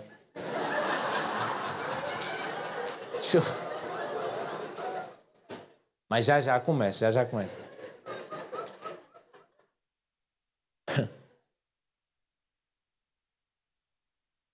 Deixa 3.12 3.38
eu... 3.38 3.42
Mas 6.10 6.24
já 6.24 6.40
já 6.40 6.58
começa, 6.58 6.98
já 7.00 7.10
já 7.10 7.26
começa. 7.26 7.73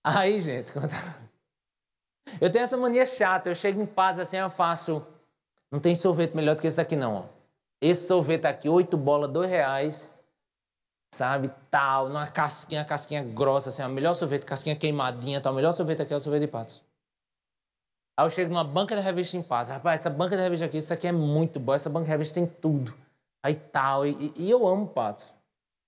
Aí, 0.03 0.39
gente, 0.39 0.71
eu 2.39 2.51
tenho 2.51 2.63
essa 2.63 2.77
mania 2.77 3.05
chata. 3.05 3.49
Eu 3.49 3.55
chego 3.55 3.81
em 3.81 3.85
paz 3.85 4.19
assim, 4.19 4.37
eu 4.37 4.49
faço. 4.49 5.07
Não 5.71 5.79
tem 5.79 5.95
sorvete 5.95 6.35
melhor 6.35 6.55
do 6.55 6.61
que 6.61 6.67
esse 6.67 6.77
daqui, 6.77 6.95
não. 6.95 7.15
Ó. 7.15 7.25
Esse 7.81 8.07
sorvete 8.07 8.45
aqui, 8.45 8.67
oito 8.69 8.97
bolas, 8.97 9.31
dois 9.31 9.49
reais. 9.49 10.11
Sabe, 11.13 11.51
tal, 11.69 12.07
numa 12.07 12.25
casquinha, 12.25 12.85
casquinha 12.85 13.21
grossa, 13.21 13.67
assim, 13.67 13.83
o 13.83 13.89
melhor 13.89 14.13
sorvete, 14.13 14.45
casquinha 14.45 14.77
queimadinha, 14.77 15.41
tal. 15.41 15.51
O 15.51 15.55
melhor 15.55 15.73
sorvete 15.73 16.01
aqui 16.01 16.13
é 16.13 16.17
o 16.17 16.21
sorvete 16.21 16.43
de 16.43 16.47
patos. 16.47 16.81
Aí 18.17 18.25
eu 18.25 18.29
chego 18.29 18.49
numa 18.49 18.63
banca 18.63 18.95
de 18.95 19.01
revista 19.01 19.35
em 19.35 19.43
paz. 19.43 19.69
Rapaz, 19.69 20.01
essa 20.01 20.09
banca 20.09 20.37
de 20.37 20.41
revista 20.41 20.65
aqui, 20.65 20.77
isso 20.77 20.93
aqui 20.93 21.07
é 21.07 21.11
muito 21.11 21.59
boa. 21.59 21.75
Essa 21.75 21.89
banca 21.89 22.05
de 22.05 22.11
revista 22.11 22.35
tem 22.35 22.45
tudo. 22.47 22.95
Aí 23.43 23.55
tal. 23.55 24.05
E, 24.05 24.33
e 24.37 24.49
eu 24.49 24.65
amo 24.65 24.87
patos. 24.87 25.33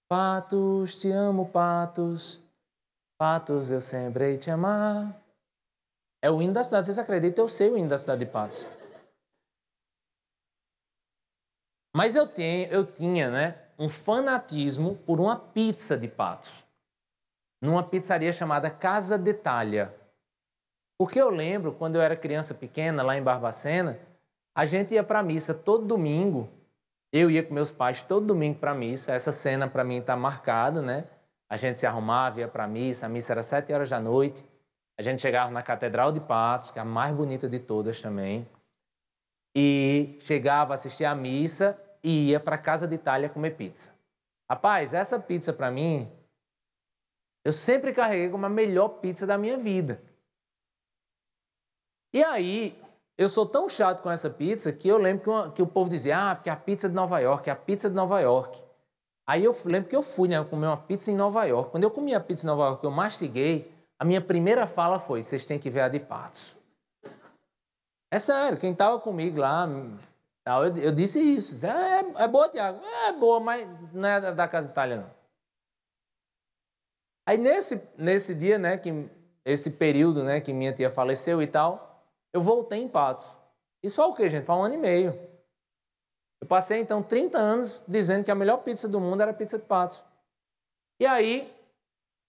Patos, 0.09 0.97
te 0.97 1.09
amo, 1.11 1.47
patos. 1.47 2.42
Patos, 3.23 3.71
eu 3.71 3.79
sempre 3.79 4.37
te 4.37 4.51
amar. 4.51 5.17
É 6.21 6.29
o 6.29 6.41
hino 6.41 6.51
da 6.51 6.61
cidade. 6.61 6.87
Vocês 6.87 6.99
acreditam? 6.99 7.45
Eu 7.45 7.47
sei 7.47 7.69
o 7.69 7.77
hino 7.77 7.87
da 7.87 7.97
cidade 7.97 8.25
de 8.25 8.29
Patos. 8.29 8.67
Mas 11.95 12.17
eu, 12.17 12.27
tenho, 12.27 12.69
eu 12.69 12.85
tinha 12.85 13.31
né, 13.31 13.57
um 13.79 13.87
fanatismo 13.87 14.97
por 15.05 15.21
uma 15.21 15.37
pizza 15.37 15.95
de 15.95 16.09
Patos. 16.09 16.65
Numa 17.61 17.81
pizzaria 17.81 18.33
chamada 18.33 18.69
Casa 18.69 19.17
Detalha. 19.17 19.95
Porque 20.99 21.21
eu 21.21 21.29
lembro, 21.29 21.71
quando 21.71 21.95
eu 21.95 22.01
era 22.01 22.17
criança 22.17 22.53
pequena, 22.53 23.03
lá 23.03 23.15
em 23.15 23.23
Barbacena, 23.23 23.97
a 24.53 24.65
gente 24.65 24.95
ia 24.95 25.03
para 25.03 25.19
a 25.19 25.23
missa 25.23 25.53
todo 25.53 25.85
domingo. 25.85 26.49
Eu 27.09 27.31
ia 27.31 27.41
com 27.41 27.53
meus 27.53 27.71
pais 27.71 28.03
todo 28.03 28.27
domingo 28.27 28.59
para 28.59 28.71
a 28.71 28.75
missa. 28.75 29.13
Essa 29.13 29.31
cena 29.31 29.65
para 29.65 29.85
mim 29.85 29.99
está 29.99 30.13
marcada, 30.17 30.81
né? 30.81 31.07
A 31.53 31.55
gente 31.55 31.77
se 31.77 31.85
arrumava, 31.85 32.39
ia 32.39 32.47
para 32.47 32.63
a 32.63 32.67
missa, 32.67 33.05
a 33.05 33.09
missa 33.09 33.31
era 33.31 33.43
sete 33.43 33.71
horas 33.71 33.87
da 33.87 33.99
noite. 33.99 34.43
A 34.97 35.03
gente 35.03 35.21
chegava 35.21 35.51
na 35.51 35.61
Catedral 35.61 36.11
de 36.11 36.19
Patos, 36.19 36.71
que 36.71 36.79
é 36.79 36.81
a 36.81 36.85
mais 36.85 37.15
bonita 37.15 37.47
de 37.47 37.59
todas 37.59 38.01
também. 38.01 38.49
E 39.55 40.17
chegava, 40.19 40.73
assistia 40.73 41.11
a 41.11 41.15
missa 41.15 41.79
e 42.03 42.31
ia 42.31 42.39
para 42.39 42.55
a 42.55 42.57
Casa 42.57 42.87
de 42.87 42.95
Itália 42.95 43.29
comer 43.29 43.51
pizza. 43.51 43.93
Rapaz, 44.49 44.95
essa 44.95 45.19
pizza 45.19 45.53
para 45.53 45.69
mim, 45.69 46.11
eu 47.45 47.51
sempre 47.51 47.93
carreguei 47.93 48.31
como 48.31 48.47
a 48.47 48.49
melhor 48.49 48.89
pizza 48.89 49.27
da 49.27 49.37
minha 49.37 49.55
vida. 49.55 50.01
E 52.15 52.23
aí, 52.23 52.81
eu 53.15 53.29
sou 53.29 53.45
tão 53.45 53.69
chato 53.69 54.01
com 54.01 54.09
essa 54.09 54.27
pizza 54.27 54.73
que 54.73 54.87
eu 54.87 54.97
lembro 54.97 55.21
que, 55.21 55.29
uma, 55.29 55.51
que 55.51 55.61
o 55.61 55.67
povo 55.67 55.87
dizia, 55.87 56.31
ah, 56.31 56.35
porque 56.35 56.49
a 56.49 56.55
pizza 56.55 56.89
de 56.89 56.95
Nova 56.95 57.19
York, 57.19 57.47
a 57.47 57.55
pizza 57.55 57.91
de 57.91 57.95
Nova 57.95 58.19
York. 58.21 58.72
Aí 59.25 59.43
eu 59.43 59.55
lembro 59.65 59.89
que 59.89 59.95
eu 59.95 60.03
fui, 60.03 60.27
né, 60.27 60.43
comer 60.43 60.67
uma 60.67 60.77
pizza 60.77 61.09
em 61.09 61.15
Nova 61.15 61.45
York. 61.45 61.71
Quando 61.71 61.83
eu 61.83 61.91
comi 61.91 62.13
a 62.13 62.19
pizza 62.19 62.45
em 62.45 62.47
Nova 62.47 62.65
York, 62.65 62.83
eu 62.83 62.91
mastiguei, 62.91 63.71
a 63.97 64.03
minha 64.03 64.19
primeira 64.19 64.67
fala 64.67 64.99
foi: 64.99 65.23
vocês 65.23 65.45
têm 65.45 65.57
que 65.57 65.69
ver 65.69 65.81
a 65.81 65.89
de 65.89 65.99
patos. 65.99 66.57
É 68.11 68.19
sério, 68.19 68.57
quem 68.57 68.73
estava 68.73 68.99
comigo 68.99 69.39
lá, 69.39 69.67
eu, 70.45 70.77
eu 70.77 70.91
disse 70.91 71.19
isso. 71.19 71.65
É, 71.65 72.03
é, 72.17 72.27
boa, 72.27 72.49
Tiago? 72.49 72.79
É 72.83 73.13
boa, 73.13 73.39
mas 73.39 73.67
não 73.93 74.07
é 74.07 74.31
da 74.33 74.47
Casa 74.47 74.69
Itália, 74.69 74.97
não. 74.97 75.23
Aí 77.25 77.37
nesse, 77.37 77.89
nesse 77.97 78.35
dia, 78.35 78.57
né, 78.57 78.77
que, 78.77 79.09
esse 79.45 79.71
período, 79.71 80.23
né, 80.23 80.41
que 80.41 80.51
minha 80.51 80.73
tia 80.73 80.91
faleceu 80.91 81.41
e 81.41 81.47
tal, 81.47 82.05
eu 82.33 82.41
voltei 82.41 82.81
em 82.81 82.87
Patos. 82.87 83.35
Isso 83.81 83.95
foi 83.95 84.05
o 84.05 84.13
quê, 84.13 84.27
gente? 84.27 84.45
Foi 84.45 84.55
um 84.55 84.63
ano 84.63 84.75
e 84.75 84.77
meio. 84.77 85.32
Eu 86.43 86.45
passei 86.45 86.81
então 86.81 87.01
30 87.01 87.37
anos 87.37 87.85
dizendo 87.87 88.25
que 88.25 88.29
a 88.29 88.35
melhor 88.35 88.57
pizza 88.57 88.85
do 88.85 88.99
mundo 88.99 89.21
era 89.21 89.33
pizza 89.33 89.57
de 89.57 89.63
patos. 89.63 90.03
E 90.99 91.05
aí, 91.05 91.49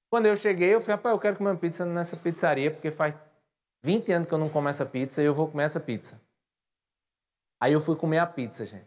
quando 0.08 0.26
eu 0.26 0.36
cheguei, 0.36 0.72
eu 0.72 0.80
falei, 0.80 0.94
rapaz, 0.94 1.12
eu 1.12 1.18
quero 1.18 1.36
comer 1.36 1.50
uma 1.50 1.56
pizza 1.56 1.84
nessa 1.84 2.16
pizzaria, 2.16 2.70
porque 2.70 2.92
faz 2.92 3.12
20 3.84 4.12
anos 4.12 4.28
que 4.28 4.32
eu 4.32 4.38
não 4.38 4.48
como 4.48 4.68
essa 4.68 4.86
pizza 4.86 5.20
e 5.20 5.26
eu 5.26 5.34
vou 5.34 5.48
comer 5.48 5.64
essa 5.64 5.80
pizza. 5.80 6.20
Aí 7.60 7.72
eu 7.72 7.80
fui 7.80 7.96
comer 7.96 8.18
a 8.18 8.26
pizza, 8.28 8.64
gente. 8.64 8.86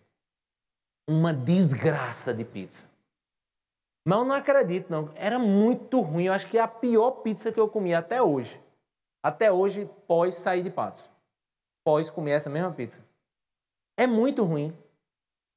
Uma 1.10 1.34
desgraça 1.34 2.34
de 2.34 2.46
pizza. 2.46 2.90
Mas 4.08 4.20
eu 4.20 4.24
não 4.24 4.34
acredito, 4.34 4.90
não. 4.90 5.12
Era 5.14 5.38
muito 5.38 6.00
ruim. 6.00 6.28
Eu 6.28 6.34
acho 6.34 6.48
que 6.48 6.58
é 6.58 6.62
a 6.62 6.70
pior 6.70 7.12
pizza 7.22 7.52
que 7.52 7.60
eu 7.60 7.68
comi 7.68 7.94
até 7.94 8.22
hoje. 8.22 8.64
Até 9.22 9.52
hoje, 9.52 9.92
pós 10.08 10.36
sair 10.36 10.64
de 10.64 10.70
Patos. 10.70 11.12
Pós 11.84 12.10
comer 12.10 12.32
essa 12.32 12.50
mesma 12.50 12.72
pizza. 12.72 13.06
É 13.98 14.08
muito 14.08 14.46
ruim. 14.46 14.74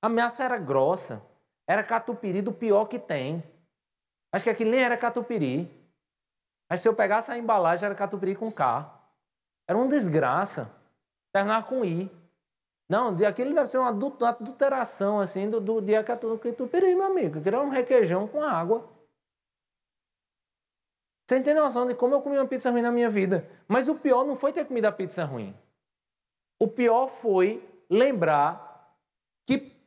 A 0.02 0.09
massa 0.09 0.44
era 0.44 0.59
grossa. 0.59 1.22
Era 1.68 1.82
catupiry 1.82 2.43
do 2.43 2.52
pior 2.52 2.86
que 2.86 2.98
tem. 2.98 3.43
Acho 4.32 4.44
que 4.44 4.51
aquilo 4.51 4.70
nem 4.70 4.81
era 4.81 4.97
catupiry. 4.97 5.68
Mas 6.68 6.81
se 6.81 6.89
eu 6.89 6.94
pegasse 6.94 7.31
a 7.31 7.39
embalagem, 7.39 7.86
era 7.86 7.94
catupiry 7.94 8.35
com 8.36 8.51
K. 8.51 8.98
Era 9.68 9.78
uma 9.78 9.89
desgraça. 9.89 10.77
Terminar 11.32 11.66
com 11.66 11.85
I. 11.85 12.10
Não, 12.89 13.14
aquilo 13.24 13.55
deve 13.55 13.66
ser 13.66 13.78
uma 13.78 13.90
adulteração, 13.90 15.20
assim, 15.20 15.48
do, 15.48 15.60
do 15.60 15.81
de 15.81 16.02
catupiry, 16.02 16.94
meu 16.97 17.06
amigo. 17.06 17.39
Aquilo 17.39 17.56
era 17.56 17.64
um 17.64 17.68
requeijão 17.68 18.27
com 18.27 18.43
água. 18.43 18.89
Você 21.24 21.40
tem 21.40 21.55
noção 21.55 21.86
de 21.86 21.94
como 21.94 22.14
eu 22.14 22.20
comi 22.20 22.36
uma 22.36 22.48
pizza 22.48 22.68
ruim 22.72 22.82
na 22.82 22.90
minha 22.90 23.09
vida. 23.09 23.48
Mas 23.68 23.89
o 23.89 23.94
pior 23.94 24.24
não 24.24 24.35
foi 24.35 24.52
ter 24.52 24.64
comido 24.64 24.86
a 24.86 24.93
pizza 24.93 25.24
ruim. 25.24 25.56
O 26.59 26.66
pior 26.66 27.06
foi 27.06 27.64
lembrar 27.89 28.97
que 29.47 29.80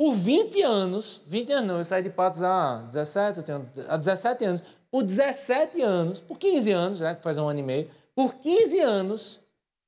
por 0.00 0.14
20 0.14 0.62
anos, 0.62 1.20
20 1.26 1.52
anos 1.52 1.68
não, 1.68 1.76
eu 1.76 1.84
saí 1.84 2.02
de 2.02 2.08
Patos 2.08 2.42
há 2.42 2.78
17, 2.86 3.36
eu 3.36 3.44
tenho, 3.44 3.70
há 3.86 3.98
17 3.98 4.44
anos, 4.46 4.62
por 4.90 5.02
17 5.02 5.82
anos, 5.82 6.22
por 6.22 6.38
15 6.38 6.72
anos, 6.72 7.00
né, 7.00 7.14
faz 7.16 7.36
um 7.36 7.46
ano 7.46 7.58
e 7.58 7.62
meio, 7.62 7.90
por 8.14 8.32
15 8.36 8.80
anos, 8.80 9.40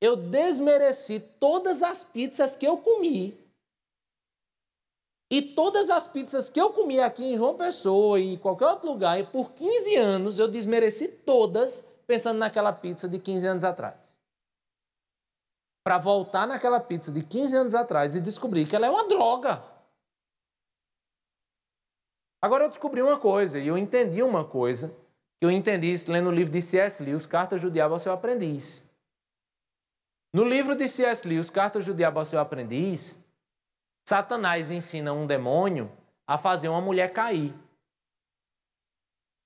eu 0.03 0.15
desmereci 0.15 1.19
todas 1.19 1.83
as 1.83 2.05
pizzas 2.05 2.55
que 2.55 2.67
eu 2.67 2.77
comi. 2.77 3.35
E 5.31 5.41
todas 5.41 5.89
as 5.89 6.07
pizzas 6.07 6.51
que 6.51 6.61
eu 6.61 6.75
comi 6.75 7.01
aqui 7.01 7.33
em 7.33 7.37
João 7.39 7.57
Pessoa 7.57 8.21
e 8.21 8.35
em 8.35 8.37
qualquer 8.37 8.67
outro 8.67 8.89
lugar, 8.91 9.19
e 9.19 9.25
por 9.25 9.53
15 9.53 9.97
anos 9.97 10.39
eu 10.39 10.47
desmereci 10.47 11.09
todas 11.09 11.83
pensando 12.07 12.37
naquela 12.37 12.75
pizza 12.75 13.09
de 13.09 13.19
15 13.19 13.47
anos 13.47 13.65
atrás. 13.65 14.19
Para 15.83 15.97
voltar 15.97 16.47
naquela 16.47 16.81
pizza 16.81 17.11
de 17.11 17.23
15 17.23 17.57
anos 17.57 17.75
atrás 17.75 18.15
e 18.15 18.21
descobrir 18.21 18.67
que 18.67 18.77
ela 18.77 18.87
é 18.87 18.91
uma 18.91 19.09
droga. 19.09 19.72
Agora 22.43 22.65
eu 22.65 22.69
descobri 22.69 23.01
uma 23.01 23.21
coisa, 23.21 23.57
e 23.61 23.69
eu 23.69 23.79
entendi 23.79 24.21
uma 24.21 24.45
coisa, 24.45 24.89
que 25.39 25.47
eu 25.47 25.51
entendi 25.51 25.95
lendo 26.09 26.29
o 26.29 26.33
livro 26.33 26.53
de 26.53 26.61
C.S. 26.61 27.01
Lewis, 27.01 27.25
Cartas 27.25 27.63
do 27.63 27.71
Diabo 27.71 27.95
ao 27.95 28.01
Seu 28.01 28.13
Aprendiz. 28.13 28.83
No 30.35 30.43
livro 30.43 30.75
de 30.75 30.89
C.S. 30.89 31.27
Lewis, 31.27 31.49
Cartas 31.49 31.87
do 31.87 31.95
Diabo 31.95 32.19
ao 32.19 32.25
Seu 32.25 32.41
Aprendiz, 32.41 33.17
Satanás 34.09 34.73
ensina 34.73 35.13
um 35.13 35.25
demônio 35.25 35.91
a 36.27 36.37
fazer 36.37 36.69
uma 36.69 36.81
mulher 36.81 37.13
cair. 37.13 37.55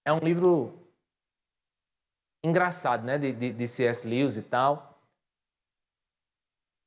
É 0.06 0.12
um 0.12 0.18
livro 0.18 0.72
engraçado, 2.42 3.04
né? 3.04 3.18
De, 3.18 3.30
de, 3.32 3.52
de 3.52 3.68
C.S. 3.68 4.06
Lewis 4.06 4.38
e 4.38 4.42
tal. 4.42 4.98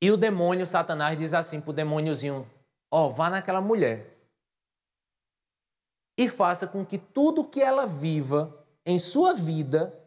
E 0.02 0.10
o 0.10 0.18
demônio, 0.18 0.66
Satanás, 0.66 1.20
diz 1.20 1.36
assim 1.36 1.62
pro 1.62 1.74
demôniozinho: 1.74 2.50
Ó, 2.90 3.08
oh, 3.08 3.10
vá 3.12 3.30
naquela 3.30 3.62
mulher 3.62 4.19
e 6.20 6.28
faça 6.28 6.68
com 6.68 6.86
que 6.86 6.98
tudo 6.98 7.48
que 7.48 7.62
ela 7.62 7.88
viva 7.88 8.54
em 8.86 9.00
sua 9.00 9.34
vida, 9.34 9.98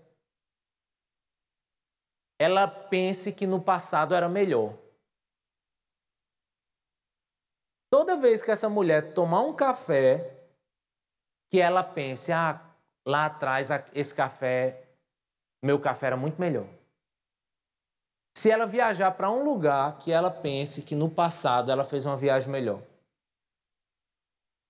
ela 2.39 2.69
pense 2.69 3.33
que 3.33 3.47
no 3.47 3.63
passado 3.63 4.15
era 4.15 4.29
melhor. 4.29 4.77
Toda 7.91 8.15
vez 8.15 8.43
que 8.43 8.51
essa 8.51 8.69
mulher 8.69 9.15
tomar 9.15 9.41
um 9.41 9.57
café, 9.57 10.39
que 11.51 11.59
ela 11.59 11.83
pense, 11.83 12.31
ah, 12.31 12.61
lá 13.07 13.25
atrás 13.25 13.71
esse 13.95 14.15
café, 14.15 14.87
meu 15.65 15.81
café 15.81 16.09
era 16.09 16.17
muito 16.17 16.39
melhor. 16.39 16.67
Se 18.37 18.51
ela 18.51 18.67
viajar 18.67 19.13
para 19.13 19.31
um 19.31 19.43
lugar 19.45 19.99
que 19.99 20.13
ela 20.13 20.31
pense 20.31 20.83
que 20.83 20.95
no 20.95 21.09
passado 21.09 21.73
ela 21.73 21.85
fez 21.85 22.05
uma 22.05 22.19
viagem 22.19 22.53
melhor. 22.53 22.92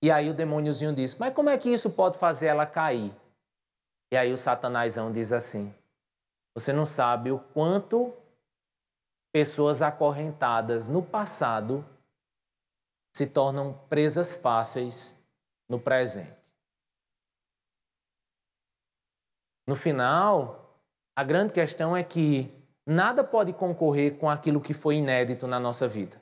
E 0.03 0.11
aí 0.11 0.29
o 0.29 0.35
demôniozinho 0.35 0.93
diz: 0.93 1.15
Mas 1.16 1.33
como 1.33 1.49
é 1.49 1.57
que 1.57 1.70
isso 1.73 1.91
pode 1.91 2.19
fazer 2.19 2.47
ela 2.47 2.66
cair? 2.66 3.15
E 4.12 4.16
aí 4.16 4.33
o 4.33 4.37
satanásão 4.37 5.12
diz 5.12 5.33
assim: 5.33 5.73
Você 6.55 6.73
não 6.73 6.85
sabe 6.85 7.31
o 7.31 7.39
quanto 7.39 8.12
pessoas 9.33 9.81
acorrentadas 9.81 10.89
no 10.89 11.03
passado 11.03 11.85
se 13.16 13.27
tornam 13.27 13.73
presas 13.89 14.35
fáceis 14.35 15.16
no 15.69 15.79
presente. 15.79 16.43
No 19.66 19.77
final, 19.77 20.83
a 21.16 21.23
grande 21.23 21.53
questão 21.53 21.97
é 21.97 22.03
que 22.03 22.53
nada 22.85 23.23
pode 23.23 23.53
concorrer 23.53 24.19
com 24.19 24.29
aquilo 24.29 24.61
que 24.61 24.74
foi 24.74 24.97
inédito 24.97 25.47
na 25.47 25.61
nossa 25.61 25.87
vida. 25.87 26.20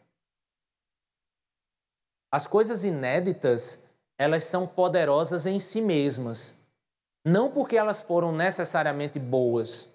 As 2.32 2.46
coisas 2.46 2.84
inéditas, 2.84 3.88
elas 4.16 4.44
são 4.44 4.66
poderosas 4.66 5.46
em 5.46 5.58
si 5.58 5.80
mesmas, 5.80 6.64
não 7.24 7.50
porque 7.50 7.76
elas 7.76 8.02
foram 8.02 8.32
necessariamente 8.32 9.18
boas, 9.18 9.88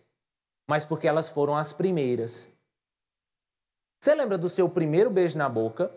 mas 0.68 0.84
porque 0.84 1.08
elas 1.08 1.30
foram 1.30 1.56
as 1.56 1.72
primeiras. 1.72 2.50
Você 4.02 4.14
lembra 4.14 4.38
do 4.38 4.50
seu 4.50 4.70
primeiro 4.70 5.10
beijo 5.10 5.38
na 5.38 5.48
boca? 5.48 5.92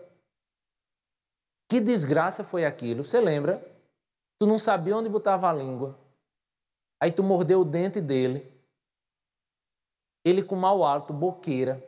Que 1.69 1.79
desgraça 1.79 2.43
foi 2.43 2.65
aquilo? 2.65 3.03
Você 3.03 3.19
lembra? 3.19 3.63
Tu 4.39 4.47
não 4.47 4.57
sabia 4.57 4.95
onde 4.95 5.09
botava 5.09 5.49
a 5.49 5.53
língua. 5.53 5.99
Aí 7.01 7.11
tu 7.11 7.21
mordeu 7.21 7.61
o 7.61 7.65
dente 7.65 8.01
dele. 8.01 8.51
Ele 10.25 10.41
com 10.41 10.55
mau 10.55 10.83
hálito, 10.83 11.13
boqueira. 11.13 11.83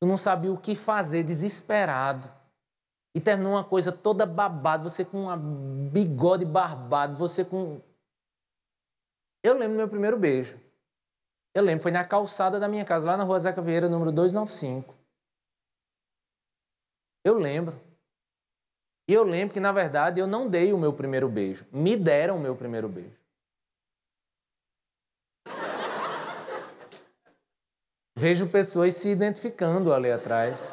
Tu 0.00 0.06
não 0.06 0.16
sabia 0.16 0.52
o 0.52 0.60
que 0.60 0.76
fazer, 0.76 1.22
desesperado. 1.24 2.35
E 3.16 3.20
terminou 3.20 3.52
uma 3.54 3.64
coisa 3.64 3.90
toda 3.90 4.26
babada, 4.26 4.82
você 4.82 5.02
com 5.02 5.28
um 5.28 5.88
bigode 5.88 6.44
barbado, 6.44 7.16
você 7.16 7.42
com. 7.42 7.80
Eu 9.42 9.54
lembro 9.54 9.72
do 9.72 9.78
meu 9.78 9.88
primeiro 9.88 10.18
beijo. 10.18 10.60
Eu 11.54 11.62
lembro, 11.62 11.82
foi 11.82 11.90
na 11.90 12.04
calçada 12.04 12.60
da 12.60 12.68
minha 12.68 12.84
casa, 12.84 13.10
lá 13.10 13.16
na 13.16 13.24
rua 13.24 13.38
Zeca 13.38 13.62
Vieira, 13.62 13.88
número 13.88 14.12
295. 14.12 14.94
Eu 17.24 17.38
lembro. 17.38 17.80
E 19.08 19.14
eu 19.14 19.24
lembro 19.24 19.54
que, 19.54 19.60
na 19.60 19.72
verdade, 19.72 20.20
eu 20.20 20.26
não 20.26 20.46
dei 20.46 20.74
o 20.74 20.78
meu 20.78 20.92
primeiro 20.92 21.26
beijo. 21.26 21.64
Me 21.72 21.96
deram 21.96 22.36
o 22.36 22.40
meu 22.40 22.54
primeiro 22.54 22.86
beijo. 22.86 23.16
Vejo 28.14 28.46
pessoas 28.50 28.94
se 28.94 29.08
identificando 29.08 29.94
ali 29.94 30.12
atrás. 30.12 30.68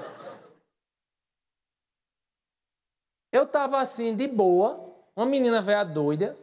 Eu 3.33 3.43
estava 3.43 3.79
assim, 3.79 4.15
de 4.15 4.27
boa, 4.27 4.79
uma 5.15 5.25
menina 5.25 5.61
velha 5.61 5.83
doida, 5.83 6.37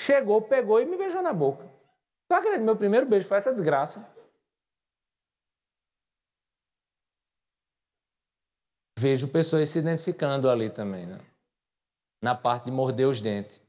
chegou, 0.00 0.40
pegou 0.42 0.80
e 0.80 0.84
me 0.84 0.96
beijou 0.96 1.22
na 1.22 1.32
boca. 1.32 1.64
Tu 2.28 2.34
acredita? 2.34 2.62
Meu 2.62 2.76
primeiro 2.76 3.06
beijo 3.06 3.26
foi 3.26 3.38
essa 3.38 3.52
desgraça. 3.52 4.14
vejo 9.04 9.28
pessoas 9.28 9.68
se 9.68 9.78
identificando 9.78 10.48
ali 10.48 10.70
também, 10.70 11.04
né? 11.04 11.18
na 12.22 12.34
parte 12.34 12.64
de 12.64 12.70
morder 12.70 13.06
os 13.06 13.20
dentes. 13.20 13.60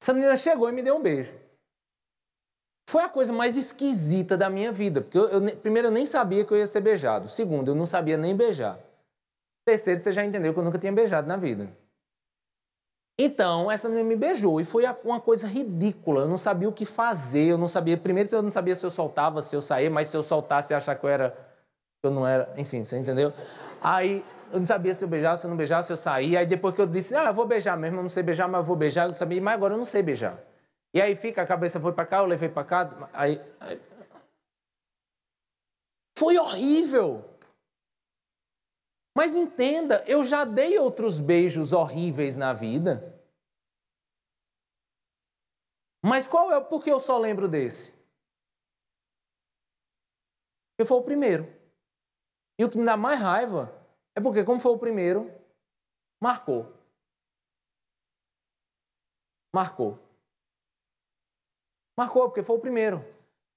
Essa 0.00 0.14
menina 0.14 0.36
chegou 0.36 0.68
e 0.68 0.72
me 0.72 0.80
deu 0.80 0.96
um 0.96 1.02
beijo. 1.02 1.34
Foi 2.88 3.02
a 3.02 3.08
coisa 3.08 3.32
mais 3.32 3.56
esquisita 3.56 4.36
da 4.36 4.48
minha 4.48 4.70
vida, 4.70 5.00
porque 5.00 5.18
eu, 5.18 5.26
eu, 5.28 5.56
primeiro 5.56 5.88
eu 5.88 5.92
nem 5.92 6.06
sabia 6.06 6.44
que 6.44 6.52
eu 6.52 6.58
ia 6.58 6.66
ser 6.68 6.82
beijado. 6.82 7.26
Segundo, 7.26 7.72
eu 7.72 7.74
não 7.74 7.84
sabia 7.84 8.16
nem 8.16 8.36
beijar. 8.36 8.78
Terceiro, 9.66 10.00
você 10.00 10.12
já 10.12 10.24
entendeu 10.24 10.52
que 10.52 10.58
eu 10.58 10.64
nunca 10.64 10.78
tinha 10.78 10.92
beijado 10.92 11.26
na 11.26 11.36
vida. 11.36 11.68
Então, 13.18 13.70
essa 13.70 13.88
menina 13.88 14.08
me 14.08 14.16
beijou 14.16 14.60
e 14.60 14.64
foi 14.64 14.84
uma 15.04 15.20
coisa 15.20 15.46
ridícula. 15.46 16.22
Eu 16.22 16.28
não 16.28 16.36
sabia 16.36 16.68
o 16.68 16.72
que 16.72 16.84
fazer, 16.84 17.46
eu 17.46 17.58
não 17.58 17.68
sabia. 17.68 17.96
Primeiro, 17.96 18.28
eu 18.32 18.42
não 18.42 18.50
sabia 18.50 18.74
se 18.74 18.84
eu 18.84 18.90
soltava, 18.90 19.40
se 19.40 19.54
eu 19.54 19.60
saía, 19.60 19.88
mas 19.88 20.08
se 20.08 20.16
eu 20.16 20.22
soltasse, 20.22 20.74
achar 20.74 20.96
que 20.96 21.04
eu 21.04 21.08
era 21.08 21.54
eu 22.04 22.10
não 22.10 22.26
era, 22.26 22.52
enfim, 22.56 22.84
você 22.84 22.98
entendeu? 22.98 23.32
Aí 23.80 24.24
eu 24.52 24.58
não 24.58 24.66
sabia 24.66 24.94
se 24.94 25.04
eu 25.04 25.08
beijava, 25.08 25.36
se 25.36 25.46
eu 25.46 25.50
não 25.50 25.56
beijava, 25.56 25.82
se 25.82 25.92
eu 25.92 25.96
saía. 25.96 26.40
Aí 26.40 26.46
depois 26.46 26.74
que 26.74 26.80
eu 26.80 26.86
disse, 26.86 27.14
ah, 27.16 27.26
eu 27.26 27.34
vou 27.34 27.46
beijar 27.46 27.76
mesmo, 27.76 27.98
eu 27.98 28.02
não 28.02 28.08
sei 28.08 28.22
beijar, 28.22 28.46
mas 28.46 28.58
eu 28.58 28.64
vou 28.64 28.76
beijar, 28.76 29.04
eu 29.04 29.08
não 29.08 29.14
sabia, 29.14 29.40
mas 29.40 29.54
agora 29.54 29.74
eu 29.74 29.78
não 29.78 29.84
sei 29.84 30.02
beijar. 30.02 30.38
E 30.92 31.00
aí 31.00 31.16
fica, 31.16 31.42
a 31.42 31.46
cabeça 31.46 31.80
foi 31.80 31.92
para 31.92 32.06
cá, 32.06 32.18
eu 32.18 32.26
levei 32.26 32.48
para 32.48 32.64
cá, 32.64 32.88
aí, 33.12 33.40
aí... 33.60 33.80
Foi 36.16 36.38
horrível. 36.38 37.24
Mas 39.16 39.34
entenda, 39.34 40.04
eu 40.08 40.24
já 40.24 40.44
dei 40.44 40.78
outros 40.78 41.20
beijos 41.20 41.72
horríveis 41.72 42.36
na 42.36 42.52
vida. 42.52 43.14
Mas 46.04 46.26
qual 46.26 46.52
é 46.52 46.60
por 46.60 46.82
que 46.82 46.90
eu 46.90 46.98
só 46.98 47.16
lembro 47.16 47.48
desse? 47.48 47.92
Porque 50.76 50.88
foi 50.88 50.98
o 50.98 51.04
primeiro. 51.04 51.44
E 52.58 52.64
o 52.64 52.70
que 52.70 52.76
me 52.76 52.84
dá 52.84 52.96
mais 52.96 53.20
raiva 53.20 53.72
é 54.16 54.20
porque, 54.20 54.44
como 54.44 54.58
foi 54.60 54.72
o 54.72 54.78
primeiro, 54.78 55.30
marcou. 56.20 56.72
Marcou. 59.54 59.98
Marcou 61.96 62.24
porque 62.24 62.42
foi 62.42 62.56
o 62.56 62.60
primeiro. 62.60 62.98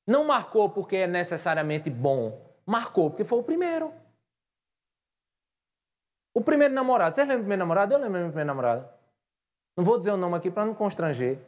Não 0.08 0.24
marcou 0.24 0.70
porque 0.70 0.98
é 0.98 1.08
necessariamente 1.08 1.90
bom. 1.90 2.56
Marcou 2.66 3.10
porque 3.10 3.26
foi 3.26 3.40
o 3.40 3.44
primeiro. 3.44 3.92
O 6.38 6.42
primeiro 6.42 6.72
namorado. 6.72 7.16
Vocês 7.16 7.28
lembram 7.28 7.40
do 7.40 7.46
primeiro 7.46 7.62
namorado? 7.62 7.94
Eu 7.96 7.98
lembro 7.98 8.14
do 8.14 8.22
meu 8.22 8.30
primeiro 8.30 8.48
namorado. 8.48 8.88
Não 9.76 9.84
vou 9.84 9.98
dizer 9.98 10.12
o 10.12 10.18
nome 10.18 10.38
aqui 10.38 10.52
para 10.52 10.68
não 10.68 10.76
constranger. 10.76 11.40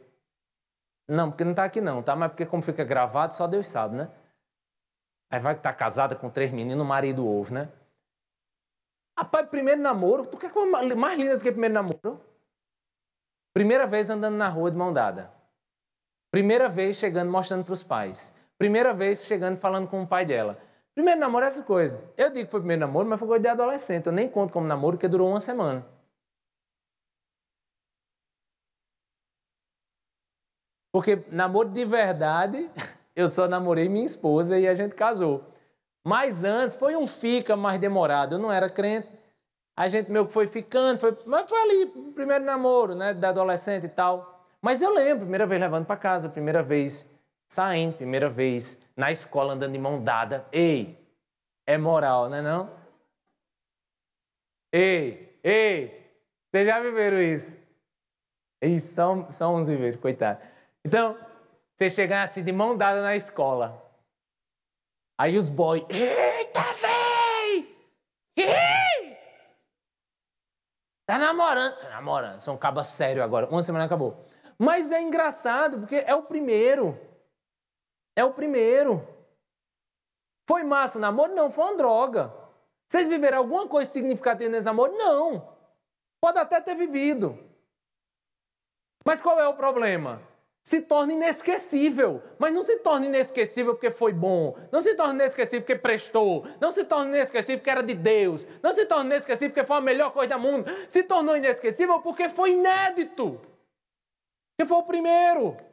Não, 1.08 1.30
porque 1.30 1.44
não 1.44 1.52
está 1.52 1.62
aqui 1.62 1.80
não, 1.80 2.02
tá? 2.02 2.16
Mas 2.16 2.30
porque 2.30 2.44
como 2.44 2.60
fica 2.60 2.82
gravado, 2.82 3.32
só 3.32 3.46
Deus 3.46 3.68
sabe, 3.68 3.94
né? 3.94 4.10
Aí 5.30 5.38
vai 5.38 5.54
que 5.54 5.62
tá 5.62 5.72
casada 5.72 6.16
com 6.16 6.28
três 6.28 6.50
meninos, 6.50 6.82
o 6.82 6.84
marido 6.84 7.24
ouve, 7.24 7.54
né? 7.54 7.68
Rapaz, 9.16 9.48
primeiro 9.48 9.80
namoro, 9.80 10.26
tu 10.26 10.36
quer 10.36 10.52
coisa 10.52 10.68
mais 10.96 11.16
linda 11.16 11.36
do 11.36 11.42
que 11.44 11.52
primeiro 11.52 11.74
namoro? 11.74 12.20
Primeira 13.54 13.86
vez 13.86 14.10
andando 14.10 14.34
na 14.34 14.48
rua 14.48 14.72
de 14.72 14.76
mão 14.76 14.92
dada. 14.92 15.32
Primeira 16.32 16.68
vez 16.68 16.96
chegando 16.96 17.30
mostrando 17.30 17.64
para 17.64 17.74
os 17.74 17.84
pais. 17.84 18.34
Primeira 18.58 18.92
vez 18.92 19.24
chegando 19.24 19.56
falando 19.56 19.86
com 19.86 20.02
o 20.02 20.06
pai 20.06 20.26
dela. 20.26 20.58
Primeiro 20.94 21.20
namoro 21.20 21.44
é 21.44 21.48
essa 21.48 21.62
coisa. 21.62 22.02
Eu 22.16 22.32
digo 22.32 22.46
que 22.46 22.50
foi 22.50 22.60
primeiro 22.60 22.80
namoro, 22.80 23.08
mas 23.08 23.18
foi 23.18 23.28
coisa 23.28 23.42
de 23.42 23.48
adolescente. 23.48 24.06
Eu 24.06 24.12
nem 24.12 24.28
conto 24.28 24.52
como 24.52 24.66
namoro, 24.66 24.96
porque 24.96 25.08
durou 25.08 25.28
uma 25.28 25.40
semana. 25.40 25.86
Porque 30.92 31.24
namoro 31.30 31.68
de 31.70 31.84
verdade, 31.84 32.70
eu 33.14 33.28
só 33.28 33.46
namorei 33.48 33.88
minha 33.88 34.04
esposa 34.06 34.58
e 34.58 34.66
a 34.66 34.74
gente 34.74 34.94
casou. 34.94 35.44
Mas 36.04 36.42
antes 36.42 36.76
foi 36.76 36.96
um 36.96 37.06
fica 37.06 37.56
mais 37.56 37.80
demorado. 37.80 38.34
Eu 38.34 38.38
não 38.38 38.50
era 38.50 38.68
crente. 38.68 39.08
A 39.76 39.88
gente 39.88 40.10
meio 40.10 40.26
que 40.26 40.32
foi 40.32 40.46
ficando, 40.46 40.98
foi, 40.98 41.16
mas 41.24 41.48
foi 41.48 41.58
ali, 41.60 41.86
primeiro 42.14 42.44
namoro, 42.44 42.94
né, 42.94 43.14
da 43.14 43.30
adolescente 43.30 43.86
e 43.86 43.88
tal. 43.88 44.44
Mas 44.60 44.82
eu 44.82 44.92
lembro, 44.92 45.20
primeira 45.20 45.46
vez 45.46 45.60
levando 45.60 45.86
para 45.86 45.96
casa, 45.96 46.28
primeira 46.28 46.62
vez 46.62 47.08
saindo, 47.48 47.94
primeira 47.94 48.28
vez 48.28 48.78
na 49.00 49.10
escola 49.10 49.54
andando 49.54 49.72
de 49.72 49.78
mão 49.78 50.02
dada. 50.02 50.46
Ei, 50.52 51.02
é 51.66 51.78
moral, 51.78 52.28
não 52.28 52.36
é 52.36 52.42
não? 52.42 52.70
Ei, 54.70 55.40
ei, 55.42 56.22
vocês 56.52 56.66
já 56.66 56.78
viveram 56.80 57.18
isso? 57.18 57.58
Isso, 58.62 58.94
só, 58.94 59.32
só 59.32 59.54
uns 59.54 59.68
viveram, 59.68 59.98
coitado. 59.98 60.38
Então, 60.84 61.18
você 61.74 61.88
chegar 61.88 62.28
assim 62.28 62.44
de 62.44 62.52
mão 62.52 62.76
dada 62.76 63.00
na 63.00 63.16
escola. 63.16 63.82
Aí 65.18 65.38
os 65.38 65.48
boys, 65.48 65.82
eita, 65.88 66.60
véi! 66.74 67.74
Tá 71.06 71.18
namorando, 71.18 71.78
tá 71.78 71.88
namorando, 71.88 72.40
são 72.40 72.56
cabas 72.56 72.88
sério 72.88 73.22
agora. 73.22 73.48
Uma 73.48 73.62
semana 73.62 73.86
acabou. 73.86 74.26
Mas 74.58 74.90
é 74.90 75.00
engraçado, 75.00 75.78
porque 75.78 76.04
é 76.06 76.14
o 76.14 76.22
primeiro. 76.22 77.09
É 78.20 78.24
o 78.24 78.34
primeiro. 78.34 79.02
Foi 80.46 80.62
massa 80.62 80.98
o 80.98 81.00
namoro? 81.00 81.34
Não, 81.34 81.50
foi 81.50 81.64
uma 81.64 81.76
droga. 81.76 82.30
Vocês 82.86 83.06
viveram 83.06 83.38
alguma 83.38 83.66
coisa 83.66 83.90
significativa 83.90 84.50
nesse 84.50 84.66
namoro? 84.66 84.92
Não. 84.94 85.56
Pode 86.20 86.38
até 86.38 86.60
ter 86.60 86.74
vivido. 86.74 87.38
Mas 89.06 89.22
qual 89.22 89.40
é 89.40 89.48
o 89.48 89.54
problema? 89.54 90.20
se 90.62 90.82
torna 90.82 91.14
inesquecível. 91.14 92.22
Mas 92.38 92.52
não 92.52 92.62
se 92.62 92.76
torna 92.80 93.06
inesquecível 93.06 93.72
porque 93.72 93.90
foi 93.90 94.12
bom. 94.12 94.54
Não 94.70 94.82
se 94.82 94.94
torna 94.94 95.14
inesquecível 95.14 95.62
porque 95.62 95.80
prestou. 95.80 96.44
Não 96.60 96.70
se 96.70 96.84
torna 96.84 97.16
inesquecível 97.16 97.56
porque 97.58 97.70
era 97.70 97.82
de 97.82 97.94
Deus. 97.94 98.46
Não 98.62 98.74
se 98.74 98.84
torna 98.84 99.14
inesquecível 99.14 99.48
porque 99.48 99.66
foi 99.66 99.78
a 99.78 99.80
melhor 99.80 100.12
coisa 100.12 100.34
do 100.34 100.40
mundo. 100.40 100.70
Se 100.86 101.02
tornou 101.02 101.34
inesquecível 101.38 102.00
porque 102.02 102.28
foi 102.28 102.52
inédito. 102.52 103.40
Porque 104.52 104.68
foi 104.68 104.76
o 104.76 104.82
primeiro. 104.82 105.69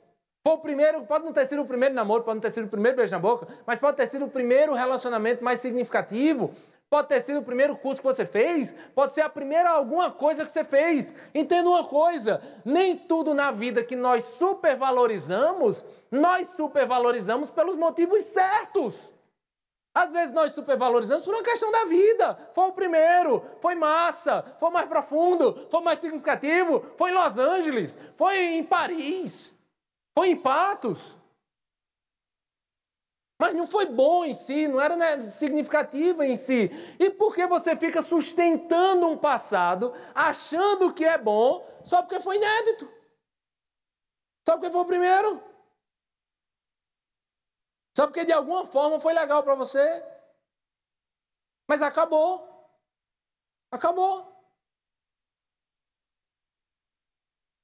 Foi 0.47 0.53
o 0.53 0.59
primeiro, 0.59 1.01
pode 1.01 1.25
não 1.25 1.33
ter 1.33 1.45
sido 1.45 1.61
o 1.61 1.65
primeiro 1.65 1.93
namoro, 1.93 2.23
pode 2.23 2.35
não 2.35 2.41
ter 2.41 2.53
sido 2.53 2.67
o 2.67 2.69
primeiro 2.69 2.95
beijo 2.95 3.11
na 3.11 3.19
boca, 3.19 3.45
mas 3.65 3.79
pode 3.79 3.97
ter 3.97 4.07
sido 4.07 4.23
o 4.23 4.29
primeiro 4.29 4.73
relacionamento 4.73 5.43
mais 5.43 5.59
significativo. 5.59 6.53
Pode 6.89 7.09
ter 7.09 7.19
sido 7.19 7.41
o 7.41 7.43
primeiro 7.43 7.75
curso 7.75 7.99
que 7.99 8.07
você 8.07 8.25
fez, 8.25 8.73
pode 8.95 9.13
ser 9.13 9.23
a 9.23 9.29
primeira 9.29 9.69
alguma 9.69 10.09
coisa 10.09 10.45
que 10.45 10.51
você 10.53 10.63
fez. 10.63 11.13
Entenda 11.35 11.67
uma 11.67 11.83
coisa: 11.83 12.41
nem 12.63 12.95
tudo 12.95 13.33
na 13.33 13.51
vida 13.51 13.83
que 13.83 13.97
nós 13.97 14.23
supervalorizamos, 14.23 15.85
nós 16.09 16.51
supervalorizamos 16.51 17.51
pelos 17.51 17.75
motivos 17.75 18.23
certos. 18.23 19.11
Às 19.93 20.13
vezes 20.13 20.33
nós 20.33 20.53
supervalorizamos 20.53 21.25
por 21.25 21.33
uma 21.33 21.43
questão 21.43 21.69
da 21.73 21.83
vida. 21.83 22.37
Foi 22.53 22.67
o 22.67 22.71
primeiro, 22.71 23.43
foi 23.59 23.75
massa, 23.75 24.45
foi 24.57 24.69
mais 24.69 24.87
profundo, 24.87 25.67
foi 25.69 25.81
mais 25.81 25.99
significativo, 25.99 26.85
foi 26.95 27.11
em 27.11 27.15
Los 27.15 27.37
Angeles, 27.37 27.97
foi 28.15 28.37
em 28.37 28.63
Paris, 28.63 29.56
foi 30.17 30.29
em 30.29 30.41
Patos. 30.41 31.15
Mas 33.39 33.53
não 33.53 33.67
foi 33.67 33.85
bom 33.85 34.25
em 34.25 34.33
si, 34.33 34.67
não 34.67 34.81
era 34.81 34.95
né, 34.95 35.19
significativo 35.21 36.23
em 36.23 36.35
si. 36.35 36.71
E 36.99 37.11
por 37.11 37.35
que 37.35 37.45
você 37.45 37.75
fica 37.75 38.01
sustentando 38.01 39.05
um 39.05 39.15
passado, 39.15 39.93
achando 40.15 40.91
que 40.91 41.05
é 41.05 41.19
bom, 41.19 41.63
só 41.85 42.01
porque 42.01 42.19
foi 42.19 42.37
inédito? 42.37 42.85
Só 44.43 44.53
porque 44.53 44.71
foi 44.71 44.81
o 44.81 44.85
primeiro? 44.85 45.39
Só 47.95 48.07
porque 48.07 48.25
de 48.25 48.33
alguma 48.33 48.65
forma 48.65 48.99
foi 48.99 49.13
legal 49.13 49.43
para 49.43 49.53
você? 49.53 50.03
Mas 51.69 51.83
acabou. 51.83 52.71
Acabou. 53.71 54.35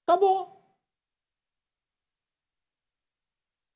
Acabou. 0.05 0.52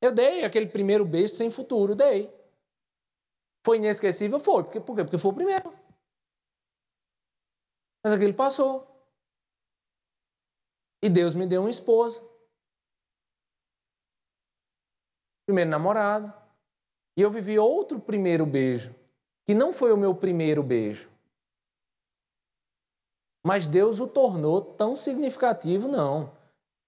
Eu 0.02 0.14
dei 0.14 0.46
aquele 0.46 0.68
primeiro 0.68 1.04
beijo 1.04 1.34
sem 1.34 1.50
futuro, 1.50 1.96
dei. 1.96 2.32
Foi 3.66 3.78
inesquecível? 3.78 4.40
Foi. 4.40 4.64
Por 4.64 4.72
quê? 4.72 4.80
Porque 4.80 5.18
foi 5.18 5.32
o 5.32 5.36
primeiro. 5.36 5.74
Mas 8.04 8.14
aquele 8.14 8.34
passou. 8.34 8.88
E 11.04 11.10
Deus 11.10 11.34
me 11.34 11.46
deu 11.46 11.62
uma 11.62 11.70
esposa. 11.70 12.22
Primeiro 15.46 15.70
namorado. 15.70 16.34
E 17.18 17.22
eu 17.22 17.32
vivi 17.32 17.58
outro 17.58 18.00
primeiro 18.00 18.46
beijo, 18.46 18.94
que 19.46 19.56
não 19.56 19.74
foi 19.74 19.92
o 19.92 19.98
meu 19.98 20.14
primeiro 20.14 20.62
beijo. 20.62 21.10
Mas 23.44 23.66
Deus 23.66 24.00
o 24.00 24.08
tornou 24.08 24.62
tão 24.62 24.96
significativo, 24.96 25.88
não. 25.88 26.37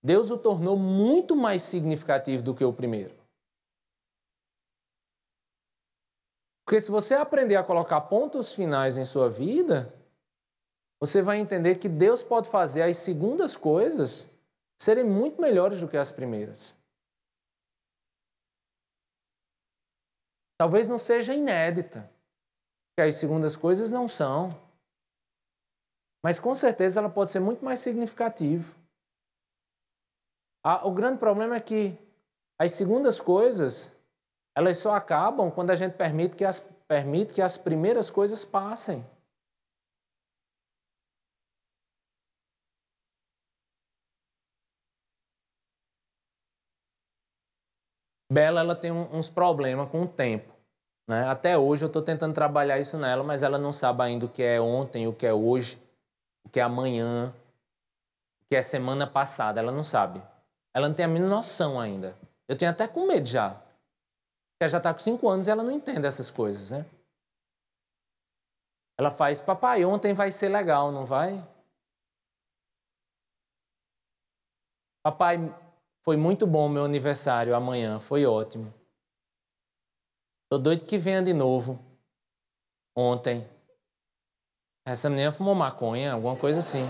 Deus 0.02 0.32
o 0.32 0.38
tornou 0.38 0.78
muito 0.78 1.36
mais 1.36 1.62
significativo 1.62 2.42
do 2.42 2.56
que 2.56 2.64
o 2.64 2.74
primeiro. 2.74 3.16
Porque 6.66 6.80
se 6.80 6.92
você 6.92 7.16
aprender 7.16 7.56
a 7.56 7.64
colocar 7.64 8.00
pontos 8.02 8.54
finais 8.54 8.98
em 8.98 9.04
sua 9.04 9.30
vida, 9.30 9.92
você 11.02 11.22
vai 11.22 11.40
entender 11.40 11.78
que 11.78 11.90
Deus 11.90 12.24
pode 12.24 12.48
fazer 12.50 12.84
as 12.84 12.98
segundas 12.98 13.58
coisas 13.58 14.30
serem 14.80 15.04
muito 15.04 15.42
melhores 15.42 15.82
do 15.82 15.88
que 15.88 15.98
as 15.98 16.12
primeiras. 16.12 16.78
Talvez 20.58 20.88
não 20.88 20.98
seja 20.98 21.34
inédita, 21.34 22.02
porque 22.90 23.08
as 23.08 23.16
segundas 23.16 23.56
coisas 23.56 23.92
não 23.92 24.08
são. 24.08 24.50
Mas 26.24 26.40
com 26.40 26.54
certeza 26.54 27.00
ela 27.00 27.10
pode 27.10 27.32
ser 27.32 27.40
muito 27.40 27.64
mais 27.64 27.80
significativa. 27.80 28.79
Ah, 30.72 30.86
o 30.88 30.92
grande 30.92 31.18
problema 31.18 31.56
é 31.56 31.60
que 31.60 31.98
as 32.60 32.74
segundas 32.74 33.20
coisas, 33.20 33.98
elas 34.56 34.78
só 34.78 34.94
acabam 34.94 35.50
quando 35.50 35.72
a 35.72 35.76
gente 35.76 35.98
permite 35.98 36.36
que 36.36 36.46
as, 36.46 36.60
permite 36.88 37.34
que 37.34 37.42
as 37.42 37.58
primeiras 37.58 38.12
coisas 38.12 38.46
passem. 38.46 39.04
Bela 48.32 48.60
ela 48.60 48.76
tem 48.76 48.92
uns 48.92 49.28
problemas 49.28 49.90
com 49.90 50.04
o 50.04 50.08
tempo. 50.08 50.54
Né? 51.08 51.28
Até 51.28 51.58
hoje 51.58 51.84
eu 51.84 51.88
estou 51.88 52.04
tentando 52.04 52.36
trabalhar 52.36 52.78
isso 52.78 52.96
nela, 53.00 53.24
mas 53.24 53.42
ela 53.42 53.58
não 53.58 53.74
sabe 53.74 54.04
ainda 54.04 54.28
o 54.28 54.30
que 54.30 54.44
é 54.44 54.62
ontem, 54.62 55.08
o 55.08 55.16
que 55.16 55.26
é 55.26 55.34
hoje, 55.34 55.82
o 56.46 56.50
que 56.50 56.60
é 56.60 56.64
amanhã, 56.64 57.34
o 58.44 58.46
que 58.48 58.56
é 58.56 58.62
semana 58.62 59.08
passada. 59.08 59.60
Ela 59.60 59.72
não 59.72 59.84
sabe. 59.84 60.22
Ela 60.74 60.88
não 60.88 60.96
tem 60.96 61.06
a 61.06 61.08
mínima 61.08 61.30
noção 61.30 61.80
ainda. 61.80 62.18
Eu 62.48 62.58
tenho 62.58 62.72
até 62.72 62.88
com 62.88 63.08
medo 63.08 63.28
já. 63.28 63.52
Porque 63.52 64.64
ela 64.64 64.70
já 64.70 64.78
está 64.78 64.94
com 64.94 65.00
cinco 65.00 65.30
anos 65.30 65.48
e 65.48 65.52
ela 65.52 65.64
não 65.64 65.72
entende 65.72 66.06
essas 66.06 66.30
coisas, 66.30 66.72
né? 66.72 66.86
Ela 68.98 69.10
faz, 69.10 69.42
papai, 69.42 69.86
ontem 69.86 70.14
vai 70.14 70.32
ser 70.32 70.50
legal, 70.50 70.92
não 70.92 71.06
vai? 71.06 71.48
Papai, 75.02 75.38
foi 76.04 76.18
muito 76.18 76.46
bom 76.46 76.68
meu 76.68 76.84
aniversário 76.84 77.56
amanhã, 77.56 78.00
foi 78.00 78.26
ótimo. 78.26 78.74
Tô 80.52 80.58
doido 80.58 80.86
que 80.86 80.98
venha 80.98 81.22
de 81.22 81.34
novo. 81.34 81.80
Ontem. 82.98 83.48
Essa 84.86 85.10
menina 85.10 85.32
fumou 85.32 85.56
maconha, 85.56 86.14
alguma 86.14 86.36
coisa 86.36 86.60
assim. 86.60 86.84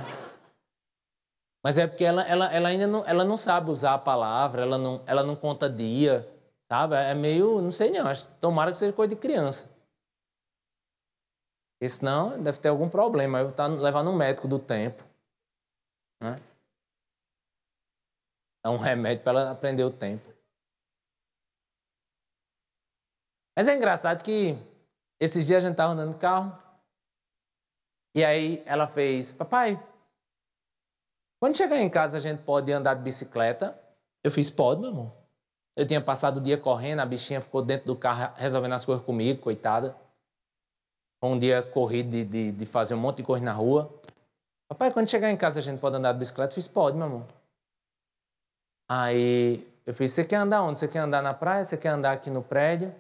Mas 1.64 1.78
é 1.78 1.86
porque 1.88 2.06
ela, 2.06 2.24
ela, 2.24 2.54
ela 2.54 2.70
ainda 2.70 2.88
não, 2.88 3.06
ela 3.06 3.26
não 3.26 3.36
sabe 3.36 3.70
usar 3.70 3.94
a 3.94 4.00
palavra, 4.00 4.62
ela 4.62 4.78
não, 4.78 5.04
ela 5.06 5.24
não 5.24 5.36
conta 5.36 5.70
dia, 5.70 6.26
sabe? 6.72 6.96
É 6.96 7.14
meio, 7.14 7.62
não 7.62 7.72
sei 7.72 7.92
não, 7.92 8.08
acho, 8.08 8.30
tomara 8.40 8.72
que 8.72 8.78
seja 8.78 8.94
coisa 8.94 9.14
de 9.14 9.20
criança. 9.20 9.68
Porque 11.74 11.90
senão 11.90 12.42
deve 12.42 12.60
ter 12.60 12.70
algum 12.70 12.90
problema, 12.90 13.40
eu 13.40 13.52
tá 13.54 13.68
levando 13.68 14.10
um 14.10 14.16
médico 14.16 14.48
do 14.48 14.60
tempo. 14.60 15.04
Né? 16.22 16.36
É 18.66 18.70
um 18.70 18.78
remédio 18.78 19.24
para 19.24 19.40
ela 19.42 19.52
aprender 19.52 19.84
o 19.84 19.92
tempo. 19.92 20.30
Mas 23.58 23.68
é 23.68 23.76
engraçado 23.76 24.24
que 24.24 24.56
esses 25.20 25.46
dias 25.46 25.64
a 25.64 25.68
gente 25.68 25.74
estava 25.74 25.92
andando 25.92 26.14
de 26.14 26.18
carro 26.18 26.58
e 28.16 28.24
aí 28.24 28.64
ela 28.66 28.88
fez, 28.88 29.34
papai, 29.34 29.78
quando 31.40 31.56
chegar 31.56 31.78
em 31.78 31.90
casa, 31.90 32.18
a 32.18 32.20
gente 32.20 32.44
pode 32.44 32.72
andar 32.72 32.96
de 32.96 33.02
bicicleta. 33.02 33.80
Eu 34.24 34.30
fiz, 34.30 34.50
pode, 34.50 34.82
meu 34.82 34.90
amor. 34.90 35.12
Eu 35.76 35.88
tinha 35.88 36.02
passado 36.02 36.38
o 36.38 36.42
dia 36.42 36.58
correndo, 36.58 37.00
a 37.00 37.06
bichinha 37.06 37.40
ficou 37.40 37.64
dentro 37.64 37.88
do 37.88 37.96
carro 37.96 38.34
resolvendo 38.36 38.74
as 38.74 38.84
coisas 38.84 39.06
comigo, 39.06 39.42
coitada. 39.42 39.96
Um 41.24 41.40
dia 41.40 41.62
corrido 41.62 42.10
de, 42.10 42.26
de, 42.26 42.52
de, 42.52 42.66
fazer 42.66 42.96
um 42.96 42.98
monte 42.98 43.18
de 43.18 43.24
coisa 43.24 43.44
na 43.44 43.54
rua. 43.54 43.90
Papai, 44.68 44.92
quando 44.92 45.10
chegar 45.10 45.32
em 45.32 45.38
casa 45.38 45.60
a 45.60 45.64
gente 45.64 45.80
pode 45.80 45.96
andar 45.96 46.12
de 46.12 46.20
bicicleta? 46.20 46.52
Eu 46.52 46.56
fiz, 46.56 46.68
pode, 46.68 46.98
meu 46.98 47.08
amor. 47.08 47.26
Aí 48.90 49.66
eu 49.86 49.94
fiz, 49.94 50.12
você 50.12 50.26
quer 50.26 50.38
andar 50.38 50.64
onde? 50.64 50.78
Você 50.78 50.88
quer 50.88 51.00
andar 51.00 51.22
na 51.22 51.34
praia? 51.34 51.64
Você 51.64 51.78
quer 51.78 51.90
andar 51.90 52.12
aqui 52.12 52.30
no 52.30 52.44
prédio? 52.44 52.94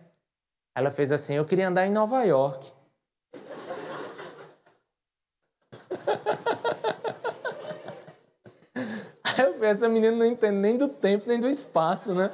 Ela 0.75 0.91
fez 0.91 1.11
assim, 1.11 1.33
eu 1.33 1.45
queria 1.45 1.67
andar 1.67 1.85
em 1.85 1.91
Nova 1.91 2.23
York. 2.23 2.71
Eu 9.39 9.53
falei, 9.55 9.69
essa 9.69 9.89
menina 9.89 10.15
não 10.15 10.25
entende 10.25 10.57
nem 10.57 10.77
do 10.77 10.87
tempo, 10.87 11.27
nem 11.27 11.39
do 11.39 11.49
espaço, 11.49 12.13
né? 12.13 12.29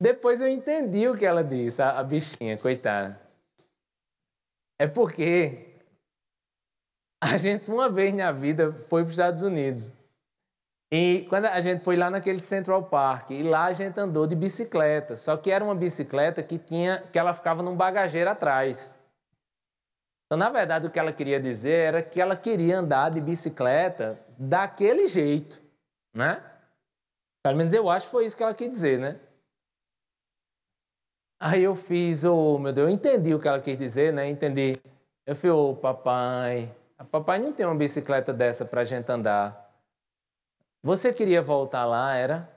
Depois 0.00 0.40
eu 0.40 0.48
entendi 0.48 1.08
o 1.08 1.16
que 1.16 1.24
ela 1.24 1.44
disse, 1.44 1.80
a, 1.80 2.00
a 2.00 2.02
bichinha, 2.02 2.58
coitada. 2.58 3.20
É 4.80 4.88
porque 4.88 5.72
a 7.22 7.38
gente, 7.38 7.70
uma 7.70 7.88
vez 7.88 8.12
na 8.12 8.32
vida, 8.32 8.72
foi 8.72 9.02
para 9.02 9.10
os 9.10 9.12
Estados 9.12 9.42
Unidos. 9.42 9.92
E 10.92 11.24
quando 11.28 11.46
a 11.46 11.60
gente 11.60 11.84
foi 11.84 11.94
lá 11.94 12.10
naquele 12.10 12.40
Central 12.40 12.82
Park, 12.82 13.30
e 13.30 13.44
lá 13.44 13.66
a 13.66 13.72
gente 13.72 13.98
andou 14.00 14.26
de 14.26 14.34
bicicleta. 14.34 15.14
Só 15.14 15.36
que 15.36 15.52
era 15.52 15.64
uma 15.64 15.74
bicicleta 15.74 16.42
que 16.42 16.58
tinha, 16.58 17.00
que 17.12 17.18
ela 17.18 17.32
ficava 17.32 17.62
num 17.62 17.76
bagageiro 17.76 18.28
atrás. 18.28 18.98
Então, 20.32 20.38
na 20.38 20.48
verdade, 20.48 20.86
o 20.86 20.90
que 20.90 20.98
ela 20.98 21.12
queria 21.12 21.38
dizer 21.38 21.88
era 21.88 22.02
que 22.02 22.18
ela 22.18 22.34
queria 22.34 22.78
andar 22.78 23.10
de 23.10 23.20
bicicleta 23.20 24.18
daquele 24.38 25.06
jeito, 25.06 25.62
né? 26.14 26.42
Pelo 27.44 27.58
menos 27.58 27.74
eu 27.74 27.90
acho 27.90 28.06
que 28.06 28.12
foi 28.12 28.24
isso 28.24 28.34
que 28.34 28.42
ela 28.42 28.54
quis 28.54 28.70
dizer, 28.70 28.98
né? 28.98 29.20
Aí 31.38 31.62
eu 31.62 31.76
fiz, 31.76 32.24
oh 32.24 32.58
meu 32.58 32.72
Deus, 32.72 32.88
eu 32.88 32.94
entendi 32.94 33.34
o 33.34 33.38
que 33.38 33.46
ela 33.46 33.60
quis 33.60 33.76
dizer, 33.76 34.10
né? 34.10 34.26
Entendi. 34.26 34.72
Eu 35.26 35.36
falei, 35.36 35.50
ô 35.54 35.72
oh, 35.72 35.76
papai, 35.76 36.74
papai 37.10 37.38
não 37.38 37.52
tem 37.52 37.66
uma 37.66 37.74
bicicleta 37.74 38.32
dessa 38.32 38.64
pra 38.64 38.84
gente 38.84 39.12
andar. 39.12 39.70
Você 40.82 41.12
queria 41.12 41.42
voltar 41.42 41.84
lá, 41.84 42.14
era? 42.14 42.50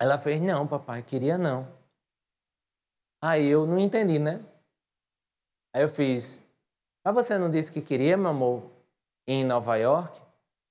Ela 0.00 0.16
fez, 0.16 0.40
não, 0.40 0.64
papai, 0.64 1.02
queria 1.02 1.36
não. 1.36 1.66
Aí 3.20 3.48
eu 3.48 3.66
não 3.66 3.80
entendi, 3.80 4.20
né? 4.20 4.46
Aí 5.74 5.82
eu 5.82 5.88
fiz, 5.88 6.43
mas 7.04 7.14
você 7.14 7.36
não 7.36 7.50
disse 7.50 7.70
que 7.70 7.82
queria, 7.82 8.16
meu 8.16 8.30
amor, 8.30 8.62
em 9.26 9.44
Nova 9.44 9.76
York? 9.76 10.22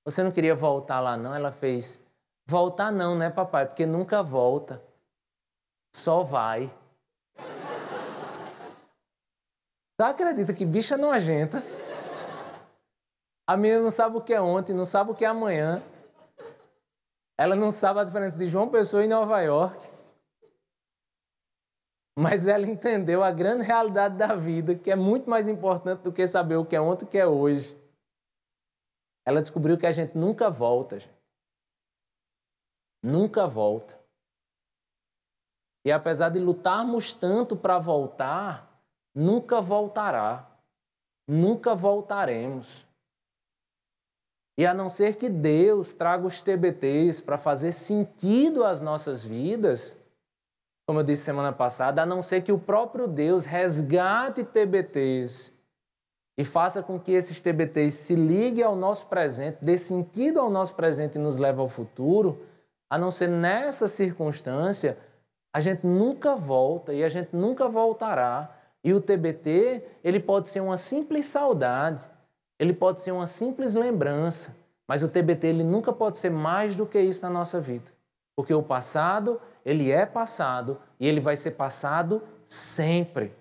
Você 0.03 0.23
não 0.23 0.31
queria 0.31 0.55
voltar 0.55 0.99
lá, 0.99 1.15
não? 1.15 1.35
Ela 1.35 1.51
fez, 1.51 1.99
voltar 2.45 2.91
não, 2.91 3.15
né, 3.15 3.30
papai? 3.30 3.68
Porque 3.68 3.85
nunca 3.85 4.23
volta. 4.23 4.81
Só 5.95 6.23
vai. 6.23 6.73
Você 9.95 10.03
acredita 10.03 10.53
que 10.53 10.65
bicha 10.65 10.97
nojenta? 10.97 11.64
A 13.45 13.55
menina 13.55 13.81
não 13.81 13.91
sabe 13.91 14.18
o 14.18 14.22
que 14.22 14.34
é 14.34 14.41
ontem, 14.41 14.73
não 14.73 14.85
sabe 14.85 15.11
o 15.11 15.15
que 15.15 15.23
é 15.23 15.27
amanhã. 15.27 15.84
Ela 17.38 17.55
não 17.55 17.69
sabe 17.69 17.99
a 17.99 18.03
diferença 18.03 18.35
de 18.35 18.47
João 18.47 18.69
Pessoa 18.69 19.03
e 19.03 19.07
Nova 19.07 19.39
York. 19.41 19.92
Mas 22.15 22.48
ela 22.48 22.68
entendeu 22.68 23.23
a 23.23 23.31
grande 23.31 23.64
realidade 23.64 24.18
da 24.18 24.35
vida, 24.35 24.76
que 24.76 24.91
é 24.91 24.95
muito 24.95 25.30
mais 25.30 25.48
importante 25.48 26.02
do 26.02 26.14
que 26.14 26.27
saber 26.27 26.57
o 26.57 26.65
que 26.65 26.76
é 26.76 26.81
ontem 26.81 27.06
e 27.06 27.07
o 27.07 27.11
que 27.11 27.18
é 27.18 27.26
hoje. 27.26 27.76
Ela 29.26 29.41
descobriu 29.41 29.77
que 29.77 29.88
a 29.88 29.91
gente 29.91 30.18
nunca 30.18 30.49
volta, 30.49 30.99
gente. 30.99 31.23
Nunca 33.02 33.48
volta. 33.48 33.99
E 35.85 35.91
apesar 35.91 36.30
de 36.30 36.40
lutarmos 36.40 37.14
tanto 37.14 37.56
para 37.56 37.80
voltar, 37.80 38.81
nunca 39.14 39.60
voltará. 39.60 40.49
Nunca 41.27 41.73
voltaremos. 41.73 42.85
E 44.57 44.65
a 44.65 44.73
não 44.73 44.88
ser 44.88 45.15
que 45.18 45.30
Deus 45.30 45.94
traga 45.94 46.26
os 46.26 46.41
TBTs 46.41 47.22
para 47.22 47.38
fazer 47.38 47.72
sentido 47.72 48.64
às 48.64 48.81
nossas 48.81 49.23
vidas, 49.23 50.02
como 50.85 50.99
eu 50.99 51.03
disse 51.03 51.23
semana 51.23 51.51
passada, 51.51 52.01
a 52.01 52.05
não 52.05 52.22
ser 52.22 52.41
que 52.41 52.51
o 52.51 52.60
próprio 52.60 53.07
Deus 53.07 53.45
resgate 53.45 54.43
TBTs 54.43 55.53
e 56.38 56.43
faça 56.43 56.81
com 56.81 56.99
que 56.99 57.11
esses 57.11 57.39
TBTs 57.39 57.95
se 57.95 58.15
liguem 58.15 58.64
ao 58.64 58.76
nosso 58.76 59.07
presente, 59.07 59.57
dê 59.61 59.77
sentido 59.77 60.39
ao 60.39 60.49
nosso 60.49 60.76
presente 60.76 61.15
e 61.15 61.22
nos 61.22 61.38
leve 61.38 61.60
ao 61.60 61.68
futuro, 61.68 62.41
a 62.89 62.97
não 62.97 63.11
ser 63.11 63.27
nessa 63.27 63.88
circunstância, 63.88 64.97
a 65.53 65.60
gente 65.60 65.85
nunca 65.85 66.35
volta 66.35 66.93
e 66.93 67.03
a 67.03 67.07
gente 67.07 67.35
nunca 67.35 67.68
voltará 67.68 68.60
e 68.84 68.93
o 68.93 68.99
TBT, 68.99 69.84
ele 70.03 70.19
pode 70.19 70.49
ser 70.49 70.60
uma 70.60 70.76
simples 70.76 71.26
saudade, 71.27 72.10
ele 72.60 72.73
pode 72.73 72.99
ser 72.99 73.11
uma 73.11 73.27
simples 73.27 73.73
lembrança, 73.76 74.57
mas 74.88 75.01
o 75.01 75.07
TBT 75.07 75.47
ele 75.47 75.64
nunca 75.64 75.93
pode 75.93 76.18
ser 76.18 76.30
mais 76.30 76.76
do 76.76 76.85
que 76.85 76.99
isso 76.99 77.23
na 77.23 77.30
nossa 77.30 77.61
vida. 77.61 77.89
Porque 78.35 78.53
o 78.53 78.61
passado, 78.61 79.39
ele 79.65 79.91
é 79.91 80.06
passado 80.06 80.80
e 80.99 81.07
ele 81.07 81.19
vai 81.19 81.35
ser 81.35 81.52
passado 81.52 82.22
sempre. 82.45 83.34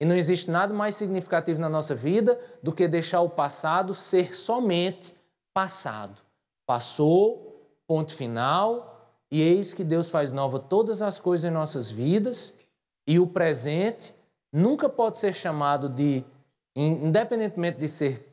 E 0.00 0.04
não 0.04 0.16
existe 0.16 0.50
nada 0.50 0.74
mais 0.74 0.96
significativo 0.96 1.60
na 1.60 1.68
nossa 1.68 1.94
vida 1.94 2.38
do 2.62 2.72
que 2.72 2.88
deixar 2.88 3.20
o 3.20 3.30
passado 3.30 3.94
ser 3.94 4.36
somente 4.36 5.14
passado. 5.52 6.20
Passou, 6.66 7.62
ponto 7.86 8.14
final, 8.14 8.94
e 9.30 9.40
eis 9.40 9.72
que 9.72 9.84
Deus 9.84 10.08
faz 10.08 10.32
nova 10.32 10.58
todas 10.58 11.00
as 11.02 11.18
coisas 11.18 11.50
em 11.50 11.52
nossas 11.52 11.90
vidas 11.90 12.54
e 13.06 13.18
o 13.18 13.26
presente 13.26 14.14
nunca 14.52 14.88
pode 14.88 15.18
ser 15.18 15.32
chamado 15.32 15.88
de, 15.88 16.24
independentemente 16.74 17.78
de 17.78 17.88
ser 17.88 18.28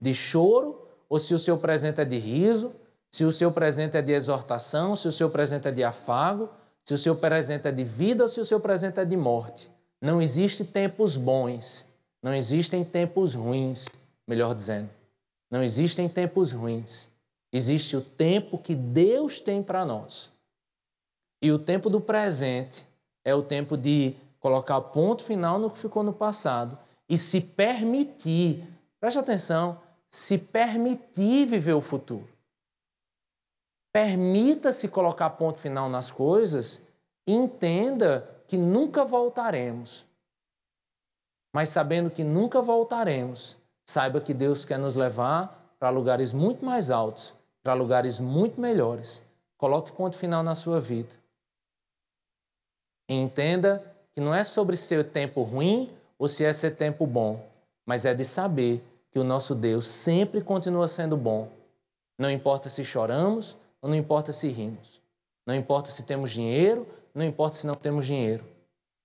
de 0.00 0.14
choro, 0.14 0.86
ou 1.08 1.18
se 1.18 1.34
o 1.34 1.38
seu 1.38 1.58
presente 1.58 2.00
é 2.00 2.04
de 2.04 2.16
riso, 2.16 2.74
se 3.10 3.24
o 3.24 3.32
seu 3.32 3.50
presente 3.50 3.96
é 3.96 4.02
de 4.02 4.12
exortação, 4.12 4.94
se 4.94 5.08
o 5.08 5.12
seu 5.12 5.30
presente 5.30 5.68
é 5.68 5.72
de 5.72 5.82
afago, 5.82 6.48
se 6.84 6.94
o 6.94 6.98
seu 6.98 7.16
presente 7.16 7.66
é 7.66 7.72
de 7.72 7.84
vida 7.84 8.24
ou 8.24 8.28
se 8.28 8.40
o 8.40 8.44
seu 8.44 8.60
presente 8.60 9.00
é 9.00 9.04
de 9.04 9.16
morte. 9.16 9.70
Não 10.00 10.20
existem 10.20 10.66
tempos 10.66 11.16
bons, 11.16 11.86
não 12.22 12.34
existem 12.34 12.84
tempos 12.84 13.34
ruins, 13.34 13.88
melhor 14.26 14.54
dizendo. 14.54 14.90
Não 15.50 15.62
existem 15.62 16.08
tempos 16.08 16.52
ruins. 16.52 17.08
Existe 17.52 17.96
o 17.96 18.00
tempo 18.00 18.58
que 18.58 18.74
Deus 18.74 19.40
tem 19.40 19.62
para 19.62 19.84
nós. 19.84 20.30
E 21.40 21.50
o 21.50 21.58
tempo 21.58 21.88
do 21.88 22.00
presente 22.00 22.86
é 23.24 23.34
o 23.34 23.42
tempo 23.42 23.76
de 23.76 24.14
colocar 24.40 24.80
ponto 24.80 25.22
final 25.22 25.58
no 25.58 25.70
que 25.70 25.78
ficou 25.78 26.02
no 26.02 26.12
passado 26.12 26.78
e 27.08 27.16
se 27.16 27.40
permitir, 27.40 28.64
preste 29.00 29.18
atenção, 29.18 29.80
se 30.10 30.38
permitir 30.38 31.46
viver 31.46 31.74
o 31.74 31.80
futuro. 31.80 32.28
Permita-se 33.96 34.88
colocar 34.88 35.30
ponto 35.30 35.58
final 35.58 35.88
nas 35.88 36.10
coisas 36.10 36.82
entenda 37.26 38.28
que 38.46 38.58
nunca 38.58 39.06
voltaremos. 39.06 40.04
Mas 41.50 41.70
sabendo 41.70 42.10
que 42.10 42.22
nunca 42.22 42.60
voltaremos, 42.60 43.56
saiba 43.88 44.20
que 44.20 44.34
Deus 44.34 44.66
quer 44.66 44.78
nos 44.78 44.96
levar 44.96 45.74
para 45.78 45.88
lugares 45.88 46.34
muito 46.34 46.62
mais 46.62 46.90
altos, 46.90 47.32
para 47.62 47.72
lugares 47.72 48.20
muito 48.20 48.60
melhores. 48.60 49.22
Coloque 49.56 49.92
ponto 49.92 50.14
final 50.14 50.42
na 50.42 50.54
sua 50.54 50.78
vida. 50.78 51.14
entenda 53.08 53.82
que 54.12 54.20
não 54.20 54.34
é 54.34 54.44
sobre 54.44 54.76
ser 54.76 55.10
tempo 55.10 55.40
ruim 55.40 55.90
ou 56.18 56.28
se 56.28 56.44
é 56.44 56.52
ser 56.52 56.76
tempo 56.76 57.06
bom, 57.06 57.42
mas 57.86 58.04
é 58.04 58.12
de 58.12 58.26
saber 58.26 58.84
que 59.10 59.18
o 59.18 59.24
nosso 59.24 59.54
Deus 59.54 59.86
sempre 59.86 60.42
continua 60.42 60.86
sendo 60.86 61.16
bom. 61.16 61.48
Não 62.18 62.30
importa 62.30 62.68
se 62.68 62.84
choramos 62.84 63.56
não 63.86 63.94
importa 63.94 64.32
se 64.32 64.48
rimos. 64.48 65.00
Não 65.46 65.54
importa 65.54 65.90
se 65.90 66.02
temos 66.02 66.30
dinheiro, 66.30 66.86
não 67.14 67.24
importa 67.24 67.56
se 67.56 67.66
não 67.66 67.74
temos 67.74 68.06
dinheiro. 68.06 68.44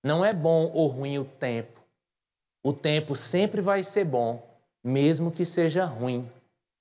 Não 0.03 0.25
é 0.25 0.33
bom 0.33 0.71
ou 0.73 0.87
ruim 0.87 1.17
o 1.19 1.25
tempo. 1.25 1.79
O 2.63 2.73
tempo 2.73 3.15
sempre 3.15 3.61
vai 3.61 3.83
ser 3.83 4.05
bom, 4.05 4.41
mesmo 4.83 5.31
que 5.31 5.45
seja 5.45 5.85
ruim, 5.85 6.27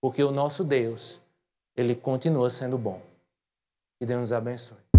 porque 0.00 0.22
o 0.22 0.30
nosso 0.30 0.64
Deus, 0.64 1.20
ele 1.76 1.94
continua 1.94 2.50
sendo 2.50 2.76
bom. 2.76 3.00
Que 3.98 4.06
Deus 4.06 4.20
nos 4.20 4.32
abençoe. 4.32 4.89